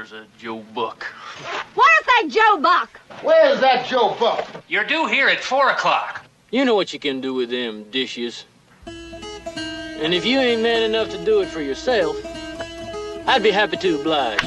Where's 0.00 0.12
a 0.12 0.24
Joe 0.38 0.64
Buck? 0.74 1.04
Where's 1.74 2.06
that 2.06 2.28
Joe 2.30 2.58
Buck? 2.58 2.98
Where's 3.20 3.60
that 3.60 3.86
Joe 3.86 4.16
Buck? 4.18 4.48
You're 4.66 4.84
due 4.84 5.06
here 5.06 5.28
at 5.28 5.40
4 5.40 5.72
o'clock. 5.72 6.24
You 6.50 6.64
know 6.64 6.74
what 6.74 6.94
you 6.94 6.98
can 6.98 7.20
do 7.20 7.34
with 7.34 7.50
them 7.50 7.84
dishes. 7.90 8.46
And 8.86 10.14
if 10.14 10.24
you 10.24 10.38
ain't 10.40 10.62
man 10.62 10.84
enough 10.84 11.10
to 11.10 11.22
do 11.22 11.42
it 11.42 11.48
for 11.48 11.60
yourself, 11.60 12.16
I'd 13.26 13.42
be 13.42 13.50
happy 13.50 13.76
to 13.76 14.00
oblige. 14.00 14.42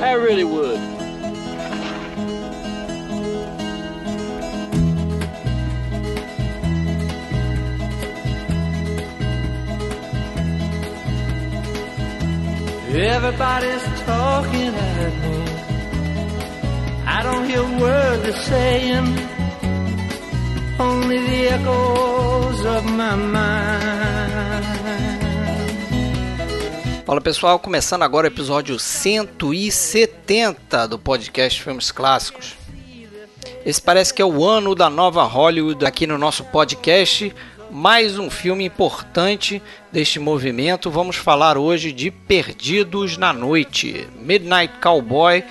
I 0.00 0.12
really 0.12 0.44
would. 0.44 0.97
Everybody's 12.98 13.84
talking 14.04 14.74
at. 14.74 15.12
I 17.06 17.22
don't 17.22 17.46
hear 17.46 17.60
a 17.60 17.80
word 17.80 18.24
they're 18.24 18.32
saying, 18.32 19.16
only 20.80 21.18
the 21.18 21.48
echoes 21.48 22.66
of 22.66 22.84
my 22.86 23.14
mind. 23.14 24.64
Fala 27.06 27.20
pessoal, 27.20 27.60
começando 27.60 28.02
agora 28.02 28.26
o 28.26 28.30
episódio 28.30 28.80
170 28.80 30.88
do 30.88 30.98
podcast 30.98 31.62
Filmes 31.62 31.92
Clássicos. 31.92 32.56
Esse 33.64 33.80
parece 33.80 34.12
que 34.12 34.20
é 34.20 34.24
o 34.24 34.44
ano 34.44 34.74
da 34.74 34.90
nova 34.90 35.22
Hollywood 35.22 35.86
aqui 35.86 36.04
no 36.04 36.18
nosso 36.18 36.42
podcast. 36.46 37.32
Mais 37.70 38.18
um 38.18 38.30
filme 38.30 38.64
importante 38.64 39.60
deste 39.92 40.18
movimento. 40.18 40.90
Vamos 40.90 41.16
falar 41.16 41.58
hoje 41.58 41.92
de 41.92 42.10
Perdidos 42.10 43.18
na 43.18 43.32
Noite, 43.32 44.08
Midnight 44.20 44.74
Cowboy, 44.80 45.44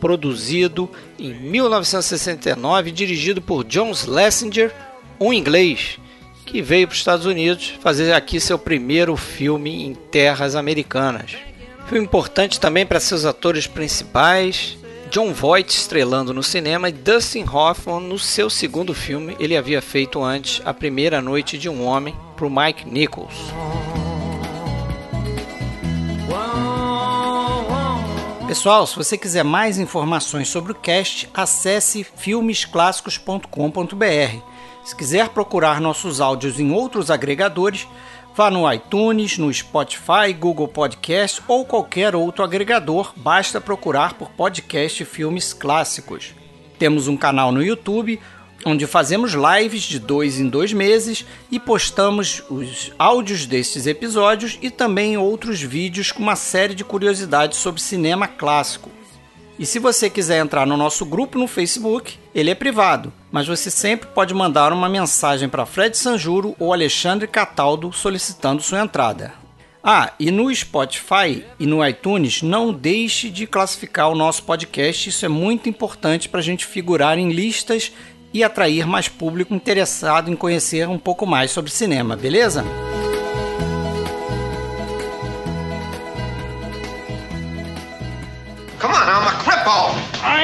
produzido 0.00 0.90
em 1.18 1.32
1969, 1.32 2.90
dirigido 2.90 3.40
por 3.40 3.64
John 3.64 3.94
Schlesinger, 3.94 4.72
um 5.20 5.32
inglês 5.32 5.98
que 6.44 6.60
veio 6.60 6.88
para 6.88 6.94
os 6.94 6.98
Estados 6.98 7.24
Unidos 7.24 7.74
fazer 7.80 8.12
aqui 8.12 8.40
seu 8.40 8.58
primeiro 8.58 9.16
filme 9.16 9.84
em 9.84 9.94
terras 9.94 10.56
americanas. 10.56 11.36
Filme 11.86 12.04
importante 12.04 12.58
também 12.58 12.84
para 12.84 12.98
seus 12.98 13.24
atores 13.24 13.66
principais, 13.68 14.76
John 15.14 15.32
Voight 15.32 15.72
estrelando 15.72 16.34
no 16.34 16.42
cinema 16.42 16.88
e 16.88 16.92
Dustin 16.92 17.44
Hoffman 17.44 18.00
no 18.00 18.18
seu 18.18 18.50
segundo 18.50 18.92
filme. 18.92 19.36
Ele 19.38 19.56
havia 19.56 19.80
feito 19.80 20.20
antes 20.20 20.60
A 20.64 20.74
Primeira 20.74 21.22
Noite 21.22 21.56
de 21.56 21.68
um 21.68 21.86
Homem 21.86 22.16
para 22.34 22.44
o 22.44 22.50
Mike 22.50 22.90
Nichols. 22.90 23.32
Pessoal, 28.48 28.84
se 28.88 28.96
você 28.96 29.16
quiser 29.16 29.44
mais 29.44 29.78
informações 29.78 30.48
sobre 30.48 30.72
o 30.72 30.74
cast, 30.74 31.30
acesse 31.32 32.02
filmesclassicos.com.br. 32.02 34.38
Se 34.84 34.96
quiser 34.96 35.28
procurar 35.28 35.80
nossos 35.80 36.20
áudios 36.20 36.58
em 36.58 36.72
outros 36.72 37.08
agregadores, 37.08 37.86
vá 38.36 38.50
no 38.50 38.70
iTunes, 38.72 39.38
no 39.38 39.52
Spotify, 39.52 40.32
Google 40.36 40.66
Podcast 40.66 41.40
ou 41.46 41.64
qualquer 41.64 42.16
outro 42.16 42.42
agregador, 42.42 43.12
basta 43.16 43.60
procurar 43.60 44.14
por 44.14 44.30
podcast 44.30 45.04
Filmes 45.04 45.52
Clássicos. 45.52 46.34
Temos 46.76 47.06
um 47.06 47.16
canal 47.16 47.52
no 47.52 47.62
YouTube 47.62 48.20
onde 48.64 48.86
fazemos 48.86 49.34
lives 49.34 49.82
de 49.82 49.98
dois 49.98 50.40
em 50.40 50.48
dois 50.48 50.72
meses 50.72 51.24
e 51.50 51.60
postamos 51.60 52.42
os 52.48 52.92
áudios 52.98 53.46
destes 53.46 53.86
episódios 53.86 54.58
e 54.60 54.70
também 54.70 55.16
outros 55.16 55.60
vídeos 55.60 56.10
com 56.10 56.22
uma 56.22 56.36
série 56.36 56.74
de 56.74 56.82
curiosidades 56.82 57.58
sobre 57.58 57.80
cinema 57.80 58.26
clássico. 58.26 58.90
E 59.58 59.64
se 59.64 59.78
você 59.78 60.10
quiser 60.10 60.38
entrar 60.38 60.66
no 60.66 60.76
nosso 60.76 61.06
grupo 61.06 61.38
no 61.38 61.46
Facebook, 61.46 62.18
ele 62.34 62.50
é 62.50 62.54
privado, 62.54 63.12
mas 63.30 63.46
você 63.46 63.70
sempre 63.70 64.08
pode 64.08 64.34
mandar 64.34 64.72
uma 64.72 64.88
mensagem 64.88 65.48
para 65.48 65.64
Fred 65.64 65.96
Sanjuro 65.96 66.56
ou 66.58 66.72
Alexandre 66.72 67.28
Cataldo 67.28 67.92
solicitando 67.92 68.62
sua 68.62 68.80
entrada. 68.80 69.32
Ah, 69.86 70.12
e 70.18 70.30
no 70.30 70.52
Spotify 70.52 71.44
e 71.60 71.66
no 71.66 71.86
iTunes, 71.86 72.42
não 72.42 72.72
deixe 72.72 73.30
de 73.30 73.46
classificar 73.46 74.10
o 74.10 74.14
nosso 74.14 74.42
podcast, 74.42 75.10
isso 75.10 75.24
é 75.24 75.28
muito 75.28 75.68
importante 75.68 76.28
para 76.28 76.40
a 76.40 76.42
gente 76.42 76.64
figurar 76.64 77.18
em 77.18 77.30
listas 77.30 77.92
e 78.32 78.42
atrair 78.42 78.86
mais 78.86 79.08
público 79.08 79.54
interessado 79.54 80.30
em 80.30 80.34
conhecer 80.34 80.88
um 80.88 80.98
pouco 80.98 81.26
mais 81.26 81.52
sobre 81.52 81.70
cinema, 81.70 82.16
beleza? 82.16 82.64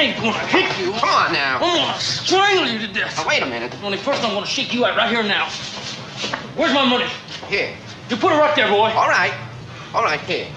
I 0.01 0.05
ain't 0.05 0.17
gonna 0.19 0.47
hit 0.47 0.79
you. 0.79 0.93
Come 0.93 1.09
on 1.09 1.31
now. 1.31 1.59
I'm 1.61 1.77
gonna 1.77 1.99
strangle 1.99 2.65
you 2.67 2.79
to 2.79 2.91
death. 2.91 3.15
Now, 3.17 3.27
wait 3.27 3.43
a 3.43 3.45
minute. 3.45 3.71
Only 3.83 3.97
first 3.99 4.23
I'm 4.23 4.33
gonna 4.33 4.47
shake 4.47 4.73
you 4.73 4.83
out 4.83 4.97
right 4.97 5.07
here 5.09 5.21
now. 5.21 5.45
Where's 6.55 6.73
my 6.73 6.83
money? 6.85 7.05
Here. 7.49 7.75
You 8.09 8.17
put 8.17 8.33
it 8.33 8.37
right 8.37 8.55
there, 8.55 8.67
boy. 8.67 8.89
All 8.89 9.07
right. 9.07 9.33
All 9.93 10.03
right, 10.03 10.19
here. 10.21 10.47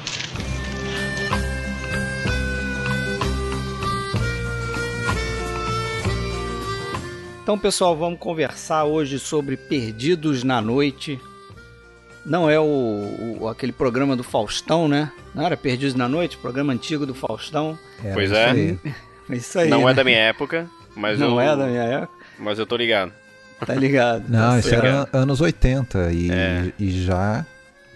Então, 7.42 7.58
pessoal, 7.58 7.94
vamos 7.94 8.18
conversar 8.18 8.84
hoje 8.84 9.18
sobre 9.18 9.56
Perdidos 9.56 10.42
na 10.42 10.62
Noite. 10.62 11.20
Não 12.24 12.48
é 12.48 12.58
o, 12.58 13.36
o- 13.40 13.48
aquele 13.48 13.72
programa 13.72 14.16
do 14.16 14.22
Faustão, 14.24 14.88
né? 14.88 15.12
Não 15.34 15.44
era 15.44 15.56
Perdidos 15.56 15.94
na 15.94 16.08
Noite, 16.08 16.38
programa 16.38 16.72
antigo 16.72 17.04
do 17.04 17.14
Faustão. 17.14 17.78
Pois 18.14 18.32
é. 18.32 18.50
aí. 18.50 18.78
É 18.84 19.13
isso 19.30 19.58
aí. 19.58 19.68
Não 19.68 19.84
né? 19.84 19.90
é 19.90 19.94
da 19.94 20.04
minha 20.04 20.18
época, 20.18 20.68
mas 20.96 21.18
Não 21.18 21.32
eu, 21.32 21.40
é 21.40 21.56
da 21.56 21.66
minha 21.66 21.82
época, 21.82 22.12
mas 22.38 22.58
eu 22.58 22.66
tô 22.66 22.76
ligado. 22.76 23.12
tá 23.64 23.74
ligado? 23.74 24.24
Não, 24.28 24.50
tá 24.52 24.58
isso 24.58 24.74
era 24.74 25.08
anos 25.12 25.40
80 25.40 26.12
e, 26.12 26.30
É. 26.30 26.72
e 26.78 26.90
já 27.04 27.44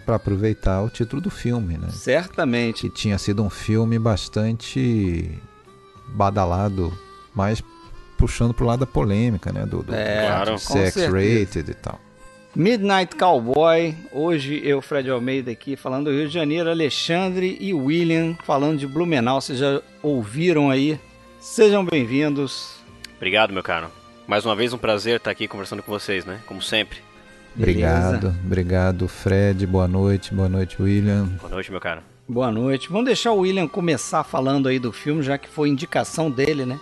para 0.07 0.17
aproveitar 0.17 0.81
o 0.83 0.89
título 0.89 1.21
do 1.21 1.31
filme, 1.31 1.77
né? 1.77 1.89
Certamente. 1.91 2.83
Que 2.89 2.91
tinha 2.95 3.19
sido 3.19 3.43
um 3.43 3.51
filme 3.51 3.99
bastante 3.99 5.31
badalado, 6.09 6.97
mais 7.35 7.63
puxando 8.17 8.55
pro 8.55 8.65
lado 8.67 8.81
da 8.81 8.87
polêmica, 8.87 9.53
né? 9.53 9.67
Do, 9.67 9.83
do 9.83 9.95
É, 9.95 10.27
Claro. 10.27 10.53
com 10.53 10.59
sex 10.59 10.95
certeza. 10.95 11.41
rated 11.41 11.71
e 11.71 11.75
tal. 11.75 12.01
Midnight 12.57 13.15
Cowboy. 13.15 13.95
Hoje 14.11 14.61
eu, 14.65 14.81
Fred 14.81 15.09
Almeida, 15.11 15.51
aqui 15.51 15.77
falando 15.77 16.07
do 16.07 16.11
Rio 16.11 16.27
de 16.27 16.35
Janeiro, 16.35 16.71
Alexandre 16.71 17.57
e 17.61 17.73
William 17.75 18.35
falando 18.45 18.79
de 18.79 18.87
Blumenau. 18.87 19.41
Vocês 19.41 19.59
já 19.59 19.81
ouviram 20.03 20.71
aí? 20.71 20.99
Sejam 21.41 21.85
bem-vindos. 21.85 22.77
Obrigado, 23.17 23.53
meu 23.53 23.63
caro. 23.63 23.89
Mais 24.27 24.45
uma 24.45 24.55
vez 24.55 24.73
um 24.73 24.79
prazer 24.79 25.17
estar 25.17 25.31
aqui 25.31 25.49
conversando 25.49 25.83
com 25.83 25.91
vocês, 25.91 26.25
né? 26.25 26.41
Como 26.47 26.61
sempre. 26.61 26.99
Obrigado, 27.57 28.35
obrigado, 28.45 29.09
Fred. 29.09 29.67
Boa 29.67 29.89
noite, 29.89 30.35
boa 30.35 30.49
noite, 30.49 30.81
William. 30.81 31.25
Boa 31.41 31.51
noite, 31.51 31.71
meu 31.71 31.81
caro. 31.81 32.03
Boa 32.29 32.51
noite. 32.53 32.89
Vamos 32.89 33.07
deixar 33.07 33.33
o 33.33 33.39
William 33.39 33.67
começar 33.67 34.23
falando 34.23 34.69
aí 34.69 34.79
do 34.79 34.93
filme, 34.93 35.23
já 35.23 35.39
que 35.39 35.49
foi 35.49 35.69
indicação 35.69 36.31
dele, 36.31 36.67
né? 36.67 36.79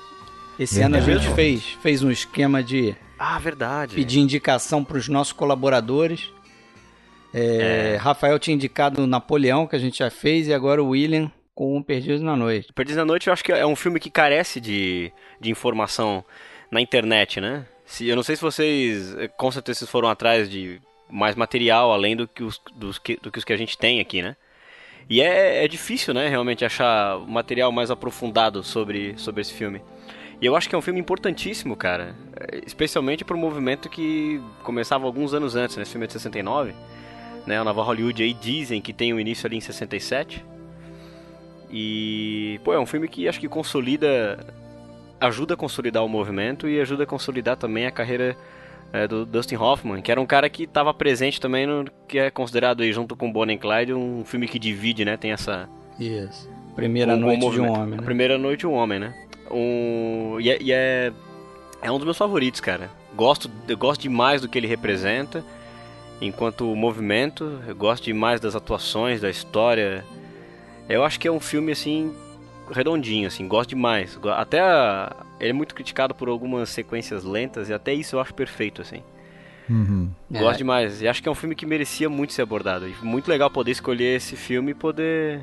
Esse 0.59 0.81
ano 0.83 0.97
a 0.97 1.01
Verdade. 1.01 1.27
gente 1.27 1.35
fez, 1.37 1.63
fez 1.83 2.03
um 2.03 2.11
esquema 2.11 2.63
de 2.63 2.97
Ah, 3.19 3.39
verdade. 3.39 3.95
pedir 3.95 4.21
indicação 4.21 4.83
para 4.83 4.97
os 4.97 5.07
nossos 5.09 5.33
colaboradores. 5.33 6.31
É, 7.33 7.97
Rafael 8.01 8.39
tinha 8.39 8.55
indicado 8.55 9.03
o 9.03 9.07
Napoleão, 9.07 9.67
que 9.67 9.77
a 9.77 9.79
gente 9.79 9.99
já 9.99 10.11
fez, 10.11 10.49
e 10.49 10.55
agora 10.55 10.83
o 10.83 10.89
William 10.89 11.31
com 11.57 11.79
o 11.79 11.83
Perdidos 11.83 12.21
na 12.21 12.37
Noite. 12.37 12.71
Perdidos 12.75 12.99
na 12.99 13.05
Noite 13.07 13.29
eu 13.29 13.33
acho 13.33 13.43
que 13.43 13.51
é 13.51 13.67
um 13.67 13.75
filme 13.75 13.99
que 13.99 14.11
carece 14.11 14.61
de, 14.61 15.11
de 15.41 15.51
informação 15.51 16.23
na 16.71 16.83
internet, 16.83 17.41
né? 17.41 17.65
Se, 17.87 18.07
eu 18.07 18.15
não 18.15 18.23
sei 18.23 18.37
se 18.37 18.43
vocês, 18.43 19.17
com 19.39 19.51
certeza, 19.51 19.79
vocês 19.79 19.91
foram 19.91 20.11
atrás 20.11 20.51
de 20.51 20.83
mais 21.09 21.35
material 21.35 21.93
além 21.93 22.15
do 22.15 22.29
que 22.29 22.45
os, 22.45 22.61
dos 22.75 22.99
que, 22.99 23.17
do 23.17 23.31
que 23.33 23.39
os 23.39 23.45
que 23.45 23.55
a 23.55 23.57
gente 23.57 23.79
tem 23.79 24.01
aqui, 24.01 24.21
né? 24.21 24.37
E 25.09 25.23
é, 25.23 25.65
é 25.65 25.69
difícil, 25.69 26.13
né, 26.13 26.29
realmente 26.29 26.65
achar 26.65 27.19
material 27.21 27.73
mais 27.73 27.91
aprofundado 27.91 28.63
sobre, 28.63 29.15
sobre 29.17 29.41
esse 29.41 29.55
filme. 29.55 29.81
E 30.43 30.45
eu 30.45 30.55
acho 30.55 30.69
que 30.69 30.75
é 30.75 30.79
um 30.79 30.83
filme 30.83 31.01
importantíssimo, 31.01 31.75
cara. 31.75 32.15
Especialmente 32.67 33.25
para 33.25 33.35
um 33.35 33.41
movimento 33.41 33.89
que 33.89 34.43
começava 34.63 35.07
alguns 35.07 35.33
anos 35.33 35.57
antes, 35.57 35.77
né? 35.77 35.85
Esse 35.85 35.93
filme 35.93 36.05
é 36.05 36.07
de 36.07 36.13
69. 36.13 36.75
Né? 37.47 37.59
A 37.59 37.65
Nova 37.65 37.83
Hollywood 37.83 38.23
aí 38.23 38.35
dizem 38.35 38.83
que 38.83 38.93
tem 38.93 39.15
o 39.15 39.21
início 39.21 39.47
ali 39.47 39.57
em 39.57 39.61
67. 39.61 40.45
E, 41.71 42.61
pô, 42.65 42.73
é 42.73 42.79
um 42.79 42.87
filme 42.87 43.09
que 43.09 43.29
acho 43.29 43.41
que 43.41 43.49
consolida, 43.49 44.39
ajuda 45.21 45.55
a 45.55 45.57
consolidar 45.57 46.05
o 46.05 46.09
movimento 46.09 46.69
e 46.69 46.81
ajuda 46.81 47.05
a 47.05 47.07
consolidar 47.07 47.57
também 47.57 47.87
a 47.87 47.91
carreira 47.91 48.37
é, 48.93 49.07
do 49.07 49.27
Dustin 49.27 49.57
Hoffman, 49.57 50.01
que 50.01 50.11
era 50.11 50.21
um 50.21 50.27
cara 50.27 50.49
que 50.49 50.65
estava 50.65 50.93
presente 50.95 51.41
também 51.41 51.67
no 51.67 51.87
que 52.07 52.19
é 52.19 52.31
considerado 52.31 52.83
aí, 52.83 52.93
junto 52.93 53.17
com 53.17 53.31
Bonnie 53.31 53.57
and 53.57 53.59
Clyde, 53.59 53.93
um 53.93 54.25
filme 54.25 54.47
que 54.47 54.59
divide, 54.59 55.05
né? 55.05 55.17
Tem 55.17 55.33
essa 55.33 55.69
Isso. 55.99 56.49
Primeira 56.75 57.15
o 57.15 57.17
noite 57.17 57.51
de 57.51 57.61
um 57.61 57.73
homem, 57.73 57.99
né? 57.99 58.05
primeira 58.05 58.39
noite 58.39 58.61
de 58.61 58.67
um 58.67 58.75
homem, 58.75 58.99
né? 58.99 59.15
Um, 59.51 60.39
e 60.41 60.51
é, 60.51 60.63
e 60.63 60.73
é, 60.73 61.13
é 61.83 61.91
um 61.91 61.97
dos 61.97 62.05
meus 62.05 62.19
favoritos, 62.19 62.61
cara. 62.61 62.91
Gosto, 63.15 63.51
eu 63.67 63.77
gosto 63.79 64.03
demais 64.03 64.43
do 64.43 64.49
que 64.49 64.59
ele 64.59 64.67
representa 64.67 65.43
enquanto 66.21 66.65
movimento. 66.75 67.61
Eu 67.67 67.75
gosto 67.75 68.05
demais 68.05 68.41
das 68.41 68.55
atuações, 68.55 69.21
da 69.21 69.31
história. 69.31 70.05
Eu 70.89 71.05
acho 71.05 71.19
que 71.19 71.27
é 71.27 71.33
um 71.33 71.41
filme, 71.41 71.73
assim, 71.73 72.13
redondinho, 72.71 73.27
assim, 73.27 73.47
gosto 73.49 73.71
demais. 73.71 74.19
Até 74.37 74.61
a- 74.61 75.15
ele 75.41 75.51
é 75.51 75.53
muito 75.53 75.75
criticado 75.75 76.15
por 76.15 76.29
algumas 76.29 76.69
sequências 76.71 77.25
lentas 77.25 77.69
e 77.69 77.73
até 77.75 77.93
isso 77.93 78.17
eu 78.17 78.21
acho 78.21 78.33
perfeito, 78.35 78.81
assim. 78.83 79.03
Uhum. 79.69 80.09
É. 80.33 80.39
Gosto 80.39 80.59
demais. 80.59 81.03
E 81.03 81.09
acho 81.09 81.21
que 81.23 81.29
é 81.29 81.33
um 81.33 81.35
filme 81.35 81.55
que 81.57 81.67
merecia 81.67 82.09
muito 82.09 82.33
ser 82.33 82.43
abordado. 82.43 82.89
E 82.89 82.95
muito 83.03 83.29
legal 83.29 83.51
poder 83.51 83.73
escolher 83.73 84.17
esse 84.17 84.37
filme 84.37 84.71
e 84.71 84.75
poder 84.75 85.41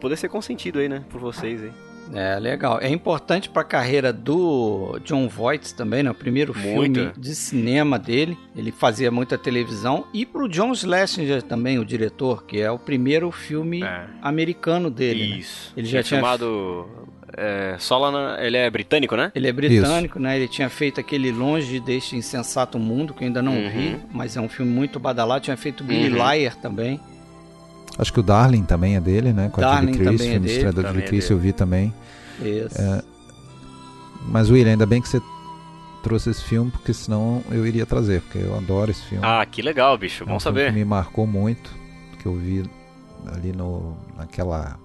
poder 0.00 0.16
ser 0.16 0.28
consentido 0.28 0.78
aí, 0.78 0.88
né, 0.88 1.04
por 1.10 1.20
vocês 1.20 1.62
aí. 1.62 1.72
É, 2.14 2.38
legal. 2.38 2.78
É 2.80 2.88
importante 2.88 3.48
pra 3.48 3.64
carreira 3.64 4.12
do 4.12 4.98
John 5.04 5.28
Voight 5.28 5.74
também, 5.74 6.02
né? 6.02 6.10
O 6.10 6.14
primeiro 6.14 6.52
Muito. 6.56 6.94
filme 7.00 7.12
de 7.16 7.34
cinema 7.34 7.98
dele. 7.98 8.36
Ele 8.56 8.70
fazia 8.72 9.10
muita 9.10 9.36
televisão. 9.38 10.06
E 10.14 10.24
pro 10.26 10.48
John 10.48 10.74
Schlesinger 10.74 11.42
também, 11.42 11.78
o 11.78 11.84
diretor, 11.84 12.44
que 12.44 12.60
é 12.60 12.70
o 12.70 12.78
primeiro 12.78 13.30
filme 13.30 13.82
É. 13.82 14.04
americano 14.22 14.90
dele. 14.90 15.30
né? 15.30 15.36
Isso. 15.38 15.72
Ele 15.76 15.86
já 15.86 16.02
tinha- 16.02 16.20
filmado 16.20 16.88
é, 17.36 17.76
Solana, 17.78 18.38
ele 18.40 18.56
é 18.56 18.70
britânico, 18.70 19.14
né? 19.16 19.30
Ele 19.34 19.46
é 19.48 19.52
britânico, 19.52 20.18
né? 20.18 20.36
Ele 20.36 20.48
tinha 20.48 20.68
feito 20.70 21.00
aquele 21.00 21.30
Longe 21.30 21.80
deste 21.80 22.16
insensato 22.16 22.78
mundo, 22.78 23.12
que 23.12 23.24
eu 23.24 23.26
ainda 23.26 23.42
não 23.42 23.52
Uhum. 23.52 23.68
vi, 23.70 23.96
mas 24.12 24.36
é 24.36 24.40
um 24.40 24.48
filme 24.48 24.70
muito 24.72 24.98
badalado. 24.98 25.42
Tinha 25.44 25.56
feito 25.56 25.84
Billy 25.84 26.08
Uhum. 26.18 26.32
Liar 26.32 26.54
também. 26.56 26.98
Acho 27.98 28.12
que 28.12 28.20
o 28.20 28.22
Darling 28.22 28.64
também 28.64 28.96
é 28.96 29.00
dele, 29.00 29.32
né? 29.32 29.48
Com 29.48 29.60
a 29.60 29.64
Darling 29.64 29.94
Julie 29.94 30.06
Chris, 30.08 30.20
também 30.20 30.28
é 30.28 30.32
filme 30.40 30.48
de 30.48 30.64
da 30.64 30.72
Também 30.72 30.86
Julie 30.92 31.04
é 31.04 31.06
Chris, 31.08 31.24
dele. 31.24 31.34
eu 31.34 31.38
vi 31.38 31.52
também. 31.52 31.94
Isso. 32.40 32.78
Mas, 34.28 34.50
William, 34.50 34.72
ainda 34.72 34.86
bem 34.86 35.00
que 35.00 35.08
você 35.08 35.20
trouxe 36.02 36.30
esse 36.30 36.42
filme, 36.44 36.70
porque 36.70 36.92
senão 36.92 37.42
eu 37.50 37.66
iria 37.66 37.86
trazer, 37.86 38.20
porque 38.22 38.38
eu 38.38 38.56
adoro 38.56 38.90
esse 38.90 39.02
filme. 39.02 39.24
Ah, 39.26 39.44
que 39.46 39.62
legal, 39.62 39.96
bicho. 39.96 40.24
É 40.24 40.26
um 40.26 40.30
Bom 40.30 40.40
filme 40.40 40.58
saber. 40.58 40.72
que 40.72 40.78
me 40.78 40.84
marcou 40.84 41.26
muito, 41.26 41.70
que 42.20 42.26
eu 42.26 42.34
vi 42.36 42.68
ali 43.32 43.52
no, 43.52 43.96
naquela 44.16 44.78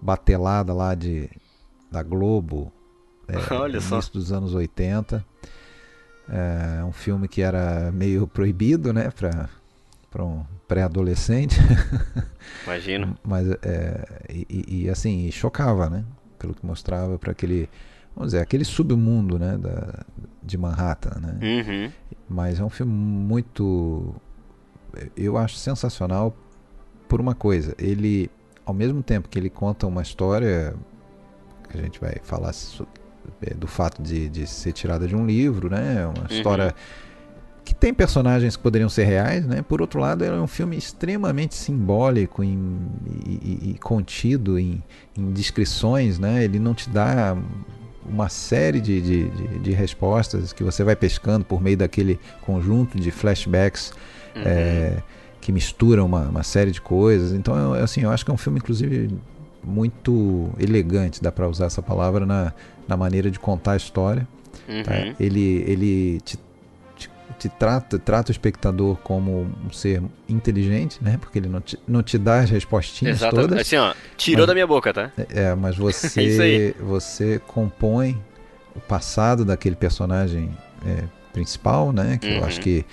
batelada 0.00 0.72
lá 0.72 0.94
de, 0.94 1.28
da 1.90 2.02
Globo, 2.02 2.72
é, 3.28 3.36
Olha 3.54 3.74
no 3.76 3.80
só. 3.82 3.96
início 3.96 4.12
dos 4.12 4.32
anos 4.32 4.54
80. 4.54 5.24
É 6.30 6.84
um 6.84 6.92
filme 6.92 7.26
que 7.26 7.40
era 7.40 7.90
meio 7.92 8.26
proibido, 8.26 8.92
né, 8.92 9.10
para 9.10 10.24
um 10.24 10.44
pré-adolescente, 10.68 11.56
Imagino. 12.64 13.16
mas 13.26 13.48
é, 13.62 14.04
e, 14.30 14.84
e- 14.84 14.90
assim, 14.90 15.26
e 15.26 15.32
chocava, 15.32 15.88
né, 15.88 16.04
pelo 16.38 16.54
que 16.54 16.64
mostrava 16.64 17.18
para 17.18 17.32
aquele, 17.32 17.68
vamos 18.14 18.32
dizer, 18.32 18.42
aquele 18.42 18.64
submundo, 18.64 19.38
né, 19.38 19.56
da, 19.56 20.04
de 20.42 20.58
Manhattan, 20.58 21.18
né. 21.20 21.38
Uhum. 21.42 21.92
Mas 22.28 22.60
é 22.60 22.64
um 22.64 22.68
filme 22.68 22.92
muito. 22.92 24.14
Eu 25.16 25.38
acho 25.38 25.56
sensacional 25.56 26.36
por 27.08 27.20
uma 27.20 27.34
coisa. 27.34 27.74
Ele, 27.78 28.30
ao 28.66 28.74
mesmo 28.74 29.02
tempo 29.02 29.28
que 29.30 29.38
ele 29.38 29.48
conta 29.48 29.86
uma 29.86 30.02
história, 30.02 30.74
que 31.70 31.78
a 31.78 31.80
gente 31.82 31.98
vai 31.98 32.16
falar 32.22 32.52
é, 33.42 33.54
do 33.54 33.66
fato 33.66 34.02
de, 34.02 34.28
de 34.28 34.46
ser 34.46 34.72
tirada 34.72 35.06
de 35.08 35.16
um 35.16 35.24
livro, 35.24 35.70
né? 35.70 36.06
Uma 36.06 36.26
história 36.30 36.74
que 37.68 37.74
tem 37.74 37.92
personagens 37.92 38.56
que 38.56 38.62
poderiam 38.62 38.88
ser 38.88 39.04
reais, 39.04 39.46
né? 39.46 39.60
Por 39.60 39.82
outro 39.82 40.00
lado, 40.00 40.24
é 40.24 40.32
um 40.40 40.46
filme 40.46 40.74
extremamente 40.76 41.54
simbólico 41.54 42.42
em- 42.42 42.78
e, 43.26 43.72
e- 43.72 43.78
contido 43.78 44.58
em, 44.58 44.82
em 45.16 45.30
descrições, 45.32 46.18
né? 46.18 46.42
Ele 46.44 46.58
não 46.58 46.72
te 46.72 46.88
dá 46.88 47.36
uma 48.08 48.30
série 48.30 48.80
de, 48.80 49.00
de, 49.02 49.28
de- 49.28 49.58
de 49.58 49.70
respostas 49.72 50.50
que 50.54 50.64
você 50.64 50.82
vai 50.82 50.96
pescando 50.96 51.44
por 51.44 51.60
meio 51.60 51.76
daquele 51.76 52.18
conjunto 52.40 52.98
de 52.98 53.10
flashbacks 53.10 53.92
Uhum. 54.34 54.42
é, 54.46 55.02
que 55.40 55.52
misturam 55.52 56.06
uma, 56.06 56.22
uma 56.22 56.42
série 56.42 56.70
de 56.70 56.80
coisas. 56.80 57.32
Então, 57.32 57.54
eu, 57.74 57.84
assim, 57.84 58.00
eu 58.00 58.10
acho 58.10 58.24
que 58.24 58.30
é 58.30 58.34
um 58.34 58.38
filme, 58.38 58.58
inclusive, 58.60 59.10
muito 59.62 60.48
elegante, 60.58 61.22
dá 61.22 61.30
para 61.30 61.46
usar 61.48 61.66
essa 61.66 61.82
palavra 61.82 62.24
na, 62.24 62.52
na 62.88 62.96
maneira 62.96 63.30
de 63.30 63.38
contar 63.38 63.72
a 63.72 63.76
história. 63.76 64.26
tá? 64.84 64.94
Uhum. 64.94 65.14
Ele, 65.20 65.64
ele 65.66 66.20
te, 66.24 66.38
te, 67.38 67.48
trata, 67.48 67.98
trata 67.98 68.30
o 68.30 68.32
espectador 68.32 68.96
como 69.02 69.50
um 69.64 69.70
ser 69.72 70.02
inteligente, 70.28 70.98
né? 71.02 71.16
Porque 71.20 71.38
ele 71.38 71.48
não 71.48 71.60
te, 71.60 71.78
não 71.86 72.02
te 72.02 72.18
dá 72.18 72.40
as 72.40 72.50
respostinhas 72.50 73.18
Exato. 73.18 73.36
todas. 73.36 73.60
Assim, 73.60 73.76
ó, 73.76 73.94
tirou 74.16 74.40
Mas- 74.42 74.46
da 74.48 74.54
minha 74.54 74.66
boca, 74.66 74.92
tá? 74.92 75.12
É, 75.30 75.54
mas 75.54 75.76
É 75.78 76.20
aí. 76.20 76.30
você, 76.30 76.74
você 76.80 77.40
compõe 77.46 78.20
o 78.74 78.80
passado 78.80 79.44
daquele 79.44 79.76
personagem 79.76 80.50
é, 80.86 81.04
principal, 81.32 81.92
né? 81.92 82.18
Que 82.20 82.28
eu 82.28 82.38
Uhum. 82.38 82.44
acho 82.44 82.60
que 82.60 82.84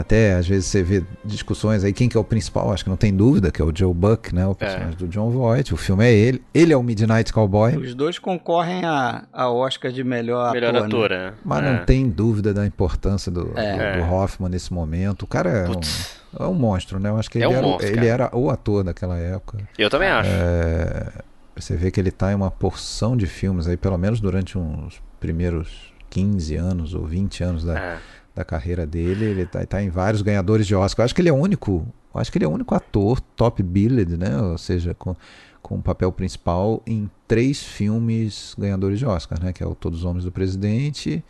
até 0.00 0.34
às 0.34 0.48
vezes 0.48 0.66
você 0.66 0.82
vê 0.82 1.04
discussões 1.24 1.84
aí, 1.84 1.92
quem 1.92 2.08
que 2.08 2.16
é 2.16 2.20
o 2.20 2.24
principal? 2.24 2.72
Acho 2.72 2.84
que 2.84 2.90
não 2.90 2.96
tem 2.96 3.14
dúvida, 3.14 3.50
que 3.50 3.60
é 3.60 3.64
o 3.64 3.70
Joe 3.74 3.92
Buck, 3.92 4.34
né? 4.34 4.46
O 4.46 4.54
personagem 4.54 4.96
do 4.96 5.06
John 5.06 5.30
Voight. 5.30 5.74
O 5.74 5.76
filme 5.76 6.04
é 6.04 6.12
ele. 6.12 6.42
Ele 6.54 6.72
é 6.72 6.76
o 6.76 6.82
Midnight 6.82 7.32
Cowboy. 7.32 7.76
Os 7.76 7.94
dois 7.94 8.18
concorrem 8.18 8.84
a, 8.84 9.24
a 9.32 9.50
Oscar 9.50 9.92
de 9.92 10.02
melhor, 10.02 10.52
Melhor 10.52 10.70
ator. 10.74 10.80
né? 10.82 10.86
atora. 10.86 11.30
né? 11.30 11.34
Mas 11.44 11.64
É. 11.64 11.72
não 11.72 11.84
tem 11.84 12.08
dúvida 12.08 12.54
da 12.54 12.64
importância 12.66 13.30
do, 13.30 13.52
É. 13.56 13.98
do, 13.98 14.04
do 14.06 14.12
Hoffman 14.12 14.48
nesse 14.50 14.72
momento. 14.72 15.22
O 15.22 15.26
cara 15.26 15.50
é 15.50 15.68
um, 15.68 16.44
é 16.44 16.46
um 16.48 16.54
monstro, 16.54 16.98
né? 16.98 17.10
Eu 17.10 17.18
acho 17.18 17.30
que 17.30 17.38
É 17.38 17.42
ele, 17.42 17.48
um 17.54 17.56
era, 17.58 17.66
o- 17.66 17.70
monstro, 17.70 17.88
ele 17.88 18.06
era 18.06 18.30
o 18.36 18.50
ator 18.50 18.82
daquela 18.82 19.18
época. 19.18 19.58
Eu 19.78 19.90
também 19.90 20.08
acho. 20.08 20.30
É, 20.32 21.08
você 21.56 21.76
vê 21.76 21.90
que 21.90 22.00
ele 22.00 22.08
está 22.08 22.32
em 22.32 22.34
uma 22.34 22.50
porção 22.50 23.16
de 23.16 23.26
filmes 23.26 23.68
aí, 23.68 23.76
pelo 23.76 23.98
menos 23.98 24.18
durante 24.20 24.56
uns 24.56 25.00
primeiros 25.18 25.92
15 26.08 26.56
anos 26.56 26.94
ou 26.94 27.04
20 27.04 27.44
anos 27.44 27.64
da, 27.64 27.78
É. 27.78 27.98
da 28.34 28.44
carreira 28.44 28.86
dele. 28.86 29.24
Ele 29.24 29.42
está 29.42 29.64
tá 29.66 29.82
em 29.82 29.90
vários 29.90 30.22
ganhadores 30.22 30.66
de 30.66 30.74
Oscar. 30.74 31.02
Eu 31.02 31.04
acho 31.06 31.14
que 31.14 31.20
ele 31.20 31.28
é 31.28 31.32
o 31.32 31.36
único. 31.36 31.86
eu 32.14 32.20
Acho 32.20 32.30
que 32.30 32.38
ele 32.38 32.44
é 32.44 32.48
o 32.48 32.52
único 32.52 32.74
ator 32.74 33.20
top 33.20 33.62
billed, 33.62 34.16
né? 34.16 34.40
Ou 34.40 34.58
seja, 34.58 34.94
com, 34.94 35.16
com 35.62 35.76
o 35.76 35.82
papel 35.82 36.10
principal 36.12 36.82
em 36.86 37.10
três 37.26 37.62
filmes 37.62 38.54
ganhadores 38.58 38.98
de 38.98 39.06
Oscar, 39.06 39.42
né? 39.42 39.52
Que 39.52 39.62
é 39.62 39.66
o 39.66 39.74
Todos 39.74 40.00
os 40.00 40.04
Homens 40.04 40.24
do 40.24 40.32
Presidente, 40.32 41.24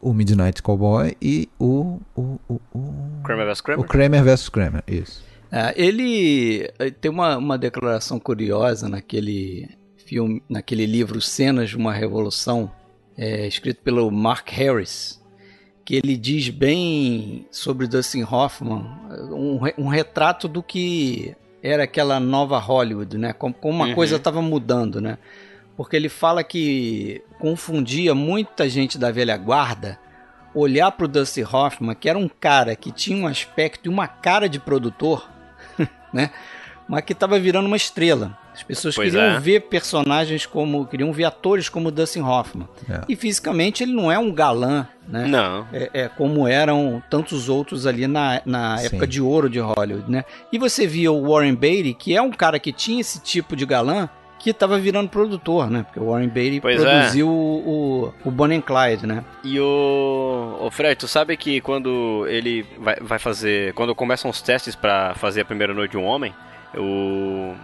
o 0.00 0.12
Midnight 0.12 0.62
Cowboy 0.62 1.16
e 1.20 1.48
o 1.58 1.98
o, 2.14 2.38
o, 2.48 2.60
o, 2.72 3.22
Kramer 3.24 3.46
vs. 3.46 3.60
Kramer? 3.60 3.84
o 3.84 3.88
Kramer 3.88 4.24
vs 4.24 4.48
Kramer. 4.48 4.84
Isso. 4.86 5.28
É, 5.50 5.72
ele 5.76 6.70
tem 7.00 7.10
uma, 7.10 7.38
uma 7.38 7.56
declaração 7.56 8.20
curiosa 8.20 8.88
naquele 8.88 9.68
filme, 9.96 10.42
naquele 10.48 10.86
livro 10.86 11.20
Cenas 11.20 11.70
de 11.70 11.76
uma 11.76 11.92
Revolução, 11.92 12.70
é, 13.16 13.46
escrito 13.46 13.82
pelo 13.82 14.10
Mark 14.10 14.48
Harris, 14.50 15.17
que 15.88 15.96
ele 15.96 16.18
diz 16.18 16.50
bem 16.50 17.46
sobre 17.50 17.86
Dustin 17.86 18.22
Hoffman, 18.22 18.84
um, 19.30 19.58
um 19.78 19.88
retrato 19.88 20.46
do 20.46 20.62
que 20.62 21.34
era 21.62 21.84
aquela 21.84 22.20
nova 22.20 22.58
Hollywood, 22.58 23.16
né? 23.16 23.32
Como, 23.32 23.54
como 23.54 23.72
uma 23.74 23.86
Uhum. 23.86 23.94
coisa 23.94 24.16
estava 24.16 24.42
mudando, 24.42 25.00
né? 25.00 25.16
Porque 25.78 25.96
ele 25.96 26.10
fala 26.10 26.44
que 26.44 27.22
confundia 27.38 28.14
muita 28.14 28.68
gente 28.68 28.98
da 28.98 29.10
velha 29.10 29.34
guarda 29.38 29.98
olhar 30.54 30.90
para 30.92 31.06
o 31.06 31.08
Dustin 31.08 31.44
Hoffman, 31.50 31.94
que 31.94 32.06
era 32.06 32.18
um 32.18 32.28
cara 32.28 32.76
que 32.76 32.92
tinha 32.92 33.16
um 33.16 33.26
aspecto 33.26 33.86
e 33.86 33.88
uma 33.88 34.06
cara 34.06 34.46
de 34.46 34.60
produtor, 34.60 35.26
né? 36.12 36.30
Mas 36.86 37.02
que 37.02 37.14
estava 37.14 37.38
virando 37.40 37.64
uma 37.64 37.78
estrela. 37.78 38.36
As 38.58 38.62
pessoas 38.64 38.96
Pois 38.96 39.12
queriam 39.12 39.36
é. 39.36 39.38
ver 39.38 39.60
personagens 39.62 40.44
como, 40.44 40.84
queriam 40.84 41.12
ver 41.12 41.24
atores 41.24 41.68
como 41.68 41.88
o 41.88 41.92
Dustin 41.92 42.22
Hoffman. 42.22 42.68
É. 42.90 43.02
E 43.08 43.14
fisicamente 43.14 43.84
ele 43.84 43.92
não 43.92 44.10
é 44.10 44.18
um 44.18 44.32
galã, 44.32 44.86
né? 45.06 45.26
Não. 45.28 45.64
É, 45.72 45.90
é 45.92 46.08
como 46.08 46.48
eram 46.48 47.00
tantos 47.08 47.48
outros 47.48 47.86
ali 47.86 48.08
na, 48.08 48.42
na 48.44 48.78
Sim. 48.78 48.86
época 48.86 49.06
de 49.06 49.22
ouro 49.22 49.48
de 49.48 49.60
Hollywood, 49.60 50.10
né? 50.10 50.24
E 50.52 50.58
você 50.58 50.88
via 50.88 51.12
o 51.12 51.30
Warren 51.30 51.54
Beatty, 51.54 51.94
que 51.94 52.16
é 52.16 52.20
um 52.20 52.32
cara 52.32 52.58
que 52.58 52.72
tinha 52.72 53.00
esse 53.00 53.20
tipo 53.20 53.54
de 53.54 53.64
galã, 53.64 54.08
que 54.40 54.50
estava 54.50 54.76
virando 54.76 55.08
produtor, 55.08 55.70
né? 55.70 55.84
Porque 55.84 56.00
o 56.00 56.10
Warren 56.10 56.28
Beatty 56.28 56.60
Pois 56.60 56.82
é. 56.82 56.84
produziu 56.84 57.28
o, 57.28 58.12
o, 58.24 58.28
o 58.28 58.30
Bonnie 58.30 58.58
and 58.58 58.62
Clyde, 58.62 59.06
né? 59.06 59.24
E 59.44 59.60
o, 59.60 60.58
o 60.60 60.70
Fred, 60.72 60.96
tu 60.96 61.06
sabe 61.06 61.36
que 61.36 61.60
quando 61.60 62.26
ele 62.28 62.66
vai, 62.76 62.96
vai 63.00 63.18
fazer. 63.20 63.72
Quando 63.74 63.94
começam 63.94 64.28
os 64.28 64.42
testes 64.42 64.74
pra 64.74 65.14
fazer 65.14 65.42
a 65.42 65.44
primeira 65.44 65.72
noite 65.72 65.92
de 65.92 65.96
um 65.96 66.04
homem, 66.04 66.34
o 66.76 67.54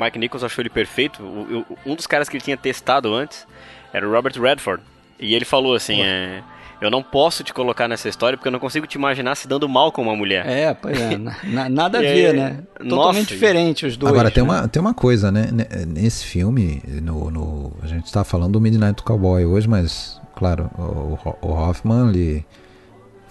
Mike 0.00 0.18
Nichols 0.18 0.44
achou 0.44 0.62
ele 0.62 0.68
perfeito. 0.70 1.22
O- 1.22 1.64
o- 1.70 1.78
um 1.92 1.94
dos 1.94 2.06
caras 2.06 2.28
que 2.28 2.36
ele 2.36 2.44
tinha 2.44 2.56
testado 2.56 3.14
antes 3.14 3.46
era 3.92 4.06
o 4.06 4.12
Robert 4.12 4.40
Redford. 4.40 4.82
E 5.18 5.34
ele 5.34 5.44
falou 5.44 5.74
assim: 5.74 6.02
é, 6.02 6.42
Eu 6.78 6.90
não 6.90 7.02
posso 7.02 7.42
te 7.42 7.54
colocar 7.54 7.88
nessa 7.88 8.06
história 8.06 8.36
porque 8.36 8.48
eu 8.48 8.52
não 8.52 8.58
consigo 8.58 8.86
te 8.86 8.96
imaginar 8.96 9.34
se 9.34 9.48
dando 9.48 9.66
mal 9.66 9.90
com 9.90 10.02
uma 10.02 10.14
mulher. 10.14 10.46
É, 10.46 10.74
pois 10.74 11.00
é. 11.00 11.16
na- 11.18 11.36
na- 11.42 11.68
nada 11.70 11.98
a 11.98 12.02
ver, 12.02 12.34
né? 12.34 12.58
nossa, 12.78 12.90
Totalmente 12.90 13.28
diferente 13.28 13.86
os 13.86 13.96
dois. 13.96 14.12
Agora, 14.12 14.30
tem 14.30 14.44
né? 14.44 14.50
uma, 14.50 14.68
tem 14.68 14.82
uma 14.82 14.92
coisa, 14.92 15.32
né? 15.32 15.48
Ne- 15.50 15.86
Nesse 15.86 16.26
filme, 16.26 16.82
no, 17.02 17.30
no- 17.30 17.72
a 17.82 17.86
gente 17.86 18.04
está 18.04 18.22
falando 18.24 18.52
do 18.52 18.60
Midnight 18.60 19.02
Cowboy 19.02 19.46
hoje, 19.46 19.66
mas, 19.66 20.20
claro, 20.34 20.70
o, 20.78 21.18
o 21.40 21.50
Hoffman 21.52 22.10
ele 22.10 22.44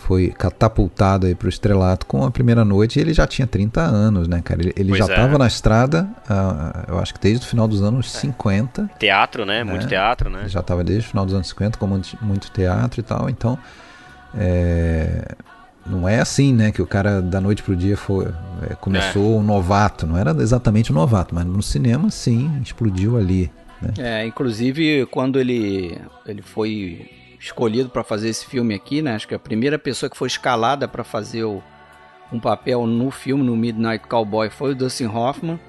foi 0.05 0.29
catapultado 0.29 1.25
aí 1.25 1.33
pro 1.33 1.49
estrelato 1.49 2.05
com 2.05 2.23
a 2.23 2.29
primeira 2.29 2.63
noite 2.63 2.99
e 2.99 3.01
ele 3.01 3.11
já 3.11 3.25
tinha 3.25 3.47
30 3.47 3.81
anos, 3.81 4.27
né, 4.27 4.39
cara? 4.39 4.61
Ele, 4.61 4.73
ele 4.77 4.95
já 4.95 5.05
é. 5.05 5.07
estava 5.07 5.37
na 5.39 5.47
estrada, 5.47 6.07
ah, 6.29 6.85
eu 6.87 6.99
acho 6.99 7.11
que 7.15 7.19
desde 7.19 7.43
o 7.43 7.49
final 7.49 7.67
dos 7.67 7.81
anos 7.81 8.11
50. 8.11 8.91
Teatro, 8.99 9.47
né? 9.47 9.63
Muito 9.63 9.85
É. 9.85 9.89
teatro, 9.89 10.29
né? 10.29 10.41
Ele 10.41 10.49
já 10.49 10.59
estava 10.59 10.83
desde 10.83 11.07
o 11.07 11.09
final 11.09 11.25
dos 11.25 11.33
anos 11.33 11.47
50 11.47 11.79
com 11.79 11.87
muito, 11.87 12.15
muito 12.21 12.51
teatro 12.51 12.99
e 12.99 13.03
tal, 13.03 13.27
então 13.27 13.57
é, 14.37 15.33
não 15.87 16.07
é 16.07 16.19
assim, 16.19 16.53
né, 16.53 16.71
que 16.71 16.83
o 16.83 16.87
cara 16.87 17.19
da 17.19 17.41
noite 17.41 17.63
pro 17.63 17.75
dia 17.75 17.97
foi 17.97 18.27
é, 18.69 18.75
começou 18.75 19.39
um 19.39 19.43
novato, 19.43 20.05
não 20.05 20.17
era 20.17 20.31
exatamente 20.39 20.91
um 20.91 20.95
novato, 20.95 21.33
mas 21.33 21.45
no 21.45 21.63
cinema 21.63 22.11
sim, 22.11 22.51
explodiu 22.61 23.17
ali. 23.17 23.51
Né? 23.81 23.93
É, 23.97 24.25
inclusive 24.25 25.07
quando 25.07 25.39
ele, 25.39 25.99
ele 26.27 26.43
foi 26.43 27.09
escolhido 27.45 27.89
para 27.89 28.03
fazer 28.03 28.29
esse 28.29 28.45
filme 28.45 28.73
aqui, 28.73 29.01
né? 29.01 29.15
Acho 29.15 29.27
que 29.27 29.35
a 29.35 29.39
primeira 29.39 29.77
pessoa 29.77 30.09
que 30.09 30.17
foi 30.17 30.27
escalada 30.27 30.87
para 30.87 31.03
fazer 31.03 31.43
o, 31.43 31.61
um 32.31 32.39
papel 32.39 32.87
no 32.87 33.11
filme, 33.11 33.43
no 33.43 33.55
Midnight 33.55 34.07
Cowboy, 34.07 34.49
foi 34.49 34.71
o 34.71 34.75
Dustin 34.75 35.05
Hoffman. 35.05 35.59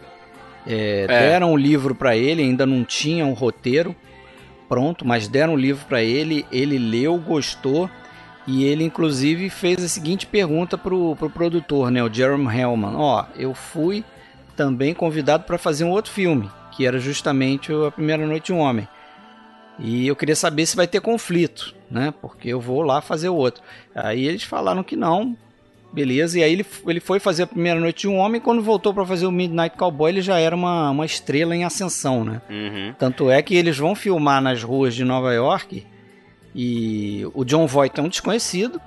É, 0.67 1.07
É. 1.09 1.21
Deram 1.21 1.53
um 1.53 1.57
livro 1.57 1.95
para 1.95 2.17
ele, 2.17 2.43
ainda 2.43 2.67
não 2.67 2.85
tinha 2.85 3.25
um 3.25 3.35
roteiro 3.35 3.95
pronto, 4.69 5.07
mas 5.07 5.29
deram 5.29 5.55
um 5.55 5.57
livro 5.57 5.85
para 5.87 6.03
ele, 6.03 6.45
ele 6.51 6.79
leu, 6.79 7.17
gostou 7.19 7.89
e 8.47 8.65
ele 8.65 8.83
inclusive 8.83 9.49
fez 9.49 9.83
a 9.85 9.89
seguinte 9.89 10.27
pergunta 10.27 10.77
pro, 10.77 11.15
pro 11.17 11.31
produtor, 11.31 11.91
né, 11.91 12.03
o 12.03 12.13
Jeremy 12.13 12.47
Hellman, 12.47 12.95
ó, 12.97 13.25
eu 13.37 13.55
fui 13.55 14.05
também 14.57 14.95
convidado 14.95 15.45
para 15.45 15.59
fazer 15.59 15.85
um 15.85 15.91
outro 15.91 16.11
filme, 16.11 16.51
que 16.73 16.87
era 16.87 16.99
justamente 16.99 17.73
A 17.73 17.91
Primeira 17.91 18.27
Noite 18.27 18.47
de 18.47 18.53
um 18.53 18.59
Homem. 18.59 18.89
E 19.79 20.07
eu 20.07 20.17
queria 20.17 20.37
saber 20.37 20.65
se 20.67 20.77
vai 20.77 20.87
ter 20.87 21.01
conflito, 21.01 21.75
né? 21.91 22.13
Porque 22.21 22.49
eu 22.49 22.61
vou 22.61 22.83
lá 22.83 23.01
fazer 23.01 23.29
o 23.29 23.35
outro. 23.35 23.63
Aí 23.95 24.27
eles 24.27 24.43
falaram 24.43 24.83
que 24.83 24.97
não, 24.97 25.37
beleza. 25.93 26.39
E 26.39 26.43
aí 26.43 26.53
ele, 26.53 26.67
ele 26.87 27.01
foi 27.01 27.19
fazer 27.19 27.45
a 27.45 27.47
primeira 27.47 27.79
noite 27.79 28.03
de 28.03 28.09
um 28.09 28.17
homem. 28.17 28.41
Quando 28.41 28.63
voltou 28.63 28.95
para 28.95 29.05
fazer 29.05 29.27
o 29.27 29.33
Midnight 29.33 29.77
Cowboy, 29.77 30.11
ele 30.11 30.23
já 30.23 30.39
era 30.39 30.55
uma, 30.55 30.91
uma 30.91 31.05
estrela 31.05 31.55
em 31.55 31.65
ascensão, 31.65 32.25
né? 32.25 32.41
Uhum. 32.49 32.95
Tanto 32.99 33.31
é 33.31 33.43
que 33.43 33.55
eles 33.55 33.77
vão 33.77 33.95
filmar 33.95 34.41
nas 34.41 34.63
ruas 34.63 34.95
de 34.95 35.05
Nova 35.05 35.33
York. 35.33 35.87
E 36.55 37.23
o 37.35 37.45
John 37.45 37.67
Voight 37.67 37.99
é 38.01 38.03
um 38.03 38.09
desconhecido. 38.09 38.81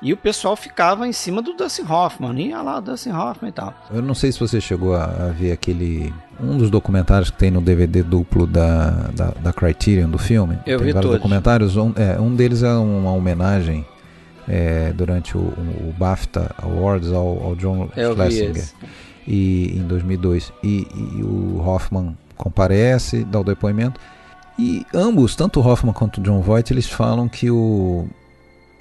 E 0.00 0.12
o 0.12 0.16
pessoal 0.16 0.54
ficava 0.54 1.08
em 1.08 1.12
cima 1.12 1.42
do 1.42 1.54
Dustin 1.54 1.82
Hoffman. 1.82 2.40
Ia 2.40 2.62
lá, 2.62 2.78
Dustin 2.78 3.10
Hoffman 3.10 3.48
e 3.48 3.52
tal. 3.52 3.74
Eu 3.92 4.00
não 4.00 4.14
sei 4.14 4.30
se 4.30 4.38
você 4.38 4.60
chegou 4.60 4.94
a, 4.94 5.04
a 5.04 5.32
ver 5.32 5.52
aquele. 5.52 6.12
Um 6.40 6.56
dos 6.56 6.70
documentários 6.70 7.30
que 7.30 7.38
tem 7.38 7.50
no 7.50 7.60
DVD 7.60 8.02
duplo 8.02 8.46
da, 8.46 8.90
da, 9.12 9.30
da 9.40 9.52
Criterion 9.52 10.08
do 10.08 10.18
filme. 10.18 10.56
Eu 10.64 10.78
tem 10.78 10.86
vi 10.86 10.92
vários 10.92 11.10
todos. 11.10 11.18
documentários. 11.18 11.76
Um, 11.76 11.92
é, 11.96 12.20
um 12.20 12.34
deles 12.34 12.62
é 12.62 12.72
uma 12.72 13.12
homenagem 13.12 13.84
é, 14.46 14.92
durante 14.92 15.36
o, 15.36 15.40
o 15.40 15.94
BAFTA 15.98 16.54
Awards 16.62 17.12
ao, 17.12 17.42
ao 17.42 17.56
John 17.56 17.90
Eu 17.96 18.14
vi 18.14 18.30
Schlesinger 18.30 18.68
e, 19.26 19.76
em 19.76 19.82
2002. 19.82 20.52
E, 20.62 20.86
e 20.94 21.22
o 21.24 21.60
Hoffman 21.66 22.16
comparece, 22.36 23.24
dá 23.24 23.40
o 23.40 23.44
depoimento. 23.44 24.00
E 24.56 24.86
ambos, 24.94 25.34
tanto 25.34 25.60
o 25.60 25.66
Hoffman 25.66 25.92
quanto 25.92 26.18
o 26.18 26.22
John 26.22 26.40
Voight, 26.40 26.72
eles 26.72 26.88
falam 26.88 27.28
que 27.28 27.50
o 27.50 28.06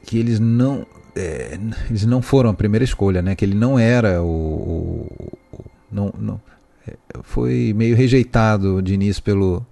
que 0.04 0.18
eles 0.18 0.40
não 0.40 0.86
é, 1.18 1.60
eles 1.90 2.06
não 2.06 2.22
foram 2.22 2.50
a 2.50 2.54
primeira 2.54 2.84
escolha, 2.84 3.22
né? 3.22 3.36
Que 3.36 3.46
ele 3.46 3.56
não 3.56 3.78
era 3.80 4.22
o, 4.24 5.08
o- 5.54 5.72
não, 5.92 6.14
não 6.20 6.42
é, 6.88 6.94
foi 7.24 7.74
meio 7.76 7.96
rejeitado 7.96 8.82
de 8.82 8.94
início 8.94 9.22
pelo 9.24 9.66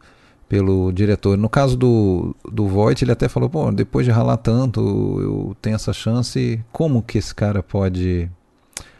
pelo 0.47 0.91
diretor. 0.91 1.37
No 1.37 1.49
caso 1.49 1.75
do 1.77 2.35
do 2.51 2.67
Voight, 2.67 3.03
ele 3.03 3.11
até 3.11 3.27
falou, 3.27 3.49
pô, 3.49 3.71
depois 3.71 4.05
de 4.05 4.11
ralar 4.11 4.37
tanto, 4.37 4.79
eu 5.21 5.55
tenho 5.61 5.75
essa 5.75 5.91
chance, 5.93 6.63
como 6.71 7.01
que 7.01 7.17
esse 7.17 7.33
cara 7.33 7.63
pode 7.63 8.29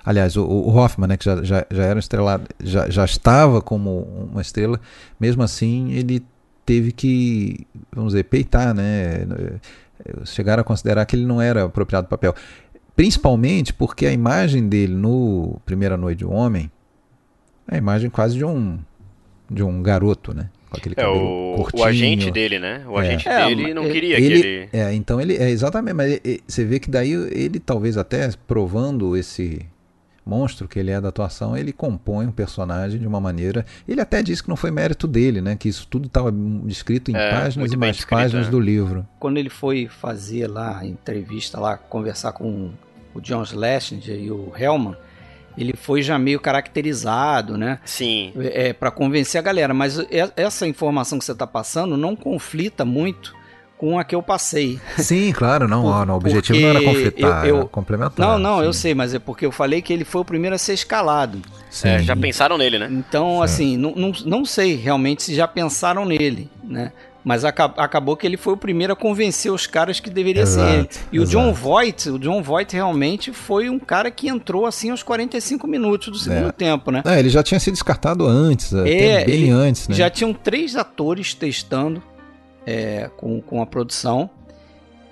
Aliás, 0.03 0.37
o, 0.37 0.43
o 0.45 0.69
Hoffman, 0.75 1.07
né, 1.09 1.17
que 1.17 1.25
já, 1.25 1.43
já, 1.43 1.65
já 1.71 1.83
era 1.83 1.99
estrelado, 1.99 2.43
já, 2.63 2.87
já 2.89 3.05
estava 3.05 3.59
como 3.61 4.01
uma 4.31 4.41
estrela, 4.41 4.79
mesmo 5.19 5.41
assim 5.41 5.91
ele 5.93 6.23
teve 6.65 6.91
que, 6.91 7.65
vamos 7.91 8.13
dizer, 8.13 8.23
peitar, 8.25 8.73
né? 8.73 9.25
Chegaram 10.25 10.61
a 10.61 10.63
considerar 10.63 11.05
que 11.05 11.15
ele 11.15 11.25
não 11.25 11.41
era 11.41 11.63
apropriado 11.65 12.07
para 12.07 12.15
o 12.15 12.17
papel. 12.17 12.35
Principalmente 12.95 13.73
porque 13.73 14.05
a 14.05 14.11
imagem 14.11 14.67
dele 14.69 14.93
no 14.93 15.59
Primeira 15.65 15.97
Noite 15.97 16.19
de 16.19 16.25
um 16.25 16.33
Homem 16.33 16.71
é 17.69 17.75
a 17.75 17.77
imagem 17.77 18.09
quase 18.09 18.35
de 18.37 18.45
um 18.45 18.77
de 19.49 19.61
um 19.63 19.81
garoto, 19.83 20.33
né? 20.33 20.49
Com 20.69 20.77
aquele 20.77 20.95
É, 20.97 21.01
cabelo 21.03 21.19
o, 21.23 21.53
o 21.53 21.55
curtinho. 21.57 21.83
agente 21.85 22.31
dele, 22.31 22.57
né? 22.57 22.83
O 22.87 22.99
É. 22.99 23.07
agente 23.07 23.27
É, 23.29 23.45
dele 23.47 23.73
não 23.73 23.83
ele- 23.83 23.93
queria 23.93 24.19
ele, 24.19 24.41
que 24.41 24.47
ele. 24.47 24.69
É, 24.73 24.93
então 24.93 25.21
ele. 25.21 25.35
É, 25.37 25.49
exatamente, 25.49 25.93
mas 25.93 26.11
e- 26.13 26.21
e- 26.25 26.41
você 26.47 26.63
vê 26.65 26.79
que 26.79 26.89
daí 26.89 27.11
ele 27.11 27.59
talvez 27.59 27.97
até 27.97 28.29
provando 28.47 29.15
esse 29.15 29.61
monstro 30.25 30.67
que 30.67 30.79
ele 30.79 30.89
é 30.91 31.00
da 31.00 31.10
atuação, 31.10 31.55
ele 31.55 31.72
compõe 31.72 32.25
um 32.25 32.32
personagem 32.32 33.00
de 33.00 33.05
uma 33.08 33.22
maneira. 33.22 33.65
Ele 33.88 34.01
até 34.01 34.24
disse 34.24 34.41
que 34.41 34.50
não 34.50 34.55
foi 34.55 34.72
mérito 34.72 35.08
dele, 35.08 35.39
né? 35.41 35.55
Que 35.55 35.70
isso 35.70 35.88
tudo 35.88 36.08
estava 36.08 36.32
descrito 36.32 37.12
em 37.12 37.15
É, 37.15 37.29
páginas 37.32 37.72
e 37.72 37.77
mais 37.77 37.96
descrito, 37.98 38.20
páginas 38.22 38.46
né? 38.46 38.51
do 38.51 38.60
livro. 38.60 39.05
quando 39.20 39.38
ele 39.38 39.50
foi 39.50 39.88
fazer 39.88 40.48
lá 40.48 40.79
a 40.79 40.86
entrevista 40.86 41.60
lá, 41.60 41.77
conversar 41.77 42.32
com 42.32 42.72
o 43.13 43.22
John 43.22 43.46
Schlesinger 43.46 44.20
e 44.20 44.32
o 44.32 44.51
Hellman, 44.58 44.96
ele 45.58 45.74
foi 45.77 46.01
já 46.01 46.17
meio 46.20 46.39
caracterizado, 46.39 47.58
né? 47.58 47.79
Sim. 47.86 48.34
É, 48.38 48.74
para 48.74 48.91
convencer 48.91 49.39
a 49.39 49.41
galera, 49.41 49.74
mas 49.74 49.98
essa 50.36 50.67
informação 50.67 51.17
que 51.17 51.24
você 51.25 51.32
está 51.32 51.48
passando 51.48 51.96
não 51.96 52.15
conflita 52.15 52.84
muito 52.84 53.34
com 53.77 54.00
a 54.00 54.03
que 54.03 54.15
eu 54.15 54.24
passei. 54.24 54.79
Sim, 54.98 55.32
claro, 55.34 55.67
não. 55.67 55.82
Por- 55.84 56.10
ó, 56.10 56.13
o 56.13 56.15
objetivo 56.17 56.60
não 56.60 56.70
era 56.70 56.82
conflitar, 56.82 57.44
eu- 57.46 57.50
eu- 57.50 57.55
era 57.62 57.65
complementar. 57.67 58.25
Não, 58.27 58.39
não, 58.39 58.63
eu 58.63 58.72
sim. 58.74 58.79
sei, 58.79 58.96
mas 58.96 59.13
é 59.13 59.20
porque 59.20 59.46
eu 59.46 59.51
falei 59.51 59.82
que 59.82 59.91
ele 59.91 60.05
foi 60.05 60.22
o 60.22 60.25
primeiro 60.25 60.55
a 60.55 60.60
ser 60.60 60.74
escalado. 60.74 61.41
É, 61.84 62.00
Sim. 62.00 62.05
já 62.05 62.15
pensaram 62.15 62.58
nele, 62.58 62.79
né? 62.79 62.88
Então, 62.89 63.32
Certo. 63.39 63.44
assim, 63.44 63.77
não, 63.77 63.94
não, 63.96 64.12
não 64.25 64.46
sei 64.46 64.75
realmente 64.75 65.24
se 65.24 65.36
já 65.36 65.46
pensaram 65.48 66.05
nele, 66.05 66.50
né? 66.63 66.91
Mas 67.22 67.44
aca- 67.44 67.74
acabou 67.77 68.15
que 68.15 68.25
ele 68.25 68.38
foi 68.38 68.53
o 68.53 68.58
primeiro 68.58 68.94
a 68.94 68.96
convencer 68.96 69.51
os 69.51 69.65
caras 69.65 70.00
que 70.00 70.12
deveria 70.12 70.46
ser 70.46 70.60
ele. 70.62 70.77
Exato, 70.82 71.00
E 71.12 71.20
o 71.20 71.24
exato. 71.24 71.38
John 71.38 71.53
Voight, 71.53 72.10
o 72.12 72.20
John 72.20 72.41
Voight 72.44 72.74
realmente 72.75 73.34
foi 73.34 73.67
um 73.67 73.79
cara 73.79 74.12
que 74.12 74.29
entrou 74.29 74.67
assim 74.67 74.91
aos 74.91 75.01
45 75.01 75.67
minutos 75.67 76.10
do 76.12 76.17
segundo 76.20 76.50
É. 76.50 76.51
tempo, 76.51 76.91
né? 76.91 77.01
É, 77.03 77.20
ele 77.20 77.29
já 77.29 77.41
tinha 77.41 77.60
sido 77.60 77.74
descartado 77.74 78.27
antes, 78.27 78.74
até 78.75 79.25
bem 79.25 79.34
ele- 79.34 79.50
antes, 79.50 79.88
né? 79.88 79.96
Já 79.96 80.08
tinham 80.10 80.32
três 80.34 80.75
atores 80.75 81.34
testando 81.34 82.01
é, 82.65 83.10
com, 83.17 83.41
com 83.41 83.62
a 83.62 83.65
produção. 83.65 84.29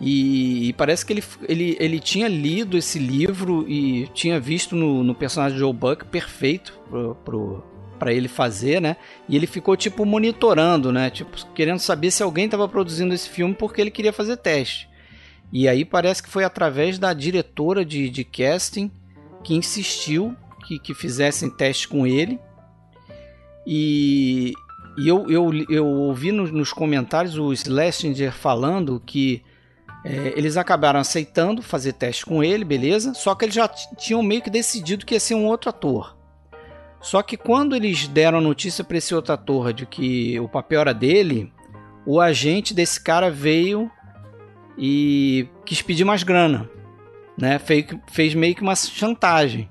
E, 0.01 0.69
e 0.69 0.73
parece 0.73 1.05
que 1.05 1.13
ele, 1.13 1.23
ele, 1.47 1.77
ele 1.79 1.99
tinha 1.99 2.27
lido 2.27 2.77
esse 2.77 2.99
livro 2.99 3.65
e 3.69 4.07
tinha 4.13 4.39
visto 4.39 4.75
no, 4.75 5.03
no 5.03 5.15
personagem 5.15 5.57
Joe 5.57 5.71
Buck 5.71 6.05
perfeito 6.05 6.77
pro, 6.89 7.15
pro, 7.23 7.63
para 7.97 8.11
ele 8.11 8.27
fazer, 8.27 8.81
né? 8.81 8.97
E 9.29 9.35
ele 9.35 9.47
ficou 9.47 9.77
tipo 9.77 10.05
monitorando, 10.05 10.91
né? 10.91 11.09
Tipo, 11.09 11.37
querendo 11.53 11.79
saber 11.79 12.11
se 12.11 12.21
alguém 12.21 12.45
estava 12.45 12.67
produzindo 12.67 13.13
esse 13.13 13.29
filme 13.29 13.53
porque 13.53 13.79
ele 13.79 13.91
queria 13.91 14.11
fazer 14.11 14.35
teste. 14.37 14.89
E 15.51 15.69
aí 15.69 15.85
parece 15.85 16.21
que 16.21 16.29
foi 16.29 16.43
através 16.43 16.97
da 16.99 17.13
diretora 17.13 17.85
de, 17.85 18.09
de 18.09 18.23
casting 18.23 18.91
que 19.43 19.53
insistiu 19.53 20.35
que, 20.67 20.79
que 20.79 20.93
fizessem 20.93 21.49
teste 21.49 21.87
com 21.87 22.07
ele. 22.07 22.39
E, 23.65 24.53
e 24.97 25.07
eu, 25.07 25.29
eu, 25.29 25.51
eu 25.69 25.85
ouvi 25.85 26.31
nos, 26.31 26.51
nos 26.51 26.71
comentários 26.71 27.37
o 27.37 27.55
Schlesinger 27.55 28.31
falando 28.31 29.01
que 29.05 29.43
é, 30.03 30.33
eles 30.35 30.57
acabaram 30.57 30.99
aceitando 30.99 31.61
fazer 31.61 31.93
teste 31.93 32.25
com 32.25 32.43
ele, 32.43 32.65
beleza? 32.65 33.13
Só 33.13 33.33
que 33.33 33.45
eles 33.45 33.55
já 33.55 33.67
tinham 33.67 34.21
meio 34.21 34.41
que 34.41 34.49
decidido 34.49 35.05
que 35.05 35.13
ia 35.13 35.19
ser 35.19 35.35
um 35.35 35.45
outro 35.45 35.69
ator. 35.69 36.17
Só 37.01 37.21
que 37.21 37.35
quando 37.35 37.75
eles 37.75 38.07
deram 38.07 38.37
a 38.37 38.41
notícia 38.41 38.83
para 38.83 38.97
esse 38.97 39.15
outro 39.15 39.33
ator 39.33 39.73
de 39.73 39.85
que 39.85 40.39
o 40.39 40.47
papel 40.47 40.81
era 40.81 40.93
dele, 40.93 41.51
o 42.05 42.19
agente 42.19 42.73
desse 42.73 43.01
cara 43.01 43.31
veio 43.31 43.89
e 44.77 45.47
quis 45.65 45.81
pedir 45.81 46.05
mais 46.05 46.23
grana, 46.23 46.69
né? 47.37 47.59
Fez, 47.59 47.85
fez 48.11 48.35
meio 48.35 48.55
que 48.55 48.61
uma 48.61 48.75
chantagem. 48.75 49.69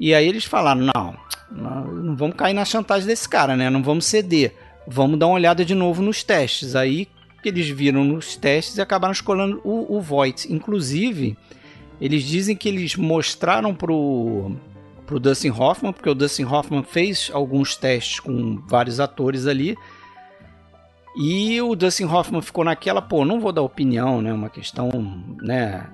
E 0.00 0.14
aí 0.14 0.26
eles 0.26 0.46
falaram: 0.46 0.80
não, 0.80 1.14
não, 1.50 2.16
vamos 2.16 2.34
cair 2.34 2.54
na 2.54 2.64
chantagem 2.64 3.06
desse 3.06 3.28
cara, 3.28 3.54
né? 3.54 3.68
Não 3.68 3.82
vamos 3.82 4.06
ceder. 4.06 4.54
Vamos 4.88 5.18
dar 5.18 5.26
uma 5.26 5.34
olhada 5.34 5.62
de 5.62 5.74
novo 5.74 6.02
nos 6.02 6.24
testes. 6.24 6.74
Aí 6.74 7.06
eles 7.44 7.68
viram 7.68 8.02
nos 8.02 8.34
testes 8.34 8.78
e 8.78 8.80
acabaram 8.80 9.12
escolhendo 9.12 9.60
o, 9.62 9.96
o 9.96 10.00
Voight. 10.00 10.50
Inclusive, 10.50 11.36
eles 12.00 12.24
dizem 12.24 12.56
que 12.56 12.68
eles 12.68 12.96
mostraram 12.96 13.74
pro, 13.74 14.56
pro 15.06 15.20
Dustin 15.20 15.50
Hoffman, 15.50 15.92
porque 15.92 16.08
o 16.08 16.14
Dustin 16.14 16.44
Hoffman 16.44 16.82
fez 16.82 17.30
alguns 17.32 17.76
testes 17.76 18.20
com 18.20 18.56
vários 18.66 19.00
atores 19.00 19.46
ali. 19.46 19.76
E 21.16 21.60
o 21.60 21.74
Dustin 21.74 22.04
Hoffman 22.04 22.40
ficou 22.40 22.64
naquela, 22.64 23.02
pô, 23.02 23.24
não 23.24 23.40
vou 23.40 23.52
dar 23.52 23.62
opinião, 23.62 24.22
né? 24.22 24.32
Uma 24.32 24.48
questão, 24.48 24.88
né? 25.42 25.86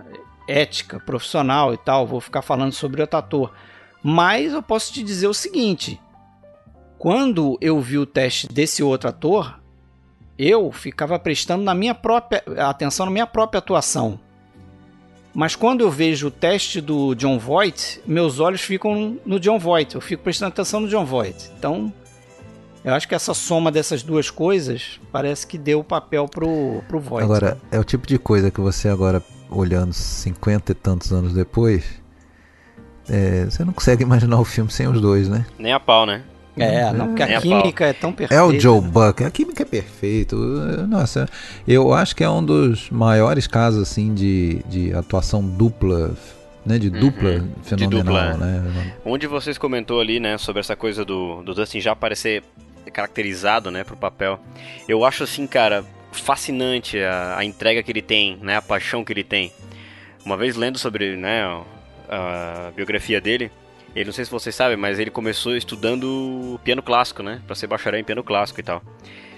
Ética, 0.46 1.00
profissional 1.00 1.74
e 1.74 1.76
tal. 1.76 2.06
Vou 2.06 2.20
ficar 2.20 2.42
falando 2.42 2.72
sobre 2.72 3.00
outro 3.00 3.18
ator. 3.18 3.52
Mas 4.08 4.52
eu 4.52 4.62
posso 4.62 4.92
te 4.92 5.02
dizer 5.02 5.26
o 5.26 5.34
seguinte: 5.34 6.00
quando 6.96 7.58
eu 7.60 7.80
vi 7.80 7.98
o 7.98 8.06
teste 8.06 8.46
desse 8.46 8.80
outro 8.80 9.08
ator, 9.08 9.58
eu 10.38 10.70
ficava 10.70 11.18
prestando 11.18 11.64
na 11.64 11.74
minha 11.74 11.92
própria 11.92 12.40
atenção 12.68 13.06
na 13.06 13.10
minha 13.10 13.26
própria 13.26 13.58
atuação. 13.58 14.20
Mas 15.34 15.56
quando 15.56 15.80
eu 15.80 15.90
vejo 15.90 16.28
o 16.28 16.30
teste 16.30 16.80
do 16.80 17.16
John 17.16 17.36
Voight, 17.36 18.00
meus 18.06 18.38
olhos 18.38 18.60
ficam 18.60 19.18
no 19.26 19.40
John 19.40 19.58
Voight. 19.58 19.96
Eu 19.96 20.00
fico 20.00 20.22
prestando 20.22 20.50
atenção 20.50 20.78
no 20.78 20.88
John 20.88 21.04
Voight. 21.04 21.50
Então, 21.58 21.92
eu 22.84 22.94
acho 22.94 23.08
que 23.08 23.14
essa 23.14 23.34
soma 23.34 23.72
dessas 23.72 24.04
duas 24.04 24.30
coisas 24.30 25.00
parece 25.10 25.44
que 25.44 25.58
deu 25.58 25.80
o 25.80 25.84
papel 25.84 26.26
pro, 26.28 26.80
pro 26.86 27.00
Voight. 27.00 27.24
Agora, 27.24 27.58
é 27.72 27.78
o 27.80 27.84
tipo 27.84 28.06
de 28.06 28.20
coisa 28.20 28.52
que 28.52 28.60
você 28.60 28.88
agora, 28.88 29.20
olhando 29.50 29.92
cinquenta 29.92 30.70
e 30.70 30.76
tantos 30.76 31.12
anos 31.12 31.34
depois, 31.34 32.05
é, 33.08 33.44
você 33.44 33.64
não 33.64 33.72
consegue 33.72 34.02
imaginar 34.02 34.38
o 34.38 34.44
filme 34.44 34.70
sem 34.70 34.86
os 34.88 35.00
dois, 35.00 35.28
né? 35.28 35.46
Nem 35.58 35.72
a 35.72 35.80
pau, 35.80 36.06
né? 36.06 36.22
É, 36.58 36.90
não, 36.92 37.08
porque 37.08 37.22
a 37.22 37.38
a 37.38 37.40
química 37.40 37.84
é 37.84 37.92
tão 37.92 38.12
perfeita. 38.12 38.42
É 38.42 38.44
o 38.44 38.58
Joe? 38.58 38.80
Buck, 38.80 39.22
a 39.22 39.30
química 39.30 39.62
é 39.62 39.66
perfeito. 39.66 40.36
Nossa, 40.88 41.28
eu 41.68 41.92
acho 41.92 42.16
que 42.16 42.24
é 42.24 42.30
um 42.30 42.42
dos 42.42 42.88
maiores 42.90 43.46
casos 43.46 43.82
assim 43.82 44.14
de, 44.14 44.62
de 44.66 44.94
atuação 44.94 45.42
dupla, 45.42 46.14
né? 46.64 46.78
De 46.78 46.88
dupla 46.88 47.44
fenomenal, 47.62 48.32
dupla. 48.32 48.34
né? 48.38 48.94
Um 49.04 49.18
de 49.18 49.26
vocês 49.26 49.58
comentou 49.58 50.00
ali, 50.00 50.18
né, 50.18 50.38
sobre 50.38 50.60
essa 50.60 50.74
coisa 50.74 51.04
do, 51.04 51.42
do 51.42 51.54
Dustin 51.54 51.80
já 51.80 51.92
aparecer 51.92 52.42
caracterizado, 52.90 53.70
né, 53.70 53.84
pro 53.84 53.96
papel. 53.96 54.40
Eu 54.88 55.04
acho 55.04 55.24
assim, 55.24 55.46
cara, 55.46 55.84
fascinante 56.12 56.98
a, 56.98 57.36
a 57.36 57.44
entrega 57.44 57.82
que 57.82 57.92
ele 57.92 58.00
tem, 58.00 58.38
né, 58.40 58.56
a 58.56 58.62
paixão 58.62 59.04
que 59.04 59.12
ele 59.12 59.24
tem. 59.24 59.52
Uma 60.24 60.36
vez 60.36 60.56
lendo 60.56 60.78
sobre, 60.78 61.16
né, 61.16 61.44
a 62.08 62.72
biografia 62.74 63.20
dele, 63.20 63.50
ele 63.94 64.06
não 64.06 64.12
sei 64.12 64.24
se 64.24 64.30
vocês 64.30 64.54
sabem, 64.54 64.76
mas 64.76 64.98
ele 64.98 65.10
começou 65.10 65.56
estudando 65.56 66.60
piano 66.62 66.82
clássico, 66.82 67.22
né, 67.22 67.40
para 67.46 67.54
ser 67.54 67.66
bacharel 67.66 68.00
em 68.00 68.04
piano 68.04 68.22
clássico 68.22 68.60
e 68.60 68.62
tal. 68.62 68.82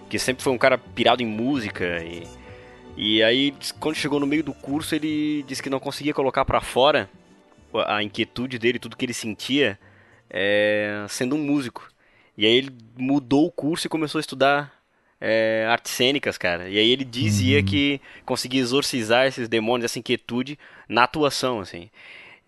Que 0.08 0.18
sempre 0.18 0.42
foi 0.42 0.52
um 0.52 0.58
cara 0.58 0.78
pirado 0.78 1.22
em 1.22 1.26
música 1.26 2.02
e 2.02 2.26
e 3.00 3.22
aí 3.22 3.54
quando 3.78 3.94
chegou 3.94 4.18
no 4.18 4.26
meio 4.26 4.42
do 4.42 4.52
curso, 4.52 4.92
ele 4.92 5.44
disse 5.46 5.62
que 5.62 5.70
não 5.70 5.78
conseguia 5.78 6.12
colocar 6.12 6.44
para 6.44 6.60
fora 6.60 7.08
a 7.86 8.02
inquietude 8.02 8.58
dele, 8.58 8.80
tudo 8.80 8.96
que 8.96 9.04
ele 9.04 9.14
sentia, 9.14 9.78
é, 10.28 11.06
sendo 11.08 11.36
um 11.36 11.38
músico. 11.38 11.88
E 12.36 12.44
aí 12.44 12.52
ele 12.52 12.70
mudou 12.96 13.46
o 13.46 13.52
curso 13.52 13.86
e 13.86 13.90
começou 13.90 14.18
a 14.18 14.20
estudar 14.20 14.72
é, 15.20 15.66
artes 15.70 15.92
cênicas, 15.92 16.36
cara. 16.36 16.68
E 16.68 16.76
aí 16.76 16.90
ele 16.90 17.04
dizia 17.04 17.62
que 17.62 18.00
conseguia 18.24 18.60
exorcizar 18.60 19.26
esses 19.26 19.48
demônios, 19.48 19.84
essa 19.84 19.98
inquietude 20.00 20.58
na 20.88 21.04
atuação, 21.04 21.60
assim. 21.60 21.88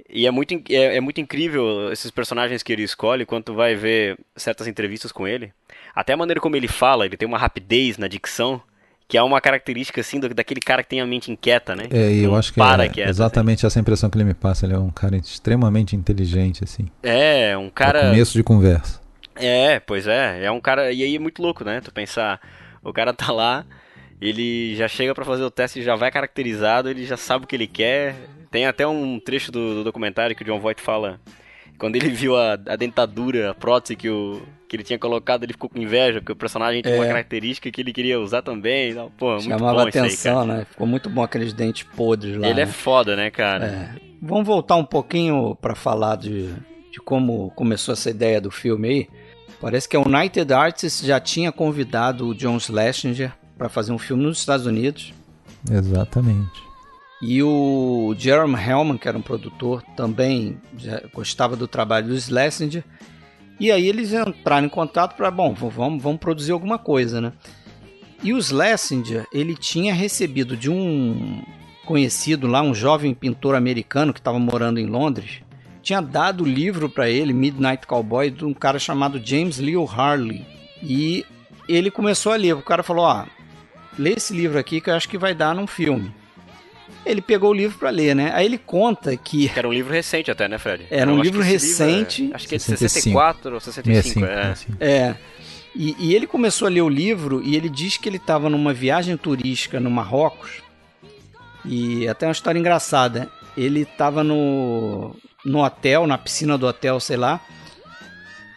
E 0.09 0.26
é 0.26 0.30
muito, 0.30 0.54
é, 0.71 0.97
é 0.97 1.00
muito 1.00 1.21
incrível 1.21 1.92
esses 1.92 2.11
personagens 2.11 2.62
que 2.62 2.73
ele 2.73 2.83
escolhe 2.83 3.26
quando 3.26 3.45
tu 3.45 3.54
vai 3.54 3.75
ver 3.75 4.19
certas 4.37 4.66
entrevistas 4.66 5.12
com 5.12 5.26
ele. 5.26 5.52
Até 5.95 6.12
a 6.12 6.16
maneira 6.16 6.40
como 6.40 6.57
ele 6.57 6.69
fala, 6.69 7.07
ele 7.07 7.16
tem 7.16 7.28
uma 7.28 7.38
rapidez 7.38 7.99
na 7.99 8.09
dicção, 8.09 8.62
que 9.09 9.19
é 9.19 9.23
uma 9.23 9.40
característica, 9.40 10.00
assim, 10.00 10.21
daquele 10.21 10.61
cara 10.61 10.83
que 10.83 10.88
tem 10.88 11.00
a 11.00 11.07
mente 11.07 11.33
inquieta, 11.33 11.75
né? 11.75 11.88
É, 11.90 12.12
eu 12.12 12.35
acho 12.37 12.52
que 12.52 12.61
para 12.61 12.85
é 12.85 12.88
quieta, 12.88 13.11
exatamente 13.11 13.66
essa 13.66 13.80
impressão 13.80 14.09
que 14.09 14.16
ele 14.16 14.25
me 14.25 14.35
passa. 14.35 14.66
Ele 14.66 14.75
é 14.75 14.78
um 14.78 14.90
cara 14.90 15.16
extremamente 15.16 15.97
inteligente, 15.97 16.62
assim. 16.62 16.87
É, 17.02 17.57
um 17.59 17.69
Cara... 17.69 18.11
começo 18.11 18.33
de 18.33 18.42
conversa. 18.42 19.00
É, 19.35 19.80
pois 19.80 20.07
é. 20.07 20.45
É 20.45 20.50
um 20.50 20.61
cara. 20.61 20.92
E 20.92 21.02
aí 21.02 21.16
é 21.16 21.19
muito 21.19 21.42
louco, 21.42 21.64
né? 21.64 21.80
Tu 21.80 21.90
pensar, 21.92 22.40
o 22.83 22.92
cara 22.92 23.12
tá 23.12 23.33
lá, 23.33 23.64
ele 24.21 24.76
já 24.76 24.87
chega 24.87 25.14
pra 25.14 25.25
fazer 25.25 25.42
o 25.42 25.50
teste, 25.50 25.83
já 25.83 25.97
vai 25.97 26.11
caracterizado, 26.11 26.88
ele 26.88 27.04
já 27.07 27.16
sabe 27.16 27.45
o 27.45 27.49
que 27.49 27.57
ele 27.57 27.66
quer. 27.66 28.14
Tem 28.50 28.66
até 28.66 28.87
um 28.87 29.19
trecho 29.21 29.52
do, 29.52 29.76
do 29.76 29.85
documentário 29.85 30.35
que 30.35 30.42
o 30.42 30.47
John 30.47 30.59
Voight 30.61 30.80
fala. 30.83 31.21
Quando 31.78 31.97
ele 31.97 32.09
viu 32.11 32.37
a, 32.37 32.52
a 32.54 32.76
dentadura, 32.76 33.50
a 33.50 33.54
prótese 33.54 33.97
que, 33.97 34.11
o, 34.11 34.42
que 34.69 34.76
ele 34.76 34.83
tinha 34.83 34.99
colocado, 34.99 35.45
ele 35.45 35.52
ficou 35.52 35.71
com 35.71 35.78
inveja, 35.78 36.21
porque 36.21 36.33
o 36.33 36.37
personagem 36.37 36.83
tinha 36.83 36.95
uma 36.95 37.04
É. 37.07 37.09
característica 37.09 37.71
que 37.71 37.80
ele 37.80 37.92
queria 37.92 38.21
usar 38.21 38.42
também. 38.42 38.90
e 38.90 38.95
tal. 38.95 39.11
Pô, 39.16 39.30
muito 39.33 39.45
Chamava 39.45 39.83
bom 39.85 39.88
isso 39.88 39.99
aí, 39.99 40.04
atenção, 40.07 40.47
cara. 40.47 40.59
né? 40.59 40.66
Ficou 40.71 40.87
muito 40.87 41.09
bom 41.09 41.23
aqueles 41.23 41.52
dentes 41.52 41.85
podres 41.97 42.37
lá. 42.37 42.49
Ele 42.49 42.61
é 42.61 42.66
né? 42.66 42.73
foda, 42.73 43.16
né, 43.16 43.30
cara? 43.30 43.66
É. 43.66 44.11
Vamos 44.21 44.47
voltar 44.47 44.76
um 44.76 44.85
pouquinho 44.85 45.57
para 45.57 45.75
falar 45.75 46.16
de, 46.16 46.49
de 46.92 46.99
como 47.04 47.50
começou 47.52 47.92
essa 47.95 48.11
ideia 48.11 48.40
do 48.40 48.50
filme 48.50 48.88
aí. 48.88 49.09
Parece 49.61 49.88
que 49.88 49.97
a 49.97 50.00
United 50.00 50.52
Artists 50.52 51.07
já 51.07 51.21
tinha 51.21 51.50
convidado 51.52 52.28
o 52.28 52.35
John 52.35 52.59
Schlesinger 52.59 53.33
para 53.57 53.69
fazer 53.69 53.92
um 53.92 53.99
filme 53.99 54.23
nos 54.23 54.38
Estados 54.38 54.66
Unidos. 54.66 55.12
Exatamente. 55.71 56.62
E 57.22 57.42
o 57.42 58.14
Jerome 58.16 58.54
Hellman, 58.54 58.96
que 58.96 59.06
era 59.06 59.18
um 59.18 59.22
produtor, 59.22 59.82
também 59.96 60.58
gostava 61.12 61.54
do 61.54 61.68
trabalho 61.68 62.08
do 62.08 62.18
Schlesinger. 62.18 62.82
E 63.58 63.70
aí 63.70 63.86
eles 63.86 64.12
entraram 64.12 64.66
em 64.66 64.70
contato 64.70 65.16
para, 65.16 65.30
bom, 65.30 65.52
vamos, 65.52 66.02
vamos 66.02 66.18
produzir 66.18 66.52
alguma 66.52 66.78
coisa, 66.78 67.21
né? 67.21 67.32
E 68.23 68.32
o 68.32 68.42
Schlesinger, 68.42 69.26
ele 69.32 69.54
tinha 69.54 69.92
recebido 69.92 70.56
de 70.56 70.71
um 70.71 71.42
conhecido 71.84 72.47
lá, 72.47 72.62
um 72.62 72.75
jovem 72.75 73.12
pintor 73.12 73.54
americano 73.54 74.14
que 74.14 74.21
estava 74.21 74.38
morando 74.38 74.78
em 74.78 74.86
Londres, 74.86 75.42
tinha 75.82 76.00
dado 76.00 76.45
o 76.45 76.47
livro 76.47 76.88
para 76.88 77.08
ele, 77.08 77.32
Midnight 77.32 77.86
Cowboy, 77.86 78.30
de 78.30 78.45
um 78.45 78.54
cara 78.54 78.78
chamado 78.78 79.21
James 79.23 79.58
Leo 79.58 79.84
Harley. 79.84 80.47
E 80.82 81.25
ele 81.68 81.90
começou 81.90 82.32
a 82.32 82.36
ler. 82.36 82.54
O 82.54 82.62
cara 82.62 82.82
falou: 82.82 83.04
Ó, 83.04 83.25
lê 83.99 84.10
esse 84.10 84.34
livro 84.34 84.58
aqui 84.58 84.80
que 84.80 84.90
eu 84.90 84.95
acho 84.95 85.08
que 85.08 85.18
vai 85.18 85.34
dar 85.34 85.54
num 85.54 85.66
filme. 85.66 86.14
Ele 87.04 87.20
pegou 87.20 87.50
o 87.50 87.54
livro 87.54 87.78
para 87.78 87.90
ler, 87.90 88.14
né? 88.14 88.30
Aí 88.34 88.44
ele 88.44 88.58
conta 88.58 89.16
que 89.16 89.50
era 89.54 89.66
um 89.68 89.72
livro 89.72 89.92
recente 89.92 90.30
até, 90.30 90.46
né, 90.48 90.58
Fred? 90.58 90.86
Era 90.90 91.12
um 91.12 91.20
livro 91.20 91.40
recente. 91.40 92.30
é- 92.32 92.36
acho 92.36 92.48
que 92.48 92.54
é 92.54 92.58
de 92.58 92.64
65. 92.64 93.18
64 93.18 93.54
ou 93.54 93.60
65, 93.60 94.20
65, 94.20 94.76
é. 94.80 94.86
É. 94.90 95.16
E, 95.74 95.96
e 95.98 96.14
ele 96.14 96.26
começou 96.26 96.66
a 96.66 96.70
ler 96.70 96.82
o 96.82 96.88
livro 96.88 97.40
e 97.44 97.54
ele 97.56 97.68
diz 97.68 97.96
que 97.96 98.08
ele 98.08 98.16
estava 98.16 98.50
numa 98.50 98.72
viagem 98.72 99.16
turística 99.16 99.78
no 99.78 99.90
Marrocos. 99.90 100.62
E 101.64 102.08
até 102.08 102.26
uma 102.26 102.32
história 102.32 102.58
engraçada. 102.58 103.30
Ele 103.56 103.82
estava 103.82 104.22
no, 104.24 105.14
no 105.44 105.64
hotel, 105.64 106.06
na 106.06 106.16
piscina 106.18 106.56
do 106.56 106.66
hotel, 106.66 106.98
sei 107.00 107.16
lá. 107.16 107.40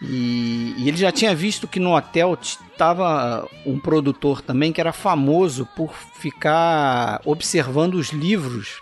E, 0.02 0.53
e 0.78 0.88
ele 0.88 0.98
já 0.98 1.12
tinha 1.12 1.36
visto 1.36 1.68
que 1.68 1.80
no 1.80 1.96
hotel 1.96 2.38
estava 2.42 3.48
um 3.66 3.80
produtor 3.80 4.42
também 4.42 4.72
que 4.72 4.82
era 4.82 4.94
famoso 4.94 5.68
por 5.76 5.94
ficar 5.94 7.22
observando 7.26 7.96
os 7.96 8.10
livros 8.10 8.82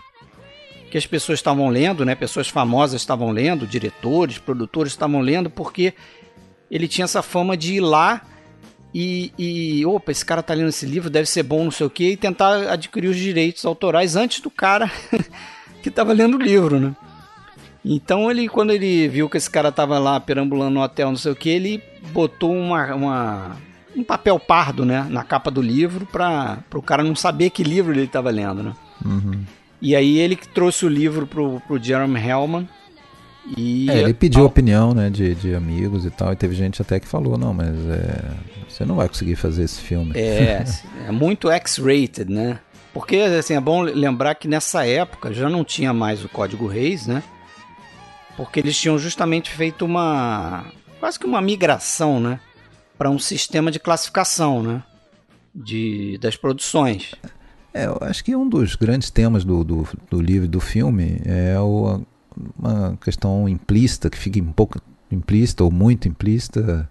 que 0.90 0.98
as 0.98 1.06
pessoas 1.06 1.38
estavam 1.38 1.68
lendo, 1.68 2.04
né? 2.04 2.14
Pessoas 2.14 2.48
famosas 2.48 3.00
estavam 3.00 3.30
lendo, 3.30 3.66
diretores, 3.66 4.36
produtores 4.36 4.92
estavam 4.92 5.22
lendo, 5.22 5.48
porque 5.48 5.94
ele 6.70 6.86
tinha 6.86 7.06
essa 7.06 7.22
fama 7.22 7.56
de 7.56 7.76
ir 7.76 7.80
lá 7.80 8.20
e, 8.94 9.32
e 9.38 9.86
opa, 9.86 10.12
esse 10.12 10.24
cara 10.24 10.42
tá 10.42 10.52
lendo 10.52 10.68
esse 10.68 10.84
livro, 10.84 11.08
deve 11.08 11.26
ser 11.26 11.42
bom, 11.42 11.64
não 11.64 11.70
sei 11.70 11.86
o 11.86 11.90
quê, 11.90 12.10
e 12.10 12.16
tentar 12.16 12.70
adquirir 12.70 13.08
os 13.08 13.16
direitos 13.16 13.64
autorais 13.64 14.16
antes 14.16 14.40
do 14.40 14.50
cara 14.50 14.90
que 15.82 15.90
tava 15.90 16.12
lendo 16.12 16.36
o 16.36 16.42
livro, 16.42 16.78
né? 16.78 16.94
Então 17.84 18.30
ele, 18.30 18.48
quando 18.48 18.70
ele 18.72 19.08
viu 19.08 19.28
que 19.28 19.36
esse 19.36 19.50
cara 19.50 19.72
tava 19.72 19.98
lá 19.98 20.20
perambulando 20.20 20.70
no 20.74 20.82
hotel, 20.82 21.08
não 21.10 21.16
sei 21.16 21.32
o 21.32 21.36
que, 21.36 21.48
ele 21.48 21.82
botou 22.12 22.52
uma, 22.54 22.94
uma- 22.94 23.56
um 23.96 24.04
papel 24.04 24.38
pardo, 24.38 24.84
né, 24.84 25.06
na 25.10 25.24
capa 25.24 25.50
do 25.50 25.60
livro 25.60 26.06
para 26.06 26.58
o 26.74 26.80
cara 26.82 27.02
não 27.02 27.14
saber 27.16 27.50
que 27.50 27.62
livro 27.62 27.92
ele 27.92 28.06
tava 28.06 28.30
lendo, 28.30 28.62
né? 28.62 28.72
Uhum. 29.04 29.40
E 29.80 29.96
aí 29.96 30.18
ele 30.18 30.36
que 30.36 30.46
trouxe 30.48 30.86
o 30.86 30.88
livro 30.88 31.26
pro, 31.26 31.60
pro 31.66 31.82
Jeremy 31.82 32.20
Hellman 32.20 32.68
e 33.56 33.90
É, 33.90 33.98
ele 34.02 34.14
pediu 34.14 34.44
opinião, 34.44 34.94
né, 34.94 35.10
de, 35.10 35.34
de 35.34 35.52
amigos 35.54 36.06
e 36.06 36.10
tal, 36.10 36.32
e 36.32 36.36
teve 36.36 36.54
gente 36.54 36.80
até 36.80 37.00
que 37.00 37.08
falou, 37.08 37.36
não, 37.36 37.52
mas 37.52 37.74
é, 37.90 38.30
você 38.68 38.84
não 38.84 38.94
vai 38.94 39.08
conseguir 39.08 39.34
fazer 39.34 39.64
esse 39.64 39.80
filme. 39.80 40.12
É, 40.14 40.64
é 41.08 41.10
muito 41.10 41.50
X-rated, 41.50 42.30
né? 42.30 42.60
Porque 42.94 43.16
assim, 43.16 43.54
é 43.54 43.60
bom 43.60 43.80
lembrar 43.82 44.36
que 44.36 44.46
nessa 44.46 44.86
época 44.86 45.32
já 45.32 45.48
não 45.50 45.64
tinha 45.64 45.92
mais 45.92 46.24
o 46.24 46.28
código 46.28 46.66
Reis, 46.68 47.06
né? 47.08 47.22
Porque 48.36 48.60
eles 48.60 48.78
tinham 48.78 48.98
justamente 48.98 49.50
feito 49.50 49.84
uma 49.84 50.64
quase 50.98 51.18
que 51.18 51.26
uma 51.26 51.40
migração, 51.40 52.20
né, 52.20 52.38
para 52.96 53.10
um 53.10 53.18
sistema 53.18 53.70
de 53.70 53.80
classificação, 53.80 54.62
né, 54.62 54.82
de 55.54 56.18
das 56.18 56.36
produções. 56.36 57.12
É, 57.74 57.86
eu 57.86 57.98
acho 58.02 58.22
que 58.22 58.36
um 58.36 58.48
dos 58.48 58.76
grandes 58.76 59.10
temas 59.10 59.44
do, 59.44 59.64
do, 59.64 59.88
do 60.10 60.20
livro 60.20 60.46
do 60.46 60.60
filme 60.60 61.20
é 61.24 61.58
o, 61.58 62.02
uma 62.58 62.96
questão 63.02 63.48
implícita, 63.48 64.10
que 64.10 64.18
fica 64.18 64.40
um 64.40 64.52
pouco 64.52 64.80
implícita 65.10 65.64
ou 65.64 65.70
muito 65.70 66.06
implícita, 66.06 66.88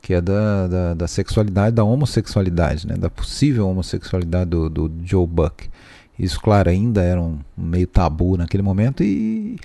que 0.00 0.14
é 0.14 0.20
da, 0.20 0.66
da, 0.66 0.94
da 0.94 1.08
sexualidade, 1.08 1.76
da 1.76 1.84
homossexualidade, 1.84 2.86
né? 2.86 2.94
da 2.96 3.10
possível 3.10 3.68
homossexualidade 3.68 4.50
do, 4.50 4.68
do 4.68 4.92
Joe 5.04 5.26
Buck. 5.26 5.68
Isso, 6.18 6.40
claro, 6.40 6.70
ainda 6.70 7.02
era 7.02 7.20
um 7.20 7.38
meio 7.56 7.86
tabu 7.86 8.36
naquele 8.36 8.62
momento 8.62 9.02
e 9.02 9.58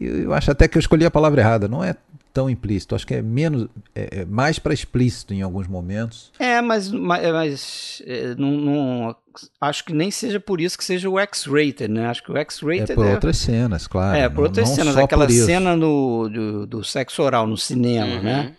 eu 0.00 0.22
eu 0.24 0.34
acho 0.34 0.50
até 0.50 0.66
que 0.68 0.76
eu 0.76 0.80
escolhi 0.80 1.04
a 1.04 1.10
palavra 1.10 1.40
errada. 1.40 1.68
Não 1.68 1.82
é 1.84 1.94
tão 2.32 2.50
implícito, 2.50 2.96
acho 2.96 3.06
que 3.06 3.14
é 3.14 3.22
menos, 3.22 3.68
é, 3.94 4.22
é 4.22 4.24
mais 4.24 4.58
para 4.58 4.74
explícito 4.74 5.32
em 5.32 5.40
alguns 5.42 5.68
momentos. 5.68 6.32
É, 6.38 6.60
mas, 6.60 6.90
mas, 6.90 7.32
mas, 7.32 8.02
é, 8.06 8.34
não, 8.36 8.50
não- 8.50 9.16
acho 9.60 9.84
que 9.84 9.92
nem 9.92 10.10
seja 10.10 10.40
por 10.40 10.60
isso 10.60 10.76
que 10.76 10.84
seja 10.84 11.08
o 11.08 11.16
X-rated, 11.18 11.86
né? 11.88 12.06
Acho 12.08 12.24
que 12.24 12.32
o 12.32 12.36
É 12.36 12.40
X-rated 12.40 12.94
por 12.94 13.06
outras 13.06 13.36
cenas, 13.36 13.86
claro. 13.86 14.16
É, 14.18 14.28
por 14.28 14.38
não- 14.38 14.42
outras 14.44 14.68
não 14.68 14.74
cenas. 14.74 14.96
Aquela 14.96 15.28
cena 15.28 15.76
no, 15.76 16.28
do, 16.28 16.66
do 16.66 16.82
sexo 16.84 17.22
oral 17.22 17.46
no 17.46 17.56
cinema, 17.56 18.16
Uhum. 18.16 18.22
né? 18.22 18.52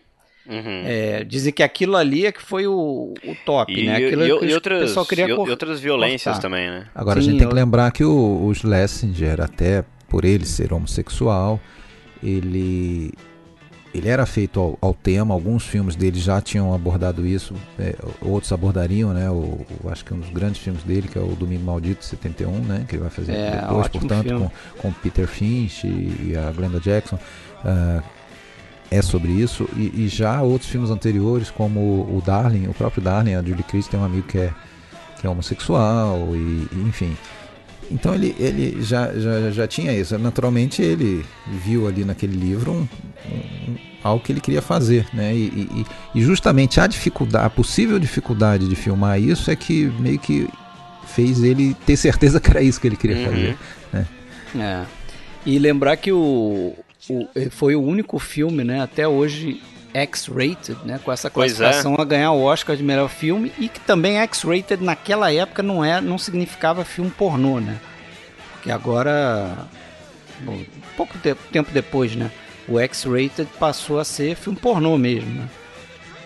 Uhum. 0.47 0.81
É, 0.85 1.23
dizem 1.23 1.51
que 1.51 1.63
aquilo 1.63 1.97
ali 1.97 2.25
é 2.27 2.31
que 2.31 2.41
foi 2.41 2.67
o, 2.67 3.13
o 3.25 3.35
top, 3.45 3.73
E, 3.73 3.87
né? 3.87 3.99
e- 3.99 4.05
Aquilo 4.05 4.21
e- 4.25 4.31
é 4.31 4.39
que 4.39 4.45
e 4.45 4.53
outras, 4.53 4.77
o 4.83 4.85
pessoal 4.85 5.05
queria 5.05 5.25
e- 5.25 5.29
e 5.31 5.33
outras 5.33 5.79
violências 5.81 6.35
cortar. 6.35 6.41
também, 6.47 6.69
né? 6.69 6.85
Agora 6.93 7.19
Sim, 7.19 7.27
a 7.27 7.31
gente 7.31 7.39
tem 7.39 7.45
eu- 7.45 7.49
que 7.49 7.55
lembrar 7.55 7.91
que 7.91 8.05
o, 8.05 8.45
o 8.45 8.53
Schlesinger, 8.53 9.41
até 9.41 9.83
por 10.07 10.25
ele 10.25 10.45
ser 10.45 10.73
homossexual, 10.73 11.59
ele 12.23 13.13
ele 13.93 14.09
era 14.09 14.25
feito 14.25 14.59
ao, 14.59 14.77
ao, 14.81 14.93
tema, 14.93 15.33
alguns 15.33 15.65
filmes 15.65 15.95
dele 15.95 16.19
já 16.19 16.41
tinham 16.41 16.73
abordado 16.73 17.25
isso, 17.25 17.53
é, 17.79 17.95
outros 18.21 18.51
abordariam, 18.51 19.13
né? 19.13 19.29
O, 19.29 19.65
o, 19.81 19.89
acho 19.89 20.03
que 20.03 20.13
um 20.13 20.19
dos 20.19 20.29
grandes 20.31 20.59
filmes 20.59 20.83
dele, 20.83 21.07
que 21.07 21.17
é 21.17 21.21
o 21.21 21.29
Domingo 21.29 21.63
Maldito 21.63 22.03
71, 22.03 22.51
né? 22.59 22.85
Que 22.89 22.95
ele 22.95 23.03
vai 23.03 23.09
fazer 23.09 23.31
é, 23.31 23.61
depois, 23.61 23.87
portanto, 23.87 24.51
com, 24.77 24.81
com 24.81 24.91
Peter 24.91 25.25
Finch 25.27 25.87
e, 25.87 26.31
e 26.31 26.35
a 26.35 26.51
Glenda 26.51 26.79
Jackson. 26.81 27.15
Uh, 27.15 28.03
é 28.91 29.01
sobre 29.01 29.31
isso. 29.31 29.67
E, 29.77 30.03
e, 30.03 30.07
já 30.09 30.41
outros 30.41 30.69
filmes 30.69 30.89
anteriores, 30.89 31.49
como 31.49 31.79
o 31.79 32.21
Darling, 32.25 32.67
o 32.67 32.73
próprio 32.73 33.01
Darling, 33.01 33.35
a 33.35 33.41
Julie 33.41 33.63
Christie 33.63 33.91
tem 33.91 33.99
um 33.99 34.03
amigo 34.03 34.27
que 34.27 34.37
é, 34.37 34.53
que 35.19 35.25
é 35.25 35.29
homossexual, 35.29 36.35
e, 36.35 36.67
e 36.71 36.83
enfim. 36.85 37.15
Então 37.91 38.13
ele, 38.13 38.35
ele 38.39 38.81
já, 38.81 39.13
já, 39.13 39.51
já 39.51 39.67
tinha 39.67 39.93
isso. 39.93 40.17
Naturalmente 40.17 40.81
ele 40.81 41.25
viu 41.47 41.87
ali 41.87 42.03
naquele 42.03 42.35
livro 42.35 42.71
um, 42.71 42.87
um, 43.31 43.75
algo 44.03 44.23
que 44.23 44.31
ele 44.31 44.41
queria 44.41 44.61
fazer. 44.61 45.07
Né? 45.13 45.33
E, 45.35 45.45
e, 45.45 45.85
e, 46.15 46.21
justamente 46.21 46.79
a 46.79 46.87
dificuldade, 46.87 47.45
a 47.45 47.49
possível 47.49 47.99
dificuldade 47.99 48.67
de 48.67 48.75
filmar 48.75 49.19
isso 49.19 49.49
é 49.51 49.55
que 49.55 49.85
meio 49.99 50.19
que 50.19 50.47
fez 51.07 51.43
ele 51.43 51.75
ter 51.85 51.95
certeza 51.97 52.39
que 52.39 52.49
era 52.49 52.61
isso 52.61 52.79
que 52.79 52.87
ele 52.87 52.97
queria 52.97 53.17
uhum. 53.17 53.25
fazer. 53.25 53.57
Né? 53.93 54.07
É. 54.57 54.85
E 55.45 55.59
lembrar 55.59 55.97
que 55.97 56.11
o, 56.11 56.73
o, 57.09 57.27
foi 57.51 57.75
o 57.75 57.81
único 57.81 58.17
filme, 58.17 58.63
né, 58.63 58.81
até 58.81 59.07
hoje 59.07 59.61
X-rated, 59.95 60.77
né, 60.83 60.99
com 61.03 61.11
essa 61.11 61.27
é. 61.27 61.31
classificação 61.31 61.95
é. 61.95 62.01
a 62.01 62.05
ganhar 62.05 62.31
o 62.31 62.43
Oscar 62.43 62.75
de 62.75 62.83
melhor 62.83 63.09
filme 63.09 63.51
e 63.57 63.69
que 63.69 63.79
também 63.79 64.17
X-rated 64.19 64.83
naquela 64.83 65.31
época 65.31 65.63
não 65.63 65.83
é, 65.83 66.01
não 66.01 66.17
significava 66.17 66.83
filme 66.83 67.09
pornô, 67.09 67.61
né? 67.61 67.79
Que 68.61 68.71
agora, 68.71 69.55
bom, 70.41 70.59
pouco 70.97 71.17
tempo 71.51 71.71
depois, 71.71 72.15
né, 72.15 72.29
o 72.67 72.77
X-rated 72.79 73.47
passou 73.57 73.99
a 73.99 74.03
ser 74.03 74.35
filme 74.35 74.59
pornô 74.59 74.97
mesmo, 74.97 75.29
né? 75.29 75.49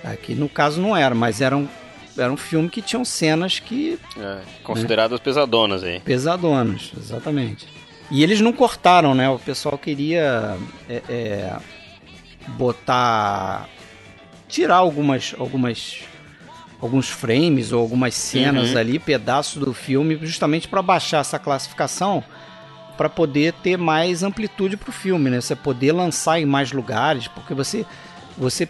Aqui 0.03 0.33
no 0.33 0.49
caso 0.49 0.81
não 0.81 0.95
era, 0.95 1.13
mas 1.13 1.41
era 1.41 1.55
um, 1.55 1.67
era 2.17 2.31
um 2.31 2.37
filme 2.37 2.69
que 2.69 2.81
tinham 2.81 3.05
cenas 3.05 3.59
que 3.59 3.99
é, 4.17 4.39
consideradas 4.63 5.19
né? 5.19 5.23
pesadonas 5.23 5.83
aí. 5.83 5.99
Pesadonas, 5.99 6.91
exatamente. 6.97 7.67
E 8.09 8.23
eles 8.23 8.41
não 8.41 8.51
cortaram, 8.51 9.13
né? 9.13 9.29
O 9.29 9.37
pessoal 9.37 9.77
queria 9.77 10.57
é, 10.89 11.01
é, 11.07 11.57
botar. 12.49 13.69
tirar 14.47 14.77
algumas, 14.77 15.35
algumas. 15.37 16.01
alguns 16.81 17.09
frames 17.09 17.71
ou 17.71 17.79
algumas 17.79 18.13
cenas 18.15 18.71
uhum. 18.71 18.77
ali, 18.77 18.99
pedaços 18.99 19.63
do 19.63 19.73
filme, 19.73 20.19
justamente 20.21 20.67
para 20.67 20.81
baixar 20.81 21.19
essa 21.19 21.39
classificação 21.39 22.23
para 22.99 23.07
poder 23.07 23.53
ter 23.53 23.77
mais 23.77 24.23
amplitude 24.23 24.75
para 24.75 24.89
o 24.89 24.91
filme, 24.91 25.29
né? 25.29 25.39
Você 25.39 25.55
poder 25.55 25.93
lançar 25.93 26.37
em 26.37 26.45
mais 26.45 26.73
lugares, 26.73 27.29
porque 27.29 27.53
você 27.53 27.85
você 28.37 28.67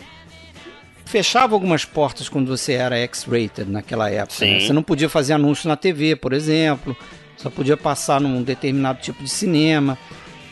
fechava 1.04 1.56
algumas 1.56 1.84
portas 1.84 2.30
quando 2.30 2.48
você 2.48 2.74
era 2.74 2.96
X-rated 2.96 3.68
naquela 3.68 4.08
época. 4.12 4.46
Né? 4.46 4.60
Você 4.60 4.72
não 4.72 4.84
podia 4.84 5.10
fazer 5.10 5.34
anúncio 5.34 5.68
na 5.68 5.76
TV, 5.76 6.16
por 6.16 6.34
exemplo. 6.34 6.96
Só 7.38 7.50
podia 7.50 7.76
passar 7.76 8.22
num 8.22 8.44
determinado 8.44 9.00
tipo 9.02 9.24
de 9.24 9.30
cinema. 9.30 9.98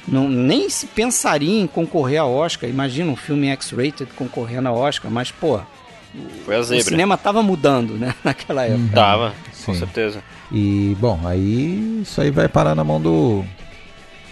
Não, 0.07 0.29
nem 0.29 0.69
se 0.69 0.87
pensaria 0.87 1.61
em 1.61 1.67
concorrer 1.67 2.21
a 2.21 2.25
Oscar. 2.25 2.69
Imagina 2.69 3.11
um 3.11 3.15
filme 3.15 3.47
X-rated 3.49 4.09
concorrendo 4.15 4.69
a 4.69 4.71
Oscar, 4.71 5.11
mas 5.11 5.31
pô, 5.31 5.59
Foi 6.45 6.55
a 6.55 6.61
zebra. 6.61 6.81
o 6.81 6.87
cinema 6.87 7.17
tava 7.17 7.43
mudando, 7.43 7.95
né, 7.95 8.15
naquela 8.23 8.63
época. 8.63 8.79
Uhum. 8.79 8.89
Tava, 8.89 9.33
com 9.65 9.73
certeza. 9.73 10.23
E 10.51 10.95
bom, 10.99 11.19
aí 11.25 12.01
isso 12.01 12.21
aí 12.21 12.31
vai 12.31 12.47
parar 12.47 12.73
na 12.73 12.83
mão 12.83 13.01
do 13.01 13.43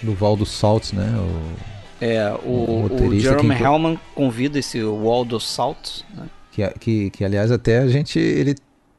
do 0.02 0.14
Valdo 0.14 0.46
Saltz, 0.46 0.94
né? 0.94 1.14
O, 1.18 1.76
é, 2.00 2.32
o, 2.44 2.88
o, 2.90 3.08
o 3.08 3.20
Jeremy 3.20 3.56
que... 3.56 3.64
Hellman 3.64 4.00
convida 4.14 4.60
esse 4.60 4.82
Waldo 4.84 5.40
Saltz, 5.40 6.06
né? 6.14 6.26
que, 6.52 6.68
que, 6.80 7.10
que 7.10 7.26
aliás 7.26 7.52
até 7.52 7.80
a 7.80 7.88
gente 7.88 8.18
ele 8.18 8.56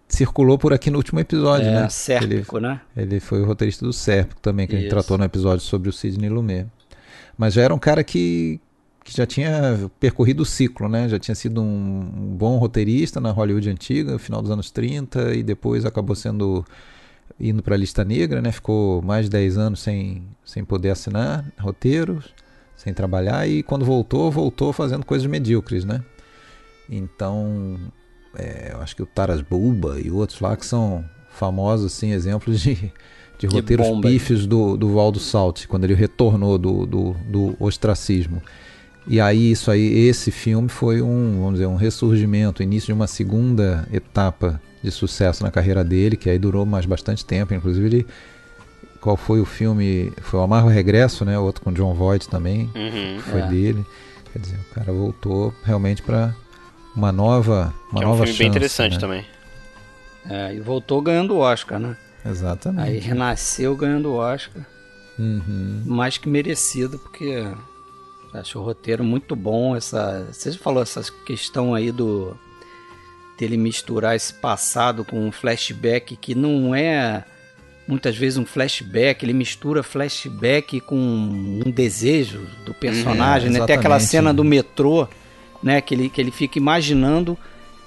circulou 0.09 0.57
por 0.57 0.73
aqui 0.73 0.91
no 0.91 0.99
último 0.99 1.19
episódio, 1.21 1.69
é, 1.69 1.83
né? 1.83 1.89
Sérpico, 1.89 2.59
ele, 2.59 2.67
né? 2.67 2.81
Ele 2.97 3.21
foi 3.21 3.43
o 3.43 3.45
roteirista 3.45 3.85
do 3.85 3.93
Sérpico 3.93 4.41
também, 4.41 4.67
que 4.67 4.73
Isso. 4.73 4.79
a 4.79 4.83
gente 4.83 4.91
tratou 4.91 5.19
no 5.19 5.25
episódio 5.25 5.65
sobre 5.65 5.89
o 5.89 5.93
Sidney 5.93 6.31
Lumet. 6.31 6.67
Mas 7.37 7.55
já 7.55 7.63
era 7.63 7.75
um 7.75 7.79
cara 7.79 8.03
que, 8.03 8.61
que 9.05 9.15
já 9.15 9.27
tinha 9.27 9.91
percorrido 10.01 10.43
o 10.43 10.47
ciclo, 10.47 10.89
né? 10.89 11.09
Já 11.09 11.19
tinha 11.19 11.35
sido 11.35 11.61
um, 11.61 12.01
um 12.17 12.37
bom 12.37 12.57
roteirista 12.57 13.21
na 13.21 13.31
Hollywood 13.31 13.69
antiga, 13.69 14.19
final 14.19 14.41
dos 14.41 14.51
anos 14.51 14.71
30, 14.71 15.35
e 15.35 15.43
depois 15.43 15.85
acabou 15.85 16.15
sendo 16.15 16.65
indo 17.39 17.63
para 17.63 17.75
a 17.75 17.79
lista 17.79 18.05
negra, 18.05 18.41
né? 18.41 18.53
Ficou 18.53 19.03
mais 19.03 19.27
de 19.27 19.31
10 19.31 19.59
anos 19.59 19.81
sem, 19.81 20.23
sem 20.45 20.65
poder 20.65 20.91
assinar 20.91 21.45
roteiros, 21.59 22.33
sem 22.77 22.95
trabalhar, 22.95 23.47
e 23.49 23.63
quando 23.63 23.85
voltou, 23.85 24.31
voltou 24.31 24.73
fazendo 24.73 25.05
coisas 25.05 25.27
medíocres, 25.27 25.85
né? 25.85 26.03
Então, 26.89 27.79
é, 28.39 28.71
eu 28.73 28.81
acho 28.81 28.95
que 28.95 29.03
o 29.03 29.07
Taras 29.07 29.41
Bulba 29.41 29.99
e 30.01 30.11
outros 30.11 30.41
lá 30.41 30.57
que 30.57 30.67
são 30.67 31.05
famosos 31.31 31.93
assim, 31.93 32.13
exemplos 32.13 32.61
de, 32.61 32.93
de 33.39 33.47
roteiros 33.47 33.87
bomba, 33.87 34.09
pífios 34.09 34.47
do, 34.47 34.77
do 34.77 34.93
Valdo 34.95 35.19
Salt, 35.19 35.67
quando 35.67 35.85
ele 35.85 35.95
retornou 35.95 36.59
do, 36.59 36.87
do, 36.87 37.17
do 37.27 37.57
ostracismo. 37.59 38.43
E 39.09 39.21
aí 39.21 39.53
isso 39.53 39.71
aí, 39.71 40.09
esse 40.09 40.31
filme 40.31 40.69
foi 40.69 41.01
um, 41.01 41.37
vamos 41.41 41.55
dizer, 41.55 41.67
um 41.67 41.77
ressurgimento, 41.77 42.63
início 42.63 42.87
de 42.87 42.93
uma 42.93 43.07
segunda 43.07 43.87
etapa 43.93 44.61
de 44.83 44.91
sucesso 44.91 45.45
na 45.45 45.51
carreira 45.51 45.85
dele, 45.85 46.17
que 46.17 46.29
aí 46.29 46.39
durou 46.39 46.67
mais 46.67 46.87
bastante 46.87 47.25
tempo. 47.25 47.55
Inclusive 47.55 47.87
ele, 47.87 48.07
qual 49.01 49.17
foi 49.17 49.41
o 49.41 49.45
filme? 49.45 50.13
Foi 50.23 50.41
o 50.41 50.43
Amargo 50.43 50.69
Regresso, 50.69 51.25
né? 51.25 51.39
Outro 51.39 51.63
com 51.63 51.73
John 51.73 51.95
Voight 51.95 52.29
também, 52.29 52.71
uhum, 52.75 53.21
foi 53.21 53.41
é. 53.43 53.47
dele. 53.47 53.87
Quer 54.33 54.39
dizer, 54.41 54.57
o 54.57 54.75
cara 54.75 54.93
voltou 54.93 55.55
realmente 55.65 56.03
para 56.03 56.35
uma 56.97 57.13
nova, 57.13 57.75
uma 57.93 58.03
é 58.03 58.07
um 58.07 58.09
nova 58.09 58.25
filme 58.25 58.27
chance, 58.27 58.39
bem 58.39 58.49
interessante 58.49 58.95
né? 58.95 58.99
também. 58.99 59.25
É, 60.29 60.55
e 60.55 60.61
voltou 60.61 61.01
ganhando 61.03 61.35
o 61.35 61.39
Oscar, 61.39 61.79
né? 61.79 61.97
Exatamente. 62.25 62.89
Aí 62.89 62.99
renasceu 62.99 63.77
ganhando 63.77 64.11
o 64.11 64.15
Oscar. 64.15 64.67
Uhum. 65.19 65.83
Mais 65.85 66.19
que 66.19 66.29
merecido, 66.29 66.99
porque 66.99 67.47
acho 68.35 68.59
o 68.59 68.63
roteiro 68.63 69.05
muito 69.05 69.37
bom. 69.37 69.77
Essa, 69.77 70.27
você 70.33 70.51
já 70.51 70.59
falou 70.59 70.83
essa 70.83 71.03
questão 71.25 71.75
aí 71.75 71.93
do 71.93 72.37
dele 73.39 73.59
misturar 73.59 74.17
esse 74.17 74.33
passado 74.33 75.05
com 75.05 75.29
um 75.29 75.31
flashback 75.31 76.17
que 76.17 76.35
não 76.35 76.75
é 76.75 77.23
muitas 77.87 78.17
vezes 78.17 78.39
um 78.39 78.47
flashback, 78.47 79.25
ele 79.25 79.35
mistura 79.35 79.83
flashback 79.83 80.81
com 80.81 80.97
um 80.97 81.71
desejo 81.71 82.47
do 82.65 82.75
personagem, 82.75 83.49
uhum, 83.51 83.59
né? 83.59 83.67
Tem 83.67 83.77
aquela 83.77 84.01
cena 84.01 84.33
do 84.35 84.43
metrô 84.43 85.07
né? 85.63 85.81
Que 85.81 85.95
ele, 85.95 86.09
que 86.09 86.21
ele 86.21 86.31
fica 86.31 86.59
imaginando. 86.59 87.37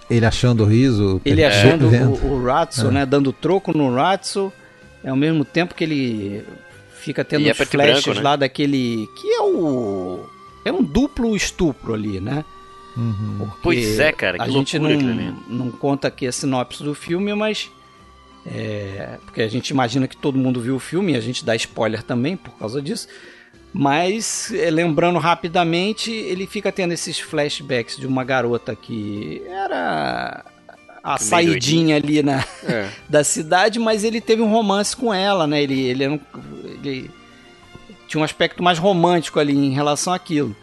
Ele 0.10 0.25
achando 0.25 0.63
o 0.63 0.65
riso. 0.65 1.21
Ele 1.23 1.43
achando 1.43 1.88
o, 1.88 2.34
o 2.34 2.43
Ratso, 2.43 2.88
é. 2.88 2.91
né? 2.91 3.05
Dando 3.05 3.32
troco 3.32 3.77
no 3.77 3.93
Ratso. 3.93 4.51
Ao 5.05 5.15
mesmo 5.15 5.45
tempo 5.45 5.73
que 5.73 5.84
ele 5.84 6.45
fica 6.99 7.23
tendo 7.23 7.41
e 7.41 7.51
os 7.51 7.60
é 7.60 7.65
flashes 7.65 8.03
branco, 8.03 8.19
né? 8.19 8.21
lá 8.21 8.36
daquele. 8.36 9.08
Que 9.15 9.27
é 9.34 9.41
o. 9.41 10.25
É 10.65 10.71
um 10.71 10.84
duplo 10.84 11.36
estupro 11.36 11.93
ali, 11.93 12.19
né? 12.19 12.43
Uhum. 12.97 13.49
Pois 13.63 13.99
é, 13.99 14.12
cara. 14.12 14.41
a 14.41 14.49
gente 14.49 14.77
não, 14.77 14.89
não 15.47 15.71
conta 15.71 16.10
aqui 16.10 16.27
a 16.27 16.32
sinopse 16.32 16.84
do 16.84 16.93
filme, 16.93 17.34
mas. 17.34 17.71
É, 18.45 19.17
porque 19.25 19.41
a 19.41 19.47
gente 19.47 19.69
imagina 19.69 20.08
que 20.08 20.17
todo 20.17 20.38
mundo 20.38 20.62
viu 20.62 20.75
o 20.75 20.79
filme 20.79 21.13
e 21.13 21.15
a 21.15 21.19
gente 21.19 21.45
dá 21.45 21.55
spoiler 21.55 22.03
também 22.03 22.36
por 22.36 22.51
causa 22.58 22.82
disso. 22.82 23.08
Mas, 23.71 24.51
eh, 24.53 24.69
lembrando 24.71 25.19
rapidamente, 25.19 26.12
ele 26.12 26.47
fica 26.47 26.71
tendo 26.71 26.91
esses 26.91 27.19
flashbacks 27.19 27.97
de 27.97 28.08
uma 28.08 28.23
garota 28.23 28.75
que 28.75 29.43
era 29.47 30.43
a 31.03 31.17
que 31.17 31.23
saidinha 31.23 31.95
ali 31.95 32.23
na, 32.23 32.43
é. 32.63 32.89
da 33.08 33.23
cidade, 33.23 33.79
mas 33.79 34.03
ele 34.03 34.19
teve 34.19 34.41
um 34.41 34.49
romance 34.49 34.95
com 34.95 35.13
ela, 35.13 35.45
né? 35.45 35.62
Ele, 35.62 35.79
ele, 35.82 36.21
ele 36.84 37.12
tinha 38.08 38.19
um 38.19 38.23
aspecto 38.23 38.63
mais 38.63 38.79
romântico 38.79 39.39
ali 39.39 39.55
em 39.55 39.71
relação 39.71 40.13
àquilo. 40.13 40.55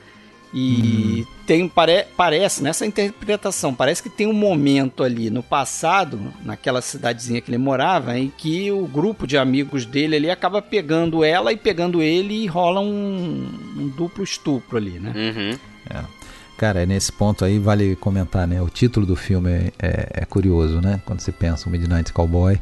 E 0.58 1.26
hum. 1.28 1.32
tem 1.46 1.68
pare, 1.68 2.06
parece 2.16 2.62
nessa 2.62 2.86
interpretação, 2.86 3.74
parece 3.74 4.02
que 4.02 4.08
tem 4.08 4.26
um 4.26 4.32
momento 4.32 5.04
ali 5.04 5.28
no 5.28 5.42
passado, 5.42 6.18
naquela 6.42 6.80
cidadezinha 6.80 7.42
que 7.42 7.50
ele 7.50 7.58
morava, 7.58 8.18
em 8.18 8.32
que 8.34 8.72
o 8.72 8.86
grupo 8.86 9.26
de 9.26 9.36
amigos 9.36 9.84
dele 9.84 10.16
ali 10.16 10.30
acaba 10.30 10.62
pegando 10.62 11.22
ela 11.22 11.52
e 11.52 11.58
pegando 11.58 12.00
ele 12.00 12.44
e 12.44 12.46
rola 12.46 12.80
um, 12.80 13.50
um 13.76 13.88
duplo 13.88 14.24
estupro 14.24 14.78
ali, 14.78 14.98
né? 14.98 15.12
Uhum. 15.14 15.58
É. 15.94 16.02
Cara, 16.56 16.86
nesse 16.86 17.12
ponto 17.12 17.44
aí 17.44 17.58
vale 17.58 17.94
comentar, 17.94 18.48
né? 18.48 18.62
O 18.62 18.70
título 18.70 19.04
do 19.04 19.14
filme 19.14 19.50
é, 19.50 19.72
é, 19.78 20.08
é 20.14 20.24
curioso, 20.24 20.80
né? 20.80 21.02
Quando 21.04 21.20
você 21.20 21.32
pensa 21.32 21.68
o 21.68 21.70
Midnight 21.70 22.14
Cowboy. 22.14 22.58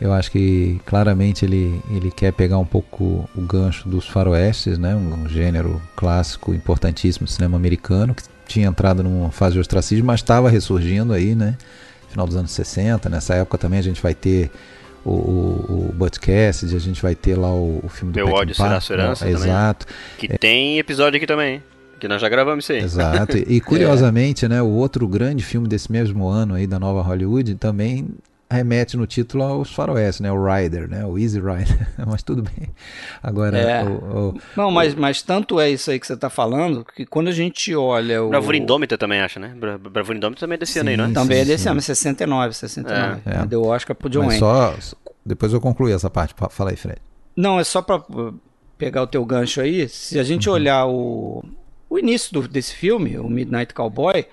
Eu 0.00 0.12
acho 0.12 0.30
que 0.30 0.80
claramente 0.86 1.44
ele, 1.44 1.82
ele 1.90 2.10
quer 2.10 2.32
pegar 2.32 2.58
um 2.58 2.64
pouco 2.64 3.28
o 3.34 3.40
gancho 3.40 3.88
dos 3.88 4.06
faroestes, 4.06 4.78
né? 4.78 4.94
um, 4.94 5.24
um 5.24 5.28
gênero 5.28 5.82
clássico 5.96 6.54
importantíssimo 6.54 7.26
do 7.26 7.30
cinema 7.30 7.56
americano, 7.56 8.14
que 8.14 8.22
tinha 8.46 8.68
entrado 8.68 9.02
numa 9.02 9.30
fase 9.30 9.54
de 9.54 9.60
ostracismo, 9.60 10.06
mas 10.06 10.20
estava 10.20 10.48
ressurgindo 10.48 11.12
aí, 11.12 11.34
né? 11.34 11.56
Final 12.10 12.26
dos 12.26 12.36
anos 12.36 12.52
60. 12.52 13.08
Nessa 13.08 13.34
época 13.34 13.58
também 13.58 13.78
a 13.80 13.82
gente 13.82 14.00
vai 14.00 14.14
ter 14.14 14.50
o, 15.04 15.10
o, 15.10 15.94
o 15.98 16.10
Cassidy, 16.20 16.76
a 16.76 16.80
gente 16.80 17.02
vai 17.02 17.14
ter 17.14 17.36
lá 17.36 17.50
o, 17.50 17.80
o 17.82 17.88
filme 17.88 18.12
do 18.12 18.16
Meu 18.16 18.28
ódio 18.28 18.54
será 18.54 18.80
sua 18.80 18.94
herança 18.94 19.28
Exato. 19.28 19.86
Que 20.16 20.26
é, 20.32 20.38
tem 20.38 20.78
episódio 20.78 21.16
aqui 21.16 21.26
também. 21.26 21.62
Que 21.98 22.06
nós 22.06 22.20
já 22.20 22.28
gravamos 22.28 22.64
isso 22.64 22.72
aí. 22.72 22.78
Exato. 22.78 23.36
E 23.36 23.58
curiosamente, 23.60 24.46
né, 24.46 24.62
o 24.62 24.68
outro 24.68 25.06
grande 25.08 25.42
filme 25.42 25.66
desse 25.66 25.90
mesmo 25.90 26.28
ano 26.28 26.54
aí 26.54 26.66
da 26.66 26.78
nova 26.78 27.02
Hollywood 27.02 27.56
também 27.56 28.08
remete 28.50 28.96
no 28.96 29.06
título 29.06 29.44
aos 29.44 29.70
faroeste, 29.72 30.22
né, 30.22 30.32
o 30.32 30.42
Rider, 30.42 30.88
né, 30.88 31.04
o 31.04 31.18
Easy 31.18 31.38
Rider. 31.38 31.86
Mas 32.06 32.22
tudo 32.22 32.42
bem. 32.42 32.68
Agora, 33.22 33.58
É. 33.58 33.84
o- 33.84 34.28
o- 34.30 34.40
Não, 34.56 34.70
mas, 34.70 34.94
mas 34.94 35.20
tanto 35.22 35.60
é 35.60 35.70
isso 35.70 35.90
aí 35.90 36.00
que 36.00 36.06
você 36.06 36.16
tá 36.16 36.30
falando, 36.30 36.84
que 36.84 37.04
quando 37.04 37.28
a 37.28 37.32
gente 37.32 37.74
olha 37.74 38.22
o... 38.22 38.30
Bravura 38.30 38.56
Indômita 38.56 38.96
também 38.96 39.20
acha, 39.20 39.38
né? 39.38 39.54
Bra- 39.58 39.76
Bravura 39.76 40.16
Indômita 40.16 40.40
também 40.40 40.54
é 40.56 40.58
desse 40.58 40.78
ano 40.78 40.88
aí, 40.90 40.96
não 40.96 41.04
é? 41.04 41.08
Sim, 41.08 41.12
Também 41.14 41.38
é 41.40 41.44
desse 41.44 41.64
sim. 41.64 41.68
ano, 41.70 41.80
69, 41.82 42.54
69. 42.54 43.20
É. 43.26 43.46
Deu 43.46 43.62
o 43.62 43.66
Oscar 43.68 43.94
pro 43.94 44.08
John 44.08 44.26
Wayne. 44.26 44.38
só 44.38 44.74
depois 45.26 45.52
eu 45.52 45.60
concluí 45.60 45.92
essa 45.92 46.08
parte. 46.08 46.32
Fa- 46.34 46.48
Fala 46.48 46.70
aí, 46.70 46.76
Fred. 46.76 47.00
Não, 47.36 47.60
é 47.60 47.64
só 47.64 47.82
pra 47.82 47.96
uh, 47.96 48.34
pegar 48.78 49.02
o 49.02 49.06
teu 49.06 49.22
gancho 49.26 49.60
aí. 49.60 49.86
Se 49.88 50.18
a 50.18 50.22
gente 50.22 50.48
olhar 50.48 50.86
o, 50.86 51.44
o 51.90 51.98
início 51.98 52.32
do- 52.32 52.48
desse 52.48 52.74
filme, 52.74 53.18
o 53.18 53.28
Midnight 53.28 53.74
Cowboy, 53.74 54.24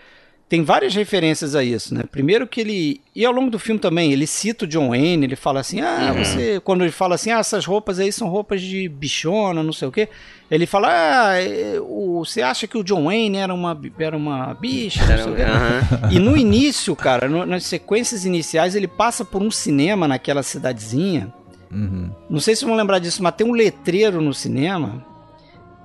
tem 0.48 0.64
várias 0.64 0.94
referências 0.94 1.56
a 1.56 1.64
isso, 1.64 1.94
né? 1.94 2.04
Primeiro 2.12 2.46
que 2.46 2.62
ele. 2.62 3.02
E 3.16 3.26
ao 3.26 3.34
longo 3.34 3.50
do 3.50 3.58
filme 3.58 3.80
também, 3.80 4.12
ele 4.14 4.28
cita 4.28 4.66
o 4.66 4.68
John 4.68 4.90
Wayne, 4.90 5.26
ele 5.26 5.36
fala 5.36 5.60
assim: 5.60 5.82
ah, 5.82 6.14
você. 6.14 6.60
Quando 6.64 6.84
ele 6.84 6.92
fala 6.92 7.16
assim, 7.16 7.32
ah, 7.32 7.40
essas 7.40 7.66
roupas 7.66 8.00
aí 8.00 8.12
são 8.12 8.28
roupas 8.28 8.62
de 8.62 8.88
bichona, 8.88 9.64
não 9.64 9.74
sei 9.74 9.88
o 9.88 9.92
quê. 9.92 10.08
Ele 10.52 10.68
fala, 10.68 10.90
ah, 10.92 11.42
é, 11.42 11.80
o, 11.82 12.24
você 12.24 12.44
acha 12.44 12.68
que 12.68 12.78
o 12.78 12.84
John 12.84 13.06
Wayne 13.06 13.38
era 13.38 13.52
uma, 13.52 13.76
era 13.98 14.16
uma 14.16 14.54
bicha? 14.54 15.04
Não 15.08 15.24
sei 15.24 15.34
o 15.34 15.36
quê. 15.36 15.42
Aham. 15.42 16.12
E 16.12 16.20
no 16.20 16.38
início, 16.38 16.96
cara, 16.96 17.28
no- 17.28 17.46
nas 17.48 17.64
sequências 17.64 18.26
iniciais, 18.26 18.76
ele 18.76 18.88
passa 18.88 19.26
por 19.26 19.42
um 19.42 19.50
cinema 19.50 20.08
naquela 20.08 20.44
cidadezinha. 20.44 21.34
Uhum. 21.72 22.12
Não 22.30 22.40
sei 22.40 22.56
se 22.56 22.64
vão 22.64 22.76
lembrar 22.76 23.00
disso, 23.00 23.24
mas 23.24 23.34
tem 23.34 23.48
um 23.48 23.52
letreiro 23.54 24.22
no 24.22 24.34
cinema 24.36 25.04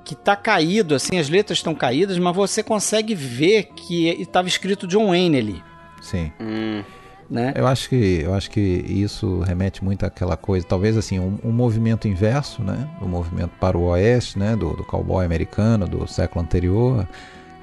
que 0.05 0.15
tá 0.15 0.35
caído, 0.37 0.95
assim, 0.95 1.19
as 1.19 1.29
letras 1.29 1.59
estão 1.59 1.75
caídas, 1.75 2.19
mas 2.19 2.35
você 2.35 2.63
consegue 2.63 3.15
ver 3.15 3.65
que 3.75 4.09
estava 4.09 4.49
escrito 4.49 4.87
John 4.87 5.09
Wayne 5.09 5.39
ali, 5.39 5.63
Sim. 6.01 6.33
Hum, 6.41 6.83
né? 7.29 7.53
Eu 7.55 7.67
acho 7.67 7.89
que 7.89 8.23
eu 8.23 8.35
acho 8.35 8.51
que 8.51 8.61
isso 8.61 9.41
remete 9.41 9.85
muito 9.85 10.05
àquela 10.05 10.37
coisa, 10.37 10.67
talvez 10.67 10.97
assim, 10.97 11.19
um, 11.19 11.39
um 11.45 11.53
movimento 11.53 12.09
inverso, 12.09 12.63
né? 12.63 12.89
O 13.01 13.07
movimento 13.07 13.53
para 13.61 13.79
o 13.79 13.85
oeste, 13.85 14.39
né? 14.39 14.57
Do, 14.57 14.75
do 14.75 14.85
cowboy 14.85 15.25
americano 15.25 15.87
do 15.87 16.07
século 16.09 16.43
anterior. 16.43 17.07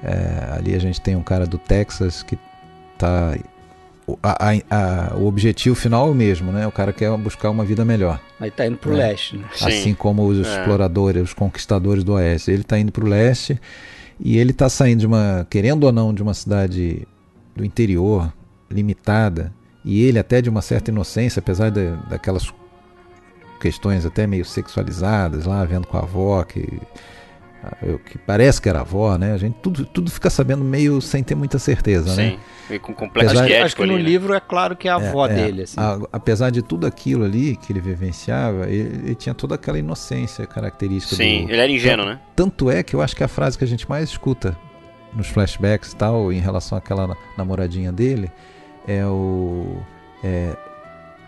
É, 0.02 0.54
ali 0.56 0.74
a 0.74 0.78
gente 0.78 1.00
tem 1.00 1.16
um 1.16 1.22
cara 1.22 1.46
do 1.46 1.58
Texas 1.58 2.22
que 2.22 2.38
tá 2.96 3.34
o, 3.36 3.44
a- 4.22 4.50
a- 4.50 5.10
a- 5.10 5.16
o 5.16 5.26
objetivo 5.26 5.74
final 5.74 6.06
é 6.08 6.10
o 6.10 6.14
mesmo, 6.14 6.52
né? 6.52 6.66
O 6.66 6.72
cara 6.72 6.92
quer 6.92 7.14
buscar 7.16 7.50
uma 7.50 7.64
vida 7.64 7.84
melhor. 7.84 8.20
Aí 8.38 8.50
tá 8.50 8.66
indo 8.66 8.76
pro 8.78 8.92
É. 8.94 9.08
leste, 9.08 9.36
né? 9.36 9.44
Sim. 9.52 9.66
Assim 9.66 9.94
como 9.94 10.26
os 10.26 10.38
É. 10.46 10.50
exploradores, 10.60 11.22
os 11.22 11.34
conquistadores 11.34 12.04
do 12.04 12.12
oeste. 12.14 12.50
Ele 12.50 12.62
está 12.62 12.78
indo 12.78 12.92
para 12.92 13.04
o 13.04 13.08
leste 13.08 13.60
e 14.20 14.38
ele 14.38 14.52
está 14.52 14.68
saindo 14.68 15.00
de 15.00 15.06
uma, 15.06 15.46
querendo 15.50 15.84
ou 15.84 15.92
não, 15.92 16.14
de 16.14 16.22
uma 16.22 16.34
cidade 16.34 17.06
do 17.56 17.64
interior, 17.64 18.32
limitada, 18.70 19.52
e 19.84 20.02
ele 20.04 20.18
até 20.18 20.40
de 20.40 20.48
uma 20.48 20.62
certa 20.62 20.90
inocência, 20.90 21.40
apesar 21.40 21.70
da, 21.70 21.96
daquelas 22.08 22.52
questões 23.60 24.06
até 24.06 24.26
meio 24.26 24.44
sexualizadas 24.44 25.44
lá, 25.44 25.64
vendo 25.64 25.86
com 25.86 25.96
a 25.96 26.00
avó, 26.00 26.42
que, 26.44 26.80
ah, 27.70 27.98
que 28.04 28.18
parece 28.18 28.60
que 28.60 28.68
era 28.68 28.80
avó, 28.80 29.16
né? 29.18 29.32
A 29.32 29.36
gente 29.36 29.54
tudo, 29.62 29.84
tudo 29.84 30.10
fica 30.10 30.28
sabendo 30.30 30.64
meio 30.64 31.00
sem 31.00 31.22
ter 31.22 31.34
muita 31.34 31.58
certeza, 31.58 32.14
né? 32.16 32.30
sim. 32.32 32.38
E 32.74 32.78
com 32.78 32.92
complexo 32.92 33.30
Apesar- 33.30 33.46
de 33.46 33.54
Acho 33.54 33.64
ético 33.66 33.82
que 33.82 33.88
no 33.88 33.94
ali, 33.94 34.02
né? 34.02 34.08
livro 34.10 34.34
é 34.34 34.40
claro 34.40 34.76
que 34.76 34.86
é 34.88 34.90
a 34.90 34.96
avó 34.96 35.26
É, 35.26 35.30
é. 35.32 35.34
dele, 35.34 35.62
assim. 35.62 35.80
A- 35.80 35.98
apesar 36.12 36.50
de 36.50 36.60
tudo 36.60 36.86
aquilo 36.86 37.24
ali 37.24 37.56
que 37.56 37.72
ele 37.72 37.80
vivenciava, 37.80 38.66
ele, 38.68 39.06
ele 39.06 39.14
tinha 39.14 39.34
toda 39.34 39.54
aquela 39.54 39.78
inocência 39.78 40.46
característica 40.46 41.16
Sim, 41.16 41.46
do, 41.46 41.52
ele 41.52 41.60
era 41.62 41.70
ingênuo, 41.72 42.04
né? 42.04 42.20
Tanto 42.36 42.70
é 42.70 42.82
que 42.82 42.94
eu 42.94 43.00
acho 43.00 43.16
que 43.16 43.24
a 43.24 43.28
frase 43.28 43.56
que 43.56 43.64
a 43.64 43.66
gente 43.66 43.88
mais 43.88 44.10
escuta 44.10 44.54
nos 45.14 45.28
flashbacks 45.28 45.92
e 45.92 45.96
tal, 45.96 46.30
em 46.30 46.40
relação 46.40 46.76
àquela 46.76 47.06
na- 47.06 47.16
namoradinha 47.38 47.90
dele, 47.90 48.30
é 48.86 49.02
o. 49.06 49.78
é, 50.22 50.54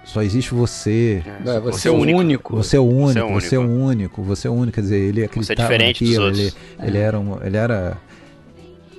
só 0.05 0.23
existe 0.23 0.53
você. 0.55 1.23
É, 1.47 1.61
você 1.61 1.89
é 1.89 1.91
o 1.91 1.95
único. 1.97 2.57
Você 2.57 2.77
é 2.77 2.81
o 2.81 2.85
único, 2.85 3.13
Você 3.13 3.19
é 3.19 3.25
o 3.25 3.29
você 3.41 3.55
é 3.55 3.59
o 3.59 3.63
único. 3.63 3.85
único, 3.87 4.23
você 4.23 4.49
é 4.49 4.51
o 4.51 4.55
único. 4.55 4.75
Quer 4.75 4.81
dizer, 4.81 4.97
ele 4.99 5.25
acreditava 5.25 5.63
diferente 5.69 6.05
dos 6.05 6.13
naquilo, 6.19 6.29
ele, 6.41 6.53
ele 6.83 6.99
era 6.99 7.19
um, 7.19 7.39
ele 7.45 7.57
era. 7.57 7.97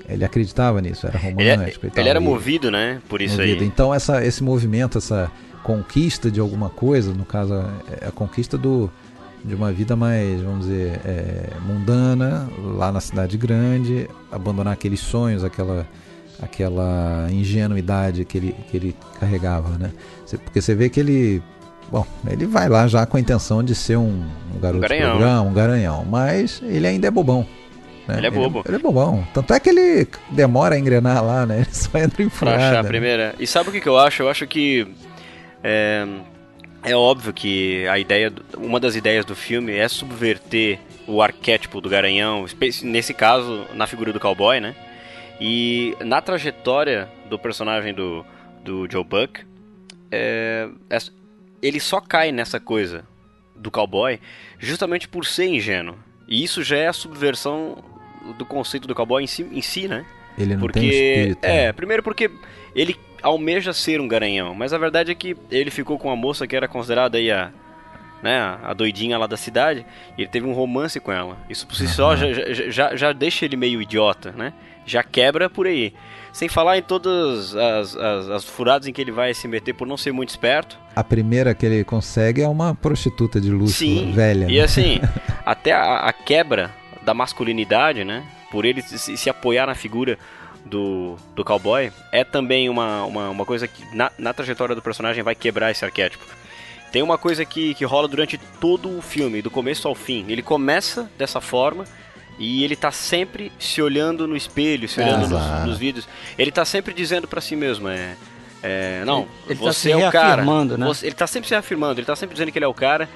Ele 0.08 0.26
acreditava 0.26 0.82
nisso, 0.82 1.08
era 1.08 1.18
Ele, 1.26 1.48
é- 1.48 1.54
romântico 1.56 1.86
e 1.86 1.90
tal. 1.90 2.02
ele 2.02 2.10
era 2.10 2.20
movido, 2.20 2.70
né? 2.70 3.00
Por 3.08 3.22
isso 3.22 3.38
movido. 3.38 3.62
aí. 3.62 3.68
Então 3.68 3.94
essa, 3.94 4.24
esse 4.26 4.44
movimento, 4.44 4.98
essa 4.98 5.32
conquista 5.64 6.30
de 6.30 6.40
alguma 6.40 6.70
coisa, 6.70 7.14
no 7.14 7.24
caso 7.24 7.54
é 8.02 8.08
a 8.08 8.12
conquista 8.12 8.58
do, 8.58 8.90
de 9.46 9.56
uma 9.56 9.72
vida 9.72 9.96
mais, 9.96 10.42
vamos 10.42 10.66
dizer, 10.66 11.00
é, 11.06 11.50
mundana, 11.66 12.50
lá 12.62 12.92
na 12.92 13.00
cidade 13.00 13.38
grande, 13.38 14.10
abandonar 14.30 14.74
aqueles 14.74 15.00
sonhos, 15.00 15.46
aquela, 15.46 15.88
aquela 16.42 17.28
ingenuidade 17.32 18.26
que 18.26 18.38
ele, 18.38 18.56
que 18.70 18.78
ele 18.78 18.96
carregava, 19.20 19.78
né? 19.78 19.92
Porque 20.44 20.62
você 20.62 20.74
vê 20.74 20.90
que 20.90 21.00
ele, 21.00 21.42
bom, 21.92 22.06
ele 22.28 22.46
vai 22.46 22.68
lá 22.70 22.88
já 22.88 23.06
com 23.06 23.18
a 23.18 23.20
intenção 23.20 23.64
de 23.64 23.76
ser 23.76 23.98
um, 23.98 24.24
um 24.56 24.60
garoto 24.60 24.82
de 24.82 24.88
garanhão, 24.88 25.12
programa, 25.18 25.42
um 25.42 25.54
garanhão, 25.54 26.06
mas 26.06 26.62
ele 26.64 26.88
ainda 26.88 27.08
é 27.08 27.12
bobão. 27.12 27.46
né? 28.08 28.18
Ele 28.18 28.28
é 28.28 28.32
bobo. 28.32 28.64
Ele, 28.66 28.76
é 28.78 28.80
bobão. 28.80 29.28
Tanto 29.34 29.54
é 29.54 29.60
que 29.60 29.70
ele 29.70 30.08
demora 30.32 30.76
a 30.76 30.80
engrenar 30.80 31.24
lá, 31.24 31.46
né? 31.46 31.58
Ele 31.68 31.68
só 31.72 31.98
entra 31.98 32.24
em 32.24 32.30
Pra 32.30 32.56
achar 32.56 32.78
a 32.78 32.84
né? 32.84 32.90
primeira. 32.90 33.36
E 33.40 33.46
sabe 33.46 33.70
o 33.70 33.72
que, 33.72 33.80
que 33.82 33.90
eu 33.90 33.98
acho? 33.98 34.24
Eu 34.24 34.30
acho 34.30 34.48
que 34.48 34.88
é, 35.64 36.08
é 36.84 36.96
óbvio 36.96 37.32
que 37.34 37.86
a 37.88 38.00
ideia, 38.00 38.32
uma 38.58 38.80
das 38.80 38.96
ideias 38.96 39.24
do 39.26 39.36
filme 39.36 39.74
é 39.76 39.88
subverter 39.88 40.80
o 41.08 41.22
arquétipo 41.22 41.82
do 41.82 41.90
garanhão, 41.90 42.46
nesse 42.84 43.14
caso 43.14 43.66
na 43.74 43.86
figura 43.86 44.12
do 44.14 44.20
cowboy, 44.20 44.60
né? 44.60 44.76
E 45.44 45.98
na 46.06 46.22
trajetória 46.22 47.10
do 47.28 47.40
personagem 47.40 47.96
do, 47.96 48.24
do 48.64 48.88
Joe 48.90 49.04
Buck, 49.04 49.44
é, 50.12 50.70
é- 50.88 50.98
ele 51.62 51.80
só 51.80 52.00
cai 52.00 52.32
nessa 52.32 52.60
coisa 52.60 53.04
do 53.56 53.72
cowboy 53.72 54.20
justamente 54.60 55.08
por 55.08 55.26
ser 55.26 55.48
ingênuo. 55.48 55.96
E 56.28 56.44
isso 56.44 56.64
já 56.64 56.78
é 56.78 56.88
a 56.88 56.94
subversão 56.94 57.84
do 58.38 58.46
conceito 58.46 58.88
do 58.88 58.94
cowboy 58.94 59.24
em 59.24 59.28
si, 59.28 59.42
em 59.52 59.62
si 59.62 59.88
né? 59.88 60.06
Ele 60.38 60.54
não 60.54 60.62
porque 60.62 60.80
tem 60.80 60.90
espírito. 60.90 61.42
né? 61.48 61.64
é 61.66 61.74
primeiro 61.74 62.04
porque 62.04 62.30
ele 62.76 62.96
almeja 63.22 63.74
ser 63.74 64.00
um 64.00 64.08
garanhão 64.08 64.56
mas 64.56 64.72
a 64.74 64.78
verdade 64.78 65.12
é 65.12 65.16
que 65.16 65.36
ele 65.52 65.70
ficou 65.70 66.00
com 66.00 66.08
uma 66.08 66.16
moça 66.16 66.48
que 66.48 66.56
era 66.56 66.68
considerada 66.68 67.18
aí 67.18 67.30
a 67.30 67.52
né 68.24 68.40
a 68.64 68.74
doidinha 68.74 69.18
lá 69.18 69.28
da 69.28 69.36
cidade 69.36 69.86
e 70.18 70.22
ele 70.22 70.30
teve 70.30 70.48
um 70.48 70.54
romance 70.54 71.00
com 71.00 71.12
ela 71.12 71.38
isso 71.50 71.68
por 71.68 71.76
si 71.76 71.88
só 71.88 72.16
já, 72.16 72.32
já, 72.32 72.70
já, 72.70 72.96
já 72.96 73.12
deixa 73.12 73.44
ele 73.44 73.58
meio 73.58 73.82
idiota 73.82 74.32
né 74.32 74.54
já 74.86 75.04
quebra 75.04 75.50
por 75.50 75.68
aí 75.68 75.94
sem 76.34 76.48
falar 76.48 76.78
em 76.78 76.82
todas 76.82 77.56
as, 77.56 77.96
as, 77.96 78.30
as 78.30 78.46
furadas 78.46 78.88
em 78.88 78.94
que 78.94 79.02
ele 79.02 79.12
vai 79.12 79.34
se 79.34 79.48
meter 79.48 79.74
por 79.74 79.88
não 79.88 79.98
ser 79.98 80.12
muito 80.12 80.30
esperto 80.30 80.78
A 80.96 81.04
primeira 81.04 81.54
que 81.54 81.66
ele 81.66 81.84
consegue 81.84 82.42
é 82.42 82.48
uma 82.48 82.74
prostituta 82.74 83.40
de 83.40 83.50
luxo 83.52 83.74
Sim, 83.74 84.12
velha. 84.14 84.46
E 84.46 84.58
né? 84.58 84.62
assim, 84.62 85.00
até 85.46 85.72
a, 85.74 85.98
a 85.98 86.14
quebra 86.14 86.72
da 87.04 87.14
masculinidade, 87.14 88.04
né? 88.04 88.24
Por 88.50 88.66
ele 88.66 88.82
se, 88.82 89.18
se 89.18 89.30
apoiar 89.30 89.66
na 89.66 89.76
figura 89.76 90.18
do, 90.66 91.16
do 91.36 91.44
cowboy, 91.44 91.92
é 92.12 92.24
também 92.24 92.70
uma, 92.70 93.04
uma, 93.06 93.30
uma 93.30 93.46
coisa 93.46 93.68
que 93.68 93.84
na, 93.96 94.12
na 94.18 94.34
trajetória 94.34 94.76
do 94.76 94.82
personagem 94.82 95.24
vai 95.24 95.36
quebrar 95.36 95.72
esse 95.72 95.84
arquétipo. 95.84 96.24
Tem 96.92 97.02
uma 97.02 97.18
coisa 97.18 97.46
que, 97.46 97.74
que 97.74 97.86
rola 97.86 98.08
durante 98.08 98.38
todo 98.60 98.98
o 98.98 99.02
filme, 99.02 99.42
do 99.42 99.50
começo 99.50 99.88
ao 99.88 99.96
fim. 99.96 100.26
Ele 100.28 100.42
começa 100.42 101.10
dessa 101.18 101.40
forma 101.40 101.86
e 102.44 102.64
ele 102.64 102.76
tá 102.76 102.92
sempre 102.92 103.52
se 103.60 103.82
olhando 103.82 104.28
no 104.28 104.36
espelho, 104.36 104.88
se 104.90 105.00
olhando 105.00 105.28
nos, 105.30 105.66
nos 105.68 105.78
vídeos. 105.78 106.08
Ele 106.38 106.52
tá 106.52 106.66
sempre 106.66 106.94
dizendo 106.94 107.28
pra 107.28 107.40
si 107.40 107.56
mesmo, 107.56 107.88
é. 107.88 108.16
é, 108.64 109.04
não, 109.06 109.28
Ele 109.48 109.60
tá 109.60 109.66
você 109.66 109.80
se 109.80 109.92
é 109.92 109.96
o 109.98 110.00
cara. 110.12 110.42
né? 110.78 110.86
Você- 110.88 111.06
ele 111.08 111.16
tá 111.16 111.28
sempre 111.28 111.48
se 111.48 111.54
reafirmando, 111.54 112.00
ele 112.00 112.06
tá 112.08 112.16
sempre 112.16 112.34
dizendo 112.34 112.52
que 112.52 112.58
ele 112.58 112.66
é 112.66 112.68
o 112.68 112.74
cara. 112.74 113.08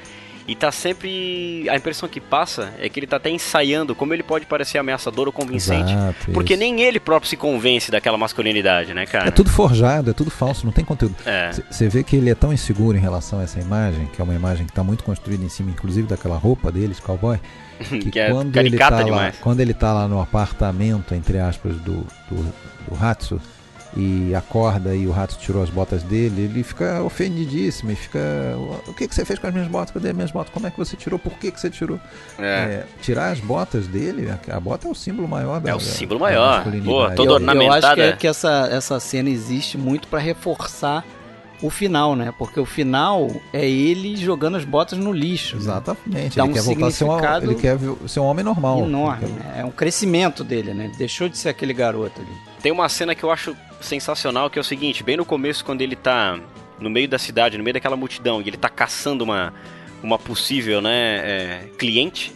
E 0.48 0.56
tá 0.56 0.72
sempre. 0.72 1.68
A 1.70 1.76
impressão 1.76 2.08
que 2.08 2.22
passa 2.22 2.72
é 2.80 2.88
que 2.88 3.00
ele 3.00 3.08
tá 3.08 3.18
até 3.18 3.32
ensaiando 3.32 3.96
como 3.96 4.14
ele 4.14 4.22
pode 4.22 4.46
parecer 4.46 4.78
ameaçador 4.78 5.26
ou 5.26 5.34
convincente. 5.34 5.92
Exato, 5.92 6.32
porque 6.32 6.54
isso. 6.54 6.60
nem 6.60 6.82
ele 6.82 7.00
próprio 7.00 7.28
se 7.28 7.36
convence 7.36 7.90
daquela 7.90 8.18
masculinidade, 8.18 8.94
né, 8.94 9.08
cara? 9.08 9.28
É 9.28 9.32
tudo 9.32 9.50
forjado, 9.50 10.12
é 10.12 10.14
tudo 10.14 10.30
falso, 10.30 10.64
não 10.66 10.72
tem 10.72 10.86
conteúdo. 10.86 11.16
É. 11.26 11.52
Você 11.70 11.88
vê 11.88 12.04
que 12.04 12.16
ele 12.16 12.30
é 12.30 12.36
tão 12.36 12.54
inseguro 12.54 12.96
em 12.96 13.02
relação 13.02 13.40
a 13.40 13.44
essa 13.44 13.60
imagem, 13.60 14.06
que 14.08 14.22
é 14.22 14.24
uma 14.24 14.36
imagem 14.36 14.66
que 14.66 14.72
está 14.72 14.84
muito 14.84 15.04
construída 15.04 15.44
em 15.44 15.50
cima, 15.50 15.72
inclusive 15.72 16.08
daquela 16.08 16.38
roupa 16.38 16.72
dele, 16.72 16.94
de 16.94 17.02
cowboy, 17.02 17.40
que, 17.90 18.12
Que 18.12 18.20
é 18.20 18.30
quando 18.30 18.56
ele 18.58 18.78
tá 18.78 18.90
lá, 18.90 19.04
demais. 19.04 19.36
quando 19.42 19.60
ele 19.62 19.74
tá 19.74 19.94
lá 19.94 20.08
no 20.08 20.22
apartamento, 20.22 21.16
entre 21.16 21.40
aspas, 21.40 21.76
do, 21.78 22.06
do, 22.30 22.54
do 22.88 23.04
Hatsu, 23.04 23.42
e 23.96 24.36
acorda 24.36 24.94
e 24.94 25.08
o 25.08 25.12
rato 25.12 25.38
tirou 25.38 25.64
as 25.64 25.70
botas 25.70 26.04
dele, 26.04 26.44
ele 26.44 26.64
fica 26.64 27.02
ofendidíssimo 27.02 27.92
e 27.92 27.96
fica. 27.96 28.20
O 28.88 28.94
que, 28.94 29.08
que 29.08 29.16
você 29.16 29.24
fez 29.24 29.40
com 29.40 29.48
as 29.48 29.54
minhas 29.54 29.68
botas? 29.70 29.92
Cadê 29.92 30.10
as 30.10 30.16
minhas 30.16 30.32
botas? 30.32 30.54
Como 30.54 30.68
é 30.68 30.72
que 30.72 30.78
você 30.78 30.98
tirou? 30.98 31.18
Por 31.18 31.34
que, 31.40 31.52
que 31.52 31.60
você 31.60 31.70
tirou? 31.70 32.00
É. 32.38 32.44
É, 32.44 32.86
tirar 33.02 33.32
as 33.32 33.40
botas 33.40 33.88
dele, 33.88 34.30
a, 34.30 34.56
a 34.56 34.60
bota 34.60 34.88
é 34.88 34.92
o 34.92 34.96
símbolo 34.96 35.28
maior 35.28 35.62
da 35.62 35.70
É 35.70 35.76
o 35.76 35.80
símbolo 35.80 36.20
da 36.20 36.26
maior. 36.26 36.64
Pô, 36.64 36.70
todo 36.72 36.80
eu, 36.80 36.86
eu 36.86 37.08
acho 37.08 37.16
que, 37.16 37.32
ornamentada. 37.32 38.04
é 38.06 38.12
que 38.14 38.28
essa, 38.28 38.68
essa 38.72 39.00
cena 39.00 39.30
existe 39.30 39.78
muito 39.78 40.08
pra 40.08 40.20
reforçar 40.20 41.06
o 41.62 41.70
final, 41.70 42.16
né? 42.18 42.34
Porque 42.38 42.60
o 42.60 42.66
final 42.66 43.30
é 43.54 43.66
ele 43.66 44.18
jogando 44.18 44.58
as 44.58 44.66
botas 44.66 45.00
no 45.00 45.14
lixo. 45.14 45.56
né? 45.56 45.62
Exatamente. 45.62 46.36
Dá 46.38 46.44
ele 46.44 46.52
um 46.52 46.54
quer 46.54 46.62
voltar 46.62 46.88
a 46.88 46.92
ser 46.92 47.06
um, 47.06 47.08
significado 47.08 47.46
ele 47.46 47.56
quer 47.56 47.78
ser 48.08 48.20
um 48.20 48.26
homem 48.26 48.44
normal. 48.44 48.80
Enorme. 48.84 49.20
Quer- 49.28 49.30
né? 49.30 49.56
É 49.60 49.66
um 49.66 49.72
crescimento 49.72 50.44
dele, 50.44 50.74
né? 50.74 50.86
Ele 50.86 50.96
deixou 50.98 51.30
de 51.30 51.38
ser 51.38 51.50
aquele 51.50 51.74
garoto 51.74 52.22
ali. 52.22 52.32
Tem 52.62 52.72
uma 52.72 52.90
cena 52.90 53.14
que 53.16 53.24
eu 53.24 53.32
acho 53.32 53.56
sensacional, 53.82 54.50
que 54.50 54.58
é 54.58 54.62
o 54.62 54.64
seguinte, 54.64 55.04
bem 55.04 55.18
no 55.18 55.26
começo, 55.26 55.64
quando 55.64 55.82
ele 55.82 55.96
tá 55.96 56.40
no 56.80 56.90
meio 56.90 57.08
da 57.08 57.18
cidade, 57.18 57.58
no 57.58 57.64
meio 57.64 57.74
daquela 57.74 57.96
multidão, 57.96 58.42
e 58.42 58.48
ele 58.48 58.58
tá 58.58 58.70
caçando 58.70 59.24
uma, 59.24 59.54
uma 60.04 60.20
possível, 60.20 60.82
né, 60.82 61.18
é, 61.18 61.64
cliente. 61.78 62.34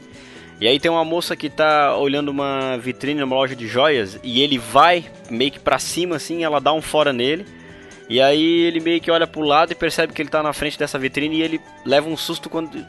E 0.62 0.67
aí 0.67 0.80
tem 0.80 0.91
uma 0.91 1.06
moça 1.06 1.36
que 1.36 1.49
tá 1.49 1.95
olhando 1.95 2.30
uma 2.30 2.78
vitrine 2.78 3.21
numa 3.21 3.36
loja 3.36 3.56
de 3.56 3.67
joias, 3.67 4.19
e 4.23 4.41
ele 4.41 4.58
vai 4.58 5.06
meio 5.30 5.52
que 5.52 5.60
pra 5.60 5.80
cima, 5.80 6.17
assim, 6.17 6.43
ela 6.43 6.60
dá 6.60 6.73
um 6.73 6.82
fora 6.82 7.13
nele. 7.13 7.45
E 8.10 8.19
aí 8.19 8.62
ele 8.62 8.80
meio 8.80 8.99
que 8.99 9.12
olha 9.12 9.28
pro 9.28 9.41
lado 9.41 9.71
e 9.71 9.75
percebe 9.75 10.13
que 10.13 10.21
ele 10.21 10.30
tá 10.30 10.41
na 10.41 10.52
frente 10.52 10.80
dessa 10.80 10.97
vitrine 10.97 11.38
e 11.38 11.41
ele 11.43 11.62
leva 11.86 12.10
um 12.10 12.17
susto 12.17 12.49
quando 12.49 12.84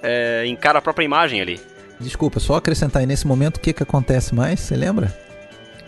é, 0.00 0.46
encara 0.46 0.78
a 0.78 0.82
própria 0.82 1.04
imagem 1.04 1.40
ali. 1.40 1.60
Desculpa, 1.98 2.38
só 2.38 2.54
acrescentar 2.54 3.00
aí 3.00 3.06
nesse 3.06 3.26
momento 3.26 3.56
o 3.56 3.60
que, 3.60 3.72
que 3.72 3.82
acontece 3.82 4.32
mais, 4.32 4.60
você 4.60 4.76
lembra? 4.76 5.12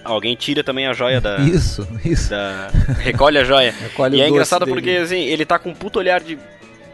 Alguém 0.05 0.35
tira 0.35 0.65
também 0.65 0.87
a 0.87 0.93
joia 0.93 1.21
da... 1.21 1.39
Isso, 1.47 1.87
isso. 2.05 2.31
da- 2.31 2.69
recolhe 3.01 3.39
a 3.39 3.45
joia. 3.45 3.73
Recolhe 3.73 4.19
e 4.19 4.21
é 4.21 4.29
engraçado 4.29 4.65
dele. 4.65 4.73
porque 4.75 4.91
assim, 4.97 5.21
ele 5.21 5.45
tá 5.45 5.59
com 5.59 5.71
um 5.71 5.75
puto 5.75 5.99
olhar 5.99 6.21
de, 6.21 6.37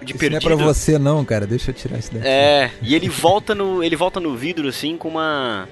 de 0.03 0.12
Isso 0.12 0.18
perdido. 0.18 0.42
não 0.49 0.53
é 0.53 0.57
pra 0.57 0.64
você 0.66 0.99
não, 0.99 1.25
cara. 1.25 1.47
Deixa 1.47 1.71
eu 1.71 1.75
tirar 1.75 1.99
isso 1.99 2.12
daqui. 2.12 2.27
É, 2.27 2.71
e 2.83 2.94
ele 2.94 3.09
volta 3.09 3.55
no. 3.55 3.83
Ele 3.83 3.97
volta 3.97 4.21
no 4.21 4.37
vidro 4.37 4.68
assim 4.68 4.97
com 4.97 5.09
uma. 5.09 5.68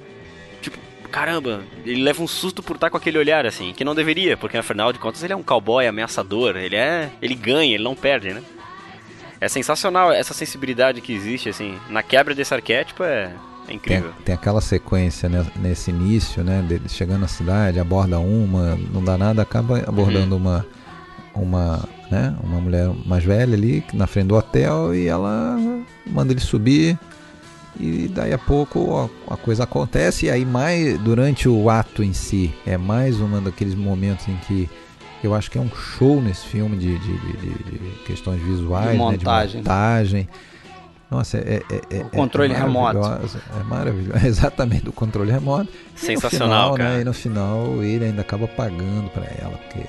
Tipo, 0.63 0.79
caramba, 1.11 1.63
ele 1.85 2.03
leva 2.03 2.23
um 2.23 2.27
susto 2.27 2.63
por 2.63 2.77
estar 2.77 2.89
com 2.91 2.97
aquele 2.97 3.19
olhar 3.19 3.45
assim, 3.47 3.73
que 3.75 3.85
não 3.85 3.95
deveria, 3.95 4.37
porque 4.37 4.57
afinal 4.57 4.93
de 4.93 4.99
contas 4.99 5.23
ele 5.23 5.33
é 5.33 5.37
um 5.37 5.43
cowboy 5.43 5.87
ameaçador, 5.87 6.57
ele 6.57 6.77
é. 6.77 7.11
ele 7.21 7.35
ganha, 7.35 7.75
ele 7.75 7.85
não 7.85 7.95
perde, 7.95 8.33
né? 8.33 8.43
É 9.39 9.49
sensacional 9.49 10.11
essa 10.13 10.33
sensibilidade 10.33 11.03
que 11.03 11.13
existe, 11.13 11.51
assim, 11.51 11.79
na 11.91 12.03
quebra 12.03 12.35
desse 12.35 12.55
arquétipo 12.55 13.05
é, 13.05 13.31
é 13.67 13.69
Tem, 13.69 13.77
incrível. 13.77 14.13
tem 14.25 14.35
aquela 14.35 14.61
sequência 14.61 15.29
né, 15.29 15.45
nesse 15.57 15.91
início, 15.91 16.43
né? 16.45 16.63
Dele 16.67 16.89
chegando 16.89 17.21
na 17.21 17.29
cidade, 17.29 17.79
aborda 17.81 18.19
uma, 18.19 18.79
não 18.93 19.03
dá 19.03 19.19
nada, 19.19 19.43
acaba 19.43 19.79
abordando 19.87 20.37
uma, 20.37 20.65
uma, 21.35 21.85
né, 22.11 22.35
uma 22.43 22.61
mulher 22.61 22.91
mais 23.05 23.25
velha 23.25 23.55
ali 23.55 23.85
na 23.93 24.07
frente 24.07 24.29
do 24.29 24.37
hotel 24.37 24.95
e 24.95 25.07
ela 25.07 25.57
manda 26.07 26.33
ele 26.33 26.41
subir 26.41 26.99
e 27.79 28.09
daí 28.09 28.33
a 28.33 28.39
pouco 28.39 29.11
a, 29.29 29.35
a 29.35 29.37
coisa 29.37 29.65
acontece 29.65 30.27
e 30.27 30.31
aí 30.31 30.47
mais 30.47 30.99
durante 31.01 31.47
o 31.49 31.69
ato 31.69 32.03
em 32.03 32.15
si 32.15 32.55
é 32.65 32.79
mais 32.79 33.21
um 33.21 33.43
daqueles 33.43 33.75
momentos 33.75 34.27
em 34.29 34.37
que 34.47 34.69
eu 35.23 35.35
acho 35.35 35.51
que 35.51 35.59
é 35.59 35.61
um 35.61 35.69
show 35.69 36.23
nesse 36.23 36.47
filme 36.47 36.77
de, 36.77 36.99
de, 36.99 37.19
de- 37.19 37.37
de- 37.37 37.79
de 37.79 37.91
questões 38.07 38.41
visuais, 38.41 38.93
De 38.93 38.97
né, 38.97 38.99
montagem. 38.99 39.57
montagem. 39.59 40.29
Nossa, 41.11 41.39
é, 41.39 41.63
é, 41.71 41.99
é, 41.99 42.03
O 42.03 42.11
controle 42.11 42.53
é 42.53 42.57
remoto. 42.57 42.99
maravilhosa, 42.99 43.41
É 43.61 43.63
maravilhoso, 43.63 44.19
exatamente, 44.27 44.85
do 44.85 44.93
controle 44.93 45.31
remoto. 45.31 45.71
E 45.71 45.93
no 45.93 45.99
Sensacional, 45.99 46.75
final, 46.75 46.77
cara. 46.77 46.95
Né, 46.97 47.01
e 47.03 47.05
no 47.05 47.13
final 47.15 47.83
ele 47.83 48.07
ainda 48.07 48.23
acaba 48.23 48.49
pagando 48.49 49.09
pra 49.11 49.25
ela, 49.41 49.57
porque 49.57 49.81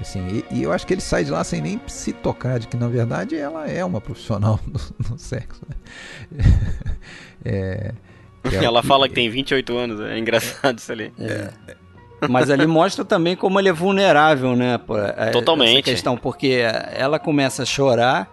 assim, 0.00 0.44
e, 0.50 0.58
e 0.58 0.62
eu 0.62 0.72
acho 0.72 0.86
que 0.86 0.94
ele 0.94 1.00
sai 1.00 1.24
de 1.24 1.30
lá 1.30 1.42
sem 1.44 1.60
nem 1.60 1.80
se 1.88 2.12
tocar 2.12 2.58
de 2.60 2.68
que 2.68 2.76
na 2.76 2.88
verdade 2.88 3.36
ela 3.36 3.68
é 3.68 3.84
uma 3.84 4.00
profissional 4.00 4.58
no, 4.66 4.80
no 5.10 5.18
sexo. 5.18 5.60
Né? 5.68 6.44
É, 7.44 7.92
é 8.44 8.48
o 8.60 8.62
Ela 8.64 8.82
que- 8.82 8.86
fala 8.88 9.08
que 9.08 9.14
tem 9.14 9.28
28 9.30 9.76
anos, 9.76 10.00
é 10.00 10.18
engraçado 10.18 10.78
isso 10.78 10.92
ali. 10.92 11.12
Mas 12.28 12.50
ali 12.50 12.66
mostra 12.66 13.02
também 13.04 13.34
como 13.34 13.58
ele 13.58 13.70
é 13.70 13.72
vulnerável, 13.72 14.54
né? 14.54 14.74
a- 15.16 15.30
Totalmente. 15.30 15.78
Essa 15.78 15.82
questão, 15.90 16.16
porque 16.18 16.60
ela 16.92 17.18
começa 17.18 17.62
a 17.62 17.66
chorar 17.66 18.30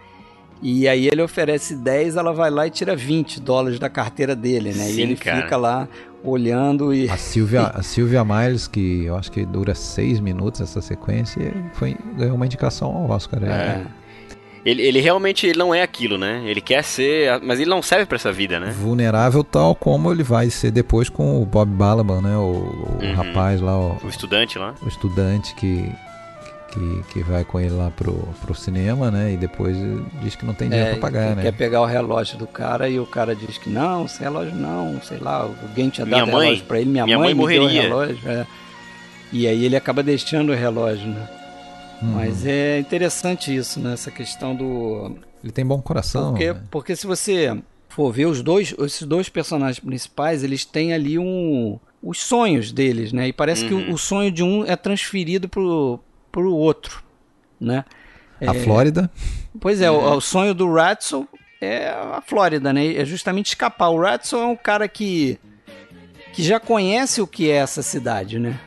e 0.61 0.87
aí 0.87 1.07
ele 1.07 1.21
oferece 1.21 1.75
10, 1.75 2.15
ela 2.15 2.33
vai 2.33 2.49
lá 2.49 2.65
e 2.67 2.69
tira 2.71 2.95
20 2.95 3.39
dólares 3.41 3.79
da 3.79 3.89
carteira 3.89 4.35
dele, 4.35 4.69
né? 4.73 4.85
Sim, 4.85 4.97
e 4.97 5.01
ele 5.01 5.15
cara. 5.15 5.41
fica 5.41 5.57
lá 5.57 5.87
olhando 6.23 6.93
e. 6.93 7.09
A 7.09 7.17
Silvia, 7.17 7.61
a 7.75 7.81
Silvia 7.83 8.23
Miles, 8.25 8.67
que 8.67 9.05
eu 9.05 9.15
acho 9.15 9.31
que 9.31 9.45
dura 9.45 9.73
seis 9.75 10.19
minutos 10.19 10.61
essa 10.61 10.81
sequência, 10.81 11.53
foi, 11.73 11.95
ganhou 12.17 12.35
uma 12.35 12.45
indicação 12.45 12.89
ao 12.95 13.09
Oscar. 13.09 13.43
É. 13.43 13.47
É. 13.47 13.85
Ele, 14.65 14.81
ele 14.81 14.99
realmente 14.99 15.47
ele 15.47 15.57
não 15.57 15.73
é 15.73 15.81
aquilo, 15.81 16.17
né? 16.17 16.41
Ele 16.45 16.59
quer 16.59 16.83
ser, 16.83 17.39
mas 17.41 17.57
ele 17.57 17.69
não 17.69 17.81
serve 17.81 18.05
pra 18.05 18.17
essa 18.17 18.33
vida, 18.33 18.59
né? 18.59 18.71
Vulnerável 18.71 19.41
tal 19.41 19.73
como 19.73 20.11
ele 20.11 20.23
vai 20.23 20.49
ser 20.49 20.71
depois 20.71 21.07
com 21.07 21.41
o 21.41 21.45
Bob 21.45 21.69
Balaban, 21.71 22.21
né? 22.21 22.35
O, 22.35 22.41
o 22.41 22.97
Uhum. 23.01 23.13
rapaz 23.13 23.61
lá, 23.61 23.77
o, 23.79 23.95
O 24.03 24.09
estudante 24.09 24.59
lá. 24.59 24.73
o 24.83 24.87
estudante 24.89 25.55
que, 25.55 25.89
que, 26.71 27.03
que 27.13 27.23
vai 27.23 27.43
com 27.43 27.59
ele 27.59 27.71
lá 27.73 27.89
pro, 27.91 28.13
pro 28.41 28.53
cinema, 28.55 29.09
né? 29.09 29.33
E 29.33 29.37
depois 29.37 29.75
diz 30.21 30.35
que 30.35 30.45
não 30.45 30.53
tem 30.53 30.69
dinheiro 30.69 30.89
É, 30.91 30.93
pra 30.93 31.01
pagar, 31.01 31.29
que 31.29 31.35
né? 31.35 31.41
quer 31.43 31.51
pegar 31.53 31.81
o 31.81 31.85
relógio 31.85 32.37
do 32.37 32.45
cara 32.47 32.89
e 32.89 32.99
o 32.99 33.05
cara 33.05 33.35
diz 33.35 33.57
que 33.57 33.69
não, 33.69 34.07
sem 34.07 34.23
relógio 34.23 34.53
não, 34.55 35.01
sei 35.01 35.17
lá, 35.17 35.41
alguém 35.41 35.89
tinha 35.89 36.05
Minha 36.05 36.19
dado 36.19 36.31
mãe- 36.31 36.45
relógio 36.45 36.65
pra 36.65 36.79
ele, 36.81 36.89
minha, 36.89 37.05
minha 37.05 37.17
mãe, 37.17 37.33
mãe 37.33 37.47
me 37.47 37.53
deu 37.53 37.61
o 37.61 37.65
morreria. 37.65 37.81
relógio. 37.83 38.19
é. 38.29 38.45
E 39.31 39.45
aí 39.47 39.65
ele 39.65 39.75
acaba 39.75 40.01
deixando 40.01 40.51
o 40.51 40.55
relógio, 40.55 41.07
né? 41.07 41.27
Uhum. 42.01 42.11
Mas 42.13 42.45
é 42.45 42.79
interessante 42.79 43.53
isso, 43.55 43.79
né? 43.79 43.93
Essa 43.93 44.11
questão 44.11 44.55
do. 44.55 45.15
Ele 45.43 45.51
tem 45.51 45.65
bom 45.65 45.81
coração. 45.81 46.29
Porque, 46.31 46.53
né? 46.53 46.61
porque 46.71 46.95
se 46.95 47.05
você 47.07 47.57
for 47.89 48.11
ver 48.13 48.25
os 48.27 48.41
dois, 48.41 48.73
esses 48.79 49.01
dois 49.03 49.27
personagens 49.29 49.79
principais, 49.79 50.43
eles 50.43 50.63
têm 50.63 50.93
ali 50.93 51.17
um. 51.19 51.79
Os 52.01 52.19
sonhos 52.21 52.71
deles, 52.71 53.11
né? 53.11 53.27
E 53.27 53.33
parece 53.33 53.65
que 53.65 53.73
Uhum. 53.73 53.89
o, 53.89 53.93
o 53.95 53.97
sonho 53.97 54.31
de 54.31 54.43
um 54.43 54.63
é 54.63 54.75
transferido 54.75 55.49
pro, 55.49 55.99
pro 56.37 56.53
outro, 56.53 57.01
né? 57.59 57.83
A 58.45 58.53
Flórida, 58.53 59.09
Pois 59.59 59.81
é, 59.81 59.89
o, 59.89 60.17
o 60.17 60.21
sonho 60.21 60.53
do 60.53 60.71
Ratzel 60.71 61.27
é 61.59 61.89
a 61.89 62.21
Flórida, 62.21 62.71
né? 62.71 62.93
É 62.93 63.03
justamente 63.03 63.47
escapar. 63.47 63.89
O 63.89 63.99
Ratzel 63.99 64.39
é 64.39 64.45
um 64.45 64.55
cara 64.55 64.87
que, 64.87 65.39
que 66.31 66.43
já 66.43 66.59
conhece 66.59 67.19
o 67.23 67.25
que 67.25 67.49
é 67.49 67.55
essa 67.55 67.81
cidade, 67.81 68.37
né? 68.37 68.59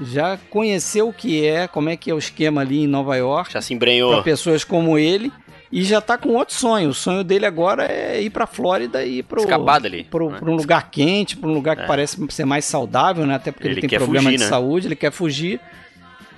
Já 0.00 0.38
conheceu 0.48 1.08
o 1.08 1.12
que 1.12 1.44
é, 1.46 1.68
como 1.68 1.90
é 1.90 1.98
que 1.98 2.10
é 2.10 2.14
o 2.14 2.18
esquema 2.18 2.62
ali 2.62 2.84
em 2.84 2.86
Nova 2.86 3.14
York, 3.16 3.52
Já 3.52 3.60
se 3.60 3.68
para 3.68 3.74
embrenhou. 3.76 4.22
pessoas 4.22 4.64
como 4.64 4.96
ele, 4.98 5.30
e 5.70 5.84
já 5.84 6.00
tá 6.00 6.16
com 6.16 6.30
outro 6.30 6.54
sonho. 6.54 6.88
O 6.88 6.94
sonho 6.94 7.22
dele 7.22 7.44
agora 7.44 7.84
é 7.84 8.22
ir 8.22 8.30
pra 8.30 8.46
Flórida 8.46 9.04
e 9.04 9.18
ir 9.18 9.22
pro, 9.24 9.42
né? 9.46 10.38
pra 10.38 10.50
um 10.50 10.56
lugar 10.56 10.90
quente, 10.90 11.36
pra 11.36 11.50
um 11.50 11.52
lugar 11.52 11.76
que 11.76 11.82
É. 11.82 11.86
parece 11.86 12.16
ser 12.30 12.46
mais 12.46 12.64
saudável, 12.64 13.26
né? 13.26 13.34
Até 13.34 13.52
porque 13.52 13.66
ele, 13.68 13.80
Ele 13.80 13.86
tem 13.88 13.98
problema 13.98 14.24
fugir, 14.24 14.38
de 14.38 14.44
né? 14.44 14.48
saúde, 14.48 14.86
ele 14.88 14.96
quer 14.96 15.12
fugir. 15.12 15.60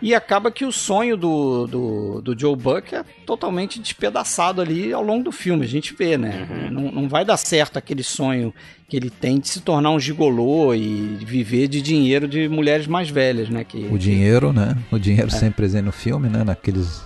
E 0.03 0.15
acaba 0.15 0.51
que 0.51 0.65
o 0.65 0.73
sonho 0.73 1.17
do, 1.17 1.67
do, 1.67 2.23
do 2.23 2.39
Joe 2.39 2.57
Buck 2.57 2.95
é 2.95 3.05
totalmente 3.27 3.79
despedaçado 3.79 4.63
ali 4.63 4.93
ao 4.93 5.03
longo 5.03 5.25
do 5.25 5.33
filme. 5.33 5.65
A 5.65 5.69
gente 5.69 5.95
vê, 5.95 6.17
né? 6.17 6.47
Uhum. 6.51 6.71
Não, 6.71 6.93
não 7.03 7.09
vai 7.09 7.23
dar 7.25 7.37
certo 7.37 7.77
aquele 7.79 8.03
sonho 8.03 8.53
que 8.89 8.97
ele 8.97 9.11
tem 9.11 9.39
de 9.39 9.49
se 9.49 9.61
tornar 9.61 9.91
um 9.91 10.01
gigolô 10.01 10.75
e 10.75 11.19
viver 11.25 11.69
de 11.69 11.83
dinheiro 11.83 12.27
de 12.27 12.49
mulheres 12.49 12.87
mais 12.87 13.11
velhas, 13.11 13.49
né? 13.51 13.63
Que, 13.63 13.89
o 13.91 13.99
dinheiro, 13.99 14.53
né? 14.53 14.75
O 14.91 14.97
É. 14.97 14.99
dinheiro 14.99 15.31
sempre 15.31 15.57
presente 15.57 15.85
no 15.85 15.93
filme, 15.93 16.29
né? 16.31 16.43
Naqueles, 16.45 17.03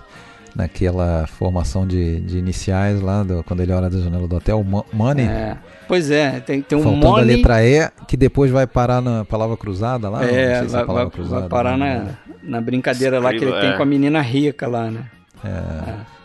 naquela 0.54 1.26
formação 1.26 1.86
de, 1.86 2.20
de 2.20 2.38
iniciais 2.38 3.00
lá, 3.00 3.22
do- 3.22 3.42
quando 3.42 3.60
ele 3.60 3.72
olha 3.72 3.90
da 3.90 3.98
janela 3.98 4.28
do 4.28 4.36
hotel, 4.36 4.62
mo- 4.62 4.86
money. 4.92 5.26
É. 5.26 5.56
Pois 5.88 6.10
é, 6.10 6.40
tem, 6.40 6.62
tem 6.62 6.78
um 6.78 6.82
Faltando 6.82 7.06
a 7.06 7.10
money... 7.10 7.36
letra 7.36 7.62
E, 7.66 7.90
que 8.06 8.16
depois 8.16 8.50
vai 8.50 8.66
parar 8.66 9.02
na 9.02 9.24
palavra 9.24 9.56
cruzada 9.56 10.08
lá. 10.08 10.20
não 10.20 10.28
É, 10.28 10.58
sei 10.60 10.68
se 10.68 10.72
vai, 10.72 10.82
é 10.82 10.86
palavra 10.86 11.04
vai- 11.08 11.12
cruzada. 11.12 11.40
vai 11.40 11.48
parar 11.50 11.76
né? 11.76 12.16
Na, 12.44 12.60
brincadeira 12.60 13.18
lá 13.18 13.30
que 13.30 13.44
ele 13.44 13.52
tem 13.52 13.70
é. 13.70 13.76
com 13.76 13.82
a 13.82 13.86
menina 13.86 14.20
rica 14.20 14.66
lá, 14.66 14.90
né? 14.90 15.10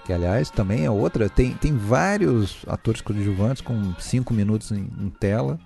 Que 0.06 0.14
aliás 0.14 0.50
também 0.50 0.86
é 0.86 0.90
outra. 0.90 1.30
Tem, 1.30 1.54
tem 1.54 1.76
vários 1.76 2.64
atores 2.68 3.02
coadjuvantes 3.02 3.62
com 3.62 3.94
cinco 4.00 4.34
minutos 4.34 4.72
em, 4.72 4.90
em 5.00 5.10
tela 5.10 5.60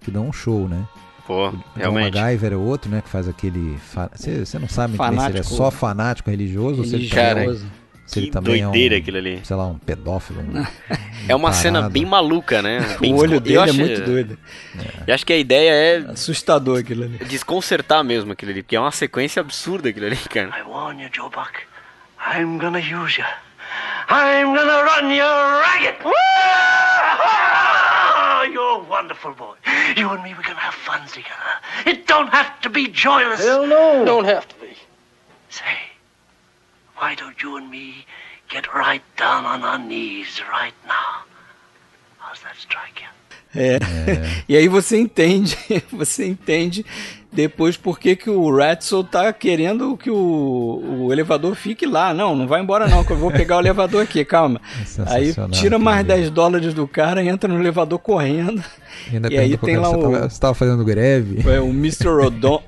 que 0.00 0.10
dão 0.10 0.28
um 0.28 0.32
show, 0.32 0.68
né? 0.68 0.84
Pô, 1.26 1.48
O 1.48 1.50
John 1.50 1.62
realmente. 1.76 2.14
MacGyver 2.14 2.52
é 2.52 2.56
outro, 2.56 2.90
né? 2.90 3.00
Que 3.00 3.08
faz 3.08 3.28
aquele. 3.28 3.78
Você 4.14 4.44
você 4.44 4.58
não 4.58 4.68
sabe 4.68 4.98
bem 4.98 5.18
se 5.18 5.26
ele 5.26 5.38
é 5.38 5.42
só 5.42 5.70
fanático 5.70 6.30
religioso 6.30 6.80
ou 6.80 6.84
se 6.86 6.94
ele, 6.94 7.08
Cara, 7.08 7.56
é 8.04 8.08
se 8.08 8.18
ele 8.18 8.26
Que 8.26 8.32
também 8.32 8.62
doideira 8.62 8.94
é 8.94 8.98
um, 8.98 9.00
aquilo 9.00 9.16
ali. 9.18 9.40
sei 9.44 9.56
lá, 9.56 9.66
um 9.66 9.78
pedófilo. 9.78 10.40
um- 10.40 10.66
É 11.26 11.34
uma 11.34 11.52
cena 11.54 11.78
parado. 11.78 11.92
bem 11.94 12.04
maluca, 12.04 12.60
né? 12.60 12.80
Bem 13.00 13.14
O 13.14 13.18
olho 13.18 13.40
dele 13.40 13.58
acho- 13.58 13.70
é 13.70 13.72
muito 13.72 14.00
doido. 14.02 14.38
Eu 15.06 15.14
acho 15.14 15.24
que 15.24 15.32
a 15.32 15.38
ideia 15.38 15.70
é 15.70 15.96
Assustador 16.10 16.80
aquilo 16.80 17.04
ali. 17.04 17.16
desconcertar 17.24 18.04
mesmo 18.04 18.32
aquilo 18.32 18.50
ali, 18.52 18.62
porque 18.62 18.76
é 18.76 18.80
uma 18.80 18.92
sequência 18.92 19.40
absurda 19.40 19.88
aquilo 19.88 20.06
ali, 20.06 20.16
cara. 20.16 20.50
I 20.58 20.62
warn 20.62 21.02
you, 21.02 21.08
Joe 21.12 21.30
Buck. 21.30 21.52
I'm 22.20 22.58
gonna 22.58 22.78
use 22.78 23.18
you. 23.20 23.26
I'm 24.10 24.54
gonna 24.54 24.82
run 24.82 25.10
you 25.10 25.24
ragged. 25.24 25.96
You're 28.52 28.80
a 28.80 28.84
wonderful 28.88 29.32
boy. 29.32 29.54
You 29.96 30.10
and 30.10 30.22
me, 30.22 30.34
we're 30.34 30.42
gonna 30.42 30.60
have 30.60 30.74
fun 30.74 31.06
together. 31.08 31.60
It 31.86 32.06
don't 32.06 32.28
have 32.32 32.60
to 32.60 32.68
be 32.70 32.88
joyless. 32.88 33.42
Hell 33.42 33.66
no. 33.66 34.04
Don't 34.04 34.26
have 34.26 34.46
to 34.48 34.54
be. 34.60 34.76
Say, 35.48 35.64
why 37.04 37.14
don't 37.14 37.42
you 37.42 37.58
and 37.58 37.70
me 37.70 38.06
get 38.48 38.64
right 38.72 39.02
down 39.18 39.44
on 39.44 39.62
our 39.62 39.78
knees 39.78 40.40
right 40.50 40.72
now? 40.86 41.10
How's 42.18 42.40
that 42.40 42.56
strike 42.56 42.98
you? 43.02 43.10
É. 43.54 43.78
E 44.48 44.56
aí 44.56 44.68
você 44.68 44.96
entende, 44.98 45.56
você 45.92 46.26
entende 46.26 46.84
depois 47.34 47.76
por 47.76 47.98
que, 47.98 48.14
que 48.16 48.30
o 48.30 48.54
Ratzel 48.56 49.02
tá 49.04 49.32
querendo 49.32 49.96
que 49.96 50.10
o, 50.10 50.82
o 51.06 51.12
elevador 51.12 51.54
fique 51.54 51.84
lá. 51.86 52.14
Não, 52.14 52.34
não 52.36 52.46
vai 52.46 52.60
embora 52.60 52.86
não, 52.88 53.02
que 53.04 53.10
eu 53.12 53.16
vou 53.16 53.30
pegar 53.30 53.56
o 53.56 53.60
elevador 53.60 54.02
aqui, 54.02 54.24
calma. 54.24 54.60
É 55.10 55.14
Aí 55.14 55.34
tira 55.50 55.78
mais 55.78 55.98
ali. 56.00 56.08
10 56.08 56.30
dólares 56.30 56.72
do 56.74 56.86
cara, 56.86 57.22
entra 57.24 57.48
no 57.52 57.58
elevador 57.60 57.98
correndo. 57.98 58.62
E, 59.12 59.34
E 59.34 59.38
aí 59.38 59.56
tem 59.58 59.76
lá 59.76 59.88
você 59.88 59.96
o- 59.96 60.00
tava- 60.02 60.28
Você 60.30 60.40
tava 60.40 60.54
fazendo 60.54 60.84
greve? 60.84 61.48
É 61.50 61.60
o 61.60 61.68
Mr. 61.70 62.08
Odon, 62.08 62.62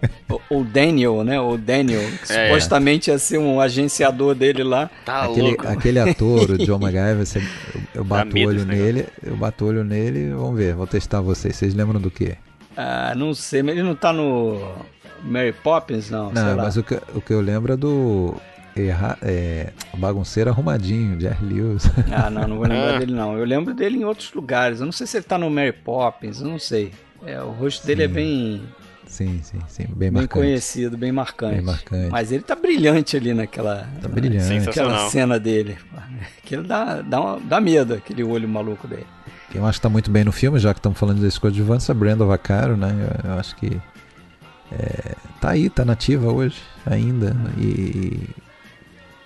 o, 0.51 0.65
Daniel, 0.65 1.23
né? 1.23 1.41
O 1.41 1.57
Daniel, 1.57 2.01
que 2.27 2.33
É. 2.33 2.49
supostamente 2.49 3.11
ia 3.11 3.19
ser 3.19 3.39
um 3.39 3.61
agenciador 3.61 4.35
dele 4.35 4.63
lá. 4.65 4.91
Tá 5.05 5.25
aquele, 5.25 5.49
louco. 5.49 5.67
aquele 5.69 5.99
ator, 6.01 6.51
o 6.51 6.59
John 6.59 6.79
MacGyver, 6.81 7.25
você- 7.25 7.39
eu, 7.39 7.81
eu 7.95 8.05
bato 8.05 8.37
o 8.37 8.41
olho 8.47 8.65
nele, 8.65 9.07
eu 9.25 9.37
bato 9.37 9.65
o 9.65 9.69
olho 9.69 9.85
nele, 9.85 10.31
vamos 10.35 10.57
ver, 10.57 10.75
vou 10.75 10.87
testar 10.87 11.21
vocês. 11.21 11.55
Vocês 11.55 11.75
lembram 11.75 12.01
do 12.01 12.11
quê? 12.11 12.35
Ah, 12.77 13.15
não 13.17 13.33
sei, 13.35 13.63
mas 13.63 13.75
ele 13.75 13.83
não 13.85 13.95
tá 13.95 14.13
no 14.13 14.75
Mary 15.23 15.53
Poppins, 15.53 16.11
não, 16.11 16.33
sei 16.35 16.43
Não, 16.43 16.57
lá. 16.57 16.65
mas 16.65 16.77
o 16.77 16.83
que, 16.83 16.95
o 17.15 17.21
que 17.21 17.33
eu 17.33 17.41
lembro 17.41 17.73
é 17.73 17.77
do 17.77 18.35
erra, 18.77 19.17
é, 19.23 19.73
bagunceiro 19.97 20.51
arrumadinho, 20.51 21.19
Jerry 21.19 21.43
Lewis. 21.47 21.85
Ah, 22.13 22.29
não, 22.29 22.47
não 22.47 22.57
vou 22.59 22.67
lembrar 22.67 22.97
Ah. 22.97 22.99
dele 23.01 23.13
não. 23.15 23.37
Eu 23.39 23.45
lembro 23.47 23.73
dele 23.73 23.99
em 23.99 24.05
outros 24.05 24.33
lugares. 24.35 24.81
Eu 24.81 24.85
não 24.87 24.93
sei 24.93 25.07
se 25.07 25.17
ele 25.17 25.25
tá 25.25 25.39
no 25.39 25.49
Mary 25.49 25.73
Poppins, 25.73 26.41
eu 26.43 26.49
não 26.49 26.59
sei. 26.59 26.93
É, 27.25 27.41
o 27.41 27.51
rosto 27.51 27.87
dele 27.87 28.03
é 28.05 28.09
bem, 28.09 28.63
sim, 29.07 29.41
sim, 29.43 29.59
sim, 29.67 29.85
bem 29.87 29.97
bem 29.97 30.11
marcante. 30.11 30.35
conhecido, 30.35 30.99
bem 30.99 31.11
marcante. 31.11 31.55
Bem 31.57 31.65
marcante. 31.65 32.11
Mas 32.11 32.31
ele 32.31 32.43
tá 32.43 32.55
brilhante 32.55 33.17
ali 33.17 33.33
naquela, 33.33 33.89
Tá 34.03 34.07
brilhante. 34.09 34.67
Naquela 34.67 35.09
cena 35.09 35.41
dele. 35.41 35.79
Aquilo 36.45 36.63
dá, 36.63 37.01
dá, 37.01 37.19
uma- 37.21 37.41
dá 37.41 37.59
medo, 37.61 37.95
aquele 37.95 38.23
olho 38.23 38.47
maluco 38.47 38.87
dele. 38.87 39.07
Quem 39.51 39.61
eu 39.61 39.67
acho 39.67 39.79
que 39.79 39.83
tá 39.83 39.89
muito 39.89 40.11
bem 40.11 40.25
no 40.25 40.33
filme, 40.33 40.59
já 40.59 40.73
que 40.75 40.79
estamos 40.81 40.99
falando 40.99 41.21
desse 41.21 41.39
coadjuvante, 41.41 41.89
é 41.91 41.93
a 41.93 41.95
Brenda 41.95 42.25
Vaccaro, 42.25 42.77
né? 42.77 42.89
Eu, 43.25 43.31
eu 43.31 43.39
acho 43.39 43.55
que 43.57 43.81
é, 44.73 45.15
tá 45.41 45.51
aí, 45.51 45.71
tá 45.71 45.85
nativa 45.85 46.33
hoje 46.33 46.61
ainda. 46.85 47.35
E 47.59 48.29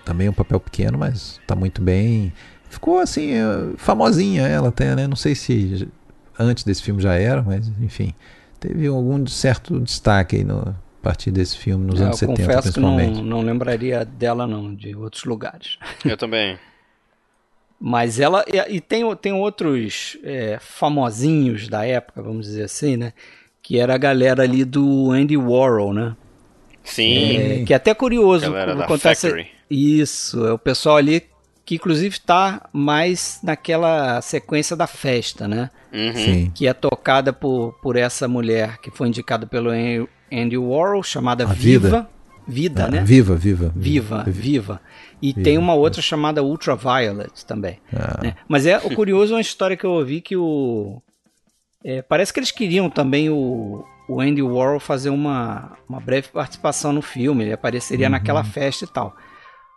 também 0.04 0.28
um 0.28 0.32
papel 0.32 0.60
pequeno, 0.60 0.98
mas 0.98 1.40
tá 1.46 1.54
muito 1.56 1.80
bem. 1.80 2.32
Ficou 2.68 2.98
assim, 3.00 3.32
é, 3.32 3.42
famosinha 3.76 4.46
ela 4.46 4.68
até, 4.68 4.94
né? 4.94 5.06
Não 5.06 5.16
sei 5.16 5.34
se 5.34 5.88
antes 6.38 6.64
desse 6.64 6.82
filme 6.82 7.00
já 7.02 7.14
era, 7.14 7.42
mas 7.42 7.68
enfim. 7.80 8.14
Teve 8.58 8.86
algum 8.86 9.26
certo 9.26 9.80
destaque 9.80 10.36
aí 10.36 10.44
no, 10.44 10.58
a 10.60 10.74
partir 11.02 11.30
desse 11.30 11.56
filme, 11.56 11.86
nos 11.86 11.98
É, 11.98 12.04
anos 12.04 12.20
eu 12.20 12.28
70 12.28 12.46
confesso 12.46 12.72
que 12.74 12.78
não, 12.80 12.94
principalmente. 12.96 13.26
não 13.28 13.40
lembraria 13.40 14.04
dela 14.04 14.46
não, 14.46 14.74
de 14.74 14.94
outros 14.94 15.24
lugares. 15.24 15.78
Eu 16.04 16.16
também. 16.18 16.58
Mas 17.80 18.20
ela. 18.20 18.44
E, 18.46 18.76
e 18.76 18.80
tem, 18.80 19.02
tem 19.16 19.32
outros 19.32 20.18
é, 20.22 20.58
famosinhos 20.60 21.68
da 21.68 21.86
época, 21.86 22.22
vamos 22.22 22.46
dizer 22.46 22.64
assim, 22.64 22.96
né? 22.96 23.12
Que 23.62 23.78
era 23.78 23.94
a 23.94 23.98
galera 23.98 24.42
ali 24.42 24.64
do 24.64 25.10
Andy 25.12 25.36
Warhol, 25.36 25.94
né? 25.94 26.14
Sim. 26.84 27.36
É, 27.36 27.64
que 27.64 27.72
é 27.72 27.76
até 27.76 27.94
curioso. 27.94 28.44
Galera 28.50 28.74
da 28.74 28.84
acontece- 28.84 29.28
Factory. 29.28 29.48
Isso, 29.70 30.46
é 30.46 30.52
o 30.52 30.58
pessoal 30.58 30.96
ali 30.96 31.22
que 31.64 31.76
inclusive 31.76 32.16
está 32.16 32.68
mais 32.72 33.38
naquela 33.44 34.20
sequência 34.20 34.74
da 34.74 34.88
festa, 34.88 35.46
né? 35.46 35.70
Uhum. 35.92 36.14
Sim. 36.14 36.52
Que 36.54 36.66
é 36.66 36.72
tocada 36.74 37.32
por, 37.32 37.78
por 37.80 37.96
essa 37.96 38.26
mulher 38.26 38.78
que 38.78 38.90
foi 38.90 39.06
indicada 39.08 39.46
pelo 39.46 39.70
An- 39.70 40.08
Andy 40.32 40.58
Warhol, 40.58 41.02
chamada 41.04 41.44
A 41.44 41.46
Viva. 41.46 42.10
Vida. 42.50 42.86
Ah, 42.86 42.90
né? 42.90 43.02
Viva, 43.04 43.34
viva. 43.36 43.72
Viva, 43.74 44.24
viva. 44.26 44.80
E 45.22 45.32
tem 45.32 45.56
uma 45.58 45.74
outra 45.74 46.02
chamada 46.02 46.42
Ultraviolet 46.42 47.44
também. 47.46 47.78
Ah, 47.94 48.20
né? 48.22 48.34
Mas 48.48 48.66
é 48.66 48.78
o 48.78 48.94
curioso 48.94 49.32
é 49.32 49.36
uma 49.36 49.40
história 49.40 49.76
que 49.76 49.84
eu 49.84 49.92
ouvi 49.92 50.20
que 50.20 50.36
o. 50.36 51.00
é, 51.84 52.02
parece 52.02 52.32
que 52.32 52.40
eles 52.40 52.50
queriam 52.50 52.90
também 52.90 53.30
o, 53.30 53.84
o 54.08 54.20
Andy 54.20 54.42
Warhol 54.42 54.80
fazer 54.80 55.10
uma, 55.10 55.76
uma 55.88 56.00
breve 56.00 56.28
participação 56.28 56.92
no 56.92 57.02
filme. 57.02 57.44
Ele 57.44 57.52
apareceria 57.52 58.08
naquela 58.08 58.42
festa 58.42 58.84
e 58.84 58.88
tal. 58.88 59.14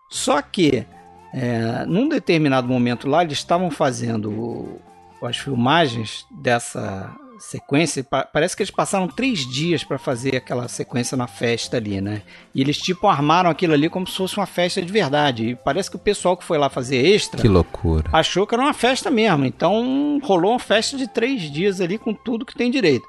Só 0.10 0.42
que, 0.42 0.86
é, 1.34 1.86
num 1.86 2.08
determinado 2.08 2.68
momento 2.68 3.08
lá, 3.08 3.24
eles 3.24 3.38
estavam 3.38 3.70
fazendo 3.70 4.80
as 5.22 5.38
filmagens 5.38 6.26
dessa 6.32 7.16
sequência. 7.50 8.04
Pa- 8.04 8.26
Parece 8.26 8.56
que 8.56 8.64
eles 8.64 8.72
passaram 8.72 9.08
três 9.08 9.40
dias 9.48 9.84
para 9.84 9.98
fazer 9.98 10.36
aquela 10.36 10.68
sequência 10.68 11.16
na 11.18 11.28
festa 11.28 11.78
ali, 11.78 12.00
né? 12.02 12.22
E 12.54 12.62
eles 12.62 12.78
tipo 12.78 13.08
armaram 13.08 13.50
aquilo 13.50 13.74
ali 13.74 13.90
como 13.90 14.08
se 14.08 14.16
fosse 14.18 14.38
uma 14.38 14.46
festa 14.46 14.82
de 14.82 14.92
verdade. 14.92 15.50
E 15.50 15.56
parece 15.56 15.90
que 15.90 15.96
o 15.96 16.00
pessoal 16.00 16.36
que 16.38 16.44
foi 16.44 16.58
lá 16.58 16.70
fazer 16.70 16.98
extra 17.06 17.42
que 17.42 17.48
loucura. 17.48 18.10
achou 18.14 18.48
que 18.48 18.56
era 18.56 18.64
uma 18.64 18.74
festa 18.74 19.12
mesmo. 19.12 19.46
Então 19.46 20.20
rolou 20.24 20.52
uma 20.52 20.60
festa 20.60 20.98
de 20.98 21.08
três 21.08 21.42
dias 21.52 21.80
ali 21.82 21.98
com 21.98 22.14
tudo 22.14 22.46
que 22.46 22.56
tem 22.56 22.72
direito. 22.72 23.08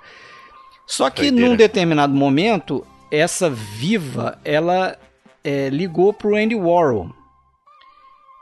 Só 0.87 1.09
que 1.09 1.23
Doideira. 1.23 1.49
num 1.51 1.57
determinado 1.57 2.13
momento, 2.15 2.87
essa 3.11 3.49
viva, 3.49 4.39
ela 4.45 4.99
é, 5.43 5.69
ligou 5.71 6.13
pro 6.13 6.37
Andy 6.37 6.55
Warhol. 6.55 7.09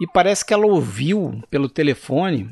E 0.01 0.07
parece 0.13 0.45
que 0.45 0.53
ela 0.53 0.67
ouviu 0.67 1.41
pelo 1.49 1.69
telefone 1.69 2.51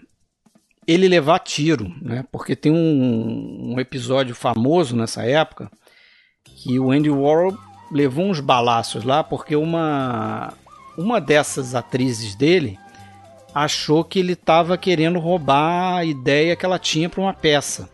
ele 0.92 1.08
levar 1.08 1.38
tiro, 1.38 1.94
né? 2.02 2.24
Porque 2.32 2.56
tem 2.56 2.72
um, 2.72 3.74
um 3.74 3.80
episódio 3.80 4.34
famoso 4.34 4.96
nessa 4.96 5.22
época 5.24 5.70
que 6.44 6.78
o 6.80 6.90
Andy 6.90 7.10
Warhol 7.10 7.56
levou 7.92 8.26
uns 8.26 8.40
balaços 8.40 9.04
lá 9.04 9.22
porque 9.22 9.54
uma 9.54 10.52
uma 10.98 11.20
dessas 11.20 11.74
atrizes 11.74 12.34
dele 12.34 12.78
achou 13.54 14.02
que 14.02 14.18
ele 14.18 14.32
estava 14.32 14.76
querendo 14.76 15.18
roubar 15.18 15.98
a 15.98 16.04
ideia 16.04 16.56
que 16.56 16.64
ela 16.64 16.78
tinha 16.78 17.08
para 17.08 17.20
uma 17.20 17.32
peça. 17.32 17.88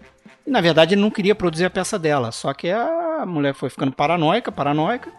E 0.46 0.50
na 0.50 0.60
verdade 0.60 0.94
ele 0.94 1.02
não 1.02 1.10
queria 1.10 1.34
produzir 1.34 1.66
a 1.66 1.70
peça 1.70 1.98
dela, 1.98 2.32
só 2.32 2.52
que 2.54 2.70
a 2.70 3.24
mulher 3.26 3.54
foi 3.54 3.68
ficando 3.68 3.92
paranoica, 3.92 4.50
paranoica, 4.50 5.10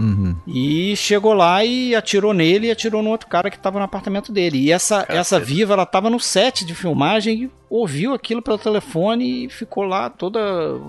Uhum. 0.00 0.34
e 0.46 0.96
chegou 0.96 1.34
lá 1.34 1.62
e 1.62 1.94
atirou 1.94 2.32
nele 2.32 2.68
e 2.68 2.70
atirou 2.70 3.02
no 3.02 3.10
outro 3.10 3.28
cara 3.28 3.50
que 3.50 3.56
estava 3.58 3.78
no 3.78 3.84
apartamento 3.84 4.32
dele. 4.32 4.58
E 4.58 4.72
essa, 4.72 5.04
essa 5.08 5.38
viva, 5.38 5.74
ela 5.74 5.82
estava 5.82 6.08
no 6.08 6.18
set 6.18 6.64
de 6.64 6.74
filmagem 6.74 7.42
e 7.44 7.50
ouviu 7.68 8.14
aquilo 8.14 8.40
pelo 8.40 8.56
telefone 8.58 9.44
e 9.44 9.48
ficou 9.50 9.84
lá 9.84 10.08
toda 10.08 10.40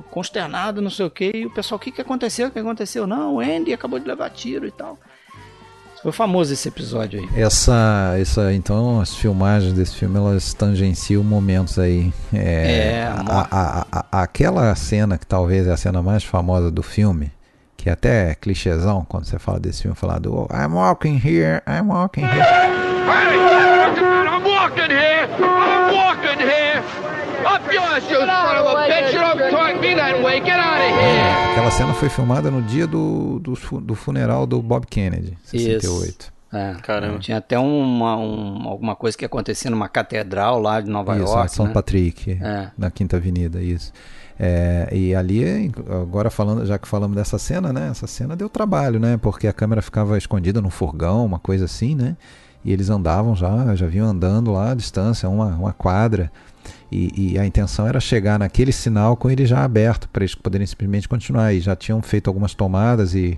consternada, 0.10 0.80
não 0.82 0.90
sei 0.90 1.06
o 1.06 1.10
que. 1.12 1.32
E 1.36 1.46
o 1.46 1.50
pessoal, 1.52 1.78
o 1.78 1.80
que, 1.82 1.92
que 1.92 2.02
aconteceu? 2.02 2.48
O 2.48 2.52
que 2.52 2.60
aconteceu? 2.60 3.06
Não, 3.06 3.36
o 3.36 3.40
Andy 3.42 3.74
acabou 3.74 4.00
de 4.00 4.08
levar 4.08 4.30
tiro 4.30 4.66
e 4.66 4.72
tal. 4.72 4.98
Foi 6.02 6.12
famoso 6.12 6.52
esse 6.52 6.68
episódio 6.68 7.20
aí. 7.20 7.30
Essa, 7.40 8.16
essa, 8.18 8.52
então, 8.54 9.00
as 9.00 9.14
filmagens 9.16 9.72
desse 9.74 9.96
filme 9.96 10.18
elas 10.18 10.52
tangenciam 10.52 11.24
momentos 11.24 11.78
aí. 11.78 12.12
É, 12.34 12.72
É, 13.04 13.08
a- 13.28 13.48
a- 13.52 13.86
a- 13.92 14.22
aquela 14.24 14.74
cena 14.74 15.16
que 15.20 15.28
talvez 15.28 15.68
é 15.68 15.72
a 15.72 15.78
cena 15.78 16.02
mais 16.02 16.24
famosa 16.24 16.72
do 16.72 16.82
filme, 16.82 17.32
que 17.82 17.90
é 17.90 17.94
até 17.94 18.36
clichêzão 18.36 19.04
quando 19.10 19.26
você 19.26 19.40
fala 19.40 19.60
desse 19.60 19.82
filme, 19.82 19.98
falar 19.98 20.20
do 20.20 20.48
I'm 20.52 20.72
walking 20.76 21.16
here, 21.16 21.64
I'm 21.68 21.88
walking 21.90 22.22
here. 22.26 22.46
I'm 23.08 24.44
walking 24.46 24.92
here! 24.92 25.28
I'm 25.40 25.96
walking 25.96 26.46
here! 26.46 26.84
Up 27.44 27.74
yours, 27.74 28.04
you 28.08 28.18
son 28.20 28.30
of 28.30 28.68
a 28.68 28.88
bitch! 28.88 29.14
You 29.14 29.20
don't 29.20 29.50
talk 29.50 29.82
me 29.82 29.96
that 29.96 30.22
way! 30.24 30.40
Get 30.42 30.60
out 30.60 30.80
of 30.80 30.94
here! 30.96 31.52
Aquela 31.54 31.72
cena 31.72 31.94
foi 31.96 32.08
filmada 32.10 32.52
no 32.52 32.62
dia 32.62 32.86
do, 32.86 33.40
do, 33.40 33.54
do 33.82 33.96
funeral 33.96 34.46
do 34.46 34.62
Bob 34.62 34.86
Kennedy, 34.86 35.36
68. 35.46 36.32
É, 36.54 36.76
Caramba. 36.84 37.18
Tinha 37.18 37.38
até 37.38 37.58
uma, 37.58 38.16
um- 38.18 38.68
alguma 38.68 38.96
coisa 38.96 39.18
que 39.18 39.26
acontecia 39.26 39.72
numa 39.72 39.90
catedral 39.90 40.60
lá 40.60 40.80
de 40.82 40.90
Nova 40.90 41.16
Isso, 41.16 41.24
York. 41.34 41.52
São 41.52 41.66
né? 41.66 41.74
Patrick, 41.74 42.38
É. 42.44 42.70
na 42.78 42.92
Quinta 42.92 43.18
Avenida, 43.18 43.60
isso. 43.60 43.92
É, 44.44 44.90
e 44.92 45.14
ali, 45.14 45.72
agora 45.88 46.32
falando, 46.32 46.66
já 46.66 46.80
que 46.80 46.88
falamos 46.88 47.16
dessa 47.16 47.38
cena, 47.38 47.72
né? 47.72 47.90
Essa 47.92 48.08
cena 48.08 48.36
deu 48.36 48.50
trabalho, 48.50 49.00
né? 49.00 49.16
Porque 49.16 49.48
a 49.48 49.54
câmera 49.54 49.84
ficava 49.84 50.18
escondida 50.18 50.60
num 50.60 50.72
furgão, 50.72 51.24
uma 51.24 51.38
coisa 51.38 51.66
assim, 51.66 51.94
né? 51.94 52.18
E 52.66 52.74
eles 52.74 52.90
andavam 52.90 53.36
já, 53.36 53.76
já 53.76 53.86
vinham 53.86 54.08
andando 54.08 54.52
lá 54.52 54.72
à 54.72 54.74
distância, 54.74 55.30
uma, 55.30 55.46
uma 55.56 55.74
quadra. 55.74 56.32
E, 56.92 57.34
e 57.34 57.40
a 57.40 57.46
intenção 57.46 57.86
era 57.86 58.00
chegar 58.00 58.40
naquele 58.40 58.72
sinal 58.72 59.16
com 59.16 59.30
ele 59.30 59.46
já 59.46 59.64
aberto, 59.64 60.10
para 60.10 60.24
eles 60.24 60.34
poderem 60.34 60.66
simplesmente 60.66 61.08
continuar. 61.08 61.54
E 61.54 61.60
já 61.60 61.76
tinham 61.76 62.02
feito 62.02 62.28
algumas 62.28 62.56
tomadas 62.56 63.14
e, 63.14 63.38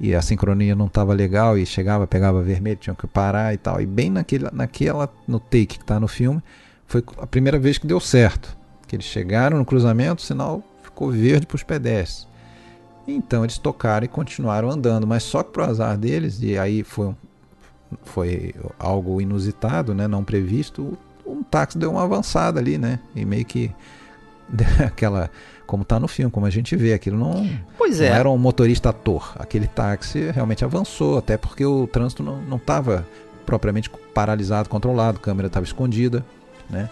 e 0.00 0.14
a 0.14 0.22
sincronia 0.22 0.74
não 0.74 0.86
estava 0.86 1.12
legal. 1.12 1.58
E 1.58 1.66
chegava, 1.66 2.06
pegava 2.06 2.40
vermelho, 2.40 2.78
tinham 2.78 2.96
que 2.96 3.06
parar 3.06 3.52
e 3.52 3.58
tal. 3.58 3.82
E 3.82 3.86
bem 3.86 4.08
naquele, 4.08 4.48
naquela, 4.50 5.12
no 5.26 5.38
take 5.38 5.66
que 5.66 5.84
está 5.84 6.00
no 6.00 6.08
filme, 6.08 6.42
foi 6.86 7.04
a 7.18 7.26
primeira 7.26 7.58
vez 7.58 7.76
que 7.76 7.86
deu 7.86 8.00
certo. 8.00 8.57
Que 8.88 8.96
eles 8.96 9.06
chegaram 9.06 9.58
no 9.58 9.64
cruzamento, 9.64 10.20
o 10.22 10.26
sinal 10.26 10.62
ficou 10.82 11.12
verde 11.12 11.46
para 11.46 11.54
os 11.54 11.62
pedestres. 11.62 12.26
Então 13.06 13.44
eles 13.44 13.56
tocaram 13.56 14.04
e 14.04 14.08
continuaram 14.08 14.70
andando, 14.70 15.06
mas 15.06 15.22
só 15.22 15.42
que 15.42 15.52
pro 15.52 15.64
azar 15.64 15.96
deles, 15.96 16.42
e 16.42 16.58
aí 16.58 16.82
foi, 16.82 17.14
foi 18.02 18.54
algo 18.78 19.20
inusitado, 19.20 19.94
né, 19.94 20.06
não 20.06 20.22
previsto, 20.22 20.98
um 21.26 21.42
táxi 21.42 21.78
deu 21.78 21.90
uma 21.90 22.02
avançada 22.02 22.60
ali, 22.60 22.76
né, 22.76 22.98
e 23.14 23.24
meio 23.24 23.46
que 23.46 23.70
aquela, 24.84 25.30
como 25.66 25.84
tá 25.86 25.98
no 25.98 26.06
filme, 26.06 26.30
como 26.30 26.44
a 26.44 26.50
gente 26.50 26.76
vê, 26.76 26.92
aquilo 26.92 27.16
não, 27.18 27.48
Pois 27.78 27.98
não 27.98 28.06
é. 28.06 28.10
era 28.10 28.28
um 28.28 28.36
motorista 28.36 28.90
ator, 28.90 29.32
aquele 29.38 29.66
táxi 29.66 30.30
realmente 30.30 30.62
avançou, 30.62 31.16
até 31.16 31.38
porque 31.38 31.64
o 31.64 31.86
trânsito 31.86 32.22
não 32.22 32.56
estava 32.58 33.06
propriamente 33.46 33.88
paralisado, 34.12 34.68
controlado, 34.68 35.16
a 35.16 35.22
câmera 35.22 35.46
estava 35.46 35.64
escondida, 35.64 36.22
né, 36.68 36.90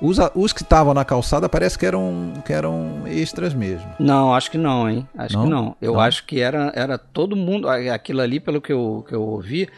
Os, 0.00 0.16
os 0.34 0.52
que 0.52 0.62
estavam 0.62 0.94
na 0.94 1.04
calçada 1.04 1.48
parece 1.48 1.78
que 1.78 1.84
eram, 1.84 2.32
que 2.44 2.52
eram 2.52 3.02
extras 3.06 3.52
mesmo. 3.52 3.86
Não, 3.98 4.32
acho 4.34 4.50
que 4.50 4.56
não, 4.56 4.88
hein? 4.88 5.06
Acho 5.16 5.36
Não? 5.36 5.44
que 5.44 5.50
não. 5.50 5.76
Eu 5.80 5.92
Não? 5.94 6.00
acho 6.00 6.24
que 6.24 6.40
era, 6.40 6.72
era 6.74 6.96
todo 6.96 7.36
mundo. 7.36 7.68
Aquilo 7.68 8.20
ali, 8.22 8.40
pelo 8.40 8.60
que 8.62 8.72
eu, 8.72 9.04
que 9.06 9.14
eu 9.14 9.22
ouvi, 9.22 9.68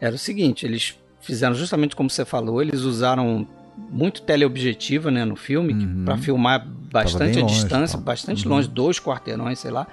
era 0.00 0.14
o 0.14 0.18
seguinte: 0.18 0.66
eles 0.66 0.98
fizeram 1.20 1.54
justamente 1.54 1.94
como 1.94 2.10
você 2.10 2.24
falou, 2.24 2.60
eles 2.60 2.80
usaram 2.80 3.46
muito 3.90 4.22
teleobjetiva 4.22 5.10
né, 5.10 5.24
no 5.24 5.36
filme 5.36 5.72
Uhum. 5.72 6.04
para 6.04 6.16
filmar 6.16 6.66
bastante 6.66 7.38
a 7.38 7.42
longe, 7.42 7.54
distância, 7.54 7.96
bastante 7.98 8.44
Uhum. 8.48 8.54
longe, 8.56 8.66
dois 8.68 8.98
quarteirões, 8.98 9.60
sei 9.60 9.70
lá. 9.70 9.86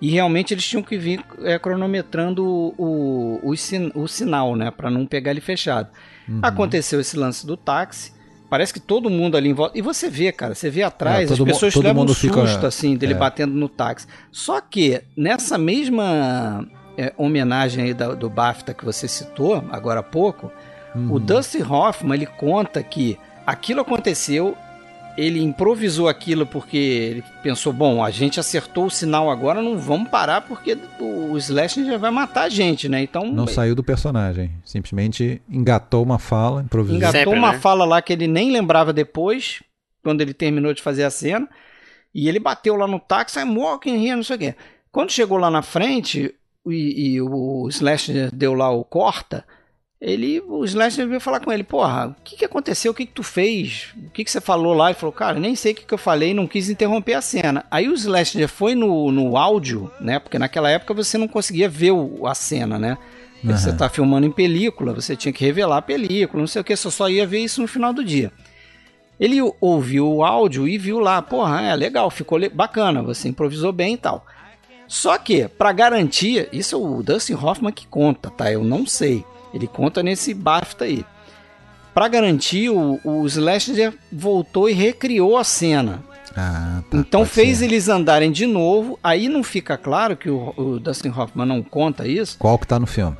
E 0.00 0.10
realmente 0.10 0.54
eles 0.54 0.64
tinham 0.64 0.82
que 0.82 0.96
vir 0.96 1.24
é, 1.42 1.58
cronometrando 1.58 2.44
o, 2.46 3.40
o, 3.42 3.56
sin- 3.56 3.90
o 3.94 4.06
sinal, 4.06 4.54
né? 4.54 4.70
Para 4.70 4.90
não 4.90 5.04
pegar 5.06 5.32
ele 5.32 5.40
fechado. 5.40 5.88
Uhum. 6.28 6.38
Aconteceu 6.42 7.00
esse 7.00 7.16
lance 7.16 7.44
do 7.46 7.56
táxi. 7.56 8.12
Parece 8.48 8.72
que 8.72 8.80
todo 8.80 9.10
mundo 9.10 9.36
ali 9.36 9.48
em 9.48 9.52
volta. 9.52 9.76
E 9.76 9.82
você 9.82 10.08
vê, 10.08 10.30
cara, 10.30 10.54
você 10.54 10.70
vê 10.70 10.82
atrás, 10.82 11.30
É, 11.30 11.32
as 11.32 11.38
mu- 11.38 11.46
pessoas 11.46 11.74
todo 11.74 11.82
levam 11.84 12.04
um 12.04 12.08
fica- 12.14 12.46
susto, 12.46 12.66
assim, 12.66 12.96
dele 12.96 13.12
é. 13.14 13.16
batendo 13.16 13.54
no 13.54 13.68
táxi. 13.68 14.06
Só 14.30 14.60
que, 14.60 15.02
nessa 15.16 15.58
mesma 15.58 16.66
é, 16.98 17.12
homenagem 17.18 17.84
aí 17.84 17.92
da- 17.94 18.14
do 18.14 18.30
BAFTA 18.30 18.72
que 18.72 18.84
você 18.84 19.06
citou 19.06 19.62
agora 19.70 20.00
há 20.00 20.02
pouco, 20.02 20.50
Uhum. 20.94 21.12
o 21.12 21.20
Dustin 21.20 21.62
Hoffman, 21.62 22.14
ele 22.16 22.24
conta 22.26 22.82
que 22.82 23.18
aquilo 23.46 23.82
aconteceu, 23.82 24.56
ele 25.16 25.42
improvisou 25.42 26.08
aquilo 26.08 26.46
porque 26.46 26.76
ele 26.76 27.24
pensou, 27.42 27.72
bom, 27.72 28.04
a 28.04 28.10
gente 28.10 28.38
acertou 28.38 28.86
o 28.86 28.90
sinal 28.90 29.30
agora, 29.30 29.62
não 29.62 29.78
vamos 29.78 30.10
parar 30.10 30.42
porque 30.42 30.76
o, 31.00 31.36
Slash 31.38 31.84
já 31.84 31.96
vai 31.96 32.10
matar 32.10 32.44
a 32.44 32.48
gente, 32.48 32.88
né? 32.88 33.02
Então, 33.02 33.26
Não 33.32 33.46
saiu 33.46 33.74
do 33.74 33.82
personagem. 33.82 34.52
Simplesmente 34.64 35.40
engatou 35.48 36.02
uma 36.02 36.18
fala, 36.18 36.62
improvisou. 36.62 36.96
Engatou 36.96 37.20
Sempre, 37.20 37.38
uma 37.38 37.52
né? 37.52 37.58
fala 37.58 37.84
lá 37.84 38.02
que 38.02 38.12
ele 38.12 38.26
nem 38.26 38.50
lembrava 38.50 38.92
depois, 38.92 39.62
quando 40.02 40.20
ele 40.20 40.34
terminou 40.34 40.74
de 40.74 40.82
fazer 40.82 41.04
a 41.04 41.10
cena. 41.10 41.48
E 42.14 42.28
ele 42.28 42.38
bateu 42.38 42.76
lá 42.76 42.86
no 42.86 42.98
táxi, 42.98 43.38
I'm 43.38 43.56
walking 43.56 44.04
here, 44.04 44.16
não 44.16 44.22
sei 44.22 44.36
o 44.36 44.38
quê. 44.38 44.54
Quando 44.92 45.12
chegou 45.12 45.36
lá 45.38 45.50
na 45.50 45.62
frente 45.62 46.34
e, 46.66 47.14
e 47.14 47.20
o 47.20 47.68
Slasher 47.68 48.30
deu 48.34 48.54
lá 48.54 48.70
o 48.70 48.84
corta, 48.84 49.44
ele, 50.00 50.40
o 50.46 50.64
Slasher 50.64 51.08
veio 51.08 51.20
falar 51.20 51.40
com 51.40 51.50
ele, 51.52 51.64
porra, 51.64 52.08
o 52.08 52.22
que, 52.22 52.36
que 52.36 52.44
aconteceu? 52.44 52.92
O 52.92 52.94
que, 52.94 53.06
que 53.06 53.12
tu 53.12 53.22
fez? 53.22 53.88
O 53.96 54.10
que, 54.10 54.24
que 54.24 54.30
você 54.30 54.40
falou 54.40 54.74
lá? 54.74 54.90
Ele 54.90 54.98
falou, 54.98 55.12
cara, 55.12 55.38
nem 55.40 55.54
sei 55.56 55.72
o 55.72 55.74
que, 55.74 55.84
que 55.86 55.94
eu 55.94 55.98
falei, 55.98 56.34
não 56.34 56.46
quis 56.46 56.68
interromper 56.68 57.14
a 57.14 57.22
cena. 57.22 57.64
Aí 57.70 57.88
o 57.88 57.94
Slasher 57.94 58.46
foi 58.48 58.74
no, 58.74 59.10
no 59.10 59.36
áudio, 59.36 59.90
né? 60.00 60.18
Porque 60.18 60.38
naquela 60.38 60.68
época 60.70 60.92
você 60.92 61.16
não 61.16 61.26
conseguia 61.26 61.68
ver 61.68 61.92
o- 61.92 62.26
a 62.26 62.34
cena, 62.34 62.78
né? 62.78 62.98
Você 63.42 63.68
Aham. 63.70 63.76
tá 63.78 63.88
filmando 63.88 64.26
em 64.26 64.30
película, 64.30 64.92
você 64.92 65.14
tinha 65.16 65.32
que 65.32 65.44
revelar 65.44 65.78
a 65.78 65.82
película, 65.82 66.40
não 66.40 66.46
sei 66.48 66.60
o 66.60 66.64
que, 66.64 66.74
você 66.76 66.90
só 66.90 67.08
ia 67.08 67.26
ver 67.26 67.38
isso 67.40 67.60
no 67.62 67.68
final 67.68 67.92
do 67.92 68.04
dia. 68.04 68.32
Ele 69.18 69.38
ouviu 69.60 70.06
o 70.10 70.24
áudio 70.24 70.68
e 70.68 70.76
viu 70.76 70.98
lá, 70.98 71.22
porra, 71.22 71.62
é 71.62 71.74
legal, 71.76 72.10
ficou 72.10 72.36
le- 72.36 72.48
bacana, 72.50 73.02
você 73.02 73.28
improvisou 73.28 73.72
bem 73.72 73.94
e 73.94 73.98
tal. 73.98 74.26
Só 74.88 75.16
que, 75.18 75.48
pra 75.48 75.72
garantia, 75.72 76.48
isso 76.52 76.74
é 76.74 76.78
o 76.78 77.02
Dustin 77.02 77.34
Hoffman 77.34 77.72
que 77.72 77.86
conta, 77.86 78.30
tá? 78.30 78.52
Eu 78.52 78.62
não 78.62 78.86
sei. 78.86 79.24
Ele 79.56 79.66
conta 79.66 80.02
nesse 80.02 80.32
BAFTA 80.34 80.84
aí. 80.84 81.04
Pra 81.94 82.08
garantir, 82.08 82.68
o, 82.70 83.00
o 83.02 83.26
Slasher 83.26 83.94
voltou 84.12 84.68
e 84.68 84.72
recriou 84.72 85.36
a 85.36 85.44
cena. 85.44 86.02
Ah, 86.36 86.82
tá, 86.90 86.98
Então 86.98 87.24
fez 87.24 87.58
ser. 87.58 87.64
eles 87.64 87.88
andarem 87.88 88.30
de 88.30 88.44
novo. 88.46 88.98
Aí 89.02 89.28
não 89.28 89.42
fica 89.42 89.78
claro 89.78 90.14
que 90.16 90.28
o, 90.28 90.52
o 90.56 90.78
Dustin 90.78 91.08
Hoffman 91.08 91.46
não 91.46 91.62
conta 91.62 92.06
isso 92.06 92.36
Qual 92.38 92.58
que 92.58 92.66
tá 92.66 92.78
no 92.78 92.86
filme? 92.86 93.16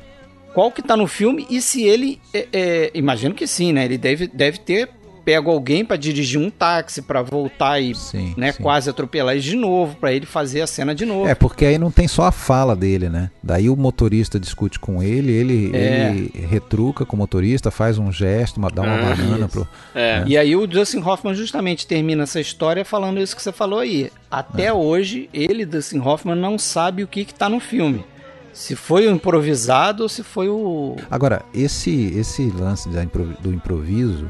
qual 0.53 0.71
que 0.71 0.81
tá 0.81 0.97
no 0.97 1.05
filme 1.05 1.45
e 1.51 1.61
se 1.61 1.83
ele 1.83 2.19
é, 2.33 2.47
é, 2.51 2.91
imagino 2.95 3.35
que 3.35 3.45
sim, 3.45 3.71
né? 3.71 3.85
Ele 3.85 3.95
deve, 3.97 4.25
deve 4.27 4.57
ter 4.57 4.89
pego 5.27 5.51
alguém 5.51 5.83
pra 5.83 5.97
dirigir 5.97 6.39
um 6.39 6.49
táxi 6.49 7.01
pra 7.01 7.21
voltar 7.21 7.81
e 7.81 7.93
Sim, 7.93 8.33
né, 8.37 8.53
sim. 8.53 8.63
quase 8.63 8.89
atropelar 8.89 9.33
eles 9.33 9.43
de 9.43 9.57
novo 9.57 9.97
pra 9.97 10.13
ele 10.13 10.25
fazer 10.25 10.61
a 10.61 10.67
cena 10.67 10.95
de 10.95 11.05
novo. 11.05 11.27
É, 11.27 11.35
porque 11.35 11.65
aí 11.65 11.77
não 11.77 11.91
tem 11.91 12.07
só 12.07 12.23
a 12.23 12.31
fala 12.31 12.77
dele, 12.77 13.09
né? 13.09 13.29
Daí 13.43 13.69
o 13.69 13.75
motorista 13.75 14.39
discute 14.39 14.79
com 14.79 15.03
ele, 15.03 15.33
ele, 15.33 15.75
É. 15.75 16.11
ele 16.11 16.31
retruca 16.47 17.05
com 17.05 17.17
o 17.17 17.19
motorista, 17.19 17.69
faz 17.69 17.97
um 17.97 18.09
gesto, 18.09 18.55
uma- 18.55 18.69
dá 18.69 18.81
uma 18.83 18.95
Ah, 18.95 19.15
banana 19.15 19.49
pro. 19.49 19.67
É. 19.93 20.23
E 20.25 20.37
aí 20.37 20.55
o 20.55 20.65
Dustin 20.65 21.01
Hoffman 21.01 21.35
justamente 21.35 21.85
termina 21.85 22.23
essa 22.23 22.39
história 22.39 22.85
falando 22.85 23.19
isso 23.19 23.35
que 23.35 23.43
você 23.43 23.51
falou 23.51 23.79
aí. 23.79 24.09
Até 24.31 24.67
É. 24.67 24.73
hoje, 24.73 25.29
ele, 25.33 25.65
Dustin 25.65 25.99
Hoffman, 25.99 26.35
não 26.37 26.57
sabe 26.57 27.03
o 27.03 27.07
que 27.07 27.25
que 27.25 27.33
tá 27.33 27.49
no 27.49 27.59
filme. 27.59 28.05
Se 28.53 28.77
foi 28.77 29.05
o 29.07 29.11
improvisado 29.11 30.03
ou 30.03 30.09
se 30.09 30.23
foi 30.23 30.47
o... 30.47 30.95
Agora, 31.11 31.41
esse, 31.53 32.13
esse 32.17 32.49
lance 32.49 32.87
do 32.89 33.53
improviso 33.53 34.25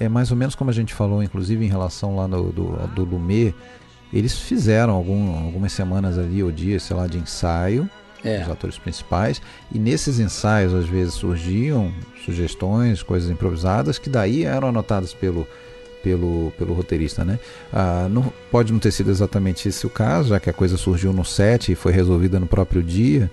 é 0.00 0.08
mais 0.08 0.30
ou 0.30 0.36
menos 0.36 0.54
como 0.54 0.70
a 0.70 0.72
gente 0.72 0.92
falou, 0.94 1.22
inclusive 1.22 1.64
em 1.64 1.68
relação 1.68 2.16
lá 2.16 2.26
no, 2.28 2.52
do, 2.52 2.64
do 2.94 3.04
Lumet. 3.04 3.54
Eles 4.12 4.38
fizeram 4.38 4.92
algum- 4.94 5.36
algumas 5.44 5.72
semanas 5.72 6.18
ali, 6.18 6.42
ou 6.42 6.52
dias, 6.52 6.82
sei 6.84 6.96
lá, 6.96 7.06
de 7.06 7.18
ensaio, 7.18 7.88
É. 8.24 8.42
os 8.42 8.50
atores 8.50 8.78
principais, 8.78 9.40
e 9.72 9.78
nesses 9.78 10.18
ensaios 10.20 10.72
às 10.74 10.86
vezes 10.86 11.14
surgiam 11.14 11.92
sugestões, 12.24 13.02
coisas 13.02 13.30
improvisadas, 13.30 13.98
que 13.98 14.08
daí 14.10 14.44
eram 14.44 14.68
anotadas 14.68 15.12
pelo, 15.14 15.46
pelo, 16.02 16.52
pelo 16.58 16.72
roteirista, 16.74 17.24
né? 17.24 17.38
Ah, 17.72 18.06
não, 18.10 18.32
pode 18.50 18.72
não 18.72 18.78
ter 18.78 18.90
sido 18.92 19.10
exatamente 19.10 19.68
esse 19.68 19.86
o 19.86 19.90
caso, 19.90 20.30
já 20.30 20.40
que 20.40 20.50
a 20.50 20.52
coisa 20.52 20.76
surgiu 20.76 21.12
no 21.12 21.24
set 21.24 21.70
e 21.72 21.74
foi 21.74 21.92
resolvida 21.92 22.38
no 22.40 22.46
próprio 22.46 22.82
dia, 22.82 23.30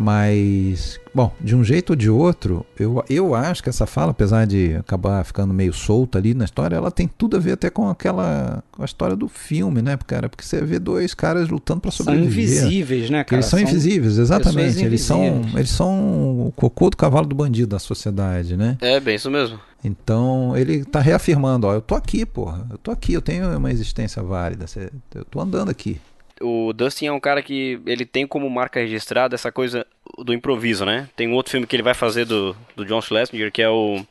mas, 0.00 1.00
bom, 1.12 1.34
de 1.40 1.56
um 1.56 1.64
jeito 1.64 1.90
ou 1.90 1.96
de 1.96 2.08
outro, 2.08 2.64
eu, 2.78 3.04
eu 3.10 3.34
acho 3.34 3.60
que 3.60 3.68
essa 3.68 3.84
fala, 3.84 4.12
apesar 4.12 4.46
de 4.46 4.76
acabar 4.76 5.24
ficando 5.24 5.52
meio 5.52 5.72
solta 5.72 6.18
ali 6.18 6.34
na 6.34 6.44
história, 6.44 6.76
ela 6.76 6.88
tem 6.88 7.08
tudo 7.08 7.36
a 7.36 7.40
ver 7.40 7.52
até 7.52 7.68
com 7.68 7.88
aquela 7.88 8.62
com 8.70 8.82
a 8.82 8.84
história 8.84 9.16
do 9.16 9.26
filme, 9.26 9.82
né, 9.82 9.98
cara? 10.06 10.28
Porque 10.28 10.44
você 10.44 10.64
vê 10.64 10.78
dois 10.78 11.14
caras 11.14 11.48
lutando 11.48 11.80
para 11.80 11.90
São 11.90 12.06
sobreviver. 12.06 12.44
invisíveis, 12.44 13.10
né, 13.10 13.24
cara? 13.24 13.40
eles 13.40 13.46
são, 13.46 13.58
invisíveis, 13.58 14.18
exatamente. 14.18 14.84
Eles 14.84 15.00
são, 15.00 15.42
eles 15.56 15.70
são 15.70 16.46
o 16.46 16.52
cocô 16.54 16.90
do 16.90 16.96
cavalo 16.96 17.26
do 17.26 17.34
bandido 17.34 17.70
da 17.70 17.80
sociedade, 17.80 18.56
né? 18.56 18.78
É, 18.80 19.00
bem 19.00 19.16
isso 19.16 19.28
mesmo. 19.28 19.58
Então 19.82 20.56
ele 20.56 20.84
tá 20.84 21.00
reafirmando, 21.00 21.66
ó, 21.66 21.74
eu 21.74 21.80
tô 21.80 21.96
aqui, 21.96 22.24
porra. 22.24 22.64
Eu 22.70 22.78
tô 22.78 22.92
aqui, 22.92 23.14
eu 23.14 23.20
tenho 23.20 23.58
uma 23.58 23.72
existência 23.72 24.22
válida. 24.22 24.66
Eu 25.12 25.24
tô 25.24 25.40
andando 25.40 25.70
aqui. 25.70 26.00
O 26.40 26.72
Dustin 26.72 27.06
é 27.06 27.12
um 27.12 27.20
cara 27.20 27.42
que 27.42 27.80
ele 27.86 28.04
tem 28.04 28.26
como 28.26 28.48
marca 28.48 28.80
registrada 28.80 29.34
essa 29.34 29.50
coisa 29.50 29.86
do 30.18 30.32
improviso, 30.32 30.84
né? 30.84 31.08
Tem 31.16 31.28
um 31.28 31.34
outro 31.34 31.50
filme 31.50 31.66
que 31.66 31.74
ele 31.74 31.82
vai 31.82 31.94
fazer 31.94 32.24
do, 32.24 32.56
do 32.76 32.84
John 32.84 33.00
Schlesinger, 33.00 33.50
que 33.50 33.62
é 33.62 33.68
o 33.68 34.04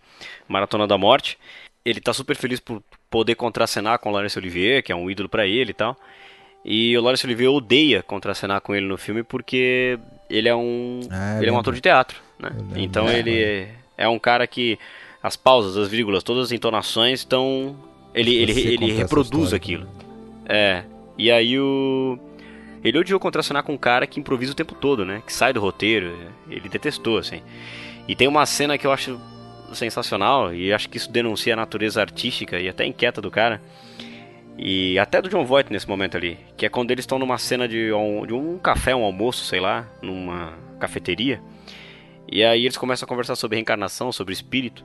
Maratona 0.48 0.88
da 0.88 0.98
Morte. 0.98 1.38
Ele 1.86 2.02
tá 2.02 2.12
super 2.14 2.36
feliz 2.36 2.60
por 2.60 2.82
poder 3.10 3.36
contracenar 3.36 4.00
com 4.00 4.10
o 4.10 4.12
Laurence 4.12 4.38
Olivier, 4.38 4.84
que 4.84 4.92
é 4.92 4.96
um 4.96 5.10
ídolo 5.10 5.30
pra 5.30 5.48
ele 5.48 5.72
e 5.72 5.74
tal. 5.74 5.98
E 6.66 6.98
o 6.98 7.02
Laurence 7.02 7.26
Olivier 7.26 7.50
odeia 7.50 8.04
contracenar 8.04 8.60
com 8.62 8.76
ele 8.76 8.86
no 8.86 8.98
filme 8.98 9.24
porque 9.24 9.98
ele 10.30 10.50
é 10.50 10.56
um 10.56 11.00
Ah, 11.10 11.36
eu 11.36 11.44
ele 11.44 11.50
é 11.50 11.54
um 11.54 11.60
ator 11.60 11.74
de 11.74 11.82
teatro, 11.82 12.20
né? 12.38 12.52
Então 12.76 13.08
É, 13.08 13.20
ele 13.20 13.42
é, 13.42 13.70
é 13.98 14.10
um 14.10 14.20
cara 14.20 14.46
que 14.46 14.78
as 15.24 15.38
pausas, 15.38 15.78
as 15.78 15.88
vírgulas, 15.88 16.24
todas 16.24 16.46
as 16.46 16.52
entonações 16.52 17.20
estão 17.20 17.76
ele 18.14 18.36
ele, 18.36 18.52
ele 18.52 18.92
reproduz 18.92 19.54
aquilo. 19.54 19.88
É. 20.46 20.84
E 21.18 21.32
aí 21.32 21.60
o. 21.60 22.18
Ele 22.84 23.00
odiou 23.00 23.20
contracenar 23.20 23.64
com 23.64 23.74
um 23.74 23.78
cara 23.78 24.06
que 24.06 24.20
improvisa 24.20 24.52
o 24.52 24.56
tempo 24.56 24.76
todo, 24.76 25.04
né? 25.04 25.22
Que 25.26 25.34
sai 25.34 25.52
do 25.52 25.60
roteiro. 25.60 26.16
Ele 26.50 26.70
detestou, 26.70 27.18
assim. 27.18 27.42
E 28.08 28.16
tem 28.16 28.28
uma 28.28 28.46
cena 28.46 28.78
que 28.78 28.86
eu 28.86 28.92
acho 28.92 29.20
sensacional, 29.74 30.54
e 30.54 30.72
acho 30.72 30.88
que 30.88 30.96
isso 30.98 31.12
denuncia 31.12 31.54
a 31.54 31.58
natureza 31.58 32.00
artística 32.00 32.58
e 32.60 32.70
até 32.70 32.86
inquieta 32.86 33.20
do 33.20 33.30
cara. 33.30 33.62
E 34.58 34.98
até 34.98 35.22
do 35.22 35.30
John 35.30 35.46
Voight 35.46 35.72
nesse 35.72 35.88
momento 35.88 36.18
ali. 36.18 36.38
Que 36.56 36.66
é 36.66 36.70
quando 36.70 36.92
eles 36.92 37.04
estão 37.04 37.20
numa 37.20 37.38
cena 37.38 37.68
de 37.68 37.92
um, 37.92 38.26
de 38.26 38.34
um 38.34 38.58
café, 38.58 38.96
um 38.96 39.04
almoço, 39.04 39.44
sei 39.46 39.60
lá, 39.60 39.88
numa 40.02 40.54
cafeteria. 40.80 41.42
E 42.32 42.44
aí 42.44 42.66
eles 42.66 42.78
começam 42.78 43.06
a 43.06 43.10
conversar 43.10 43.36
sobre 43.36 43.56
reencarnação, 43.56 44.12
sobre 44.12 44.34
espírito. 44.34 44.84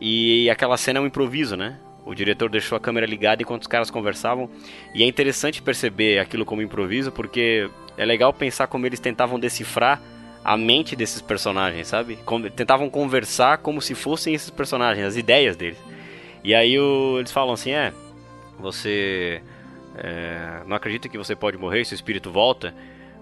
E 0.00 0.48
aquela 0.50 0.76
cena 0.76 0.98
é 0.98 1.02
um 1.02 1.06
improviso, 1.06 1.56
né? 1.56 1.78
O 2.06 2.14
diretor 2.14 2.50
deixou 2.50 2.76
a 2.76 2.80
câmera 2.80 3.06
ligada 3.06 3.42
enquanto 3.42 3.62
os 3.62 3.68
caras 3.68 3.90
conversavam. 3.90 4.48
E 4.94 5.02
é 5.02 5.06
interessante 5.06 5.62
perceber 5.62 6.18
aquilo 6.18 6.44
como 6.44 6.60
improviso, 6.62 7.10
porque 7.10 7.68
é 7.96 8.04
legal 8.04 8.32
pensar 8.32 8.66
como 8.66 8.84
eles 8.86 9.00
tentavam 9.00 9.38
decifrar 9.40 10.00
a 10.44 10.56
mente 10.56 10.94
desses 10.94 11.22
personagens, 11.22 11.86
sabe? 11.88 12.16
Como- 12.26 12.50
tentavam 12.50 12.90
conversar 12.90 13.58
como 13.58 13.80
se 13.80 13.94
fossem 13.94 14.34
esses 14.34 14.50
personagens, 14.50 15.06
as 15.06 15.16
ideias 15.16 15.56
deles. 15.56 15.78
E 16.42 16.54
aí 16.54 16.78
o- 16.78 17.16
eles 17.18 17.32
falam 17.32 17.54
assim: 17.54 17.70
é, 17.70 17.92
você 18.58 19.40
é, 19.96 20.62
não 20.66 20.76
acredita 20.76 21.08
que 21.08 21.16
você 21.16 21.34
pode 21.34 21.56
morrer 21.56 21.84
se 21.84 21.94
o 21.94 21.96
espírito 21.96 22.30
volta? 22.30 22.74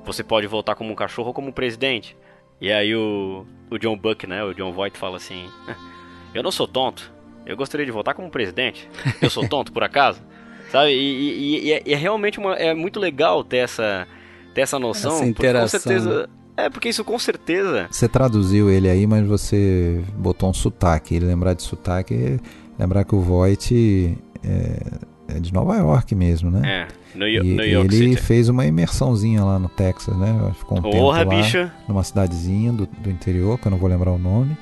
Você 0.05 0.25
pode 0.25 0.47
voltar 0.49 0.75
como 0.75 0.91
um 0.91 0.97
cachorro 0.97 1.29
ou 1.29 1.35
como 1.35 1.49
um 1.49 1.53
presidente. 1.53 2.17
E 2.61 2.73
aí 2.73 2.95
o, 2.97 3.47
o 3.71 3.79
John 3.79 3.97
Buck, 3.97 4.27
né? 4.27 4.43
O 4.43 4.53
John 4.53 4.73
Voight 4.73 4.99
fala 4.99 5.17
assim: 5.19 5.49
Eu 6.35 6.43
não 6.43 6.51
sou 6.51 6.67
tonto. 6.67 7.13
Eu 7.47 7.57
gostaria 7.57 7.85
de 7.85 7.93
voltar 7.93 8.15
como 8.15 8.31
presidente. 8.31 8.89
Eu 9.21 9.29
sou 9.31 9.47
tonto, 9.49 9.73
por 9.73 9.83
acaso? 9.83 10.21
Sabe? 10.71 10.91
E, 10.93 10.95
e- 10.95 11.65
e 11.67 11.73
é, 11.73 11.83
e 11.87 11.93
é 11.93 11.97
realmente 11.97 12.39
uma, 12.39 12.55
é 12.55 12.73
muito 12.75 12.99
legal 13.01 13.43
ter 13.45 13.59
essa, 13.59 14.07
ter 14.55 14.63
essa 14.63 14.79
noção. 14.79 15.13
Essa 15.13 15.19
porque 15.25 15.35
com 15.35 15.43
interação, 15.43 15.81
certeza. 15.81 16.31
É, 16.57 16.69
porque 16.71 16.89
isso 16.89 17.05
com 17.05 17.19
certeza. 17.19 17.87
Você 17.91 18.09
traduziu 18.09 18.71
ele 18.71 18.89
aí, 18.89 19.07
mas 19.07 19.27
você 19.27 20.03
botou 20.17 20.49
um 20.51 20.55
sotaque. 20.55 21.15
Ele 21.15 21.25
lembrar 21.27 21.55
de 21.55 21.63
sotaque 21.63 22.39
lembrar 22.79 23.05
que 23.05 23.15
o 23.15 23.21
Voight 23.21 24.17
é, 24.45 25.35
é 25.37 25.41
de 25.41 25.53
Nova 25.53 25.77
York 25.77 26.15
mesmo, 26.15 26.51
né? 26.51 26.87
É, 27.15 27.19
New, 27.19 27.29
E, 27.29 27.35
Yo- 27.37 27.43
New 27.45 27.69
York 27.69 27.95
ele 27.95 28.11
City. 28.11 28.23
fez 28.23 28.49
uma 28.49 28.65
imersãozinha 28.67 29.45
lá 29.45 29.59
no 29.59 29.69
Texas, 29.69 30.17
né? 30.17 30.53
Ficou 30.59 30.79
um 30.79 30.83
tempo 30.83 30.97
Porra, 30.97 31.19
lá, 31.19 31.25
bicho. 31.25 31.71
numa 31.89 32.03
cidadezinha 32.03 32.73
do, 32.73 32.87
do 32.87 33.11
interior, 33.11 33.59
que 33.59 33.67
eu 33.67 33.71
não 33.71 33.79
vou 33.79 33.89
lembrar 33.89 34.11
o 34.13 34.19
nome. 34.19 34.57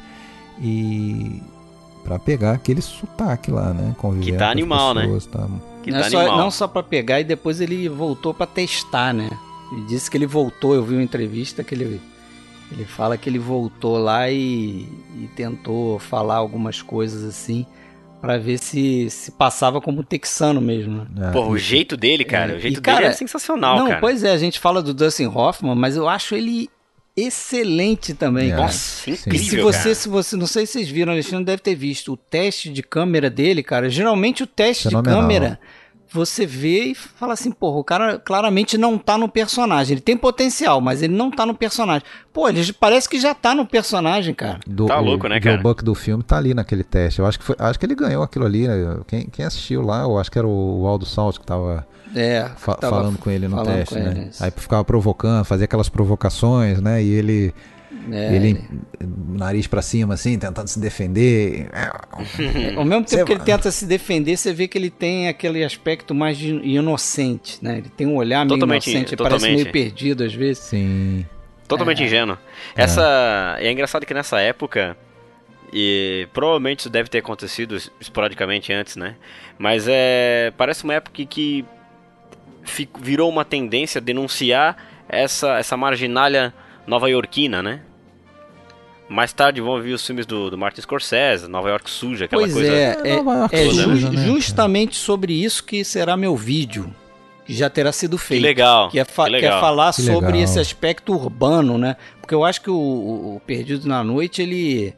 E 0.60 1.40
pra 2.04 2.18
pegar 2.18 2.52
aquele 2.52 2.80
sotaque 2.82 3.50
lá, 3.50 3.72
né? 3.72 3.94
Convivendo 3.98 4.26
Que 4.26 4.32
tá 4.32 4.38
com 4.38 4.44
as 4.44 4.50
animal, 4.52 4.94
né? 4.94 5.02
pessoas, 5.02 5.26
tá? 5.26 5.48
Que 5.82 5.90
não, 5.90 5.98
é 5.98 6.02
tá 6.02 6.10
só, 6.10 6.18
animal. 6.20 6.38
não 6.38 6.50
só 6.50 6.68
pra 6.68 6.82
pegar 6.82 7.20
e 7.20 7.24
depois 7.24 7.60
ele 7.60 7.88
voltou 7.88 8.34
pra 8.34 8.46
testar, 8.46 9.12
né? 9.14 9.30
Ele 9.72 9.82
disse 9.86 10.10
que 10.10 10.16
ele 10.16 10.26
voltou, 10.26 10.74
eu 10.74 10.82
vi 10.84 10.94
uma 10.94 11.02
entrevista 11.02 11.62
que 11.62 11.74
ele, 11.74 12.00
ele 12.72 12.84
fala 12.84 13.16
que 13.16 13.28
ele 13.30 13.38
voltou 13.38 13.98
lá 13.98 14.28
e, 14.30 14.86
e 15.16 15.28
tentou 15.36 15.98
falar 15.98 16.36
algumas 16.36 16.82
coisas 16.82 17.22
assim 17.24 17.64
pra 18.20 18.36
ver 18.36 18.58
se 18.58 19.08
se 19.08 19.30
passava 19.30 19.80
como 19.80 20.02
texano 20.02 20.60
mesmo, 20.60 21.06
né? 21.14 21.28
É, 21.28 21.30
Porra, 21.32 21.48
o 21.48 21.56
jeito 21.56 21.96
dele, 21.96 22.24
cara. 22.24 22.52
É, 22.52 22.56
O 22.56 22.60
jeito 22.60 22.78
e, 22.78 22.82
cara, 22.82 22.98
dele 22.98 23.10
é 23.10 23.12
sensacional, 23.12 23.78
não, 23.78 23.88
cara. 23.88 24.00
pois 24.00 24.22
é, 24.24 24.32
a 24.32 24.36
gente 24.38 24.58
fala 24.58 24.82
do 24.82 24.92
Dustin 24.92 25.26
Hoffman, 25.26 25.74
mas 25.74 25.96
eu 25.96 26.06
acho 26.08 26.34
ele 26.34 26.68
excelente 27.16 28.14
também, 28.14 28.50
É. 28.52 28.56
Nossa, 28.56 29.02
Sim. 29.04 29.10
E 29.12 29.14
incrível, 29.14 29.48
se 29.48 29.56
você, 29.60 29.82
cara. 29.82 29.94
se 29.94 30.08
você, 30.08 30.36
não 30.36 30.46
sei 30.46 30.66
se 30.66 30.72
vocês 30.72 30.88
viram, 30.88 31.12
Alexandre 31.12 31.44
deve 31.44 31.62
ter 31.62 31.74
visto 31.74 32.12
o 32.12 32.16
teste 32.16 32.70
de 32.70 32.82
câmera 32.82 33.28
dele, 33.30 33.62
cara. 33.62 33.88
Geralmente 33.90 34.42
o 34.42 34.46
teste 34.46 34.88
Fenomenal. 34.88 35.14
de 35.14 35.20
câmera 35.20 35.60
você 36.12 36.44
vê 36.44 36.86
e 36.86 36.94
fala 36.96 37.34
assim, 37.34 37.52
porra, 37.52 37.78
o 37.78 37.84
cara 37.84 38.18
claramente 38.18 38.76
não 38.76 38.98
tá 38.98 39.16
no 39.16 39.28
personagem. 39.28 39.92
Ele 39.94 40.00
tem 40.00 40.16
potencial, 40.16 40.80
mas 40.80 41.02
ele 41.02 41.14
não 41.14 41.30
tá 41.30 41.46
no 41.46 41.54
personagem. 41.54 42.02
Pô, 42.32 42.48
ele 42.48 42.72
parece 42.72 43.08
que 43.08 43.20
já 43.20 43.32
tá 43.32 43.54
no 43.54 43.64
personagem, 43.64 44.34
cara. 44.34 44.58
do, 44.66 44.86
Tá 44.86 44.98
o- 45.00 45.04
louco, 45.04 45.28
né, 45.28 45.38
o 45.38 45.40
cara? 45.40 45.58
Buck 45.58 45.84
do 45.84 45.94
filme 45.94 46.24
tá 46.24 46.36
ali 46.36 46.52
naquele 46.52 46.82
teste. 46.82 47.20
Eu 47.20 47.26
acho 47.26 47.38
que, 47.38 47.44
foi, 47.44 47.54
acho 47.60 47.78
que 47.78 47.86
ele 47.86 47.94
ganhou 47.94 48.24
aquilo 48.24 48.44
ali, 48.44 48.66
né? 48.66 48.98
Quem, 49.06 49.26
quem 49.26 49.44
assistiu 49.44 49.82
lá, 49.82 50.02
eu 50.02 50.18
acho 50.18 50.28
que 50.32 50.36
era 50.36 50.48
o 50.48 50.84
Aldo 50.84 51.06
Salt 51.06 51.38
que 51.38 51.46
tava 51.46 51.86
É, 52.14 52.48
fa- 52.56 52.74
tava 52.74 52.96
falando 52.96 53.18
com 53.18 53.30
ele 53.30 53.46
no 53.48 53.56
falando 53.56 53.76
teste, 53.76 53.94
com 53.94 54.00
né? 54.00 54.10
ele, 54.10 54.28
isso. 54.30 54.42
Aí 54.44 54.50
ficava 54.50 54.84
provocando, 54.84 55.44
fazia 55.44 55.64
aquelas 55.64 55.88
provocações, 55.88 56.80
né? 56.80 57.02
E 57.02 57.08
ele, 57.10 57.54
É, 58.10 58.34
ele 58.34 58.64
nariz 59.36 59.66
pra 59.66 59.80
cima, 59.82 60.14
assim, 60.14 60.38
tentando 60.38 60.66
se 60.68 60.80
defender. 60.80 61.68
É, 61.72 61.90
Ao 62.76 62.84
mesmo 62.84 63.04
tempo 63.04 63.08
Cê- 63.08 63.24
que 63.24 63.32
ele 63.32 63.40
tenta 63.44 63.70
se 63.70 63.86
defender, 63.86 64.36
você 64.36 64.52
vê 64.52 64.66
que 64.66 64.76
ele 64.76 64.90
tem 64.90 65.28
aquele 65.28 65.62
aspecto 65.64 66.14
mais 66.14 66.36
de 66.36 66.48
inocente, 66.56 67.58
né? 67.62 67.78
Ele 67.78 67.88
tem 67.88 68.06
um 68.06 68.16
olhar 68.16 68.44
meio 68.44 68.58
Totalmente, 68.58 68.90
inocente, 68.90 69.14
ele 69.14 69.22
parece 69.22 69.36
totalmente. 69.40 69.62
meio 69.62 69.72
perdido 69.72 70.24
às 70.24 70.34
vezes. 70.34 70.64
Sim. 70.64 71.24
Totalmente 71.68 72.02
ingênuo. 72.02 72.36
Essa. 72.74 73.56
É 73.60 73.70
engraçado 73.70 74.04
que 74.04 74.12
nessa 74.12 74.40
época. 74.40 74.96
E 75.72 76.26
provavelmente 76.32 76.80
isso 76.80 76.90
deve 76.90 77.08
ter 77.08 77.18
acontecido 77.18 77.76
esporadicamente 78.00 78.72
antes, 78.72 78.96
né? 78.96 79.14
Mas 79.56 79.86
é. 79.88 80.52
Parece 80.56 80.82
uma 80.82 80.94
época 80.94 81.24
que 81.24 81.64
virou 83.00 83.28
uma 83.28 83.44
tendência 83.44 83.98
a 83.98 84.02
denunciar 84.02 84.76
essa, 85.08 85.58
essa 85.58 85.76
marginalha 85.76 86.52
nova-iorquina, 86.86 87.62
né? 87.62 87.80
Mais 89.08 89.32
tarde 89.32 89.60
vão 89.60 89.80
vir 89.80 89.92
os 89.92 90.06
filmes 90.06 90.24
do, 90.24 90.50
do 90.50 90.56
Martin 90.58 90.82
Scorsese, 90.82 91.48
Nova 91.48 91.68
York 91.68 91.90
suja, 91.90 92.26
aquela 92.26 92.42
Pois 92.42 92.52
coisa. 92.52 92.72
é, 92.72 92.96
é, 93.04 93.16
Nova 93.16 93.34
York 93.34 93.56
é 93.56 93.64
toda, 93.64 93.96
ju- 93.96 94.10
né, 94.12 94.24
justamente 94.24 94.96
sobre 94.96 95.32
isso 95.32 95.64
que 95.64 95.84
será 95.84 96.16
meu 96.16 96.36
vídeo, 96.36 96.94
que 97.44 97.52
já 97.52 97.68
terá 97.68 97.90
sido 97.90 98.16
Que 98.16 98.24
feito. 98.24 98.42
legal. 98.42 98.88
Que 98.88 99.00
é, 99.00 99.04
fa- 99.04 99.24
que 99.24 99.30
que 99.30 99.36
é 99.36 99.40
legal. 99.40 99.60
falar 99.60 99.92
Que 99.92 100.02
sobre 100.02 100.26
legal. 100.32 100.44
esse 100.44 100.60
aspecto 100.60 101.12
urbano, 101.12 101.76
né? 101.76 101.96
Porque 102.20 102.32
eu 102.32 102.44
acho 102.44 102.60
que 102.60 102.70
o, 102.70 102.74
o- 102.76 103.36
o 103.36 103.40
Perdido 103.40 103.88
na 103.88 104.04
Noite, 104.04 104.42
ele, 104.42 104.94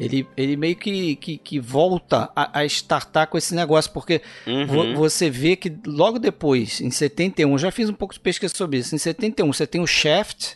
ele, 0.00 0.26
ele 0.36 0.56
meio 0.56 0.74
que, 0.76 1.16
que, 1.16 1.38
que 1.38 1.60
volta 1.60 2.30
a, 2.34 2.60
a 2.60 2.64
startar 2.64 3.26
com 3.28 3.38
esse 3.38 3.54
negócio, 3.54 3.90
porque 3.92 4.20
Uhum. 4.46 4.66
vo- 4.66 4.94
você 4.94 5.30
vê 5.30 5.54
que 5.56 5.72
logo 5.86 6.18
depois, 6.18 6.80
em 6.80 6.90
71, 6.90 7.52
eu 7.52 7.58
já 7.58 7.70
fiz 7.70 7.88
um 7.88 7.94
pouco 7.94 8.14
de 8.14 8.20
pesquisa 8.20 8.52
sobre 8.54 8.78
isso, 8.78 8.94
em 8.94 8.98
71 8.98 9.52
você 9.52 9.66
tem 9.66 9.80
o 9.80 9.86
Shaft, 9.86 10.54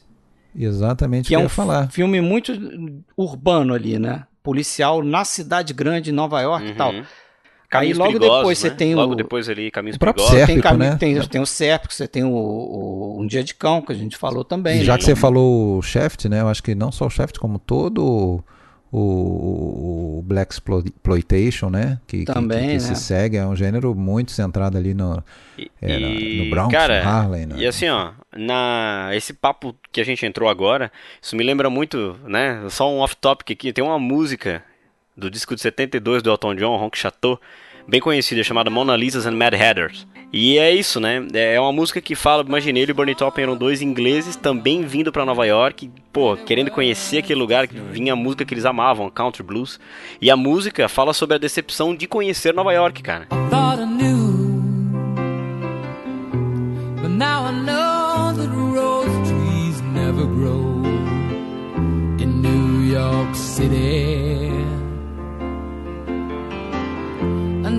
Exatamente 0.59 1.27
o 1.27 1.29
que 1.29 1.35
é 1.35 1.39
um 1.39 1.43
ia 1.43 1.49
falar. 1.49 1.91
filme 1.91 2.21
muito 2.21 2.53
urbano 3.17 3.75
ali, 3.75 3.99
né? 3.99 4.25
Policial 4.43 5.03
na 5.05 5.25
cidade 5.25 5.75
grande, 5.75 6.11
em 6.11 6.15
Nova 6.15 6.41
York 6.41 6.69
e 6.71 6.75
tal. 6.75 6.93
Uhum. 6.93 7.01
Aí 7.01 7.69
Caminhos 7.69 7.99
logo 7.99 8.13
perigosos, 8.13 8.39
depois 8.39 8.59
você 8.59 8.69
né? 8.71 8.75
tem 8.77 8.95
Logo 8.95 9.13
o, 9.13 9.17
depois 9.17 9.49
ali, 9.49 9.71
Caminhos 9.73 9.97
O 9.97 9.99
próprio 9.99 10.25
Perigosos. 10.25 10.47
Sérpico, 10.47 10.63
tem, 10.63 10.79
cami- 10.79 10.91
né? 10.91 10.97
tem, 10.97 11.29
tem 11.29 11.41
o 11.41 11.47
Sérpico, 11.47 11.93
você 11.93 12.07
tem 12.09 12.25
o, 12.25 12.29
o 12.31 13.21
Um 13.21 13.27
Dia 13.27 13.43
de 13.45 13.55
Cão, 13.55 13.83
que 13.83 13.93
a 13.93 13.95
gente 13.95 14.17
falou 14.17 14.45
também. 14.45 14.81
E 14.81 14.85
já 14.85 14.93
né? 14.93 14.99
que 14.99 15.05
você 15.05 15.17
falou 15.17 15.79
o 15.79 15.83
Shaft, 15.83 16.27
né? 16.27 16.41
Eu 16.41 16.49
acho 16.49 16.63
que 16.63 16.75
não 16.77 16.91
só 16.93 17.07
o 17.07 17.11
Shaft, 17.11 17.39
como 17.39 17.59
todo 17.59 18.43
o, 18.99 20.19
o, 20.19 20.23
Black 20.23 20.53
Explo- 20.55 20.83
Exploitation, 20.85 21.69
né? 21.71 21.99
Que, 22.07 22.25
Também, 22.25 22.61
que, 22.61 22.67
que 22.69 22.73
né? 22.75 22.79
se 22.81 22.97
segue, 22.97 23.37
é 23.37 23.47
um 23.47 23.55
gênero 23.55 23.95
muito 23.95 24.33
centrado 24.33 24.77
ali 24.79 24.95
no, 24.95 25.23
E, 25.59 25.71
é, 25.83 25.99
e, 25.99 26.45
no 26.45 26.51
Bronx, 26.51 26.73
cara, 26.73 27.03
no 27.03 27.09
Harlem. 27.09 27.47
né? 27.47 27.57
E 27.59 27.67
assim, 27.67 27.89
ó, 27.89 28.13
na 28.35 29.11
esse 29.13 29.33
papo 29.35 29.75
que 29.93 30.01
a 30.01 30.05
gente 30.05 30.25
entrou 30.25 30.49
agora, 30.49 30.91
isso 31.21 31.37
me 31.37 31.45
lembra 31.45 31.69
muito, 31.69 32.17
né? 32.25 32.63
Só 32.71 32.91
um 32.91 32.99
off-topic 32.99 33.51
aqui, 33.53 33.73
tem 33.73 33.85
uma 33.85 33.99
música 33.99 34.63
do 35.17 35.31
disco 35.31 35.55
de 35.55 35.61
72 35.61 36.23
do 36.23 36.31
Elton 36.31 36.55
John, 36.55 36.77
Ronk 36.77 36.97
Chateau, 36.99 37.41
bem 37.89 38.01
conhecida, 38.01 38.43
chamada 38.43 38.71
Mona 38.71 38.97
Lisa's 38.97 39.27
and 39.27 39.37
Mad 39.37 39.55
Hatters. 39.55 40.07
E 40.33 40.59
é 40.59 40.75
isso, 40.75 41.01
né? 41.01 41.27
É 41.33 41.61
uma 41.61 41.73
música 41.73 42.01
que 42.01 42.15
fala, 42.15 42.45
imagine 42.47 42.81
ele 42.81 42.91
e 42.91 42.95
Bernie 42.95 43.15
Taupin 43.15 43.43
eram 43.43 43.57
dois 43.57 43.81
ingleses 43.81 44.37
também 44.37 44.83
vindo 44.83 45.13
pra 45.13 45.25
Nova 45.25 45.47
York, 45.47 45.91
pô, 46.13 46.37
querendo 46.37 46.71
conhecer 46.71 47.19
aquele 47.19 47.39
lugar 47.39 47.69
que 47.69 47.79
vinha 47.79 48.13
a 48.13 48.17
música 48.17 48.45
que 48.45 48.53
eles 48.53 48.65
amavam, 48.65 49.09
country 49.09 49.43
blues. 49.43 49.81
E 50.21 50.31
a 50.31 50.37
música 50.37 50.89
fala 50.89 51.13
sobre 51.13 51.37
a 51.37 51.39
decepção 51.39 51.95
de 51.95 52.07
conhecer 52.07 52.53
Nova 52.53 52.73
York, 52.73 53.03
cara. 53.03 53.27
knew. 53.87 54.47
But 56.97 57.11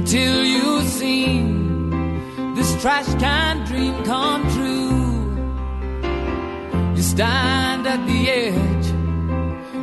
Until 0.08 0.46
you've 0.46 0.88
seen 0.88 2.56
this 2.56 2.82
trash 2.82 3.14
can 3.20 3.66
dream 3.66 3.94
come 4.06 4.42
true. 4.56 5.36
You 6.96 7.02
stand 7.04 7.86
at 7.86 8.08
the 8.08 8.30
edge 8.30 8.88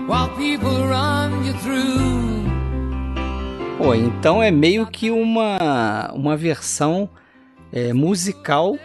while 0.08 0.30
people 0.30 0.88
run 0.88 1.44
you 1.44 1.52
through. 1.60 2.48
Pô, 3.76 3.94
então 3.94 4.42
é 4.42 4.50
meio 4.50 4.86
que 4.86 5.10
uma, 5.10 6.10
uma 6.14 6.38
versão 6.38 7.06
é, 7.70 7.92
musical 7.92 8.78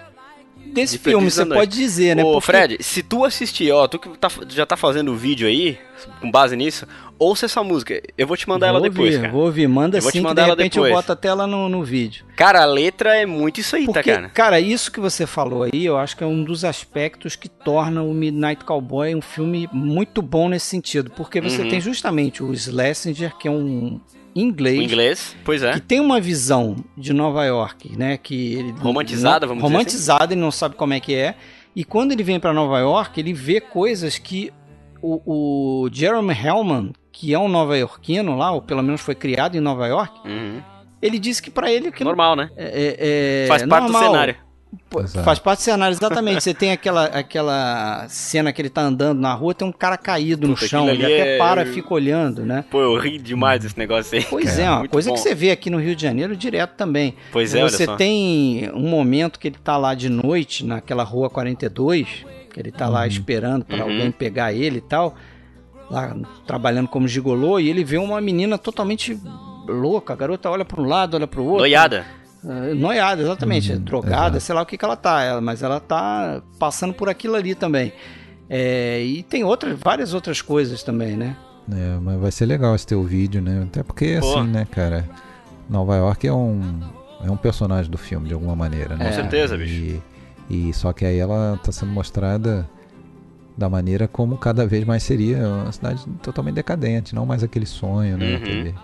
desse 0.70 0.98
De 0.98 1.04
filme, 1.04 1.30
você 1.30 1.46
pode 1.46 1.76
dizer, 1.78 2.16
né? 2.16 2.24
Ô, 2.24 2.34
Porque- 2.34 2.46
Fred, 2.46 2.78
se 2.82 3.04
tu 3.04 3.26
assistir, 3.26 3.72
ó, 3.72 3.88
tu 3.88 4.00
que 4.00 4.10
tá- 4.18 4.30
já 4.50 4.66
tá 4.66 4.78
fazendo 4.78 5.12
o 5.12 5.16
vídeo 5.16 5.48
aí, 5.48 5.78
com 6.22 6.32
base 6.32 6.56
nisso, 6.56 6.88
ouça 7.18 7.46
essa 7.46 7.62
música. 7.64 8.02
Eu 8.18 8.26
vou 8.26 8.38
te 8.38 8.48
mandar 8.48 8.68
ela 8.68 8.80
vou 8.80 8.90
depois, 8.90 9.10
ouvir, 9.16 9.22
cara. 9.22 9.34
Vou 9.34 9.46
ouvir, 9.46 9.68
manda 9.68 9.98
Eu 9.98 10.02
vou 10.02 10.12
te 10.12 10.14
sim, 10.14 10.20
que 10.20 10.24
de 10.24 10.28
mandar 10.30 10.44
ela 10.44 10.52
repente 10.56 10.78
eu 10.78 10.84
depois. 10.84 11.02
boto 11.04 11.12
até 11.12 11.28
ela 11.28 11.46
no, 11.46 11.68
no 11.68 11.84
vídeo. 11.84 12.26
Cara, 12.36 12.62
a 12.62 12.66
letra 12.66 13.16
é 13.18 13.26
muito 13.26 13.60
isso 13.60 13.76
aí, 13.76 13.86
Porque, 13.86 14.14
tá, 14.16 14.30
cara? 14.30 14.60
isso 14.60 14.92
que 14.92 15.00
você 15.00 15.26
falou 15.28 15.64
aí, 15.64 15.86
eu 15.86 15.98
acho 15.98 16.16
que 16.16 16.24
é 16.24 16.28
um 16.28 16.44
dos 16.44 16.64
aspectos 16.64 17.36
que 17.36 17.50
torna 17.50 18.02
o 18.02 18.14
Midnight 18.14 18.64
Cowboy 18.64 19.14
um 19.16 19.22
filme 19.22 19.68
muito 19.74 20.22
bom 20.22 20.48
nesse 20.48 20.68
sentido. 20.68 21.12
Porque 21.12 21.42
você 21.42 21.62
Uhum. 21.64 21.70
tem 21.70 21.82
justamente 21.82 22.42
o 22.42 22.56
Schlesinger, 22.56 23.36
que 23.38 23.48
é 23.48 23.52
um 23.52 24.00
O 24.40 24.48
inglês, 24.50 24.80
inglês, 24.80 25.36
pois 25.44 25.64
é. 25.64 25.74
que 25.74 25.82
tem 25.82 26.00
uma 26.00 26.20
visão 26.20 26.76
de 26.98 27.14
Nova 27.14 27.44
York, 27.46 27.98
né? 27.98 28.18
Que 28.18 28.54
ele, 28.56 28.72
Romantizada, 28.80 29.46
vamos 29.48 29.62
dizer 29.64 29.68
assim. 29.68 29.74
Romantizada, 29.78 30.34
ele 30.34 30.42
não 30.42 30.52
sabe 30.52 30.76
como 30.76 30.94
é 30.94 31.00
que 31.00 31.14
é. 31.16 31.36
E 31.76 31.84
quando 31.84 32.12
ele 32.12 32.24
vem 32.24 32.40
para 32.40 32.54
Nova 32.54 32.80
York, 32.80 33.20
ele 33.20 33.34
vê 33.34 33.60
coisas 33.62 34.18
que 34.18 34.52
o, 35.02 35.84
o 35.86 35.90
Jeremy 35.92 36.34
Hellman, 36.34 36.92
que 37.12 37.34
é 37.34 37.40
um 37.40 37.48
nova-iorquino 37.48 38.36
lá, 38.38 38.52
ou 38.52 38.62
pelo 38.62 38.82
menos 38.84 39.02
foi 39.02 39.16
criado 39.16 39.56
em 39.56 39.60
Nova 39.62 39.88
York, 39.88 40.20
Uhum. 40.28 40.62
ele 41.02 41.18
disse 41.20 41.42
que 41.42 41.50
para 41.52 41.72
ele 41.72 41.88
aquilo 41.88 42.10
Normal, 42.10 42.36
né? 42.36 42.50
é, 42.58 43.44
é- 43.46 43.48
Faz 43.48 43.62
é 43.64 43.68
parte 43.68 43.88
do 43.88 43.92
normal. 43.94 44.12
cenário. 44.12 44.36
Pô. 44.88 45.04
Faz 45.08 45.40
parte 45.40 45.60
do 45.60 45.64
cenário, 45.64 45.94
exatamente. 45.96 46.44
Você 46.44 46.54
tem 46.54 46.72
aquela, 46.72 47.06
aquela 47.06 48.06
cena 48.08 48.54
que 48.54 48.62
ele 48.62 48.70
tá 48.70 48.82
andando 48.82 49.20
na 49.20 49.34
rua, 49.34 49.54
tem 49.54 49.68
um 49.68 49.72
cara 49.72 49.98
caído 49.98 50.48
no 50.48 50.54
Puta, 50.54 50.68
chão, 50.68 50.88
aquilo 50.88 51.04
ele 51.04 51.14
até 51.14 51.36
é- 51.36 51.38
para 51.40 51.64
e 51.64 51.66
fica 51.74 51.92
olhando, 51.94 52.46
né? 52.46 52.64
Pô, 52.70 52.80
eu 52.82 52.96
ri 53.00 53.18
demais 53.18 53.62
desse 53.62 53.78
negócio 53.78 54.18
aí. 54.18 54.26
Pois 54.30 54.46
cara. 54.52 54.62
é, 54.62 54.70
uma 54.70 54.80
Muito 54.80 54.92
coisa 54.92 55.10
bom. 55.10 55.16
que 55.16 55.22
você 55.22 55.34
vê 55.34 55.50
aqui 55.52 55.70
no 55.72 55.80
Rio 55.80 55.96
de 55.96 56.02
Janeiro 56.04 56.36
direto 56.36 56.76
também. 56.76 57.16
Pois 57.32 57.56
é, 57.56 57.62
olha 57.62 57.70
Você 57.70 57.86
só. 57.86 57.96
tem 57.96 58.70
um 58.74 58.88
momento 58.88 59.40
que 59.40 59.48
ele 59.48 59.58
tá 59.64 59.76
lá 59.76 59.96
de 59.96 60.08
noite, 60.10 60.64
naquela 60.64 61.04
rua 61.04 61.30
42, 61.32 62.08
que 62.54 62.60
ele 62.60 62.72
tá 62.72 62.88
lá 62.88 63.08
esperando 63.08 63.66
para 63.66 63.78
Uhum. 63.78 63.92
alguém 63.92 64.12
pegar 64.12 64.54
ele 64.54 64.78
e 64.78 64.82
tal, 64.82 65.16
lá 65.90 66.16
trabalhando 66.46 66.88
como 66.88 67.08
gigolô, 67.08 67.60
e 67.60 67.70
ele 67.70 67.84
vê 67.84 67.98
uma 67.98 68.22
menina 68.22 68.56
totalmente 68.58 69.18
louca. 69.68 70.14
A 70.14 70.16
garota 70.16 70.50
olha 70.50 70.66
para 70.66 70.80
um 70.82 70.86
lado, 70.86 71.16
olha 71.16 71.28
para 71.28 71.40
o 71.42 71.44
outro. 71.46 71.60
Noiada. 71.60 72.06
Ah, 72.44 72.74
Noiada, 72.74 73.22
exatamente. 73.22 73.72
Uhum, 73.74 73.80
drogada, 73.82 74.38
exato. 74.38 74.40
sei 74.42 74.56
lá 74.56 74.62
o 74.62 74.66
que, 74.66 74.78
que 74.78 74.86
ela 74.86 74.96
tá, 74.96 75.22
ela- 75.24 75.42
mas 75.42 75.62
ela 75.64 75.80
tá 75.80 76.42
passando 76.58 76.94
por 76.94 77.10
aquilo 77.10 77.36
ali 77.36 77.54
também. 77.56 77.92
É, 78.50 79.04
e 79.04 79.22
tem 79.24 79.44
outras, 79.44 79.78
várias 79.80 80.14
outras 80.14 80.42
coisas 80.42 80.82
também, 80.82 81.16
né? 81.16 81.36
É, 81.72 81.98
mas 82.02 82.20
vai 82.20 82.32
ser 82.32 82.46
legal 82.46 82.74
esse 82.74 82.88
teu 82.88 83.04
vídeo, 83.04 83.42
né? 83.42 83.64
Até 83.64 83.84
porque, 83.84 84.18
Pô. 84.20 84.38
assim, 84.40 84.48
né, 84.50 84.66
cara? 84.72 85.08
Nova 85.70 85.96
York 85.98 86.26
é 86.28 86.34
um, 86.34 86.80
é 87.24 87.30
um 87.30 87.38
personagem 87.38 87.92
do 87.92 87.98
filme, 87.98 88.28
de 88.28 88.34
alguma 88.34 88.56
maneira, 88.56 88.96
né? 88.96 89.06
Com 89.06 89.14
certeza, 89.14 89.56
bicho. 89.56 90.02
E, 90.50 90.70
e 90.70 90.74
só 90.74 90.92
que 90.94 91.06
aí 91.06 91.18
ela 91.20 91.56
está 91.56 91.72
sendo 91.72 91.92
mostrada 91.92 92.68
da 93.56 93.70
maneira 93.70 94.08
como 94.08 94.38
cada 94.38 94.66
vez 94.66 94.84
mais 94.86 95.04
seria 95.04 95.46
uma 95.48 95.72
cidade 95.72 96.04
totalmente 96.24 96.56
decadente, 96.56 97.14
não 97.14 97.26
mais 97.26 97.44
aquele 97.44 97.66
sonho, 97.68 98.18
né? 98.18 98.30
Uhum. 98.30 98.36
aquele- 98.38 98.76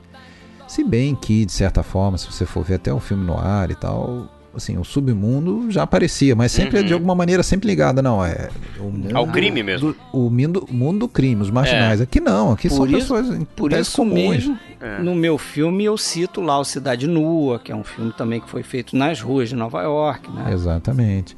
Se 0.67 0.83
bem 0.83 1.15
que, 1.15 1.45
de 1.45 1.51
certa 1.51 1.83
forma, 1.83 2.17
se 2.17 2.25
você 2.31 2.45
for 2.45 2.63
ver 2.63 2.75
até 2.75 2.93
o 2.93 2.99
filme 2.99 3.23
no 3.25 3.37
ar 3.37 3.69
e 3.69 3.75
tal, 3.75 4.27
assim, 4.53 4.77
o 4.77 4.83
submundo 4.83 5.69
já 5.69 5.83
aparecia, 5.83 6.35
mas 6.35 6.51
sempre 6.51 6.79
é 6.79 6.81
de 6.83 6.89
Uhum. 6.89 6.95
alguma 6.95 7.13
maneira 7.15 7.43
sempre 7.43 7.67
ligada, 7.67 8.01
não, 8.01 8.25
é 8.25 8.49
o 8.79 8.83
mundo 8.83 9.15
Ao 9.15 9.27
crime 9.27 9.61
mesmo. 9.61 9.91
do- 9.93 9.97
o 10.11 10.29
mundo, 10.29 10.65
mundo 10.71 10.99
do 10.99 11.07
crime, 11.07 11.41
os 11.41 11.51
marginais. 11.51 12.01
Aqui 12.01 12.19
não, 12.19 12.51
aqui 12.51 12.67
são 12.69 12.79
Por 12.79 12.89
isso- 12.89 12.99
pessoas 13.13 13.29
em 13.39 13.45
Por 13.45 13.71
isso 13.73 13.97
comuns. 13.97 14.15
mesmo, 14.47 14.59
É. 14.81 14.99
no 15.01 15.13
meu 15.13 15.37
filme 15.37 15.85
eu 15.85 15.97
cito 15.97 16.41
lá 16.41 16.57
o 16.59 16.63
Cidade 16.65 17.07
Nua, 17.07 17.59
que 17.59 17.71
é 17.71 17.75
um 17.75 17.83
filme 17.83 18.11
também 18.17 18.41
que 18.41 18.49
foi 18.49 18.63
feito 18.63 18.95
nas 18.97 19.21
ruas 19.21 19.49
de 19.49 19.55
Nova 19.55 19.81
York, 19.83 20.31
né? 20.31 20.51
Exatamente. 20.51 21.37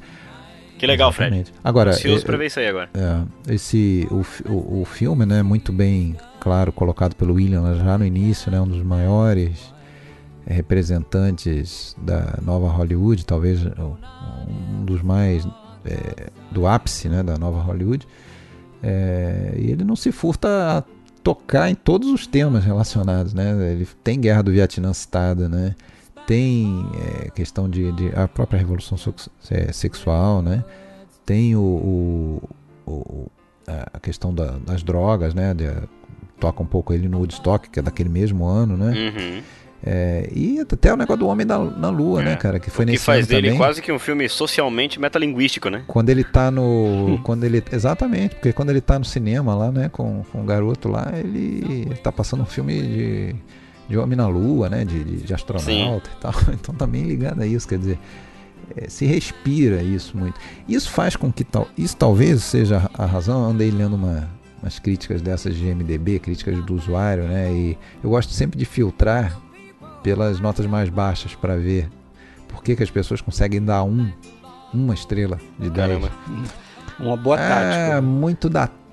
Que 0.78 0.86
legal, 0.86 1.12
Fred. 1.12 1.34
Exatamente. 1.34 1.52
Agora, 1.62 1.90
Ansioso 1.90 2.22
é- 2.22 2.26
pra 2.26 2.36
ver 2.36 2.46
isso 2.46 2.58
aí 2.60 2.66
agora. 2.68 2.88
É, 2.94 3.54
esse 3.54 4.06
o, 4.10 4.24
o, 4.50 4.82
o 4.82 4.84
filme, 4.84 5.26
né, 5.26 5.42
muito 5.42 5.72
bem 5.72 6.16
claro 6.40 6.72
colocado 6.72 7.14
pelo 7.14 7.34
William 7.34 7.74
já 7.74 7.98
no 7.98 8.04
início, 8.06 8.50
né, 8.50 8.60
um 8.60 8.66
dos 8.66 8.82
maiores 8.82 9.74
eh, 10.46 10.54
representantes 10.54 11.96
da 12.00 12.38
nova 12.40 12.68
Hollywood, 12.68 13.26
talvez 13.26 13.60
um 13.66 14.84
dos 14.84 15.02
mais 15.02 15.46
eh, 15.84 16.30
do 16.50 16.66
ápice, 16.66 17.08
né, 17.08 17.22
da 17.22 17.36
nova 17.36 17.60
Hollywood. 17.60 18.06
Eh, 18.82 19.54
e 19.58 19.70
ele 19.72 19.84
não 19.84 19.96
se 19.96 20.12
furta 20.12 20.48
a 20.78 20.82
tocar 21.22 21.68
em 21.68 21.74
todos 21.74 22.08
os 22.08 22.26
temas 22.26 22.64
relacionados, 22.64 23.34
né? 23.34 23.50
Ele 23.72 23.86
tem 24.04 24.18
guerra 24.20 24.42
do 24.42 24.52
Vietnã 24.52 24.92
citada, 24.92 25.48
né? 25.48 25.74
Tem 26.28 26.84
eh, 27.24 27.30
questão 27.30 27.70
de, 27.70 27.90
de 27.92 28.12
a 28.14 28.28
própria 28.28 28.58
revolução 28.58 28.98
eh, 29.50 29.72
sexual, 29.72 30.42
né? 30.42 30.62
Tem 31.24 31.56
o, 31.56 31.60
o- 31.60 32.42
o- 32.86 33.30
a 33.66 33.98
questão 33.98 34.34
da- 34.34 34.58
das 34.66 34.82
drogas, 34.82 35.32
né? 35.32 35.54
De- 35.54 35.72
toca 36.38 36.62
um 36.62 36.66
pouco 36.66 36.92
ele 36.92 37.08
no 37.08 37.16
Woodstock, 37.18 37.70
que 37.70 37.78
é 37.78 37.82
daquele 37.82 38.10
mesmo 38.10 38.44
ano, 38.44 38.76
né? 38.76 38.92
Uhum. 38.94 39.42
É, 39.82 40.28
e 40.34 40.60
até 40.60 40.92
o 40.92 40.96
negócio 40.98 41.20
do 41.20 41.28
Homem 41.28 41.46
da, 41.46 41.56
na 41.58 41.88
Lua, 41.88 42.20
né, 42.22 42.36
cara? 42.36 42.58
Que 42.58 42.68
foi 42.68 42.84
o 42.84 42.86
que 42.88 42.92
nesse 42.92 43.04
faz 43.06 43.26
dele 43.26 43.46
também. 43.48 43.58
quase 43.58 43.80
que 43.80 43.90
um 43.90 43.98
filme 43.98 44.28
socialmente 44.28 45.00
metalinguístico, 45.00 45.70
né? 45.70 45.84
Quando 45.86 46.10
ele 46.10 46.24
tá 46.24 46.50
no. 46.50 47.18
quando 47.24 47.44
ele, 47.44 47.62
exatamente, 47.72 48.34
porque 48.34 48.52
quando 48.52 48.68
ele 48.70 48.80
tá 48.82 48.98
no 48.98 49.04
cinema 49.06 49.54
lá, 49.54 49.70
né, 49.72 49.88
com, 49.88 50.22
com 50.30 50.42
o 50.42 50.44
garoto 50.44 50.88
lá, 50.88 51.10
ele 51.14 51.86
tá 52.02 52.12
passando 52.12 52.42
um 52.42 52.46
filme 52.46 52.74
de, 52.82 53.36
de 53.88 53.96
Homem 53.98 54.16
na 54.16 54.26
Lua, 54.28 54.68
né? 54.68 54.84
De, 54.84 55.02
de, 55.02 55.16
de 55.18 55.34
astronauta 55.34 56.10
e 56.16 56.20
tal. 56.20 56.32
Então 56.52 56.74
tá 56.74 56.86
bem 56.86 57.04
ligado 57.04 57.40
a 57.40 57.46
isso, 57.46 57.66
quer 57.66 57.78
dizer. 57.78 57.98
é, 58.76 58.88
se 58.88 59.06
respira 59.06 59.82
isso 59.82 60.16
muito. 60.16 60.38
Isso 60.68 60.90
faz 60.90 61.16
com 61.16 61.32
que 61.32 61.42
tal. 61.44 61.66
Isso 61.76 61.96
talvez 61.96 62.42
seja 62.42 62.90
a 62.94 63.06
razão. 63.06 63.44
Eu 63.44 63.50
andei 63.50 63.70
lendo 63.70 63.96
uma, 63.96 64.28
umas 64.62 64.78
críticas 64.78 65.22
dessas 65.22 65.54
de 65.56 65.64
MDB, 65.74 66.18
críticas 66.18 66.62
do 66.64 66.74
usuário, 66.74 67.24
né? 67.24 67.50
E 67.52 67.78
eu 68.02 68.10
gosto 68.10 68.32
sempre 68.32 68.58
de 68.58 68.64
filtrar 68.64 69.38
pelas 70.02 70.38
notas 70.40 70.66
mais 70.66 70.88
baixas 70.88 71.34
para 71.34 71.56
ver 71.56 71.88
por 72.46 72.62
que, 72.62 72.76
que 72.76 72.82
as 72.82 72.90
pessoas 72.90 73.20
conseguem 73.20 73.62
dar 73.62 73.82
um, 73.84 74.10
uma 74.72 74.94
estrela 74.94 75.38
de 75.58 75.70
10. 75.70 75.74
Caramba. 75.74 76.10
Uma 77.00 77.16
boa 77.16 77.38
É, 77.38 77.48
tática. 77.48 78.02
muito 78.02 78.48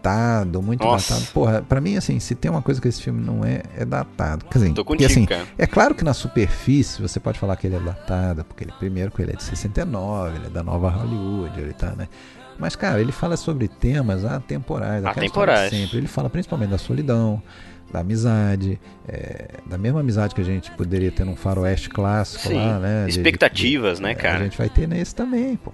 datado, 0.05 0.61
muito 0.61 0.83
Nossa. 0.83 1.13
datado. 1.15 1.31
Porra, 1.31 1.61
pra 1.61 1.81
mim, 1.81 1.97
assim, 1.97 2.19
se 2.19 2.35
tem 2.35 2.49
uma 2.51 2.61
coisa 2.61 2.79
que 2.79 2.87
esse 2.87 3.01
filme 3.01 3.21
não 3.23 3.43
é, 3.43 3.61
é 3.75 3.83
datado. 3.85 4.45
Quer 4.45 4.59
dizer, 4.59 4.73
Tô 4.73 4.85
contigo, 4.85 5.09
assim, 5.11 5.25
cara. 5.25 5.45
é 5.57 5.65
claro 5.65 5.95
que 5.95 6.03
na 6.03 6.13
superfície 6.13 7.01
você 7.01 7.19
pode 7.19 7.39
falar 7.39 7.55
que 7.55 7.67
ele 7.67 7.75
é 7.75 7.79
datado, 7.79 8.43
porque 8.45 8.63
ele, 8.63 8.71
primeiro 8.79 9.11
que 9.11 9.21
ele 9.21 9.31
é 9.31 9.35
de 9.35 9.43
69, 9.43 10.37
ele 10.37 10.45
é 10.47 10.49
da 10.49 10.63
nova 10.63 10.89
Hollywood, 10.89 11.59
ele 11.59 11.73
tá, 11.73 11.91
né? 11.95 12.07
Mas, 12.57 12.75
cara, 12.75 13.01
ele 13.01 13.11
fala 13.11 13.35
sobre 13.35 13.67
temas 13.67 14.23
atemporais. 14.23 15.01
de 15.03 15.09
Atemporais. 15.09 15.69
Sempre. 15.71 15.97
Ele 15.97 16.07
fala 16.07 16.29
principalmente 16.29 16.69
da 16.69 16.77
solidão, 16.77 17.41
da 17.91 17.99
amizade, 17.99 18.79
é, 19.07 19.55
da 19.65 19.77
mesma 19.77 19.99
amizade 19.99 20.33
que 20.33 20.39
a 20.39 20.45
gente 20.45 20.71
poderia 20.71 21.11
ter 21.11 21.25
num 21.25 21.35
faroeste 21.35 21.89
clássico 21.89 22.47
Sim. 22.47 22.55
lá, 22.55 22.79
né? 22.79 23.05
de- 23.05 23.11
de- 23.11 23.17
Expectativas, 23.19 23.99
né, 23.99 24.11
é, 24.11 24.15
cara? 24.15 24.39
A 24.39 24.43
gente 24.43 24.57
vai 24.57 24.69
ter 24.69 24.87
nesse 24.87 25.13
também, 25.13 25.57
pô. 25.57 25.73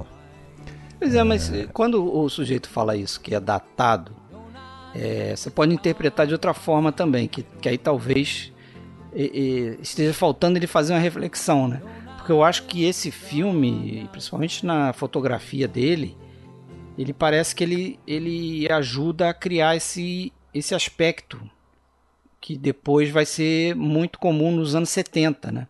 Pois 0.98 1.14
é, 1.16 1.24
mas 1.24 1.52
eh, 1.52 1.68
quando 1.74 2.16
o 2.16 2.30
sujeito 2.30 2.68
fala 2.70 2.96
isso, 2.96 3.20
que 3.22 3.34
é 3.34 3.40
datado, 3.40 4.12
eh, 4.96 5.34
você 5.36 5.50
pode 5.50 5.74
interpretar 5.74 6.28
de 6.28 6.34
outra 6.34 6.54
forma 6.54 6.92
também, 6.92 7.28
que, 7.28 7.44
que 7.44 7.70
aí 7.70 7.78
talvez 7.78 8.52
eh, 9.14 9.32
eh, 9.34 9.78
esteja 9.82 10.14
faltando 10.14 10.58
ele 10.58 10.68
fazer 10.68 10.94
uma 10.94 11.00
reflexão, 11.00 11.68
né? 11.68 11.82
Porque 12.18 12.32
eu 12.32 12.44
acho 12.44 12.64
que 12.64 12.86
esse 12.86 13.10
filme, 13.10 14.08
principalmente 14.12 14.66
na 14.66 14.94
fotografia 14.94 15.68
dele, 15.68 16.16
ele 16.98 17.14
parece 17.14 17.56
que 17.56 17.64
ele, 17.64 18.00
ele 18.06 18.72
ajuda 18.72 19.30
a 19.30 19.34
criar 19.34 19.76
esse, 19.76 20.32
esse 20.54 20.76
aspecto 20.76 21.42
que 22.40 22.58
depois 22.58 23.10
vai 23.10 23.26
ser 23.26 23.76
muito 23.76 24.20
comum 24.20 24.52
nos 24.52 24.76
anos 24.76 24.90
70, 24.90 25.52
né? 25.52 25.68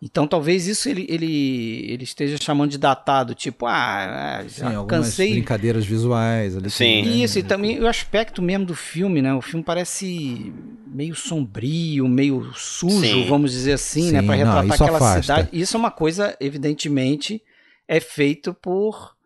Então 0.00 0.28
talvez 0.28 0.68
isso 0.68 0.88
ele, 0.88 1.04
ele, 1.08 1.86
ele 1.90 2.04
esteja 2.04 2.36
chamando 2.40 2.70
de 2.70 2.78
datado, 2.78 3.34
tipo, 3.34 3.66
ah, 3.66 4.44
Sim, 4.48 4.60
já 4.60 4.76
algumas 4.76 5.06
cansei. 5.08 5.32
brincadeiras 5.32 5.84
visuais 5.84 6.56
ali. 6.56 6.70
Sim. 6.70 7.02
né? 7.04 7.08
Isso, 7.16 7.38
e 7.40 7.42
também 7.42 7.80
o 7.80 7.88
aspecto 7.88 8.40
mesmo 8.40 8.64
do 8.64 8.76
filme, 8.76 9.20
né? 9.20 9.34
O 9.34 9.40
filme 9.42 9.64
parece 9.64 10.52
meio 10.86 11.16
sombrio, 11.16 12.06
meio 12.06 12.52
sujo, 12.54 13.00
Sim. 13.00 13.26
vamos 13.28 13.50
dizer 13.50 13.72
assim, 13.72 14.12
né? 14.12 14.20
Sim, 14.20 14.26
Para 14.26 14.36
não, 14.36 14.44
retratar 14.44 14.64
isso 14.66 14.84
aquela 14.84 14.98
afasta. 14.98 15.22
cidade. 15.22 15.48
Isso 15.52 15.76
é 15.76 15.80
uma 15.80 15.90
coisa, 15.90 16.36
evidentemente, 16.40 17.42
é 17.88 17.98
feito 17.98 18.54
por, 18.54 19.16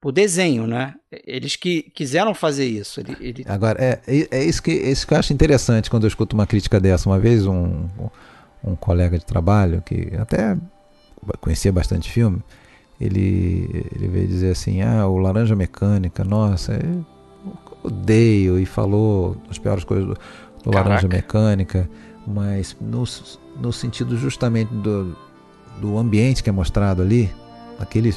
por 0.00 0.10
desenho, 0.10 0.66
né? 0.66 0.94
Eles 1.24 1.54
que 1.54 1.82
quiseram 1.94 2.34
fazer 2.34 2.66
isso. 2.66 2.98
Ele, 2.98 3.16
ele- 3.20 3.44
Agora, 3.46 3.80
é, 3.80 4.00
é, 4.04 4.28
é 4.40 4.44
isso 4.44 4.60
que, 4.60 4.72
é 4.72 4.90
isso 4.90 5.06
que 5.06 5.14
eu 5.14 5.18
acho 5.18 5.32
interessante 5.32 5.88
quando 5.88 6.02
eu 6.04 6.08
escuto 6.08 6.34
uma 6.34 6.44
crítica 6.46 6.80
dessa. 6.80 7.08
Uma 7.08 7.20
vez, 7.20 7.46
um, 7.46 7.88
um 8.64 8.74
colega 8.74 9.18
de 9.18 9.24
trabalho, 9.24 9.82
que 9.82 10.12
até 10.18 10.56
conhecia 11.40 11.72
bastante 11.72 12.10
filme, 12.10 12.42
ele, 13.00 13.86
ele 13.94 14.08
veio 14.08 14.26
dizer 14.26 14.52
assim: 14.52 14.82
Ah, 14.82 15.06
o 15.06 15.18
Laranja 15.18 15.54
Mecânica, 15.54 16.24
nossa, 16.24 16.72
eu 16.72 17.04
odeio, 17.82 18.58
e 18.58 18.66
falou 18.66 19.36
as 19.48 19.58
piores 19.58 19.84
coisas 19.84 20.06
do, 20.06 20.18
do. 20.64 20.74
Laranja 20.74 21.08
Mecânica, 21.08 21.88
mas 22.26 22.76
no, 22.80 23.04
no 23.60 23.72
sentido 23.72 24.16
justamente 24.16 24.72
do, 24.74 25.16
do 25.80 25.96
ambiente 25.96 26.42
que 26.42 26.50
é 26.50 26.52
mostrado 26.52 27.02
ali, 27.02 27.32
aquele 27.78 28.14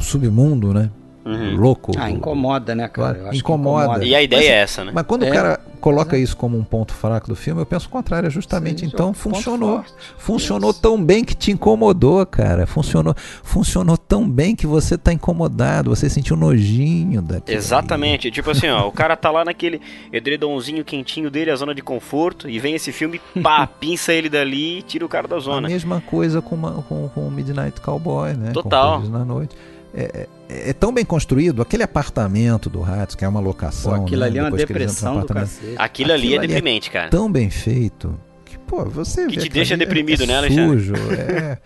submundo, 0.00 0.74
né? 0.74 0.90
Uhum. 1.28 1.56
Louco. 1.56 1.92
ah, 1.98 2.10
incomoda, 2.10 2.74
né, 2.74 2.88
cara? 2.88 3.18
Eu 3.18 3.22
acho 3.24 3.30
que 3.32 3.38
Incomoda. 3.38 4.04
E 4.04 4.14
a 4.14 4.22
ideia 4.22 4.40
Mas- 4.42 4.50
é 4.50 4.54
essa, 4.62 4.84
né? 4.84 4.92
Mas 4.94 5.06
quando 5.06 5.24
É. 5.24 5.30
o 5.30 5.32
cara 5.32 5.60
coloca 5.80 6.18
isso 6.18 6.36
como 6.36 6.58
um 6.58 6.64
ponto 6.64 6.92
fraco 6.92 7.28
do 7.28 7.36
filme, 7.36 7.60
eu 7.60 7.66
penso 7.66 7.86
o 7.86 7.90
contrário, 7.90 8.26
é 8.26 8.30
justamente 8.30 8.80
Sim, 8.80 8.86
então 8.86 9.06
ponto 9.08 9.18
funcionou. 9.18 9.84
Funcionou 10.16 10.70
Isso. 10.70 10.80
tão 10.82 11.02
bem 11.02 11.24
que 11.24 11.34
te 11.34 11.52
incomodou, 11.52 12.24
cara. 12.26 12.66
Funcionou, 12.66 13.14
funcionou 13.42 13.96
tão 13.96 14.28
bem 14.28 14.56
que 14.56 14.66
você 14.66 14.98
tá 14.98 15.12
incomodado, 15.12 15.90
você 15.94 16.08
sentiu 16.10 16.36
nojinho 16.36 17.22
daquilo. 17.22 17.56
Exatamente. 17.56 18.30
Tipo 18.30 18.50
assim, 18.50 18.68
ó, 18.68 18.88
o 18.88 18.92
cara 18.92 19.16
tá 19.16 19.30
lá 19.30 19.44
naquele 19.44 19.80
edredomzinho 20.12 20.84
quentinho 20.84 21.30
dele, 21.30 21.50
a 21.50 21.56
zona 21.56 21.74
de 21.74 21.82
conforto, 21.82 22.48
e 22.48 22.58
vem 22.58 22.74
esse 22.74 22.90
filme, 22.92 23.20
pá, 23.42 23.66
pinça 23.78 24.12
ele 24.12 24.28
dali 24.28 24.78
e 24.78 24.82
tira 24.82 25.04
o 25.04 25.08
cara 25.08 25.28
da 25.28 25.36
A 25.36 25.40
zona. 25.40 25.68
mesma 25.68 26.00
coisa 26.00 26.42
com, 26.42 26.54
uma- 26.54 26.82
com, 26.88 27.08
com 27.08 27.20
o 27.26 27.30
Midnight 27.30 27.80
Cowboy, 27.80 28.34
né? 28.34 28.50
Total. 28.52 29.00
Com 29.02 29.08
na 29.08 29.24
noite. 29.24 29.54
É, 29.94 30.28
é- 30.48 30.70
é 30.70 30.72
tão 30.72 30.92
bem 30.92 31.04
construído, 31.04 31.60
aquele 31.62 31.82
apartamento 31.82 32.68
do 32.70 32.80
Ratos, 32.80 33.14
que 33.14 33.24
é 33.24 33.28
uma 33.28 33.40
Pô, 33.40 33.46
locação. 33.48 33.94
aquilo 34.04 34.20
né? 34.20 34.26
ali 34.26 34.38
é 34.38 34.42
uma 34.42 34.50
Depois 34.50 34.66
depressão 34.68 35.20
do 35.20 35.26
cacete. 35.26 35.74
Aquilo 35.76 35.76
ali 35.76 35.78
é 35.78 35.84
Aquilo 35.84 36.12
ali 36.12 36.34
é 36.34 36.40
deprimente, 36.40 36.90
cara. 36.90 37.08
tão 37.10 37.30
bem 37.30 37.50
feito 37.50 38.18
que, 38.44 38.58
pô, 38.58 38.84
você 38.84 39.26
Que 39.26 39.36
vê 39.36 39.42
te 39.42 39.48
deixa 39.48 39.74
é- 39.74 39.76
deprimido, 39.76 40.22
é 40.22 40.26
né, 40.26 40.36
Alexandre? 40.38 40.78
Sujo, 40.80 40.94
é. 41.12 41.58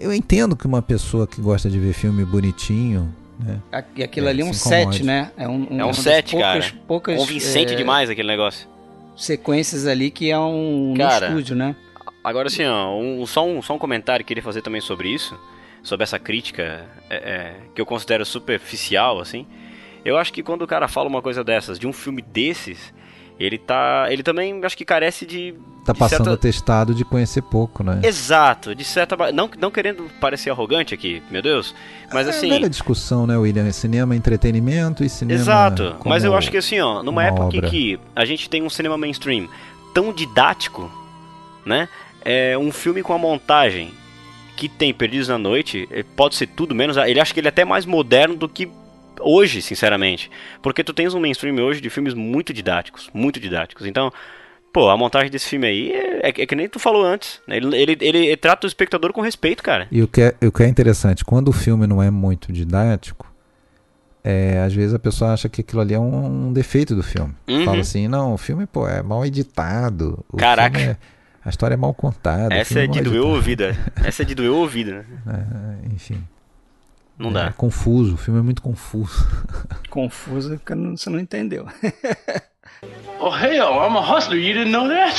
Eu 0.00 0.12
entendo 0.12 0.56
que 0.56 0.66
uma 0.66 0.80
pessoa 0.82 1.26
que 1.26 1.40
gosta 1.40 1.68
de 1.68 1.78
ver 1.78 1.92
filme 1.92 2.24
bonitinho, 2.24 3.14
né? 3.38 3.60
E 3.96 4.02
aquilo 4.02 4.26
É, 4.28 4.30
ali 4.30 4.42
é 4.42 4.44
um 4.44 4.52
set, 4.52 5.02
né? 5.02 5.30
É 5.36 5.48
um, 5.48 5.66
É 5.70 5.72
um 5.72 5.76
uma 5.76 5.86
das 5.88 5.96
set, 5.98 6.30
poucas, 6.32 6.70
cara. 6.70 6.82
Poucas, 6.86 7.16
Convincente 7.18 7.72
é, 7.72 7.76
demais 7.76 8.08
aquele 8.10 8.28
negócio. 8.28 8.68
sequências 9.16 9.86
ali 9.86 10.10
que 10.10 10.30
é 10.30 10.38
um 10.38 10.94
Cara, 10.96 11.30
no 11.30 11.38
estúdio, 11.38 11.56
né? 11.56 11.74
Agora 12.22 12.48
ó, 12.66 12.98
um- 13.00 13.26
só, 13.26 13.46
um, 13.46 13.60
só 13.62 13.74
um 13.74 13.78
comentário 13.78 14.24
que 14.24 14.32
eu 14.32 14.36
queria 14.36 14.42
fazer 14.42 14.62
também 14.62 14.80
sobre 14.80 15.08
isso, 15.08 15.38
sobre 15.82 16.04
essa 16.04 16.18
crítica 16.18 16.84
é, 17.08 17.16
é, 17.16 17.56
que 17.74 17.80
eu 17.80 17.86
considero 17.86 18.24
superficial, 18.24 19.20
assim. 19.20 19.46
Eu 20.04 20.16
acho 20.16 20.32
que 20.32 20.42
quando 20.42 20.62
o 20.62 20.66
cara 20.66 20.88
fala 20.88 21.08
uma 21.08 21.20
coisa 21.22 21.44
dessas, 21.44 21.78
de 21.78 21.86
um 21.86 21.92
filme 21.92 22.22
desses, 22.22 22.92
ele 23.38 23.58
tá. 23.58 24.06
Ele 24.10 24.22
também 24.22 24.64
acho 24.64 24.76
que 24.76 24.84
carece 24.84 25.26
de. 25.26 25.54
Tá 25.84 25.92
de 25.92 25.98
passando 25.98 26.24
certa- 26.24 26.34
atestado 26.34 26.94
de 26.94 27.04
conhecer 27.04 27.42
pouco, 27.42 27.82
né? 27.82 28.00
Exato, 28.02 28.74
de 28.74 28.84
certa. 28.84 29.16
Não, 29.32 29.50
não 29.58 29.70
querendo 29.70 30.10
parecer 30.20 30.50
arrogante 30.50 30.94
aqui, 30.94 31.22
meu 31.30 31.42
Deus. 31.42 31.74
Mas 32.12 32.26
é 32.26 32.30
assim. 32.30 32.48
velha 32.50 32.68
discussão, 32.68 33.26
né, 33.26 33.36
William? 33.36 33.70
Cinema 33.72 34.14
é 34.14 34.16
entretenimento 34.16 35.02
e 35.04 35.08
cinema. 35.08 35.40
Exato, 35.40 35.96
mas 36.04 36.24
eu 36.24 36.34
acho 36.34 36.50
que 36.50 36.56
assim, 36.58 36.80
ó, 36.80 37.02
numa 37.02 37.10
uma 37.10 37.24
época 37.24 37.56
em 37.56 37.58
obra. 37.58 37.70
que 37.70 37.98
a 38.14 38.24
gente 38.24 38.48
tem 38.48 38.62
um 38.62 38.70
cinema 38.70 38.96
mainstream 38.96 39.48
tão 39.94 40.12
didático, 40.12 40.90
né? 41.64 41.88
é 42.24 42.56
um 42.56 42.70
filme 42.70 43.02
com 43.02 43.12
a 43.12 43.18
montagem 43.18 43.92
que 44.60 44.68
tem 44.68 44.92
Perdidos 44.92 45.28
na 45.28 45.38
Noite, 45.38 45.88
eh, 45.90 46.04
pode 46.14 46.34
ser 46.34 46.46
tudo 46.46 46.74
menos. 46.74 46.98
Ele 46.98 47.18
acha 47.18 47.32
que 47.32 47.40
ele 47.40 47.48
é 47.48 47.50
até 47.50 47.64
mais 47.64 47.86
moderno 47.86 48.36
do 48.36 48.46
que 48.46 48.70
hoje, 49.18 49.62
sinceramente. 49.62 50.30
Porque 50.60 50.84
tu 50.84 50.92
tens 50.92 51.14
um 51.14 51.20
mainstream 51.20 51.56
hoje 51.64 51.80
de 51.80 51.88
filmes 51.88 52.12
muito 52.12 52.52
didáticos, 52.52 53.08
muito 53.14 53.40
didáticos. 53.40 53.86
Então, 53.86 54.12
pô, 54.70 54.90
a 54.90 54.98
montagem 54.98 55.30
desse 55.30 55.48
filme 55.48 55.66
aí 55.66 55.92
é, 55.92 56.26
é, 56.26 56.28
é 56.28 56.46
que 56.46 56.54
nem 56.54 56.68
tu 56.68 56.78
falou 56.78 57.02
antes. 57.02 57.40
né? 57.48 57.56
Ele, 57.56 57.74
ele, 57.74 57.96
ele, 58.02 58.36
trata 58.36 58.66
o 58.66 58.68
espectador 58.68 59.14
com 59.14 59.22
respeito, 59.22 59.62
cara. 59.62 59.88
E 59.90 60.02
o 60.02 60.06
que, 60.06 60.20
é, 60.20 60.34
o 60.46 60.52
que 60.52 60.62
é 60.62 60.68
interessante, 60.68 61.24
quando 61.24 61.48
o 61.48 61.52
filme 61.52 61.86
não 61.86 62.02
é 62.02 62.10
muito 62.10 62.52
didático, 62.52 63.32
é, 64.22 64.60
às 64.60 64.74
vezes 64.74 64.92
a 64.92 64.98
pessoa 64.98 65.32
acha 65.32 65.48
que 65.48 65.62
aquilo 65.62 65.80
ali 65.80 65.94
é 65.94 65.98
um, 65.98 66.48
um 66.48 66.52
defeito 66.52 66.94
do 66.94 67.02
filme. 67.02 67.32
Uhum. 67.48 67.64
Fala 67.64 67.80
assim, 67.80 68.08
não, 68.08 68.34
o 68.34 68.36
filme 68.36 68.66
pô, 68.66 68.86
é 68.86 69.02
mal 69.02 69.24
editado. 69.24 70.22
Caraca. 70.36 70.98
É- 71.44 71.48
a 71.48 71.50
história 71.50 71.74
é 71.74 71.76
mal 71.76 71.94
contada. 71.94 72.54
Essa 72.54 72.80
é 72.80 72.86
de 72.86 73.00
doer 73.00 73.20
o 73.22 73.36
editado. 73.36 73.36
ouvido. 73.36 73.62
é. 73.64 73.76
Essa 74.08 74.22
é 74.22 74.24
de 74.24 74.34
doer 74.34 74.50
o 74.50 74.56
ouvido, 74.56 74.92
né? 74.92 75.04
É, 75.86 75.94
enfim. 75.94 76.22
Não 77.18 77.30
É 77.30 77.32
dá. 77.34 77.52
confuso, 77.52 78.14
o 78.14 78.16
filme 78.16 78.40
é 78.40 78.42
muito 78.42 78.62
confuso. 78.62 79.26
Confuso 79.90 80.50
porque 80.58 80.74
você 80.74 81.10
não 81.10 81.18
entendeu. 81.18 81.66
Oh, 83.22 83.28
hell, 83.28 83.74
I'm 83.84 83.94
a 83.94 84.00
hustler. 84.00 84.38
You 84.38 84.54
didn't 84.54 84.70
know 84.72 84.88
that? 84.88 85.14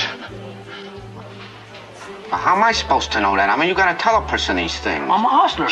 How 2.32 2.56
am 2.56 2.64
I 2.68 2.74
supposed 2.74 3.12
to 3.12 3.20
know 3.20 3.36
that? 3.36 3.50
I 3.52 3.56
mean, 3.60 3.70
you 3.70 3.76
gotta 3.76 3.94
tell 3.94 4.16
a 4.16 4.22
person 4.26 4.56
these 4.56 4.80
things. 4.80 5.04
I'm 5.04 5.24
a 5.24 5.30
hustler. 5.30 5.68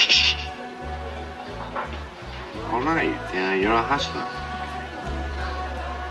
All 2.71 2.81
right, 2.81 3.09
yeah, 3.33 3.55
you're 3.55 3.73
a 3.73 3.81
hustler. 3.81 4.23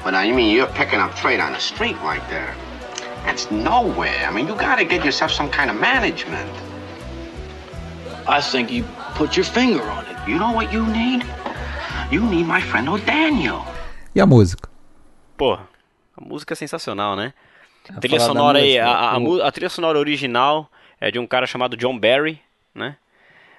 But 0.02 0.12
now, 0.12 0.22
you 0.22 0.34
mean 0.34 0.50
you're 0.56 0.66
picking 0.74 0.98
up 0.98 1.14
trade 1.14 1.38
on 1.38 1.52
the 1.52 1.60
street 1.60 1.96
like 2.02 2.28
that? 2.30 2.56
That's 3.24 3.50
nowhere. 3.50 4.26
I 4.28 4.32
mean, 4.32 4.46
you 4.48 4.54
gotta 4.54 4.84
get 4.84 5.04
yourself 5.04 5.32
some 5.32 5.50
kind 5.50 5.70
of 5.70 5.78
management. 5.80 6.50
I 8.26 8.40
think 8.40 8.70
you 8.70 8.84
put 9.14 9.36
your 9.36 9.44
finger 9.44 9.82
on 9.82 10.04
it. 10.04 10.16
You 10.28 10.38
know 10.38 10.52
what 10.52 10.72
you 10.72 10.86
need? 10.86 11.24
You 12.10 12.22
need 12.22 12.46
my 12.46 12.60
friend 12.60 12.88
O'Daniel. 12.88 13.64
E 14.14 14.20
a 14.20 14.26
música? 14.26 14.68
Pô, 15.36 15.54
a 15.54 16.20
música 16.20 16.54
é 16.54 16.56
sensacional, 16.56 17.14
né? 17.16 17.32
A 17.94 18.00
trilha 18.00 18.20
sonora 18.20 18.58
aí, 18.58 18.78
a, 18.78 18.90
a, 18.90 19.16
a 19.46 19.52
trilha 19.52 19.70
sonora 19.70 19.98
original 19.98 20.70
é 21.00 21.10
de 21.10 21.18
um 21.18 21.26
cara 21.26 21.46
chamado 21.46 21.76
John 21.76 21.98
Barry, 21.98 22.40
né? 22.74 22.96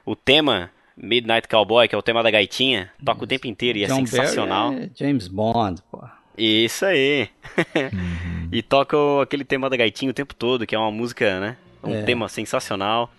O 0.05 0.16
tema 0.16 0.70
Midnight 0.95 1.47
Cowboy, 1.47 1.88
que 1.88 1.95
é 1.95 1.97
o 1.97 2.01
tema 2.01 2.22
da 2.22 2.30
gaitinha, 2.30 2.91
toca 3.03 3.24
o 3.24 3.28
tempo 3.28 3.47
inteiro 3.47 3.80
e 3.80 3.84
é 3.86 3.88
John 3.88 4.05
sensacional. 4.05 4.72
Barry 4.72 4.84
é 4.84 4.89
James 4.95 5.28
Bond, 5.28 5.82
pô. 5.91 6.03
Isso 6.40 6.86
aí. 6.86 7.28
e 8.52 8.62
toca 8.62 8.96
aquele 9.22 9.44
tema 9.44 9.70
da 9.70 9.76
gaitinha 9.78 10.10
o 10.12 10.14
tempo 10.14 10.34
todo, 10.34 10.66
que 10.66 10.74
é 10.76 10.80
uma 10.80 10.92
música, 10.92 11.40
né? 11.40 11.58
Um 11.84 11.96
É. 11.96 12.04
tema 12.04 12.28
sensacional. 12.30 13.12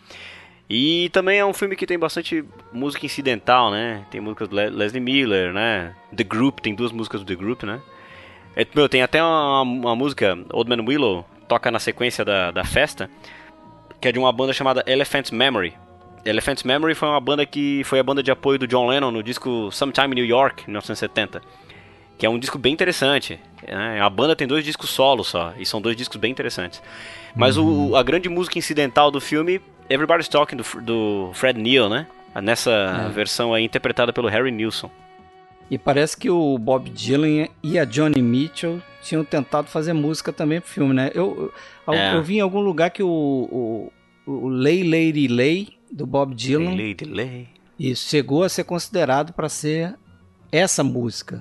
E 0.68 1.08
também 1.12 1.38
é 1.38 1.44
um 1.44 1.52
filme 1.52 1.74
que 1.76 1.86
tem 1.86 1.98
bastante 1.98 2.44
música 2.72 3.04
incidental, 3.04 3.70
né? 3.70 4.04
Tem 4.10 4.20
músicas 4.20 4.48
do 4.48 4.54
Le- 4.56 4.70
Leslie 4.70 5.00
Miller, 5.02 5.52
né? 5.52 5.94
The 6.16 6.24
Group, 6.24 6.60
tem 6.60 6.74
duas 6.74 6.92
músicas 6.92 7.20
do 7.22 7.26
The 7.26 7.34
Group, 7.34 7.64
né? 7.64 7.80
É, 8.56 8.66
meu, 8.74 8.88
tem 8.88 9.02
até 9.02 9.22
uma, 9.22 9.62
uma 9.62 9.96
música, 9.96 10.38
Old 10.52 10.68
Man 10.70 10.84
Willow, 10.86 11.26
toca 11.48 11.70
na 11.70 11.78
sequência 11.78 12.24
da, 12.24 12.50
da 12.50 12.64
festa, 12.64 13.10
que 14.00 14.08
é 14.08 14.12
de 14.12 14.18
uma 14.18 14.32
banda 14.32 14.52
chamada 14.52 14.82
Elephant's 14.86 15.30
Memory. 15.30 15.74
Elephant's 16.24 16.62
Memory 16.62 16.94
foi 16.94 17.08
uma 17.08 17.20
banda 17.20 17.44
que 17.46 17.82
foi 17.84 17.98
a 17.98 18.02
banda 18.02 18.22
de 18.22 18.30
apoio 18.30 18.58
do 18.58 18.66
John 18.66 18.86
Lennon 18.86 19.10
no 19.10 19.22
disco 19.22 19.70
Sometime 19.72 20.08
in 20.12 20.14
New 20.14 20.24
York, 20.26 20.62
em 20.64 20.66
1970 20.66 21.40
que 22.20 22.26
é 22.26 22.30
um 22.30 22.38
disco 22.38 22.58
bem 22.58 22.72
interessante. 22.72 23.40
né? 23.66 23.98
A 24.00 24.08
banda 24.10 24.36
tem 24.36 24.46
dois 24.46 24.62
discos 24.64 24.90
solos 24.90 25.26
só, 25.28 25.54
e 25.58 25.64
são 25.64 25.80
dois 25.80 25.96
discos 25.96 26.18
bem 26.20 26.30
interessantes. 26.30 26.80
Mas 27.34 27.56
o, 27.56 27.96
a 27.96 28.02
grande 28.02 28.28
música 28.28 28.58
incidental 28.58 29.10
do 29.10 29.20
filme, 29.20 29.60
Everybody's 29.88 30.28
Talking, 30.28 30.56
do, 30.56 30.64
do 30.82 31.30
Fred 31.32 31.58
Neil, 31.60 31.88
né? 31.88 32.06
Nessa 32.42 32.70
É. 32.70 33.08
versão 33.08 33.52
aí 33.54 33.64
interpretada 33.64 34.12
pelo 34.12 34.28
Harry 34.28 34.50
Nilsson. 34.52 34.90
E 35.70 35.78
parece 35.78 36.16
que 36.16 36.28
o 36.28 36.58
Bob 36.58 36.90
Dylan 36.90 37.48
e 37.62 37.78
a 37.78 37.84
Johnny 37.84 38.20
Mitchell 38.20 38.80
tinham 39.02 39.24
tentado 39.24 39.68
fazer 39.68 39.92
música 39.94 40.32
também 40.32 40.60
pro 40.60 40.68
filme, 40.70 40.92
né? 40.92 41.10
Eu, 41.14 41.52
eu, 41.86 41.94
É. 41.94 42.14
eu 42.16 42.22
vi 42.22 42.36
em 42.36 42.40
algum 42.40 42.60
lugar 42.60 42.90
que 42.90 43.02
o, 43.02 43.08
o, 43.08 43.92
o 44.30 44.48
Lay 44.48 44.82
Lady 44.82 45.26
Lay, 45.26 45.68
do 45.90 46.06
Bob 46.06 46.34
Dylan, 46.34 46.70
Lady 46.72 47.04
Lay. 47.04 47.48
isso, 47.78 48.08
chegou 48.10 48.42
a 48.44 48.48
ser 48.48 48.64
considerado 48.64 49.32
para 49.32 49.48
ser 49.48 49.94
essa 50.52 50.84
música. 50.84 51.40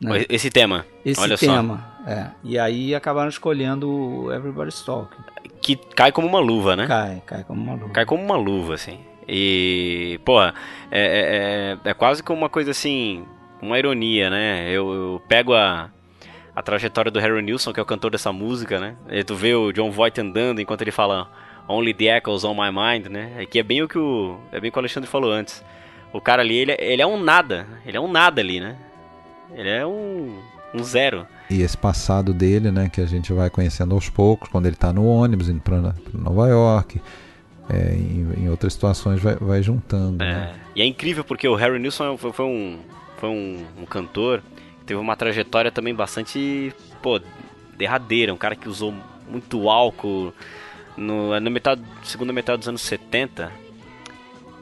Né? 0.00 0.24
Esse 0.28 0.50
tema, 0.50 0.86
Esse 1.04 1.20
olha 1.20 1.36
tema. 1.36 1.84
É. 2.06 2.28
E 2.42 2.58
aí 2.58 2.94
acabaram 2.94 3.28
escolhendo 3.28 3.90
o 3.90 4.32
Everybody's 4.32 4.80
Talking. 4.82 5.22
só, 5.22 5.48
que 5.60 5.76
cai 5.76 6.12
como 6.12 6.26
uma 6.26 6.40
luva, 6.40 6.74
né? 6.76 6.86
Cai, 6.86 7.22
cai 7.26 7.44
como 7.44 7.62
uma 7.62 7.74
luva. 7.74 7.92
Cai 7.92 8.06
como 8.06 8.22
uma 8.22 8.36
luva, 8.36 8.74
assim. 8.74 8.98
E, 9.28 10.18
porra, 10.24 10.54
é, 10.90 11.76
é, 11.84 11.88
é, 11.88 11.90
é 11.90 11.94
quase 11.94 12.22
como 12.22 12.40
uma 12.40 12.48
coisa 12.48 12.70
assim, 12.70 13.26
uma 13.60 13.78
ironia, 13.78 14.30
né? 14.30 14.70
Eu, 14.70 14.90
eu 14.92 15.22
pego 15.28 15.52
a, 15.52 15.90
a 16.56 16.62
trajetória 16.62 17.10
do 17.10 17.20
Harry 17.20 17.42
Nilsson, 17.42 17.72
que 17.72 17.80
é 17.80 17.82
o 17.82 17.86
cantor 17.86 18.10
dessa 18.10 18.32
música, 18.32 18.80
né? 18.80 18.94
E 19.10 19.22
tu 19.22 19.34
vê 19.34 19.54
o 19.54 19.72
John 19.72 19.90
Voight 19.90 20.18
andando 20.20 20.60
enquanto 20.60 20.80
ele 20.80 20.90
fala 20.90 21.30
Only 21.68 21.92
the 21.92 22.16
Echoes 22.16 22.44
on 22.44 22.54
My 22.54 22.70
Mind, 22.72 23.08
né? 23.08 23.32
É 23.36 23.44
que 23.44 23.58
é 23.58 23.62
bem 23.62 23.82
o 23.82 23.88
que 23.88 23.98
o, 23.98 24.38
é 24.50 24.58
bem 24.58 24.70
o 24.70 24.72
que 24.72 24.78
o 24.78 24.80
Alexandre 24.80 25.10
falou 25.10 25.30
antes. 25.30 25.62
O 26.10 26.20
cara 26.22 26.40
ali, 26.40 26.56
ele, 26.56 26.74
ele 26.78 27.02
é 27.02 27.06
um 27.06 27.22
nada, 27.22 27.66
ele 27.84 27.98
é 27.98 28.00
um 28.00 28.10
nada 28.10 28.40
ali, 28.40 28.60
né? 28.60 28.76
Ele 29.54 29.68
é 29.68 29.86
um, 29.86 30.38
um 30.74 30.82
zero. 30.82 31.26
E 31.50 31.62
esse 31.62 31.76
passado 31.76 32.32
dele, 32.34 32.70
né, 32.70 32.88
que 32.88 33.00
a 33.00 33.06
gente 33.06 33.32
vai 33.32 33.48
conhecendo 33.50 33.94
aos 33.94 34.08
poucos, 34.08 34.48
quando 34.48 34.66
ele 34.66 34.74
está 34.74 34.92
no 34.92 35.06
ônibus 35.06 35.48
indo 35.48 35.60
para 35.60 35.94
Nova 36.12 36.48
York, 36.48 37.00
é, 37.68 37.94
em, 37.94 38.44
em 38.44 38.48
outras 38.48 38.72
situações 38.72 39.20
vai, 39.20 39.36
vai 39.36 39.62
juntando. 39.62 40.18
né? 40.18 40.54
E 40.74 40.82
é 40.82 40.86
incrível 40.86 41.24
porque 41.24 41.46
o 41.48 41.54
Harry 41.54 41.78
Nilsson 41.78 42.16
foi, 42.16 42.32
foi 42.32 42.46
um, 42.46 42.78
foi 43.18 43.28
um, 43.28 43.64
um 43.80 43.84
cantor 43.84 44.42
que 44.80 44.86
teve 44.86 45.00
uma 45.00 45.16
trajetória 45.16 45.70
também 45.70 45.94
bastante, 45.94 46.72
pô, 47.02 47.20
derradeira. 47.76 48.32
Um 48.32 48.36
cara 48.36 48.56
que 48.56 48.68
usou 48.68 48.94
muito 49.28 49.68
álcool 49.68 50.32
no, 50.96 51.38
na 51.38 51.50
metade, 51.50 51.82
segunda 52.02 52.32
metade 52.32 52.58
dos 52.58 52.68
anos 52.68 52.80
70. 52.82 53.50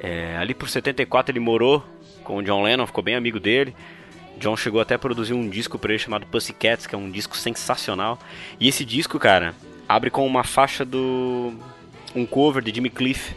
É, 0.00 0.36
ali 0.36 0.54
por 0.54 0.68
74 0.68 1.32
ele 1.32 1.40
morou 1.40 1.84
com 2.22 2.36
o 2.36 2.42
John 2.42 2.62
Lennon, 2.62 2.86
ficou 2.86 3.02
bem 3.02 3.14
amigo 3.14 3.40
dele. 3.40 3.74
John 4.38 4.56
chegou 4.56 4.80
até 4.80 4.94
a 4.94 4.98
produzir 4.98 5.34
um 5.34 5.48
disco 5.48 5.78
pra 5.78 5.92
ele 5.92 5.98
chamado 5.98 6.26
Pussycats, 6.26 6.86
que 6.86 6.94
é 6.94 6.98
um 6.98 7.10
disco 7.10 7.36
sensacional. 7.36 8.18
E 8.60 8.68
esse 8.68 8.84
disco, 8.84 9.18
cara, 9.18 9.54
abre 9.88 10.10
com 10.10 10.26
uma 10.26 10.44
faixa 10.44 10.84
do. 10.84 11.54
um 12.14 12.26
cover 12.26 12.62
de 12.62 12.74
Jimmy 12.74 12.90
Cliff, 12.90 13.34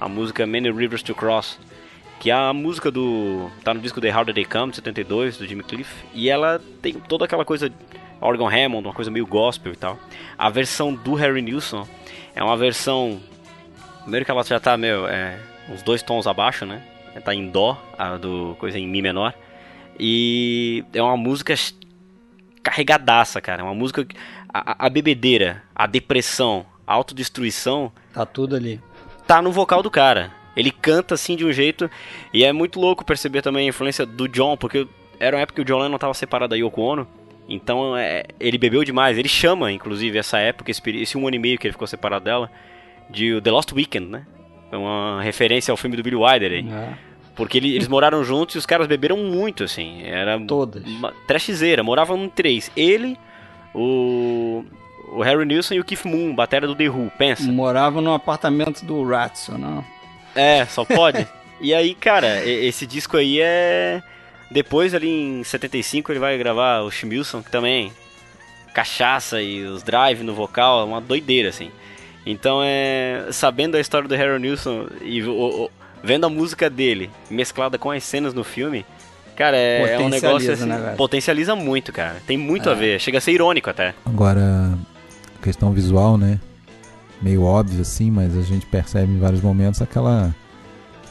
a 0.00 0.08
música 0.08 0.46
Many 0.46 0.70
Rivers 0.70 1.02
to 1.02 1.14
Cross, 1.14 1.58
que 2.18 2.30
é 2.30 2.34
a 2.34 2.52
música 2.52 2.90
do. 2.90 3.50
tá 3.62 3.72
no 3.72 3.80
disco 3.80 4.00
The 4.00 4.10
Harder 4.10 4.34
They 4.34 4.44
Come, 4.44 4.70
de 4.70 4.76
72, 4.76 5.38
do 5.38 5.46
Jimmy 5.46 5.62
Cliff, 5.62 5.92
e 6.12 6.28
ela 6.28 6.60
tem 6.82 6.94
toda 6.94 7.24
aquela 7.24 7.44
coisa. 7.44 7.72
Organ 8.22 8.48
Hammond, 8.48 8.86
uma 8.86 8.92
coisa 8.92 9.10
meio 9.10 9.26
gospel 9.26 9.72
e 9.72 9.76
tal. 9.76 9.98
A 10.36 10.50
versão 10.50 10.92
do 10.92 11.14
Harry 11.14 11.40
Nilsson 11.40 11.88
é 12.34 12.44
uma 12.44 12.56
versão. 12.56 13.18
Primeiro 14.02 14.26
que 14.26 14.30
ela 14.30 14.42
já 14.42 14.60
tá, 14.60 14.76
meu, 14.76 15.08
é, 15.08 15.38
uns 15.70 15.82
dois 15.82 16.02
tons 16.02 16.26
abaixo, 16.26 16.66
né? 16.66 16.82
Tá 17.24 17.34
em 17.34 17.48
Dó, 17.48 17.82
a 17.96 18.16
do 18.16 18.56
coisa 18.58 18.78
em 18.78 18.86
Mi 18.86 19.00
menor. 19.00 19.34
E 20.02 20.82
é 20.94 21.02
uma 21.02 21.16
música 21.16 21.54
carregadaça, 22.62 23.40
cara. 23.40 23.60
É 23.60 23.64
uma 23.64 23.74
música. 23.74 24.06
A, 24.52 24.86
a- 24.86 24.90
bebedeira, 24.90 25.62
a 25.74 25.86
depressão, 25.86 26.66
a 26.86 26.92
autodestruição 26.94 27.92
Tá 28.12 28.26
tudo 28.26 28.56
ali. 28.56 28.80
tá 29.26 29.40
no 29.40 29.52
vocal 29.52 29.82
do 29.82 29.90
cara. 29.90 30.32
Ele 30.56 30.70
canta 30.72 31.14
assim 31.14 31.36
de 31.36 31.44
um 31.44 31.52
jeito. 31.52 31.88
E 32.34 32.44
é 32.44 32.52
muito 32.52 32.80
louco 32.80 33.04
perceber 33.04 33.42
também 33.42 33.66
a 33.66 33.68
influência 33.68 34.04
do 34.04 34.26
John, 34.26 34.56
porque 34.56 34.88
era 35.20 35.36
uma 35.36 35.42
época 35.42 35.56
que 35.56 35.60
o 35.62 35.64
John 35.64 35.82
Lennon 35.82 35.98
tava 35.98 36.14
separado 36.14 36.50
da 36.50 36.56
Yoko 36.56 36.80
Ono. 36.80 37.06
Então 37.48 37.96
é, 37.96 38.24
ele 38.40 38.58
bebeu 38.58 38.82
demais. 38.82 39.16
Ele 39.18 39.28
chama, 39.28 39.70
inclusive, 39.70 40.18
essa 40.18 40.38
época, 40.38 40.70
esse, 40.70 40.80
esse 40.90 41.16
um 41.18 41.26
ano 41.26 41.36
e 41.36 41.38
meio 41.38 41.58
que 41.58 41.66
ele 41.68 41.72
ficou 41.72 41.86
separado 41.86 42.24
dela, 42.24 42.50
de 43.08 43.40
The 43.40 43.50
Lost 43.50 43.70
Weekend, 43.72 44.06
né? 44.06 44.26
É 44.72 44.76
uma 44.76 45.20
referência 45.22 45.70
ao 45.70 45.76
filme 45.76 45.96
do 45.96 46.02
Billy 46.02 46.16
Wilder 46.16 46.52
aí. 46.52 46.68
É. 46.68 47.09
Porque 47.40 47.58
ele- 47.58 47.74
eles 47.74 47.88
moraram 47.88 48.22
juntos 48.22 48.54
e 48.54 48.58
os 48.58 48.66
caras 48.66 48.86
beberam 48.86 49.16
muito, 49.16 49.64
assim. 49.64 50.02
Era 50.04 50.38
Todas. 50.40 50.84
uma 50.84 51.12
trashzeira. 51.26 51.82
Moravam 51.82 52.16
em 52.24 52.28
três. 52.28 52.70
Ele, 52.76 53.16
o, 53.74 54.64
o 55.12 55.22
Harry 55.22 55.44
Nilsson 55.46 55.74
e 55.74 55.80
o 55.80 55.84
Keith 55.84 56.04
Moon, 56.04 56.34
batera 56.34 56.66
do 56.66 56.74
The 56.74 56.88
Who. 56.88 57.10
Pensa. 57.18 57.50
Morava 57.50 58.00
no 58.00 58.12
apartamento 58.12 58.84
do 58.84 59.02
Ratson, 59.04 59.56
não? 59.58 59.84
É, 60.34 60.64
só 60.66 60.84
pode. 60.84 61.26
e 61.60 61.72
aí, 61.74 61.94
cara, 61.94 62.44
esse 62.46 62.86
disco 62.86 63.16
aí 63.16 63.40
é... 63.40 64.02
Depois, 64.50 64.94
ali 64.94 65.08
em 65.08 65.44
75, 65.44 66.10
ele 66.12 66.18
vai 66.18 66.36
gravar 66.36 66.80
o 66.82 66.90
Schmilson, 66.90 67.42
que 67.42 67.50
também... 67.50 67.92
Cachaça 68.72 69.42
e 69.42 69.64
os 69.64 69.82
drive 69.82 70.22
no 70.22 70.32
vocal, 70.32 70.80
é 70.82 70.84
uma 70.84 71.00
doideira, 71.00 71.48
assim. 71.48 71.70
Então, 72.24 72.60
é... 72.62 73.26
Sabendo 73.32 73.76
a 73.76 73.80
história 73.80 74.06
do 74.08 74.14
Harry 74.14 74.40
Nilsson 74.40 74.86
e 75.02 75.22
o- 75.24 75.70
vendo 76.02 76.26
a 76.26 76.28
música 76.28 76.68
dele 76.70 77.10
mesclada 77.30 77.78
com 77.78 77.90
as 77.90 78.04
cenas 78.04 78.34
no 78.34 78.44
filme... 78.44 78.84
Cara, 79.36 79.56
é, 79.56 79.94
é 79.94 79.98
um 79.98 80.10
negócio 80.10 80.52
assim... 80.52 80.66
né, 80.66 80.92
potencializa 80.98 81.56
muito, 81.56 81.94
cara. 81.94 82.20
Tem 82.26 82.36
muito 82.36 82.68
É. 82.68 82.72
a 82.72 82.74
ver. 82.74 83.00
Chega 83.00 83.16
a 83.16 83.20
ser 83.22 83.32
irônico 83.32 83.70
até. 83.70 83.94
Agora, 84.04 84.76
questão 85.40 85.72
visual, 85.72 86.18
né? 86.18 86.38
meio 87.20 87.42
óbvio 87.42 87.80
assim, 87.80 88.10
mas 88.10 88.36
a 88.36 88.42
gente 88.42 88.66
percebe 88.66 89.12
em 89.12 89.18
vários 89.18 89.40
momentos 89.40 89.82
aquela 89.82 90.34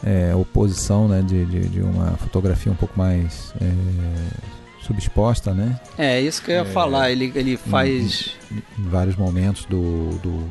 é, 0.04 0.34
oposição 0.36 1.08
né, 1.08 1.22
de, 1.22 1.46
de, 1.46 1.70
de, 1.70 1.82
uma 1.82 2.12
fotografia 2.18 2.72
um 2.72 2.76
pouco 2.76 2.98
mais 2.98 3.54
é, 3.62 3.72
subexposta, 4.82 5.54
né? 5.54 5.80
É, 5.98 6.20
isso 6.20 6.42
que 6.42 6.52
eu 6.52 6.56
ia 6.56 6.62
é, 6.62 6.66
falar, 6.66 7.12
ele, 7.12 7.32
ele 7.36 7.58
faz... 7.58 8.36
Em, 8.52 8.56
em, 8.58 8.90
vários 8.90 9.16
momentos 9.16 9.66
do, 9.66 10.10
do, 10.20 10.50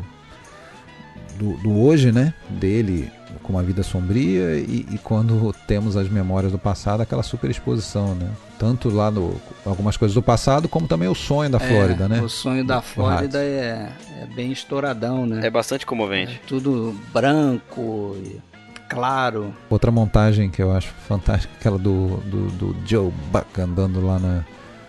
do, 1.38 1.56
do, 1.58 1.80
hoje, 1.80 2.12
né, 2.12 2.32
dele 2.48 3.10
com 3.48 3.54
uma 3.54 3.62
vida 3.62 3.82
sombria 3.82 4.58
e, 4.58 4.86
e, 4.92 4.98
quando 4.98 5.54
temos 5.66 5.96
as 5.96 6.06
memórias 6.06 6.52
do 6.52 6.58
passado, 6.58 7.00
aquela 7.00 7.22
superexposição, 7.22 8.14
né? 8.14 8.28
Tanto 8.58 8.90
lá 8.90 9.10
no 9.10 9.40
algumas 9.64 9.96
coisas 9.96 10.14
do 10.14 10.22
passado, 10.22 10.68
como 10.68 10.86
também 10.86 11.08
o 11.08 11.14
sonho 11.14 11.48
da 11.48 11.56
é, 11.56 11.60
Flórida, 11.60 12.06
né? 12.06 12.20
O 12.20 12.28
sonho 12.28 12.62
da 12.62 12.82
Flórida 12.82 13.42
é, 13.42 13.90
é 14.20 14.26
bem 14.26 14.52
estouradão, 14.52 15.24
né? 15.24 15.46
É 15.46 15.48
bastante 15.48 15.86
comovente. 15.86 16.34
É 16.44 16.46
tudo 16.46 16.94
branco 17.10 18.14
e 18.22 18.38
claro. 18.86 19.54
Outra 19.70 19.90
montagem 19.90 20.50
que 20.50 20.62
eu 20.62 20.70
acho 20.70 20.88
fantástica, 21.08 21.54
aquela 21.58 21.78
do, 21.78 22.18
do, 22.18 22.48
do 22.50 22.76
Joe 22.86 23.10
Buck 23.32 23.58
andando 23.58 24.04
lá 24.04 24.18
na, 24.18 24.44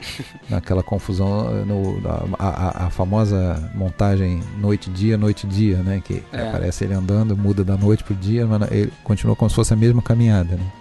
naquela 0.50 0.84
confusão, 0.84 1.66
no, 1.66 2.02
a, 2.38 2.48
a, 2.48 2.88
a, 2.88 2.90
famosa 2.90 3.72
montagem 3.76 4.42
noite-dia, 4.58 5.18
noite-dia, 5.18 5.78
né? 5.78 6.02
Que 6.04 6.24
é. 6.32 6.48
aparece 6.48 6.86
ele 6.86 6.94
andando, 6.94 7.36
muda 7.36 7.64
da 7.64 7.78
noite 7.78 8.04
pro 8.04 8.16
dia, 8.16 8.46
mas 8.46 8.72
ele 8.72 8.92
continua 9.04 9.36
como 9.36 9.50
se 9.50 9.56
fosse 9.56 9.74
a 9.74 9.78
mesma 9.78 10.02
caminhada, 10.02 10.56
né? 10.56 10.72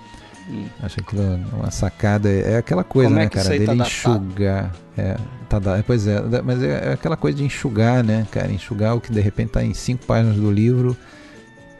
Hum. 0.51 0.67
Acho 0.83 1.01
aquilo 1.01 1.23
uma 1.53 1.71
sacada, 1.71 2.29
é 2.31 2.57
aquela 2.57 2.83
coisa, 2.83 3.11
como 3.11 3.19
né, 3.19 3.27
é 3.27 3.29
cara, 3.29 3.49
dele 3.51 3.67
tá 3.67 3.75
enxugar. 3.75 4.75
É, 4.97 5.17
tá, 5.49 5.61
pois 5.87 6.07
é, 6.07 6.23
mas 6.43 6.63
é, 6.63 6.91
é 6.91 6.93
aquela 6.93 7.17
coisa 7.17 7.37
de 7.37 7.45
enxugar, 7.45 8.03
né, 8.03 8.27
cara? 8.31 8.51
Enxugar 8.51 8.97
o 8.97 9.01
que 9.01 9.13
de 9.13 9.21
repente 9.21 9.51
tá 9.51 9.63
em 9.63 9.75
cinco 9.75 10.07
páginas 10.07 10.37
do 10.37 10.51
livro 10.51 10.97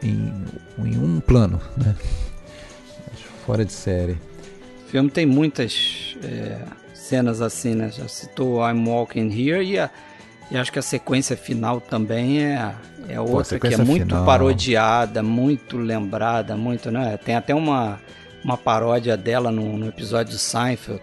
em, 0.03 0.45
em 0.77 0.97
um 0.97 1.19
plano, 1.19 1.59
né? 1.75 1.95
Fora 3.45 3.65
de 3.65 3.73
série. 3.73 4.17
O 4.85 4.91
filme 4.91 5.09
tem 5.09 5.25
muitas 5.25 6.15
é, 6.23 6.59
cenas 7.09 7.41
assim, 7.41 7.73
né? 7.73 7.89
Já 7.91 8.07
citou 8.07 8.59
I'm 8.67 8.87
Walking 8.87 9.29
Here 9.29 9.65
e, 9.65 9.79
a, 9.79 9.89
e 10.51 10.57
acho 10.57 10.71
que 10.71 10.79
a 10.79 10.83
sequência 10.83 11.35
final 11.35 11.81
também 11.81 12.43
é, 12.43 12.73
é 13.09 13.19
outra 13.19 13.57
Pô, 13.57 13.67
que 13.67 13.73
é 13.73 13.77
muito 13.77 14.05
final... 14.05 14.25
parodiada, 14.25 15.23
muito 15.23 15.77
lembrada, 15.77 16.55
muito, 16.55 16.91
né? 16.91 17.17
Tem 17.17 17.35
até 17.35 17.55
uma, 17.55 17.99
uma 18.43 18.55
paródia 18.55 19.17
dela 19.17 19.51
no, 19.51 19.77
no 19.77 19.87
episódio 19.87 20.33
do 20.33 20.39
Seinfeld. 20.39 21.01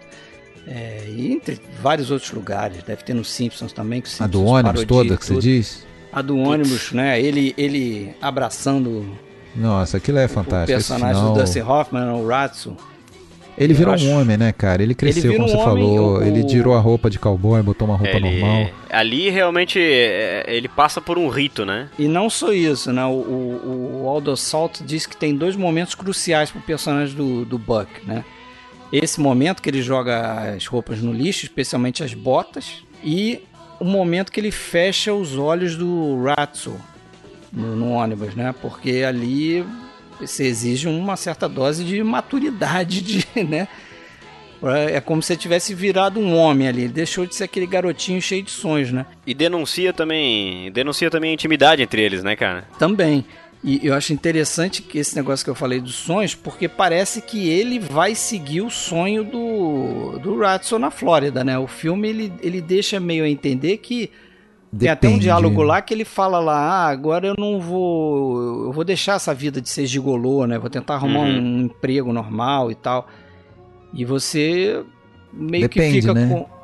É, 0.68 1.04
e 1.08 1.32
entre 1.32 1.60
vários 1.80 2.10
outros 2.10 2.30
lugares, 2.32 2.82
deve 2.82 3.02
ter 3.02 3.14
nos 3.14 3.30
Simpsons 3.30 3.72
também. 3.72 4.00
Que 4.00 4.08
a 4.20 4.26
do 4.26 4.44
ônibus 4.44 4.84
toda 4.84 5.16
que 5.16 5.24
você 5.24 5.38
diz? 5.38 5.86
A 6.12 6.22
do 6.22 6.36
ônibus, 6.38 6.92
né? 6.92 7.20
Ele, 7.20 7.54
ele 7.58 8.14
abraçando. 8.20 9.06
Nossa, 9.54 9.96
aquilo 9.96 10.18
é 10.18 10.28
fantástico. 10.28 10.72
O 10.72 10.74
personagem 10.74 11.16
final... 11.16 11.34
do 11.34 11.40
Dustin 11.40 11.60
Hoffman, 11.60 12.12
o 12.14 12.26
Ratso. 12.26 12.76
Ele 13.58 13.72
virou 13.72 13.94
acho... 13.94 14.04
um 14.06 14.20
homem, 14.20 14.36
né, 14.36 14.52
cara? 14.52 14.82
Ele 14.82 14.94
cresceu, 14.94 15.30
ele 15.30 15.38
como 15.38 15.48
um 15.48 15.50
você 15.50 15.56
homem, 15.56 15.84
falou. 15.84 16.18
O... 16.18 16.22
Ele 16.22 16.44
tirou 16.44 16.74
a 16.74 16.80
roupa 16.80 17.08
de 17.08 17.18
cowboy, 17.18 17.62
botou 17.62 17.88
uma 17.88 17.96
roupa 17.96 18.16
ele... 18.16 18.40
normal. 18.40 18.70
Ali 18.90 19.30
realmente 19.30 19.78
é, 19.80 20.44
ele 20.48 20.68
passa 20.68 21.00
por 21.00 21.18
um 21.18 21.28
rito, 21.28 21.64
né? 21.64 21.88
E 21.98 22.06
não 22.06 22.28
só 22.28 22.52
isso, 22.52 22.92
né? 22.92 23.04
O, 23.06 23.10
o, 23.10 24.02
o 24.02 24.08
Aldo 24.08 24.36
Salt 24.36 24.80
diz 24.82 25.06
que 25.06 25.16
tem 25.16 25.34
dois 25.34 25.56
momentos 25.56 25.94
cruciais 25.94 26.50
pro 26.50 26.60
personagem 26.60 27.14
do, 27.14 27.44
do 27.44 27.58
Buck, 27.58 27.88
né? 28.06 28.24
Esse 28.92 29.20
momento 29.20 29.62
que 29.62 29.68
ele 29.68 29.82
joga 29.82 30.54
as 30.54 30.66
roupas 30.66 31.00
no 31.00 31.12
lixo, 31.12 31.44
especialmente 31.44 32.04
as 32.04 32.14
botas, 32.14 32.82
e 33.02 33.42
o 33.80 33.84
momento 33.84 34.30
que 34.30 34.38
ele 34.38 34.50
fecha 34.50 35.12
os 35.12 35.36
olhos 35.36 35.76
do 35.76 36.22
Ratso 36.22 36.76
no, 37.52 37.74
no 37.74 37.90
ônibus, 37.92 38.34
né? 38.34 38.54
Porque 38.60 39.02
ali 39.06 39.64
você 40.20 40.44
exige 40.44 40.88
uma 40.88 41.16
certa 41.16 41.48
dose 41.48 41.84
de 41.84 42.02
maturidade, 42.02 43.00
de, 43.00 43.26
né? 43.44 43.68
É 44.90 45.00
como 45.00 45.22
se 45.22 45.34
ele 45.34 45.40
tivesse 45.40 45.74
virado 45.74 46.18
um 46.18 46.34
homem 46.34 46.66
ali. 46.66 46.82
Ele 46.84 46.92
deixou 46.92 47.26
de 47.26 47.34
ser 47.34 47.44
aquele 47.44 47.66
garotinho 47.66 48.20
cheio 48.22 48.42
de 48.42 48.50
sonhos, 48.50 48.90
né? 48.90 49.04
E 49.26 49.34
denuncia 49.34 49.92
também, 49.92 50.72
denuncia 50.72 51.10
também 51.10 51.30
a 51.30 51.34
intimidade 51.34 51.82
entre 51.82 52.00
eles, 52.00 52.24
né, 52.24 52.34
cara? 52.34 52.66
Também. 52.78 53.24
E 53.62 53.86
eu 53.86 53.94
acho 53.94 54.12
interessante 54.12 54.80
que 54.80 54.98
esse 54.98 55.16
negócio 55.16 55.44
que 55.44 55.50
eu 55.50 55.54
falei 55.54 55.80
dos 55.80 55.94
sonhos, 55.94 56.34
porque 56.34 56.68
parece 56.68 57.20
que 57.20 57.48
ele 57.48 57.78
vai 57.78 58.14
seguir 58.14 58.60
o 58.60 58.70
sonho 58.70 59.24
do, 59.24 60.18
do 60.20 60.38
Ratson 60.38 60.78
na 60.78 60.90
Flórida, 60.90 61.42
né? 61.42 61.58
O 61.58 61.66
filme 61.66 62.08
ele, 62.08 62.32
ele 62.40 62.60
deixa 62.60 63.00
meio 63.00 63.24
a 63.24 63.28
entender 63.28 63.78
que 63.78 64.10
Depende. 64.72 64.78
tem 64.78 64.88
até 64.90 65.08
um 65.08 65.18
diálogo 65.18 65.62
lá 65.62 65.80
que 65.80 65.94
ele 65.94 66.04
fala 66.04 66.38
lá, 66.38 66.58
ah, 66.58 66.88
agora 66.88 67.26
eu 67.26 67.34
não 67.38 67.60
vou, 67.60 68.64
eu 68.66 68.72
vou 68.72 68.84
deixar 68.84 69.14
essa 69.14 69.32
vida 69.32 69.60
de 69.60 69.68
ser 69.68 69.86
gigolô, 69.86 70.46
né? 70.46 70.58
Vou 70.58 70.68
tentar 70.68 70.94
arrumar 70.94 71.20
uhum. 71.20 71.38
um 71.38 71.60
emprego 71.62 72.12
normal 72.12 72.70
e 72.70 72.74
tal. 72.74 73.06
E 73.94 74.04
você 74.04 74.84
meio 75.32 75.68
Depende, 75.68 75.94
que 75.94 76.00
fica 76.00 76.14
né? 76.14 76.28
com 76.28 76.56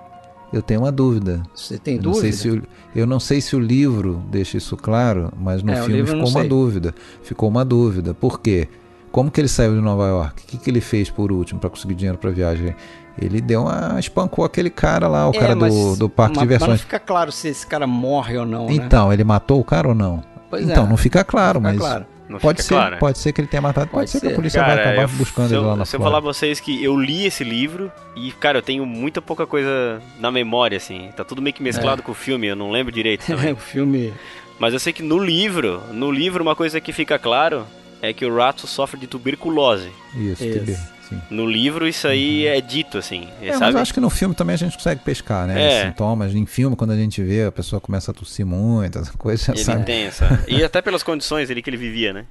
eu 0.52 0.60
tenho 0.60 0.80
uma 0.80 0.92
dúvida. 0.92 1.42
Você 1.54 1.78
tem 1.78 1.96
eu 1.96 2.02
dúvida? 2.02 2.26
Não 2.26 2.32
sei 2.32 2.32
se 2.32 2.50
o, 2.50 2.62
eu 2.94 3.06
não 3.06 3.18
sei 3.18 3.40
se 3.40 3.56
o 3.56 3.58
livro 3.58 4.22
deixa 4.30 4.58
isso 4.58 4.76
claro, 4.76 5.32
mas 5.40 5.62
no 5.62 5.72
é, 5.72 5.82
filme 5.82 6.06
ficou 6.06 6.28
uma 6.28 6.44
dúvida. 6.44 6.94
Ficou 7.22 7.48
uma 7.48 7.64
dúvida. 7.64 8.12
Por 8.12 8.38
quê? 8.38 8.68
Como 9.10 9.30
que 9.30 9.40
ele 9.40 9.48
saiu 9.48 9.74
de 9.74 9.80
Nova 9.80 10.06
York? 10.08 10.42
O 10.42 10.46
que, 10.46 10.58
que 10.58 10.70
ele 10.70 10.80
fez 10.80 11.10
por 11.10 11.32
último 11.32 11.58
para 11.58 11.70
conseguir 11.70 11.94
dinheiro 11.94 12.18
para 12.18 12.30
viagem? 12.30 12.74
Ele 13.20 13.40
deu 13.40 13.62
uma. 13.62 13.98
espancou 13.98 14.44
aquele 14.44 14.70
cara 14.70 15.06
lá, 15.06 15.28
o 15.28 15.34
é, 15.34 15.38
cara 15.38 15.54
do, 15.54 15.96
do 15.96 16.08
parque 16.08 16.34
de 16.34 16.40
diversões. 16.40 16.70
Mas 16.70 16.80
não 16.80 16.84
fica 16.84 16.98
claro 16.98 17.30
se 17.30 17.48
esse 17.48 17.66
cara 17.66 17.86
morre 17.86 18.38
ou 18.38 18.46
não. 18.46 18.66
Né? 18.66 18.74
Então, 18.74 19.08
né? 19.08 19.14
ele 19.14 19.24
matou 19.24 19.60
o 19.60 19.64
cara 19.64 19.88
ou 19.88 19.94
não? 19.94 20.22
Pois 20.48 20.68
então, 20.68 20.84
é. 20.84 20.88
não 20.88 20.96
fica 20.96 21.24
claro, 21.24 21.60
não 21.60 21.70
fica 21.70 21.82
mas. 21.82 21.92
Claro. 21.92 22.12
Não 22.28 22.38
pode 22.38 22.62
ser, 22.62 22.74
claro. 22.74 22.96
pode 22.96 23.18
ser 23.18 23.32
que 23.32 23.42
ele 23.42 23.48
tenha 23.48 23.60
matado, 23.60 23.88
pode, 23.88 24.00
pode 24.00 24.10
ser, 24.10 24.20
ser, 24.20 24.26
que 24.28 24.32
a 24.32 24.36
polícia 24.36 24.60
cara, 24.60 24.74
vai 24.74 24.84
acabar 24.84 25.02
eu, 25.02 25.08
buscando 25.18 25.52
ele 25.52 25.60
lá 25.60 25.76
na 25.76 25.84
Se 25.84 25.96
eu 25.96 26.00
falar 26.00 26.22
pra 26.22 26.32
vocês 26.32 26.60
que 26.60 26.82
eu 26.82 26.96
li 26.98 27.26
esse 27.26 27.44
livro 27.44 27.92
e, 28.16 28.32
cara, 28.32 28.58
eu 28.58 28.62
tenho 28.62 28.86
muita 28.86 29.20
pouca 29.20 29.46
coisa 29.46 30.00
na 30.18 30.30
memória, 30.30 30.78
assim. 30.78 31.10
Tá 31.14 31.24
tudo 31.24 31.42
meio 31.42 31.54
que 31.54 31.62
mesclado 31.62 32.00
é. 32.00 32.04
com 32.04 32.12
o 32.12 32.14
filme, 32.14 32.46
eu 32.46 32.56
não 32.56 32.70
lembro 32.70 32.90
direito 32.90 33.30
É, 33.44 33.52
o 33.52 33.56
filme... 33.56 34.14
Mas 34.58 34.72
eu 34.72 34.78
sei 34.78 34.92
que 34.92 35.02
no 35.02 35.18
livro, 35.18 35.82
no 35.92 36.10
livro 36.10 36.42
uma 36.42 36.54
coisa 36.54 36.80
que 36.80 36.92
fica 36.92 37.18
claro 37.18 37.66
é 38.00 38.12
que 38.12 38.24
o 38.24 38.34
rato 38.34 38.66
sofre 38.66 38.98
de 38.98 39.06
tuberculose. 39.06 39.90
Isso, 40.14 40.44
Isso. 40.44 40.92
Sim. 41.12 41.20
No 41.30 41.46
livro 41.46 41.86
isso 41.86 42.06
aí 42.08 42.46
uhum. 42.46 42.52
é 42.52 42.60
dito, 42.60 42.98
assim. 42.98 43.28
É, 43.40 43.52
sabe? 43.52 43.66
mas 43.66 43.74
eu 43.74 43.80
acho 43.80 43.94
que 43.94 44.00
no 44.00 44.10
filme 44.10 44.34
também 44.34 44.54
a 44.54 44.58
gente 44.58 44.76
consegue 44.76 45.00
pescar, 45.02 45.46
né? 45.46 45.60
É. 45.62 45.86
Sintomas. 45.86 46.34
Em 46.34 46.46
filme, 46.46 46.76
quando 46.76 46.92
a 46.92 46.96
gente 46.96 47.22
vê, 47.22 47.44
a 47.44 47.52
pessoa 47.52 47.80
começa 47.80 48.10
a 48.10 48.14
tossir 48.14 48.46
muito, 48.46 48.98
essa 48.98 49.12
coisa 49.18 49.52
ele 49.52 49.58
sabe. 49.58 49.84
Tem 49.84 50.04
essa. 50.04 50.44
E 50.48 50.62
até 50.62 50.80
pelas 50.80 51.02
condições 51.02 51.50
ali 51.50 51.62
que 51.62 51.70
ele 51.70 51.76
vivia, 51.76 52.12
né? 52.12 52.26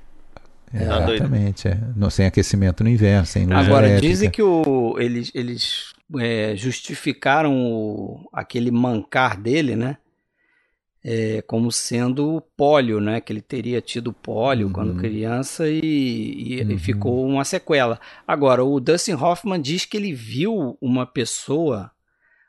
É, 0.73 0.85
tá 0.85 1.13
exatamente, 1.13 1.67
é. 1.67 1.77
No, 1.95 2.09
sem 2.09 2.25
aquecimento 2.25 2.83
no 2.83 2.89
inverno, 2.89 3.25
sem 3.25 3.45
luz 3.45 3.57
Agora, 3.57 3.87
elétrica. 3.87 4.09
dizem 4.09 4.29
que 4.29 4.41
o, 4.41 4.95
eles, 4.97 5.29
eles 5.35 5.93
é, 6.17 6.53
justificaram 6.55 7.53
o, 7.53 8.29
aquele 8.31 8.71
mancar 8.71 9.37
dele, 9.37 9.75
né? 9.75 9.97
É, 11.03 11.41
como 11.41 11.71
sendo 11.71 12.43
pólio, 12.55 12.99
né? 12.99 13.19
Que 13.19 13.33
ele 13.33 13.41
teria 13.41 13.81
tido 13.81 14.13
pólio 14.13 14.67
uhum. 14.67 14.73
quando 14.73 14.99
criança 14.99 15.67
e, 15.67 15.79
e, 15.79 16.61
uhum. 16.61 16.71
e, 16.71 16.77
ficou 16.77 17.25
uma 17.25 17.43
sequela. 17.43 17.99
Agora, 18.27 18.63
o 18.63 18.79
Dustin 18.79 19.13
Hoffman 19.13 19.59
diz 19.59 19.83
que 19.83 19.97
ele 19.97 20.13
viu 20.13 20.77
uma 20.79 21.07
pessoa 21.07 21.91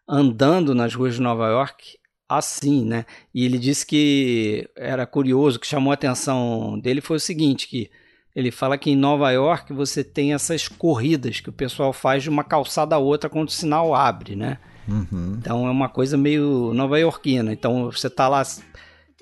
andando 0.07 0.75
nas 0.75 0.95
ruas 0.95 1.15
de 1.15 1.23
Nova 1.23 1.49
York 1.49 1.99
assim, 2.39 2.85
né? 2.85 3.05
E 3.35 3.45
ele 3.45 3.59
disse 3.59 3.87
que 3.87 4.69
era 4.77 5.07
curioso, 5.07 5.59
que 5.59 5.67
chamou 5.67 5.91
a 5.91 5.95
atenção 5.95 6.79
dele 6.79 7.01
foi 7.01 7.17
o 7.17 7.21
seguinte, 7.21 7.69
que 7.69 7.91
ele 8.35 8.51
fala 8.51 8.79
que 8.79 8.91
em 8.91 8.97
Nova 8.97 9.31
York 9.31 9.73
você 9.73 10.03
tem 10.03 10.33
essas 10.33 10.67
corridas 10.67 11.41
que 11.41 11.51
o 11.51 11.53
pessoal 11.53 11.93
faz 11.93 12.23
de 12.23 12.31
uma 12.31 12.43
calçada 12.43 12.97
a 12.97 12.99
outra 12.99 13.29
quando 13.29 13.49
o 13.49 13.53
sinal 13.53 13.95
abre, 13.95 14.35
né? 14.35 14.59
Uhum. 14.89 15.37
Então 15.39 15.67
é 15.67 15.71
uma 15.71 15.89
coisa 15.89 16.17
meio 16.17 16.73
nova-iorquina. 16.75 17.53
Então 17.53 17.91
você 17.91 18.11
tá 18.11 18.29
lá 18.29 18.43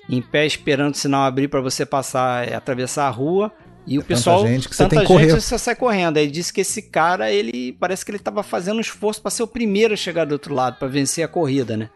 em 0.09 0.21
pé 0.21 0.45
esperando 0.45 0.93
o 0.93 0.97
sinal 0.97 1.23
abrir 1.23 1.47
para 1.47 1.61
você 1.61 1.85
passar, 1.85 2.47
é, 2.47 2.55
atravessar 2.55 3.07
a 3.07 3.09
rua. 3.09 3.51
E 3.85 3.95
é 3.95 3.99
o 3.99 4.03
pessoal, 4.03 4.45
gente 4.45 4.69
que 4.69 4.75
você 4.75 4.83
tanta 4.83 5.05
tem 5.05 5.19
gente 5.19 5.41
você 5.41 5.57
sai 5.57 5.75
correndo. 5.75 6.17
Aí 6.17 6.27
disse 6.27 6.53
que 6.53 6.61
esse 6.61 6.83
cara, 6.83 7.31
ele 7.31 7.73
parece 7.73 8.05
que 8.05 8.11
ele 8.11 8.17
estava 8.17 8.43
fazendo 8.43 8.77
um 8.77 8.81
esforço 8.81 9.21
para 9.21 9.31
ser 9.31 9.43
o 9.43 9.47
primeiro 9.47 9.93
a 9.93 9.97
chegar 9.97 10.25
do 10.25 10.33
outro 10.33 10.53
lado, 10.53 10.77
para 10.77 10.87
vencer 10.87 11.23
a 11.23 11.27
corrida, 11.27 11.75
né? 11.75 11.89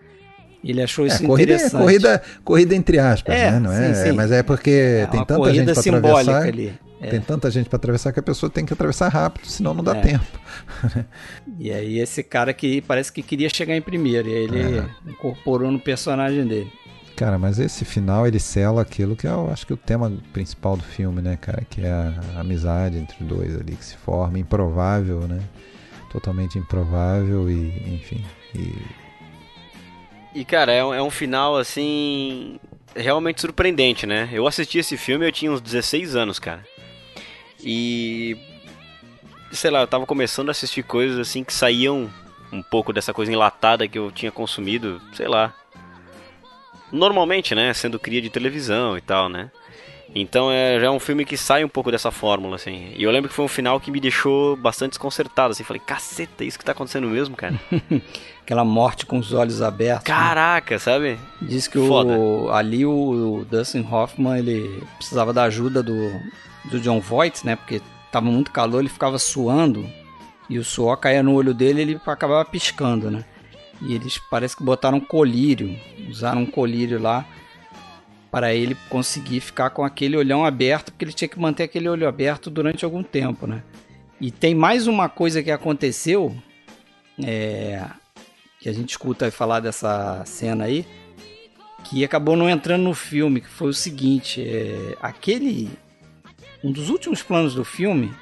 Ele 0.66 0.82
achou 0.82 1.06
isso 1.06 1.24
é, 1.24 1.28
corrida, 1.28 1.54
interessante. 1.54 1.82
Corrida, 1.82 2.22
corrida 2.44 2.76
entre 2.76 2.98
aspas, 2.98 3.36
é, 3.36 3.52
né? 3.52 3.60
Não 3.60 3.72
é? 3.72 3.94
Sim, 3.94 4.04
sim. 4.06 4.12
Mas 4.14 4.32
é 4.32 4.42
porque 4.42 4.72
é 4.72 5.06
tem 5.06 5.24
tanta 5.24 5.54
gente 5.54 5.74
para 5.74 5.98
atravessar. 5.98 6.42
Ali. 6.42 6.74
É. 7.00 7.08
Tem 7.08 7.22
tanta 7.22 7.52
gente 7.52 7.70
para 7.70 7.78
atravessar 7.78 8.12
que 8.12 8.20
a 8.20 8.24
pessoa 8.24 8.50
tem 8.50 8.66
que 8.66 8.74
atravessar 8.74 9.10
rápido, 9.10 9.46
senão 9.46 9.76
não 9.76 9.84
dá 9.84 9.96
é. 9.96 10.02
tempo. 10.02 10.26
e 11.60 11.72
aí 11.72 12.00
esse 12.00 12.24
cara 12.24 12.52
que 12.52 12.82
parece 12.82 13.12
que 13.12 13.22
queria 13.22 13.48
chegar 13.48 13.76
em 13.76 13.82
primeiro, 13.82 14.28
e 14.28 14.34
aí 14.34 14.44
ele 14.44 14.80
é. 14.80 14.86
incorporou 15.08 15.70
no 15.70 15.80
personagem 15.80 16.48
dele. 16.48 16.72
Cara, 17.16 17.38
mas 17.38 17.60
esse 17.60 17.86
final 17.86 18.26
ele 18.26 18.40
sela 18.40 18.82
aquilo 18.82 19.16
que 19.16 19.28
é, 19.28 19.30
eu 19.30 19.50
acho 19.52 19.68
que 19.68 19.74
o 19.74 19.78
tema 19.78 20.12
principal 20.34 20.76
do 20.76 20.84
filme, 20.84 21.22
né, 21.22 21.38
cara? 21.40 21.64
Que 21.70 21.82
é 21.82 21.92
a 21.92 22.40
amizade 22.40 22.98
entre 22.98 23.16
os 23.22 23.28
dois 23.28 23.56
ali 23.56 23.76
que 23.76 23.86
se 23.86 23.96
forma, 23.98 24.40
improvável, 24.40 25.22
né? 25.28 25.40
Totalmente 26.12 26.58
improvável 26.58 27.50
e, 27.50 27.96
enfim. 27.96 28.24
E, 28.56 29.05
e 30.36 30.44
cara, 30.44 30.74
é 30.74 30.84
um, 30.84 30.94
é 30.94 31.02
um 31.02 31.10
final 31.10 31.56
assim 31.56 32.60
realmente 32.94 33.40
surpreendente, 33.40 34.06
né? 34.06 34.30
Eu 34.32 34.46
assisti 34.46 34.78
esse 34.78 34.98
filme 34.98 35.26
eu 35.26 35.32
tinha 35.32 35.52
uns 35.52 35.62
16 35.62 36.16
anos, 36.16 36.40
cara. 36.40 36.64
E 37.64 38.38
sei 39.52 39.72
lá, 39.72 39.80
eu 39.80 39.88
tava 39.88 40.06
começando 40.06 40.50
a 40.50 40.52
assistir 40.52 40.84
coisas 40.84 41.18
assim 41.18 41.42
que 41.44 41.54
saíam 41.54 42.12
um 42.52 42.62
pouco 42.62 42.92
dessa 42.92 43.14
coisa 43.14 43.32
enlatada 43.32 43.88
que 43.88 43.98
eu 43.98 44.12
tinha 44.12 44.32
consumido, 44.32 45.02
sei 45.14 45.28
lá. 45.28 45.54
Normalmente, 46.92 47.56
né, 47.56 47.74
sendo 47.74 47.98
cria 47.98 48.22
de 48.22 48.30
televisão 48.30 48.98
e 48.98 49.02
tal, 49.02 49.30
né? 49.30 49.50
Então 50.14 50.52
é 50.52 50.80
já 50.80 50.88
é 50.88 50.90
um 50.90 51.00
filme 51.00 51.26
que 51.26 51.38
sai 51.38 51.64
um 51.64 51.70
pouco 51.70 51.92
dessa 51.92 52.12
fórmula, 52.12 52.56
assim. 52.56 52.94
E 52.96 53.04
eu 53.04 53.12
lembro 53.12 53.30
que 53.30 53.36
foi 53.36 53.46
um 53.46 53.50
final 53.50 53.80
que 53.80 53.92
me 53.92 54.00
deixou 54.00 54.56
bastante 54.56 54.92
desconcertado, 54.92 55.52
assim. 55.52 55.64
Falei, 55.64 55.82
caceta, 55.86 56.44
é 56.44 56.48
isso 56.48 56.60
que 56.60 56.66
tá 56.66 56.72
acontecendo 56.72 57.08
mesmo, 57.08 57.36
cara? 57.36 57.60
Aquela 58.42 58.64
morte 58.64 59.06
com 59.06 59.18
os 59.18 59.34
olhos 59.34 59.62
abertos. 59.62 60.08
né? 60.08 60.16
Caraca, 60.16 60.78
sabe? 60.78 61.18
Diz 61.42 61.68
que 61.68 61.80
o, 61.80 62.50
ali 62.52 62.86
o, 62.86 63.46
Dustin 63.50 63.86
Hoffman 63.90 64.38
ele 64.38 64.84
precisava 64.98 65.34
da 65.34 65.44
ajuda 65.44 65.82
do, 65.82 66.12
do 66.66 66.80
John 66.80 67.00
Voight, 67.00 67.46
né? 67.46 67.56
Porque 67.56 67.82
tava 68.12 68.28
muito 68.28 68.52
calor, 68.52 68.80
ele 68.80 68.90
ficava 68.90 69.18
suando 69.18 69.90
e 70.50 70.60
o 70.60 70.64
suor 70.64 70.98
caía 70.98 71.24
no 71.24 71.34
olho 71.34 71.54
dele 71.54 71.80
e 71.80 71.82
ele 71.82 72.02
acabava 72.06 72.46
piscando, 72.46 73.10
né? 73.10 73.26
E 73.82 73.94
eles 73.94 74.20
parece 74.30 74.56
que 74.56 74.64
botaram 74.64 75.00
um 75.00 75.02
colírio, 75.02 75.76
usaram 76.08 76.42
um 76.42 76.46
colírio 76.46 77.02
lá 77.02 77.26
para 78.36 78.54
ele 78.54 78.76
conseguir 78.90 79.40
ficar 79.40 79.70
com 79.70 79.82
aquele 79.82 80.18
olhão 80.18 80.44
aberto, 80.44 80.92
porque 80.92 81.06
ele 81.06 81.14
tinha 81.14 81.30
que 81.30 81.40
manter 81.40 81.64
aquele 81.64 81.88
olho 81.88 82.06
aberto 82.06 82.50
durante 82.50 82.84
algum 82.84 83.02
tempo, 83.02 83.48
né? 83.48 83.64
E 84.20 84.30
tem 84.30 84.54
mais 84.54 84.88
uma 84.88 85.08
coisa 85.08 85.42
que 85.42 85.50
aconteceu, 85.50 86.36
é, 87.24 87.82
que 88.60 88.68
a 88.68 88.74
gente 88.74 88.90
escuta 88.90 89.32
falar 89.32 89.62
dessa 89.62 90.22
cena 90.26 90.66
aí, 90.66 90.86
que 91.86 92.04
acabou 92.04 92.36
não 92.36 92.50
entrando 92.50 92.84
no 92.84 92.94
filme, 92.94 93.40
que 93.40 93.48
foi 93.48 93.70
o 93.70 93.74
seguinte, 93.74 94.46
é, 94.46 94.98
aquele 95.02 95.70
um 96.62 96.74
dos 96.74 96.90
últimos 96.90 97.24
planos 97.24 97.56
do 97.56 97.64
filme 97.64 98.14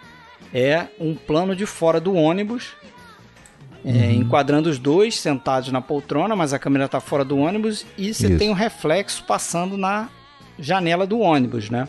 é 0.53 0.89
um 0.99 1.16
plano 1.16 1.55
de 1.55 1.66
fora 1.66 1.99
do 1.99 2.14
ônibus, 2.14 2.74
é, 3.86 4.11
enquadrando 4.11 4.69
os 4.69 4.79
dois 4.79 5.19
sentados 5.19 5.71
na 5.71 5.81
poltrona, 5.81 6.36
mas 6.36 6.53
a 6.53 6.59
câmera 6.59 6.86
está 6.86 6.99
fora 6.99 7.25
do 7.25 7.38
ônibus 7.38 7.86
e 7.97 8.13
você 8.13 8.27
Isso. 8.27 8.38
tem 8.38 8.49
um 8.49 8.53
reflexo 8.53 9.23
passando 9.25 9.77
na 9.77 10.09
janela 10.57 11.05
do 11.05 11.19
ônibus, 11.19 11.69
né? 11.69 11.88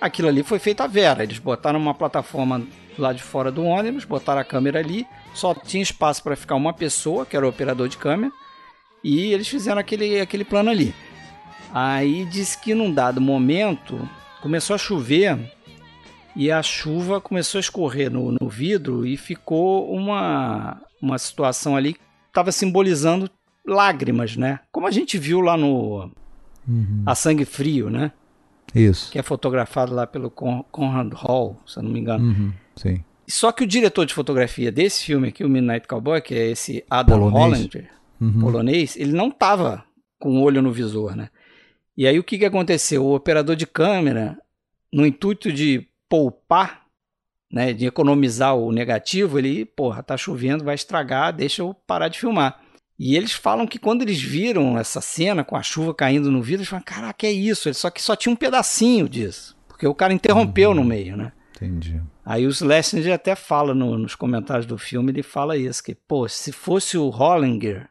Aquilo 0.00 0.28
ali 0.28 0.42
foi 0.42 0.58
feito 0.58 0.82
à 0.82 0.86
vera. 0.86 1.22
Eles 1.22 1.38
botaram 1.38 1.78
uma 1.78 1.94
plataforma 1.94 2.62
lá 2.98 3.12
de 3.12 3.22
fora 3.22 3.50
do 3.50 3.64
ônibus, 3.64 4.04
botaram 4.04 4.40
a 4.40 4.44
câmera 4.44 4.78
ali, 4.78 5.06
só 5.34 5.54
tinha 5.54 5.82
espaço 5.82 6.22
para 6.22 6.36
ficar 6.36 6.54
uma 6.54 6.72
pessoa, 6.72 7.26
que 7.26 7.36
era 7.36 7.44
o 7.44 7.48
operador 7.48 7.88
de 7.88 7.98
câmera, 7.98 8.32
e 9.04 9.32
eles 9.32 9.48
fizeram 9.48 9.80
aquele, 9.80 10.20
aquele 10.20 10.44
plano 10.44 10.70
ali. 10.70 10.94
Aí 11.72 12.24
disse 12.24 12.58
que 12.58 12.74
num 12.74 12.92
dado 12.92 13.20
momento 13.20 14.08
começou 14.40 14.74
a 14.74 14.78
chover 14.78 15.38
e 16.34 16.50
a 16.50 16.62
chuva 16.62 17.20
começou 17.20 17.58
a 17.58 17.60
escorrer 17.60 18.10
no, 18.10 18.36
no 18.40 18.48
vidro 18.48 19.06
e 19.06 19.16
ficou 19.16 19.90
uma, 19.92 20.80
uma 21.00 21.18
situação 21.18 21.76
ali 21.76 21.94
que 21.94 22.00
estava 22.28 22.50
simbolizando 22.52 23.30
lágrimas, 23.66 24.36
né? 24.36 24.60
Como 24.70 24.86
a 24.86 24.90
gente 24.90 25.18
viu 25.18 25.40
lá 25.40 25.56
no 25.56 26.10
A 27.04 27.14
Sangue 27.14 27.44
Frio, 27.44 27.90
né? 27.90 28.12
Isso. 28.74 29.10
Que 29.12 29.18
é 29.18 29.22
fotografado 29.22 29.94
lá 29.94 30.06
pelo 30.06 30.30
Con- 30.30 30.64
Conrad 30.70 31.12
Hall, 31.14 31.56
se 31.66 31.78
eu 31.78 31.82
não 31.82 31.90
me 31.90 32.00
engano. 32.00 32.24
Uhum, 32.24 32.52
sim. 32.76 33.02
Só 33.28 33.50
que 33.50 33.64
o 33.64 33.66
diretor 33.66 34.04
de 34.06 34.14
fotografia 34.14 34.70
desse 34.70 35.04
filme 35.04 35.28
aqui, 35.28 35.42
o 35.44 35.48
Midnight 35.48 35.86
Cowboy, 35.88 36.20
que 36.20 36.34
é 36.34 36.50
esse 36.50 36.84
Adam 36.90 37.18
Polonês. 37.18 37.42
Hollander, 37.58 37.90
Uhum. 38.20 38.40
polonês, 38.40 38.96
ele 38.96 39.12
não 39.12 39.30
tava 39.30 39.84
com 40.18 40.38
o 40.38 40.42
olho 40.42 40.62
no 40.62 40.72
visor, 40.72 41.14
né? 41.14 41.28
E 41.96 42.06
aí 42.06 42.18
o 42.18 42.24
que, 42.24 42.38
que 42.38 42.44
aconteceu? 42.46 43.04
O 43.04 43.14
operador 43.14 43.54
de 43.56 43.66
câmera, 43.66 44.38
no 44.92 45.04
intuito 45.06 45.52
de 45.52 45.86
poupar, 46.08 46.85
né, 47.50 47.72
de 47.72 47.86
economizar 47.86 48.54
o 48.56 48.72
negativo, 48.72 49.38
ele, 49.38 49.64
porra, 49.64 50.02
tá 50.02 50.16
chovendo, 50.16 50.64
vai 50.64 50.74
estragar, 50.74 51.32
deixa 51.32 51.62
eu 51.62 51.74
parar 51.74 52.08
de 52.08 52.18
filmar. 52.18 52.60
E 52.98 53.14
eles 53.14 53.32
falam 53.32 53.66
que 53.66 53.78
quando 53.78 54.02
eles 54.02 54.20
viram 54.20 54.78
essa 54.78 55.00
cena 55.00 55.44
com 55.44 55.54
a 55.54 55.62
chuva 55.62 55.94
caindo 55.94 56.30
no 56.32 56.40
vidro, 56.42 56.62
eles 56.62 56.68
falam, 56.68 56.84
caraca, 56.84 57.26
é 57.26 57.30
isso, 57.32 57.72
só 57.74 57.90
que 57.90 58.02
só 58.02 58.16
tinha 58.16 58.32
um 58.32 58.36
pedacinho 58.36 59.08
disso, 59.08 59.56
porque 59.68 59.86
o 59.86 59.94
cara 59.94 60.12
interrompeu 60.14 60.74
no 60.74 60.82
meio, 60.84 61.16
né? 61.16 61.32
Entendi. 61.56 62.02
Aí 62.24 62.46
o 62.46 62.52
Schlesinger 62.52 63.14
até 63.14 63.34
fala 63.34 63.74
no- 63.74 63.96
nos 63.98 64.14
comentários 64.14 64.66
do 64.66 64.76
filme, 64.76 65.10
ele 65.12 65.22
fala 65.22 65.56
isso, 65.56 65.82
que, 65.82 65.94
pô, 65.94 66.28
se 66.28 66.52
fosse 66.52 66.98
o 66.98 67.08
Hollinger 67.08 67.88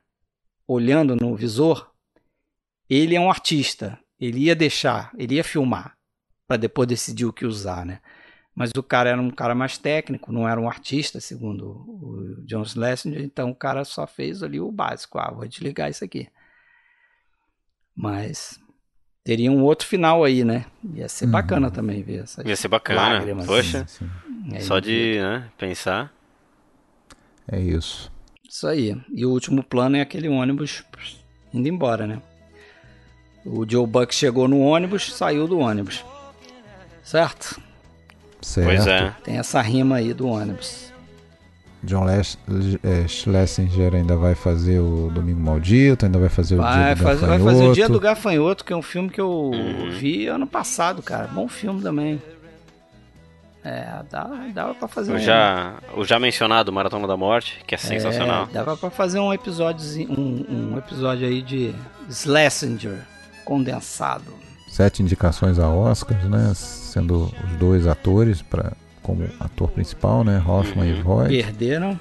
olhando 0.67 1.15
no 1.15 1.35
visor, 1.35 1.89
ele 2.89 3.15
é 3.15 3.19
um 3.19 3.29
artista, 3.29 3.97
ele 4.19 4.41
ia 4.41 4.55
deixar, 4.55 5.11
ele 5.17 5.35
ia 5.35 5.43
filmar, 5.43 5.95
para 6.47 6.57
depois 6.57 6.87
decidir 6.87 7.25
o 7.25 7.33
que 7.33 7.45
usar, 7.45 7.85
né? 7.85 7.99
Mas 8.55 8.71
o 8.75 8.81
cara 8.81 9.09
era 9.09 9.21
um 9.21 9.29
cara 9.29 9.53
mais 9.53 9.77
técnico, 9.77 10.31
não 10.31 10.47
era 10.47 10.59
um 10.59 10.67
artista, 10.69 11.19
segundo 11.19 11.65
o 11.67 12.41
John 12.45 12.63
Schlesinger, 12.63 13.21
então 13.21 13.49
o 13.51 13.55
cara 13.55 13.83
só 13.83 14.07
fez 14.07 14.41
ali 14.41 14.61
o 14.61 14.71
básico, 14.71 15.19
ah, 15.19 15.29
vou 15.29 15.45
desligar 15.45 15.89
isso 15.89 16.05
aqui. 16.05 16.29
Mas 17.93 18.57
teria 19.25 19.51
um 19.51 19.61
outro 19.61 19.85
final 19.85 20.23
aí, 20.23 20.45
né? 20.45 20.65
Ia 20.93 21.09
ser 21.09 21.27
bacana 21.27 21.69
também 21.69 22.01
ver 22.01 22.23
essas 22.23 22.45
Ia 22.45 22.55
ser 22.55 22.69
bacana. 22.69 23.01
lágrimas. 23.01 23.45
Poxa, 23.45 23.85
aí. 24.53 24.61
só 24.61 24.79
de 24.79 25.19
né, 25.19 25.49
pensar. 25.57 26.13
é 27.51 27.59
isso. 27.59 28.09
Isso 28.47 28.67
aí. 28.67 28.95
E 29.13 29.25
o 29.25 29.31
último 29.31 29.61
plano 29.63 29.97
é 29.97 30.01
aquele 30.01 30.29
ônibus 30.29 30.85
indo 31.53 31.67
embora, 31.67 32.07
né? 32.07 32.21
O 33.45 33.69
Joe 33.69 33.85
Buck 33.85 34.15
chegou 34.15 34.47
no 34.47 34.59
ônibus, 34.61 35.13
saiu 35.13 35.45
do 35.45 35.59
ônibus. 35.59 36.03
Certo? 37.03 37.61
Certo. 38.45 38.67
Pois 38.67 38.85
é. 38.87 39.11
Tem 39.23 39.37
essa 39.37 39.59
rima 39.61 39.95
aí 39.97 40.13
do 40.13 40.27
ônibus. 40.27 40.93
John 41.83 42.05
Les- 42.05 42.37
eh, 42.83 43.07
Schlesinger 43.07 43.93
ainda 43.95 44.15
vai 44.15 44.33
fazer 44.35 44.79
o 44.79 45.09
Domingo 45.13 45.39
Maldito, 45.39 46.05
ainda 46.05 46.17
vai 46.19 46.29
fazer 46.29 46.55
o 46.55 46.57
Vai 46.59 46.85
Dia 46.85 46.95
do 46.95 47.03
fazer, 47.03 47.25
vai 47.25 47.39
fazer 47.39 47.63
o 47.67 47.73
Dia 47.73 47.89
do 47.89 47.99
Gafanhoto. 47.99 47.99
Gafanhoto, 47.99 48.65
que 48.65 48.73
é 48.73 48.75
um 48.75 48.81
filme 48.81 49.09
que 49.09 49.21
eu 49.21 49.29
Uhum. 49.53 49.91
vi 49.91 50.27
ano 50.27 50.45
passado, 50.47 51.01
cara. 51.01 51.27
Bom 51.27 51.47
filme 51.47 51.81
também. 51.81 52.21
É, 53.63 53.87
dá, 54.11 54.23
dava 54.53 54.75
pra 54.75 54.87
fazer 54.87 55.11
O 55.11 55.15
um. 55.15 55.19
já, 55.19 55.73
o 55.97 56.05
já 56.05 56.19
mencionado 56.19 56.71
Maratona 56.71 57.07
da 57.07 57.17
Morte, 57.17 57.59
que 57.65 57.73
é 57.73 57.77
sensacional. 57.79 58.47
É, 58.49 58.53
dava 58.53 58.77
pra 58.77 58.91
fazer 58.91 59.19
um 59.19 59.33
episódio, 59.33 59.83
um, 60.11 60.73
um 60.73 60.77
episódio 60.77 61.27
aí 61.27 61.41
de 61.41 61.73
Schlesinger 62.11 62.99
condensado. 63.43 64.44
Sete 64.75 65.01
indicações 65.01 65.57
a 65.57 65.69
Oscars, 65.69 66.25
né? 66.25 66.51
Sendo 66.53 67.31
os 67.45 67.57
dois 67.57 67.87
atores 67.87 68.41
pra, 68.41 68.73
como 69.01 69.23
ator 69.39 69.69
principal, 69.71 70.21
né? 70.25 70.43
Hoffman 70.45 70.91
Uhum. 70.91 70.99
e 70.99 71.01
Voight. 71.01 71.43
Perderam, 71.43 71.99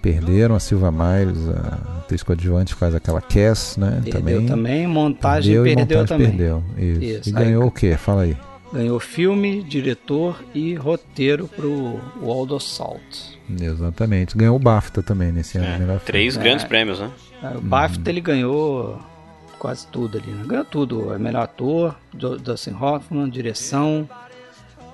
Perderam 0.00 0.54
a 0.54 0.60
Silva 0.60 0.92
Miles, 0.92 1.48
a 1.48 1.98
atriz 1.98 2.22
coadjuvante 2.22 2.74
que 2.74 2.78
faz 2.78 2.94
aquela 2.94 3.20
Cass, 3.20 3.76
né? 3.76 4.00
perdeu 4.04 4.46
também, 4.46 4.86
montagem 4.86 5.54
Perdeu, 5.54 5.74
perdeu, 5.76 5.96
e 5.96 6.00
montagem 6.00 6.06
também. 6.06 6.28
perdeu. 6.38 6.62
Isso. 6.78 7.02
Isso, 7.02 7.30
E 7.30 7.36
aí- 7.36 7.44
ganhou 7.44 7.66
o 7.66 7.70
quê? 7.72 7.96
Fala 7.96 8.22
aí. 8.22 8.36
Ganhou 8.72 9.00
filme, 9.00 9.64
diretor 9.64 10.44
e 10.54 10.74
roteiro 10.76 11.48
pro 11.48 11.98
Waldo 12.22 12.60
Salt. 12.60 13.00
Exatamente. 13.60 14.36
Ganhou 14.36 14.54
o 14.54 14.60
BAFTA 14.60 15.02
também 15.02 15.32
nesse 15.32 15.58
ano. 15.58 15.92
É, 15.92 15.98
três 15.98 16.34
filme. 16.34 16.48
grandes 16.48 16.64
prêmios, 16.64 17.00
né? 17.00 17.10
O 17.56 17.60
BAFTA 17.60 18.10
ele 18.10 18.20
ganhou 18.20 19.00
quase 19.58 19.86
tudo 19.88 20.18
ali, 20.18 20.30
né? 20.30 20.44
Ganhou 20.46 20.64
tudo. 20.64 21.12
É 21.12 21.18
melhor 21.18 21.44
ator, 21.44 21.96
Dustin 22.12 22.74
Hoffman, 22.80 23.28
direção, 23.28 24.08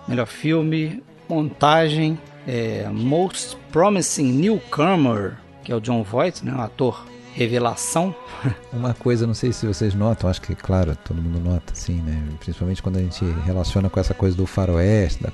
melhor 0.06 0.26
filme, 0.26 1.02
montagem, 1.28 2.18
é, 2.46 2.88
Most 2.88 3.56
Promising 3.70 4.32
Newcomer, 4.32 5.36
que 5.64 5.72
é 5.72 5.76
o 5.76 5.80
John 5.80 6.02
Voight, 6.02 6.44
né? 6.44 6.52
Um 6.52 6.60
ator 6.60 7.06
revelação. 7.34 8.14
Uma 8.72 8.94
coisa, 8.94 9.26
não 9.26 9.34
sei 9.34 9.52
se 9.52 9.66
vocês 9.66 9.94
notam, 9.94 10.28
acho 10.28 10.42
que, 10.42 10.54
claro, 10.54 10.96
todo 11.04 11.20
mundo 11.20 11.40
nota, 11.40 11.72
assim, 11.72 12.00
né? 12.02 12.22
Principalmente 12.40 12.82
quando 12.82 12.96
a 12.96 13.00
gente 13.00 13.24
relaciona 13.44 13.88
com 13.88 13.98
essa 13.98 14.14
coisa 14.14 14.36
do 14.36 14.46
faroeste, 14.46 15.22
da, 15.22 15.30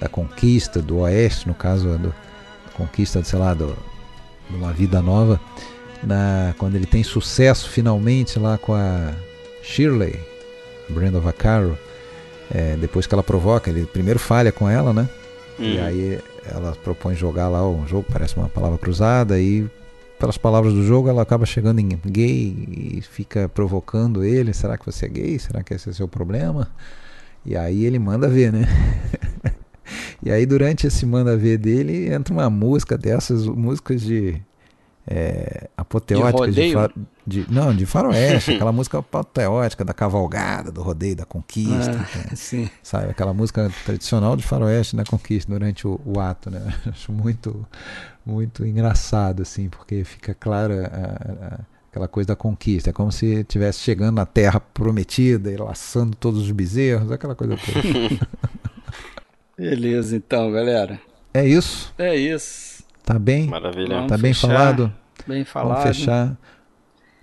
da 0.00 0.08
conquista, 0.08 0.80
do 0.80 0.98
oeste, 0.98 1.46
no 1.46 1.54
caso, 1.54 1.98
do, 1.98 2.08
da 2.08 2.72
conquista, 2.74 3.22
sei 3.22 3.38
lá, 3.38 3.54
de 3.54 3.66
uma 4.50 4.72
vida 4.72 5.02
nova, 5.02 5.40
na, 6.06 6.54
quando 6.58 6.74
ele 6.76 6.86
tem 6.86 7.02
sucesso 7.02 7.68
finalmente 7.68 8.38
lá 8.38 8.58
com 8.58 8.74
a 8.74 9.12
Shirley, 9.62 10.18
Brenda 10.88 11.20
Vaccaro, 11.20 11.78
é, 12.52 12.76
depois 12.76 13.06
que 13.06 13.14
ela 13.14 13.22
provoca, 13.22 13.70
ele 13.70 13.86
primeiro 13.86 14.18
falha 14.18 14.52
com 14.52 14.68
ela, 14.68 14.92
né? 14.92 15.08
E 15.58 15.78
Uhum. 15.78 15.84
aí 15.84 16.18
ela 16.46 16.76
propõe 16.82 17.14
jogar 17.14 17.48
lá 17.48 17.66
um 17.68 17.86
jogo, 17.86 18.06
parece 18.12 18.36
uma 18.36 18.48
palavra 18.48 18.76
cruzada, 18.76 19.40
e 19.40 19.68
pelas 20.18 20.36
palavras 20.36 20.72
do 20.72 20.82
jogo 20.84 21.08
ela 21.08 21.22
acaba 21.22 21.46
chegando 21.46 21.78
em 21.80 21.88
gay 22.04 22.96
e 22.96 23.02
fica 23.02 23.48
provocando 23.48 24.24
ele. 24.24 24.52
Será 24.52 24.76
que 24.76 24.84
você 24.86 25.06
é 25.06 25.08
gay? 25.08 25.38
Será 25.38 25.62
que 25.62 25.74
esse 25.74 25.90
é 25.90 25.92
seu 25.92 26.08
problema? 26.08 26.68
E 27.44 27.56
aí 27.56 27.84
ele 27.84 27.98
manda 27.98 28.28
ver, 28.28 28.52
né? 28.52 28.66
e 30.22 30.30
aí 30.30 30.46
durante 30.46 30.86
esse 30.86 31.04
manda 31.04 31.36
ver 31.36 31.58
dele 31.58 32.12
entra 32.12 32.32
uma 32.32 32.48
música 32.50 32.96
dessas 32.96 33.46
músicas 33.46 34.00
de 34.00 34.40
é, 35.06 35.68
apoteótica 35.76 36.50
de, 36.50 36.72
fa- 36.72 36.90
de- 37.26 37.46
não, 37.50 37.74
de 37.74 37.84
faroeste, 37.86 38.52
aquela 38.56 38.72
música 38.72 38.98
apoteótica 38.98 39.84
da 39.84 39.92
cavalgada, 39.92 40.70
do 40.72 40.82
rodeio, 40.82 41.16
da 41.16 41.24
conquista, 41.24 41.90
Ah, 41.92 42.56
né? 42.56 42.70
sabe? 42.82 43.10
Aquela 43.10 43.34
música 43.34 43.70
tradicional 43.84 44.36
de 44.36 44.42
faroeste 44.42 44.96
na 44.96 45.04
conquista 45.04 45.52
durante 45.52 45.86
o, 45.86 46.00
o 46.04 46.18
ato, 46.20 46.50
né? 46.50 46.60
Acho 46.88 47.12
muito, 47.12 47.66
muito 48.24 48.64
engraçado, 48.64 49.42
assim, 49.42 49.68
porque 49.68 50.04
fica 50.04 50.32
clara 50.34 50.90
a- 50.92 51.46
a- 51.56 51.60
aquela 51.90 52.08
coisa 52.08 52.28
da 52.28 52.36
conquista. 52.36 52.90
É 52.90 52.92
como 52.92 53.12
se 53.12 53.26
estivesse 53.40 53.78
chegando 53.80 54.16
na 54.16 54.26
terra 54.26 54.58
prometida 54.58 55.52
e 55.52 55.56
laçando 55.56 56.16
todos 56.16 56.40
os 56.42 56.50
bezerros, 56.50 57.12
aquela 57.12 57.34
coisa 57.34 57.56
toda. 57.56 58.28
Beleza, 59.56 60.16
então, 60.16 60.50
galera. 60.50 61.00
é 61.32 61.46
isso? 61.46 61.92
É 61.98 62.16
isso. 62.16 62.73
Tá 63.04 63.18
bem? 63.18 63.46
Maravilha. 63.46 63.96
Vamos 63.96 64.08
Tá 64.08 64.16
bem 64.18 64.32
fechar. 64.34 64.48
falado? 64.48 64.92
Bem 65.26 65.44
falado. 65.44 65.78
Vamos 65.78 65.96
fechar. 65.96 66.36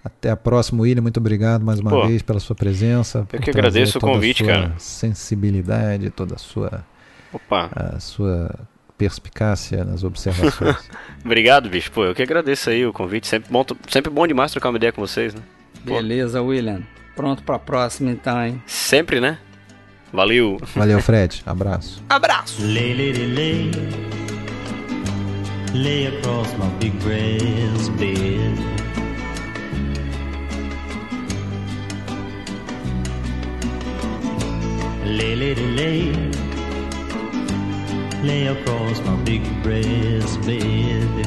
Até 0.04 0.30
a 0.32 0.36
próxima, 0.38 0.82
William. 0.82 1.02
Muito 1.02 1.18
obrigado 1.18 1.64
mais 1.64 1.80
uma 1.80 1.90
Pô, 1.92 2.08
vez 2.08 2.22
pela 2.22 2.40
sua 2.40 2.56
presença. 2.56 3.26
por 3.30 3.40
que 3.40 3.50
agradeço 3.50 3.98
o 3.98 4.02
toda 4.02 4.12
a 4.12 4.16
convite, 4.16 4.44
sua 4.44 4.54
cara. 4.54 4.74
Sensibilidade, 4.78 6.10
toda 6.10 6.36
a 6.36 6.38
sua, 6.38 6.84
Opa, 7.34 7.70
a 7.76 8.00
sua 8.00 8.50
perspicácia 8.98 9.84
nas 9.84 10.04
observações. 10.04 10.90
obrigado, 11.26 11.70
bicho. 11.70 11.92
Pô, 11.92 12.06
eu 12.06 12.16
que 12.16 12.22
agradeço 12.22 12.70
aí 12.70 12.86
o 12.86 12.94
convite. 12.94 13.28
Sempre 13.28 13.52
bom, 13.52 13.66
sempre 13.90 14.12
bom 14.12 14.26
demais 14.28 14.52
trocar 14.52 14.70
uma 14.70 14.78
ideia 14.78 14.92
com 14.92 15.02
vocês, 15.02 15.34
né? 15.36 15.42
Pô. 15.86 15.94
Beleza, 15.96 16.42
William. 16.42 16.82
Pronto 17.16 17.44
pra 17.44 17.60
próxima, 17.60 18.12
então, 18.12 18.44
hein? 18.44 18.62
Sempre, 18.66 19.20
né? 19.20 19.38
Valeu. 20.14 20.58
Valeu, 20.76 21.00
Fred. 21.00 21.42
Abraço. 21.46 22.04
Abraço! 22.10 22.62
Lay 25.74 26.06
across 26.06 26.58
my 26.58 26.68
big 26.80 27.00
brass 27.00 27.90
bed. 27.90 28.58
Lay, 35.06 35.36
lady, 35.36 35.68
lay. 35.72 36.12
Lay 38.22 38.48
across 38.48 39.00
my 39.06 39.16
big 39.24 39.44
brass 39.64 40.38
bed. 40.46 41.26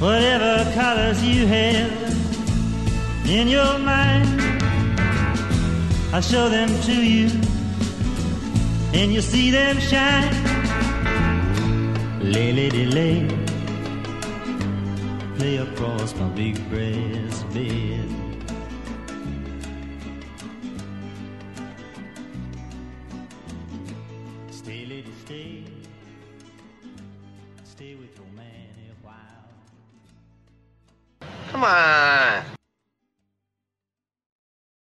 Whatever 0.00 0.70
colors 0.74 1.20
you 1.24 1.44
have 1.46 3.28
in 3.28 3.48
your 3.48 3.78
mind. 3.80 4.40
I'll 6.12 6.22
show 6.22 6.48
them 6.48 6.68
to 6.82 6.92
you, 6.92 7.28
and 8.94 9.12
you'll 9.12 9.22
see 9.22 9.50
them 9.50 9.78
shine. 9.78 10.32
Lay, 12.22 12.52
lady, 12.52 12.86
lay, 12.86 13.26
lay 15.38 15.56
across 15.58 16.14
my 16.16 16.28
big 16.30 16.56
brass 16.68 17.42
bed. 17.54 18.08
Stay, 24.50 24.86
lady, 24.86 25.12
stay, 25.24 25.64
stay 27.64 27.94
with 27.94 28.16
your 28.16 28.26
man 28.34 28.74
a 28.90 29.06
while. 29.06 29.48
Come 31.50 31.64
on. 31.64 32.57